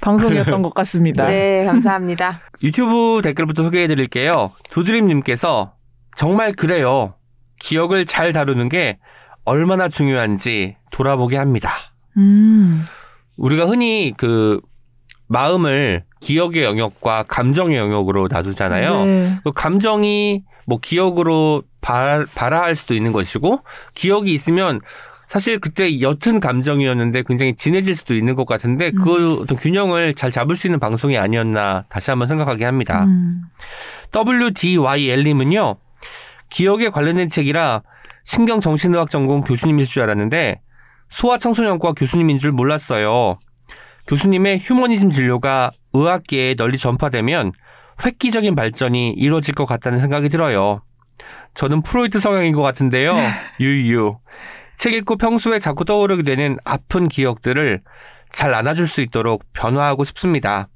방송이었던 0.02 0.62
것 0.62 0.74
같습니다. 0.76 1.26
네, 1.26 1.66
감사합니다. 1.66 2.42
유튜브 2.62 3.22
댓글부터 3.24 3.64
소개해 3.64 3.88
드릴게요. 3.88 4.52
두드림님께서 4.70 5.74
정말 6.16 6.54
그래요. 6.54 7.16
기억을 7.60 8.06
잘 8.06 8.34
다루는 8.34 8.70
게 8.70 9.00
얼마나 9.46 9.90
중요한지 9.90 10.76
돌아보게 10.92 11.38
합니다. 11.38 11.72
음, 12.18 12.84
우리가 13.38 13.66
흔히 13.66 14.14
그 14.18 14.60
마음을 15.28 16.04
기억의 16.20 16.64
영역과 16.64 17.24
감정의 17.28 17.78
영역으로 17.78 18.28
나누잖아요. 18.30 19.06
네. 19.06 19.40
그 19.44 19.52
감정이 19.54 20.44
뭐 20.68 20.80
기억으로 20.80 21.64
발, 21.82 22.26
발화할 22.34 22.76
수도 22.76 22.94
있는 22.94 23.12
것이고 23.12 23.62
기억이 23.94 24.32
있으면 24.34 24.82
사실 25.28 25.60
그때 25.60 26.02
옅은 26.02 26.42
감정이었는데 26.42 27.24
굉장히 27.26 27.56
진해질 27.56 27.96
수도 27.96 28.16
있는 28.16 28.36
것 28.36 28.46
같은데 28.46 28.92
그 28.92 29.40
어떤 29.42 29.58
균형을 29.58 30.14
잘 30.14 30.30
잡을 30.30 30.58
수 30.58 30.68
있는 30.68 30.78
방송이 30.78 31.18
아니었나 31.18 31.86
다시 31.88 32.12
한번 32.12 32.28
생각하게 32.28 32.66
합니다. 32.66 33.06
음. 33.06 33.44
WDYL님은요, 34.14 35.78
기억에 36.50 36.90
관련된 36.90 37.30
책이라 37.30 37.82
신경정신의학 38.26 39.10
전공 39.10 39.42
교수님일 39.42 39.86
줄 39.86 40.04
알았는데, 40.04 40.60
소아청소년과 41.10 41.94
교수님인 41.94 42.38
줄 42.38 42.52
몰랐어요. 42.52 43.40
교수님의 44.08 44.60
휴머니즘 44.60 45.12
진료가 45.12 45.72
의학계에 45.94 46.56
널리 46.56 46.78
전파되면 46.78 47.54
획기적인 48.06 48.56
발전이 48.56 49.12
이루어질 49.12 49.56
것 49.56 49.66
같다는 49.66 50.02
생각이 50.02 50.30
들어요. 50.30 50.82
저는 51.54 51.82
프로이트 51.82 52.20
성향인 52.20 52.56
것 52.56 52.62
같은데요. 52.62 53.14
유유. 53.60 54.18
책 54.78 54.94
읽고 54.94 55.18
평소에 55.18 55.60
자꾸 55.60 55.86
떠오르게 55.86 56.24
되는 56.24 56.58
아픈 56.64 57.08
기억들을 57.08 57.82
잘 58.32 58.54
안아줄 58.54 58.88
수 58.88 59.02
있도록 59.02 59.44
변화하고 59.54 60.06
싶습니다. 60.06 60.70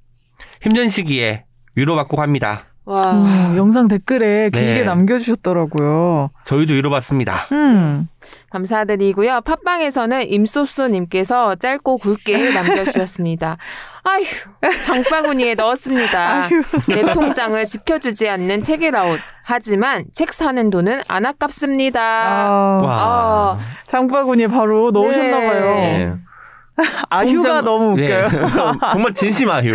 힘든 0.62 0.90
시기에 0.90 1.46
위로받고 1.76 2.18
갑니다. 2.18 2.75
와, 2.86 3.14
어, 3.16 3.54
영상 3.58 3.88
댓글에 3.88 4.52
길게 4.52 4.74
네. 4.76 4.84
남겨주셨더라고요. 4.84 6.30
저희도 6.46 6.76
위로받습니다. 6.76 7.48
음, 7.52 8.08
감사드리고요. 8.52 9.42
팟빵에서는 9.42 10.32
임소스님께서 10.32 11.56
짧고 11.56 11.98
굵게 11.98 12.52
남겨주셨습니다. 12.54 13.58
아휴, 14.04 14.24
장바구니에 14.84 15.56
넣었습니다. 15.56 16.44
아유. 16.44 16.62
내 16.88 17.12
통장을 17.12 17.68
지켜주지 17.68 18.30
않는 18.30 18.62
책이라웃. 18.62 19.20
하지만 19.44 20.06
책 20.14 20.32
사는 20.32 20.70
돈은 20.70 21.02
안 21.08 21.26
아깝습니다. 21.26 22.00
아, 22.02 22.50
와. 22.84 23.60
장바구니에 23.88 24.46
바로 24.48 24.92
넣으셨나봐요. 24.92 25.76
네. 25.76 26.14
아휴가 27.10 27.62
통장- 27.62 27.66
너무 27.66 27.96
네. 27.98 28.04
웃겨요. 28.04 28.78
정말 28.94 29.14
진심 29.16 29.50
아휴. 29.50 29.70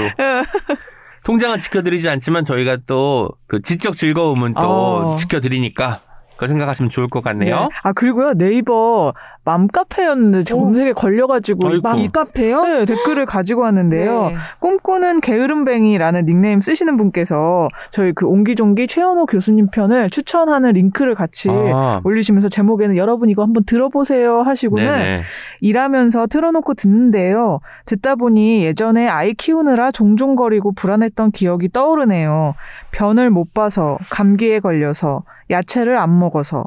통장은 1.25 1.61
지켜드리지 1.61 2.09
않지만 2.09 2.45
저희가 2.45 2.79
또 2.87 3.31
그 3.47 3.61
지적 3.63 3.95
즐거움은 3.95 4.55
또 4.55 4.61
어. 4.61 5.17
지켜드리니까 5.17 6.01
그걸 6.33 6.49
생각하시면 6.49 6.91
좋을 6.91 7.09
것 7.09 7.23
같네요. 7.23 7.61
네. 7.63 7.69
아 7.83 7.93
그리고요 7.93 8.33
네이버 8.35 9.13
맘카페였는데 9.45 10.43
제 10.43 10.55
오. 10.55 10.61
검색에 10.61 10.93
걸려가지고 10.93 11.69
아이고. 11.69 11.81
막이 11.83 12.09
카페요? 12.09 12.63
네, 12.63 12.85
댓글을 12.85 13.27
가지고 13.27 13.63
왔는데요. 13.63 14.29
네. 14.29 14.37
꿈꾸는 14.59 15.21
게으름뱅이라는 15.21 16.27
닉네임 16.27 16.61
쓰시는 16.61 16.97
분께서 16.97 17.69
저희 17.91 18.13
그 18.13 18.27
옹기종기 18.27 18.87
최현호 18.87 19.27
교수님 19.27 19.69
편을 19.71 20.11
추천하는 20.11 20.73
링크를 20.73 21.15
같이 21.15 21.49
아. 21.51 22.01
올리시면서 22.05 22.49
제목에는 22.49 22.97
여러분 22.97 23.31
이거 23.31 23.43
한번 23.43 23.65
들어보세요 23.65 24.43
하시고는 24.43 24.87
네네. 24.87 25.23
일하면서 25.61 26.27
틀어놓고 26.27 26.75
듣는데요. 26.75 27.61
듣다 27.87 28.17
보니 28.17 28.65
예전에 28.65 29.09
아이 29.09 29.35
키우느라 29.35 29.91
종종 29.91 30.37
거리고 30.37 30.73
불안했던 30.73 31.33
기억이 31.33 31.71
떠오르네요. 31.71 32.55
변을 32.93 33.31
못 33.31 33.55
봐서, 33.55 33.99
감기에 34.11 34.61
걸려서, 34.61 35.23
야채를 35.51 35.97
안 35.99 36.19
먹어서. 36.19 36.65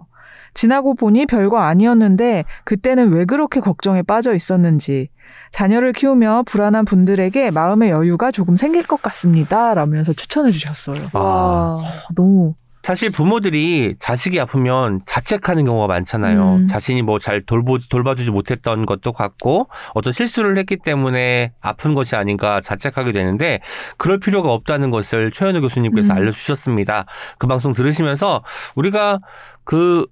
지나고 0.54 0.96
보니 0.96 1.26
별거 1.26 1.60
아니었는데 1.60 2.46
그때는 2.64 3.12
왜 3.12 3.26
그렇게 3.26 3.60
걱정에 3.60 4.02
빠져 4.02 4.34
있었는지. 4.34 5.10
자녀를 5.52 5.94
키우며 5.94 6.44
불안한 6.46 6.86
분들에게 6.86 7.52
마음의 7.52 7.90
여유가 7.90 8.32
조금 8.32 8.56
생길 8.56 8.84
것 8.84 9.02
같습니다. 9.02 9.74
라면서 9.74 10.14
추천해 10.14 10.52
주셨어요. 10.52 11.10
아. 11.14 11.20
와. 11.20 11.80
너무 12.16 12.56
사실 12.84 13.10
부모들이 13.12 13.96
자식이 13.98 14.38
아프면 14.42 15.00
자책하는 15.06 15.64
경우가 15.64 15.88
많잖아요. 15.88 16.56
음. 16.56 16.68
자신이 16.68 17.02
뭐 17.02 17.18
잘 17.18 17.42
돌보, 17.46 17.78
돌봐주지 17.90 18.30
못했던 18.32 18.86
것도 18.86 19.14
같고 19.14 19.70
어떤 19.94 20.12
실수를 20.12 20.58
했기 20.58 20.76
때문에 20.76 21.54
아픈 21.62 21.94
것이 21.94 22.18
아닌가 22.18 22.60
자책하게 22.60 23.14
되는데 23.14 23.62
그럴 23.96 24.20
필요가 24.20 24.52
없다는 24.52 24.92
것을 24.92 25.32
최현우 25.32 25.62
교수님께서 25.62 26.12
음. 26.12 26.18
알려주셨습니다. 26.18 27.06
그 27.38 27.48
방송 27.48 27.72
들으시면서 27.72 28.44
우리가 28.76 29.20
그 29.64 30.06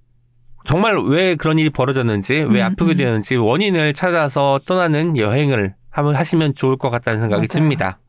정말 0.66 0.98
왜 1.00 1.36
그런 1.36 1.58
일이 1.60 1.70
벌어졌는지 1.70 2.34
왜 2.34 2.62
음, 2.62 2.66
아프게 2.66 2.94
음. 2.94 2.98
되는지 2.98 3.36
원인을 3.36 3.94
찾아서 3.94 4.60
떠나는 4.68 5.18
여행을 5.18 5.74
한번 5.90 6.16
하시면 6.16 6.56
좋을 6.56 6.78
것 6.78 6.90
같다는 6.90 7.20
생각이 7.22 7.42
맞아요. 7.42 7.48
듭니다. 7.48 8.00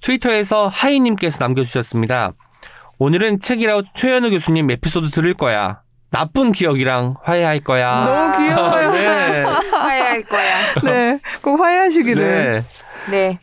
트위터에서 0.00 0.68
하이님께서 0.68 1.38
남겨주셨습니다. 1.44 2.32
오늘은 2.98 3.40
책이라고 3.40 3.82
최현우 3.94 4.30
교수님 4.30 4.70
에피소드 4.70 5.10
들을 5.10 5.34
거야. 5.34 5.80
나쁜 6.10 6.52
기억이랑 6.52 7.16
화해할 7.22 7.60
거야. 7.60 7.92
너무 7.92 8.36
귀여워요. 8.48 8.90
네. 8.92 9.42
화해할 9.44 10.22
거야. 10.24 10.74
네, 10.84 11.20
꼭 11.42 11.60
화해하시기를. 11.60 12.24
네. 12.24 13.10
네. 13.10 13.38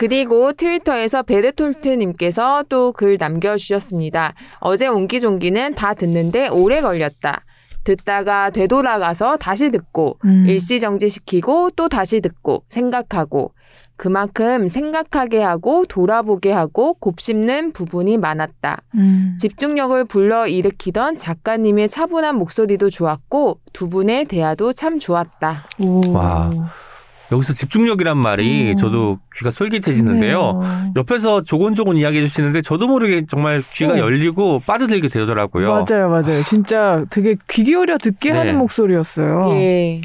그리고 0.00 0.52
트위터에서 0.54 1.22
베르톨트님께서 1.22 2.64
또 2.70 2.92
글 2.92 3.18
남겨주셨습니다. 3.20 4.34
어제 4.58 4.86
옹기종기는 4.86 5.74
다 5.74 5.92
듣는데 5.94 6.48
오래 6.48 6.80
걸렸다. 6.80 7.44
듣다가 7.84 8.50
되돌아가서 8.50 9.36
다시 9.36 9.70
듣고 9.70 10.18
음. 10.24 10.46
일시정지시키고 10.48 11.70
또 11.76 11.88
다시 11.88 12.20
듣고 12.20 12.64
생각하고 12.68 13.52
그만큼 13.96 14.68
생각하게 14.68 15.42
하고 15.42 15.84
돌아보게 15.84 16.50
하고 16.50 16.94
곱씹는 16.94 17.72
부분이 17.72 18.16
많았다. 18.16 18.78
음. 18.94 19.36
집중력을 19.38 20.02
불러일으키던 20.06 21.18
작가님의 21.18 21.88
차분한 21.90 22.36
목소리도 22.36 22.88
좋았고 22.88 23.60
두 23.74 23.90
분의 23.90 24.24
대화도 24.24 24.72
참 24.72 24.98
좋았다. 24.98 25.68
오. 25.78 26.12
와. 26.12 26.50
여기서 27.32 27.52
집중력이란 27.52 28.18
말이 28.18 28.72
음. 28.72 28.76
저도 28.76 29.18
귀가 29.36 29.50
솔깃해지는데요. 29.50 30.60
좋네요. 30.62 30.92
옆에서 30.96 31.44
조곤조곤 31.44 31.96
이야기해 31.96 32.26
주시는데 32.26 32.62
저도 32.62 32.86
모르게 32.88 33.26
정말 33.30 33.62
귀가 33.72 33.94
어. 33.94 33.98
열리고 33.98 34.62
빠져들게 34.66 35.08
되더라고요. 35.08 35.68
맞아요, 35.68 36.08
맞아요. 36.08 36.42
진짜 36.42 37.04
되게 37.10 37.36
귀 37.48 37.64
기울여 37.64 37.98
듣게 37.98 38.32
네. 38.32 38.38
하는 38.38 38.58
목소리였어요. 38.58 39.50
예. 39.52 40.00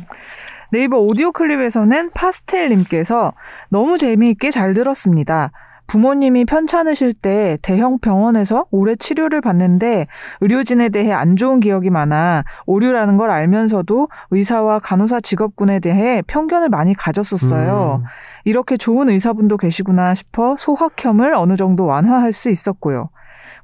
네이버 0.72 0.98
오디오 0.98 1.32
클립에서는 1.32 2.12
파스텔님께서 2.14 3.34
너무 3.70 3.98
재미있게 3.98 4.52
잘 4.52 4.74
들었습니다. 4.74 5.52
부모님이 5.88 6.46
편찮으실 6.46 7.14
때 7.14 7.58
대형 7.62 8.00
병원에서 8.00 8.66
오래 8.72 8.96
치료를 8.96 9.42
받는데 9.42 10.08
의료진에 10.42 10.90
대해 10.90 11.12
안 11.12 11.36
좋은 11.36 11.60
기억이 11.60 11.90
많아 11.90 12.44
오류라는 12.66 13.18
걸 13.18 13.30
알면서도 13.30 14.10
의사와 14.32 14.80
간호사 14.80 15.20
직업군에 15.22 15.80
대해 15.80 16.22
편견을 16.28 16.70
많이 16.70 16.94
가졌었어요. 16.94 18.02
음. 18.04 18.08
이렇게 18.46 18.78
좋은 18.78 19.10
의사분도 19.10 19.58
계시구나 19.58 20.14
싶어 20.16 20.56
소확혐을 20.58 21.34
어느 21.36 21.56
정도 21.56 21.86
완화할 21.86 22.34
수 22.34 22.50
있었고요. 22.50 23.10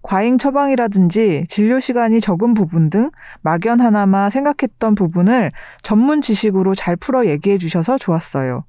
과잉 0.04 0.38
처방이라든지 0.38 1.46
진료 1.48 1.80
시간이 1.80 2.22
적은 2.22 2.54
부분 2.54 2.90
등 2.90 3.12
막연 3.42 3.80
하나마 3.80 4.30
생각했던 4.30 4.96
부분을 4.96 5.52
전문 5.84 6.22
지식으로 6.22 6.74
잘 6.74 6.96
풀어 6.96 7.26
얘기해 7.26 7.58
주셔서 7.58 7.98
좋았어요. 7.98 8.64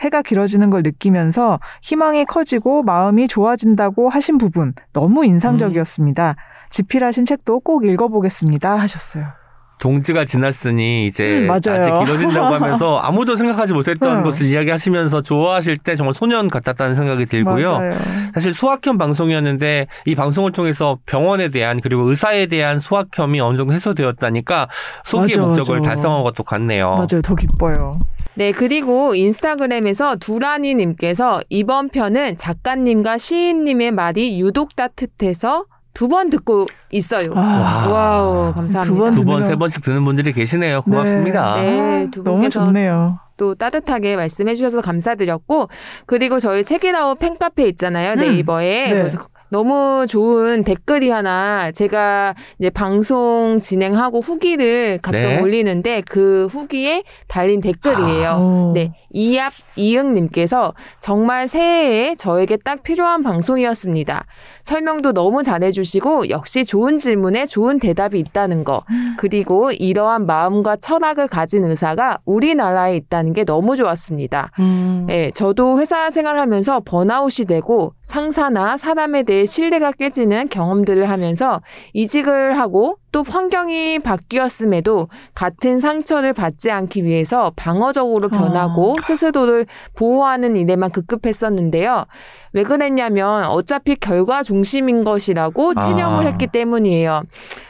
해가 0.00 0.22
길어지는 0.22 0.70
걸 0.70 0.82
느끼면서 0.82 1.60
희망이 1.82 2.24
커지고 2.24 2.82
마음이 2.82 3.28
좋아진다고 3.28 4.08
하신 4.08 4.38
부분 4.38 4.74
너무 4.92 5.24
인상적이었습니다. 5.24 6.36
집필하신 6.70 7.24
책도 7.24 7.60
꼭 7.60 7.84
읽어보겠습니다 7.84 8.76
하셨어요. 8.76 9.37
동지가 9.78 10.24
지났으니 10.24 11.06
이제 11.06 11.46
음. 11.46 11.50
아직 11.50 11.70
길어진다고 11.70 12.46
하면서 12.54 12.98
아무도 12.98 13.36
생각하지 13.36 13.72
못했던 13.72 14.18
음. 14.18 14.22
것을 14.22 14.50
이야기하시면서 14.50 15.22
좋아하실 15.22 15.78
때 15.78 15.96
정말 15.96 16.14
소년 16.14 16.48
같았다는 16.48 16.96
생각이 16.96 17.26
들고요. 17.26 17.78
맞아요. 17.78 17.92
사실 18.34 18.54
소확혐 18.54 18.98
방송이었는데 18.98 19.86
이 20.06 20.14
방송을 20.14 20.52
통해서 20.52 20.98
병원에 21.06 21.48
대한 21.48 21.80
그리고 21.80 22.08
의사에 22.08 22.46
대한 22.46 22.80
소확혐이 22.80 23.40
어느 23.40 23.56
정도 23.56 23.72
해소되었다니까 23.72 24.68
소기의 25.04 25.38
맞아, 25.38 25.46
목적을 25.46 25.80
맞아. 25.80 25.90
달성한 25.90 26.22
것도 26.24 26.42
같네요. 26.42 26.90
맞아요. 26.90 27.22
더 27.22 27.34
기뻐요. 27.34 27.98
네, 28.34 28.52
그리고 28.52 29.16
인스타그램에서 29.16 30.16
두라니님께서 30.16 31.40
이번 31.48 31.88
편은 31.88 32.36
작가님과 32.36 33.18
시인님의 33.18 33.90
말이 33.90 34.40
유독 34.40 34.76
따뜻해서 34.76 35.64
두 35.94 36.08
번 36.08 36.30
듣고 36.30 36.66
있어요. 36.90 37.32
아, 37.34 37.88
wow, 37.88 38.52
감사합니다. 38.52 38.94
두 38.94 38.96
번 38.96 39.14
두 39.14 39.24
번, 39.24 39.44
세 39.44 39.56
번씩 39.56 39.82
듣는 39.82 40.04
분들이 40.04 40.32
계시네요. 40.32 40.82
고맙습니다. 40.82 41.56
네, 41.56 42.08
두 42.10 42.22
너무 42.22 42.36
분께서 42.36 42.66
좋네요. 42.66 43.18
또 43.36 43.54
따뜻하게 43.54 44.16
말씀해 44.16 44.54
주셔서 44.54 44.80
감사드렸고 44.80 45.68
그리고 46.06 46.40
저희 46.40 46.64
책이라웃 46.64 47.18
팬카페 47.20 47.68
있잖아요 47.68 48.14
음. 48.14 48.18
네이버에 48.18 48.86
네. 48.88 48.90
그래서 48.94 49.18
너무 49.50 50.06
좋은 50.08 50.64
댓글이 50.64 51.10
하나 51.10 51.70
제가 51.72 52.34
이제 52.58 52.70
방송 52.70 53.60
진행하고 53.60 54.20
후기를 54.20 54.98
가끔 55.02 55.20
네. 55.20 55.40
올리는데 55.40 56.02
그 56.08 56.48
후기에 56.50 57.04
달린 57.28 57.60
댓글이에요. 57.60 58.30
오. 58.40 58.72
네, 58.74 58.92
이압 59.10 59.52
이응님께서 59.76 60.74
정말 61.00 61.48
새해에 61.48 62.14
저에게 62.14 62.56
딱 62.56 62.82
필요한 62.82 63.22
방송이었습니다. 63.22 64.24
설명도 64.64 65.12
너무 65.12 65.42
잘해주시고 65.42 66.28
역시 66.28 66.64
좋은 66.64 66.98
질문에 66.98 67.46
좋은 67.46 67.78
대답이 67.78 68.18
있다는 68.18 68.64
거 68.64 68.82
그리고 69.16 69.72
이러한 69.72 70.26
마음과 70.26 70.76
철학을 70.76 71.26
가진 71.26 71.64
의사가 71.64 72.18
우리나라에 72.26 72.96
있다는 72.96 73.32
게 73.32 73.44
너무 73.44 73.76
좋았습니다. 73.76 74.50
음. 74.58 75.04
네, 75.08 75.30
저도 75.30 75.80
회사 75.80 76.10
생활하면서 76.10 76.80
번아웃이 76.84 77.46
되고 77.46 77.94
상사나 78.02 78.76
사람에 78.76 79.22
대해 79.22 79.37
신뢰가 79.46 79.92
깨지는 79.92 80.48
경험들을 80.48 81.08
하면서 81.08 81.62
이직을 81.92 82.58
하고 82.58 82.98
또 83.10 83.22
환경이 83.26 84.00
바뀌었음에도 84.00 85.08
같은 85.34 85.80
상처를 85.80 86.32
받지 86.32 86.70
않기 86.70 87.04
위해서 87.04 87.52
방어적으로 87.56 88.28
변하고 88.28 88.96
스스로를 89.02 89.66
보호하는 89.94 90.56
일에만 90.56 90.90
급급했었는데요. 90.90 92.04
왜 92.52 92.62
그랬냐면 92.62 93.44
어차피 93.44 93.96
결과 93.96 94.42
중심인 94.42 95.04
것이라고 95.04 95.72
아. 95.76 95.80
체념을 95.80 96.26
했기 96.26 96.46
때문이에요. 96.46 97.22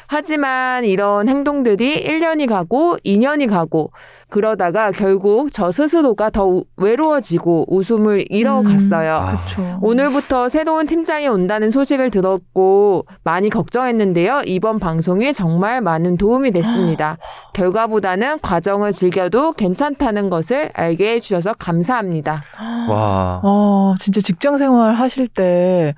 하지만 0.08 0.84
이런 0.84 1.28
행동들이 1.28 2.02
1년이 2.04 2.48
가고 2.48 2.96
2년이 3.04 3.48
가고 3.48 3.92
그러다가 4.30 4.90
결국 4.92 5.50
저 5.52 5.70
스스로가 5.72 6.30
더 6.30 6.44
우- 6.46 6.64
외로워지고 6.76 7.64
웃음을 7.68 8.24
잃어갔어요. 8.28 9.14
아. 9.14 9.36
그렇죠. 9.46 9.78
오늘부터 9.80 10.48
새로운 10.48 10.86
팀장이 10.86 11.28
온다는 11.28 11.70
소식을 11.70 12.10
들었고 12.10 13.06
많이 13.24 13.48
걱정했는데요. 13.48 14.42
이번 14.46 14.78
방송이 14.78 15.32
정말 15.32 15.80
많은 15.80 16.16
도움이 16.18 16.50
됐습니다. 16.52 17.16
결과보다는 17.54 18.40
과정을 18.40 18.92
즐겨도 18.92 19.52
괜찮다는 19.52 20.28
것을 20.30 20.70
알게 20.74 21.14
해주셔서 21.14 21.54
감사합니다. 21.58 22.42
와. 22.90 23.40
어, 23.42 23.94
진짜 23.98 24.20
직장 24.20 24.58
생활 24.58 24.94
하실 24.94 25.28
때 25.28 25.94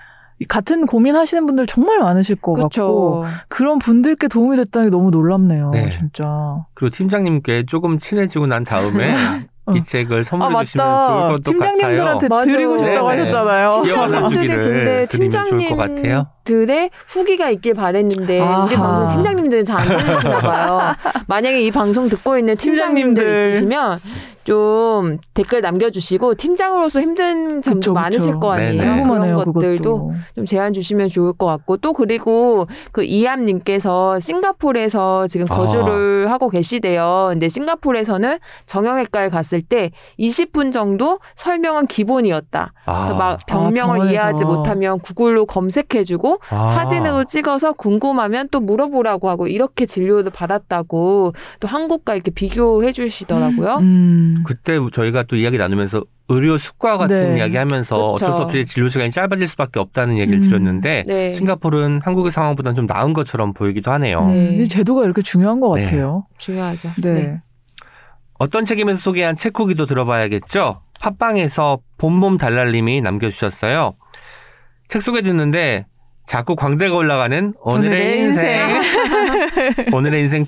같은 0.48 0.86
고민 0.86 1.16
하시는 1.16 1.44
분들 1.46 1.66
정말 1.66 1.98
많으실 1.98 2.36
것 2.36 2.52
같고 2.54 3.20
그렇죠. 3.20 3.24
그런 3.48 3.78
분들께 3.78 4.28
도움이 4.28 4.56
됐다는 4.56 4.88
게 4.90 4.96
너무 4.96 5.10
놀랍네요. 5.10 5.70
네. 5.70 5.90
진짜. 5.90 6.64
그리고 6.74 6.94
팀장님께 6.96 7.64
조금 7.66 7.98
친해지고 8.00 8.46
난 8.46 8.64
다음에 8.64 9.14
어. 9.66 9.74
이 9.74 9.84
책을 9.84 10.20
아 10.20 10.24
선물해 10.24 10.64
주시면 10.64 10.84
좋을 10.86 11.06
맞다. 11.06 11.28
것도 11.28 11.42
팀장님들한테 11.42 12.28
같아요. 12.28 12.44
드리고 12.56 12.72
맞아. 12.72 12.84
싶다고 12.86 13.08
네네. 13.10 13.18
하셨잖아요. 13.20 13.70
팀장- 13.70 13.82
팀장님들이 13.84 14.20
나눠주기를 14.48 14.64
근데 14.64 15.06
드리면 15.06 15.30
좋을 15.48 15.68
것 15.68 15.76
같아요. 15.76 16.26
팀장님들의 16.44 16.90
후기가 17.06 17.50
있길 17.50 17.74
바랬는데 17.74 18.38
우리 18.40 18.42
아하. 18.46 18.66
방송 18.68 19.08
팀장님들은 19.08 19.64
잘 19.64 19.80
안 19.92 19.98
들으시나 19.98 20.38
봐요. 20.40 20.80
만약에 21.28 21.60
이 21.60 21.70
방송 21.70 22.08
듣고 22.08 22.38
있는 22.38 22.56
팀장님들 22.56 23.22
팀장님들. 23.24 23.50
있으시면 23.50 24.00
좀 24.44 25.18
댓글 25.34 25.60
남겨주시고 25.60 26.34
팀장으로서 26.34 27.00
힘든 27.00 27.62
점도 27.62 27.80
그쵸, 27.80 27.90
그쵸. 27.90 27.92
많으실 27.92 28.40
거 28.40 28.52
아니에요. 28.52 28.80
네네. 28.82 29.02
그런 29.02 29.34
것들도 29.36 29.52
그것도. 29.52 30.12
좀 30.34 30.46
제안 30.46 30.72
주시면 30.72 31.08
좋을 31.08 31.32
것 31.34 31.46
같고 31.46 31.76
또 31.78 31.92
그리고 31.92 32.66
그 32.92 33.04
이암님께서 33.04 34.18
싱가포르에서 34.18 35.26
지금 35.26 35.46
아. 35.50 35.54
거주를 35.54 36.30
하고 36.30 36.48
계시대요. 36.48 37.28
근데 37.30 37.48
싱가포르에서는 37.48 38.38
정형외과에 38.66 39.28
갔을 39.28 39.60
때 39.62 39.90
20분 40.18 40.72
정도 40.72 41.20
설명은 41.36 41.86
기본이었다. 41.86 42.72
그래서 42.84 43.14
아. 43.14 43.18
막 43.18 43.40
병명을 43.46 43.74
병원에서. 43.74 44.10
이해하지 44.12 44.44
못하면 44.46 44.98
구글로 45.00 45.46
검색해주고 45.46 46.40
아. 46.50 46.66
사진으로 46.66 47.24
찍어서 47.24 47.72
궁금하면 47.74 48.48
또 48.50 48.60
물어보라고 48.60 49.28
하고 49.28 49.46
이렇게 49.46 49.84
진료를 49.86 50.30
받았다고 50.30 51.34
또 51.60 51.68
한국과 51.68 52.14
이렇게 52.14 52.30
비교해 52.30 52.90
주시더라고요. 52.92 53.76
음. 53.80 54.29
그때 54.44 54.78
저희가 54.92 55.24
또 55.24 55.36
이야기 55.36 55.58
나누면서 55.58 56.04
의료 56.28 56.58
수과 56.58 56.96
같은 56.96 57.34
네. 57.34 57.38
이야기 57.38 57.56
하면서 57.56 57.96
그쵸. 57.96 58.26
어쩔 58.26 58.32
수 58.32 58.36
없이 58.36 58.66
진료 58.66 58.88
시간이 58.88 59.10
짧아질 59.10 59.48
수밖에 59.48 59.80
없다는 59.80 60.18
얘기를 60.18 60.40
음. 60.40 60.42
드렸는데 60.42 61.02
네. 61.06 61.34
싱가포르는 61.34 62.00
한국의 62.04 62.30
상황보다는 62.30 62.76
좀 62.76 62.86
나은 62.86 63.12
것처럼 63.12 63.52
보이기도 63.52 63.90
하네요. 63.92 64.26
네. 64.26 64.56
이 64.56 64.64
제도가 64.66 65.04
이렇게 65.04 65.22
중요한 65.22 65.60
것 65.60 65.74
네. 65.74 65.84
같아요. 65.84 66.26
중요하죠. 66.38 66.90
네. 67.02 67.12
네. 67.14 67.40
어떤 68.38 68.64
책임에서 68.64 68.98
소개한 68.98 69.36
책 69.36 69.58
후기도 69.58 69.86
들어봐야겠죠? 69.86 70.82
팟빵에서 71.00 71.78
봄봄 71.98 72.38
달랄님이 72.38 73.00
남겨주셨어요. 73.00 73.94
책 74.88 75.02
소개 75.02 75.22
듣는데 75.22 75.86
자꾸 76.26 76.54
광대가 76.54 76.94
올라가는 76.94 77.54
오늘의, 77.60 77.90
오늘의 77.90 78.20
인생. 78.20 78.68
오늘의 79.92 80.22
인생 80.22 80.42
2, 80.42 80.46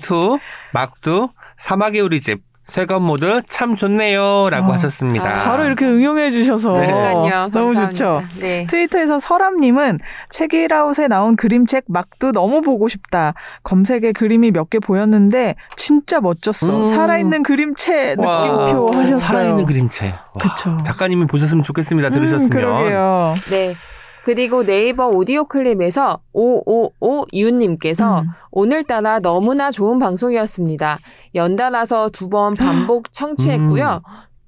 막두, 0.73 1.29
사막의 1.57 2.01
우리 2.01 2.21
집, 2.21 2.41
세건 2.65 3.03
모드 3.03 3.41
참 3.49 3.75
좋네요. 3.75 4.49
라고 4.49 4.71
아, 4.71 4.75
하셨습니다. 4.75 5.29
아, 5.29 5.43
바로 5.43 5.65
이렇게 5.65 5.85
응용해 5.85 6.31
주셔서 6.31 6.71
네. 6.79 6.87
그러니까요. 6.87 7.49
너무. 7.51 7.75
좋죠. 7.75 8.21
네. 8.39 8.65
트위터에서 8.69 9.19
설암님은 9.19 9.99
책이라웃에 10.29 11.07
나온 11.07 11.35
그림책 11.35 11.85
막두 11.87 12.31
너무 12.31 12.61
보고 12.61 12.87
싶다. 12.87 13.33
검색에 13.63 14.11
그림이 14.13 14.51
몇 14.51 14.69
개 14.69 14.79
보였는데 14.79 15.55
진짜 15.75 16.19
멋졌어. 16.21 16.83
음. 16.83 16.85
살아있는 16.87 17.43
그림체 17.43 18.15
와, 18.17 18.47
느낌표 18.47 18.87
하셨어요. 18.93 19.17
살아있는 19.17 19.65
그림체. 19.65 20.07
와, 20.07 20.21
그쵸. 20.41 20.77
작가님이 20.85 21.27
보셨으면 21.27 21.63
좋겠습니다. 21.63 22.07
음, 22.07 22.13
들으셨으면. 22.13 22.49
그러게요. 22.49 23.35
네. 23.51 23.75
그리고 24.25 24.63
네이버 24.63 25.07
오디오 25.07 25.45
클립에서 25.45 26.19
555유님께서 26.33 28.21
음. 28.21 28.27
오늘따라 28.51 29.19
너무나 29.19 29.69
좋은 29.71 29.99
방송이었습니다. 29.99 30.99
연달아서 31.35 32.09
두 32.09 32.29
번 32.29 32.55
반복 32.55 33.11
청취했고요. 33.11 34.01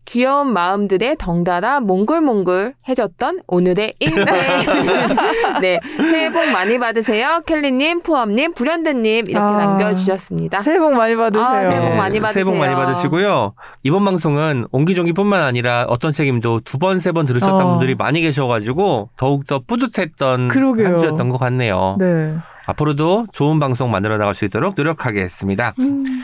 귀여운 0.05 0.53
마음들의 0.53 1.15
덩달아 1.17 1.79
몽글몽글해졌던 1.81 3.41
오늘의 3.47 3.93
인생. 3.99 4.25
네, 5.61 5.79
새해 5.97 6.31
복 6.31 6.45
많이 6.51 6.77
받으세요. 6.77 7.41
켈리님, 7.45 8.01
푸엄님, 8.01 8.53
불현듯님 8.53 9.29
이렇게 9.29 9.37
아, 9.37 9.57
남겨주셨습니다. 9.57 10.61
새해 10.61 10.77
복 10.79 10.93
많이 10.93 11.15
받으세요. 11.15 11.45
아, 11.45 11.65
새해 11.65 11.79
복 11.79 11.89
네, 11.89 11.95
많이 11.97 12.19
새해 12.31 12.43
복 12.43 12.55
많이 12.55 12.73
받으세요. 12.73 12.95
받으시고요. 12.95 13.53
이번 13.83 14.05
방송은 14.05 14.67
옹기종기뿐만 14.71 15.41
아니라 15.41 15.85
어떤 15.89 16.11
책임도 16.11 16.61
두 16.65 16.77
번, 16.77 16.99
세 16.99 17.11
번 17.11 17.25
들으셨던 17.25 17.61
어. 17.61 17.69
분들이 17.71 17.95
많이 17.95 18.21
계셔가지고 18.21 19.09
더욱더 19.17 19.61
뿌듯했던 19.65 20.49
그러게요. 20.49 20.87
한 20.87 20.97
주였던 20.99 21.29
것 21.29 21.37
같네요. 21.37 21.95
네. 21.99 22.35
앞으로도 22.67 23.27
좋은 23.31 23.59
방송 23.59 23.89
만들어 23.91 24.17
나갈 24.17 24.35
수 24.35 24.43
있도록 24.45 24.73
노력하겠습니다. 24.75 25.73
음. 25.79 26.23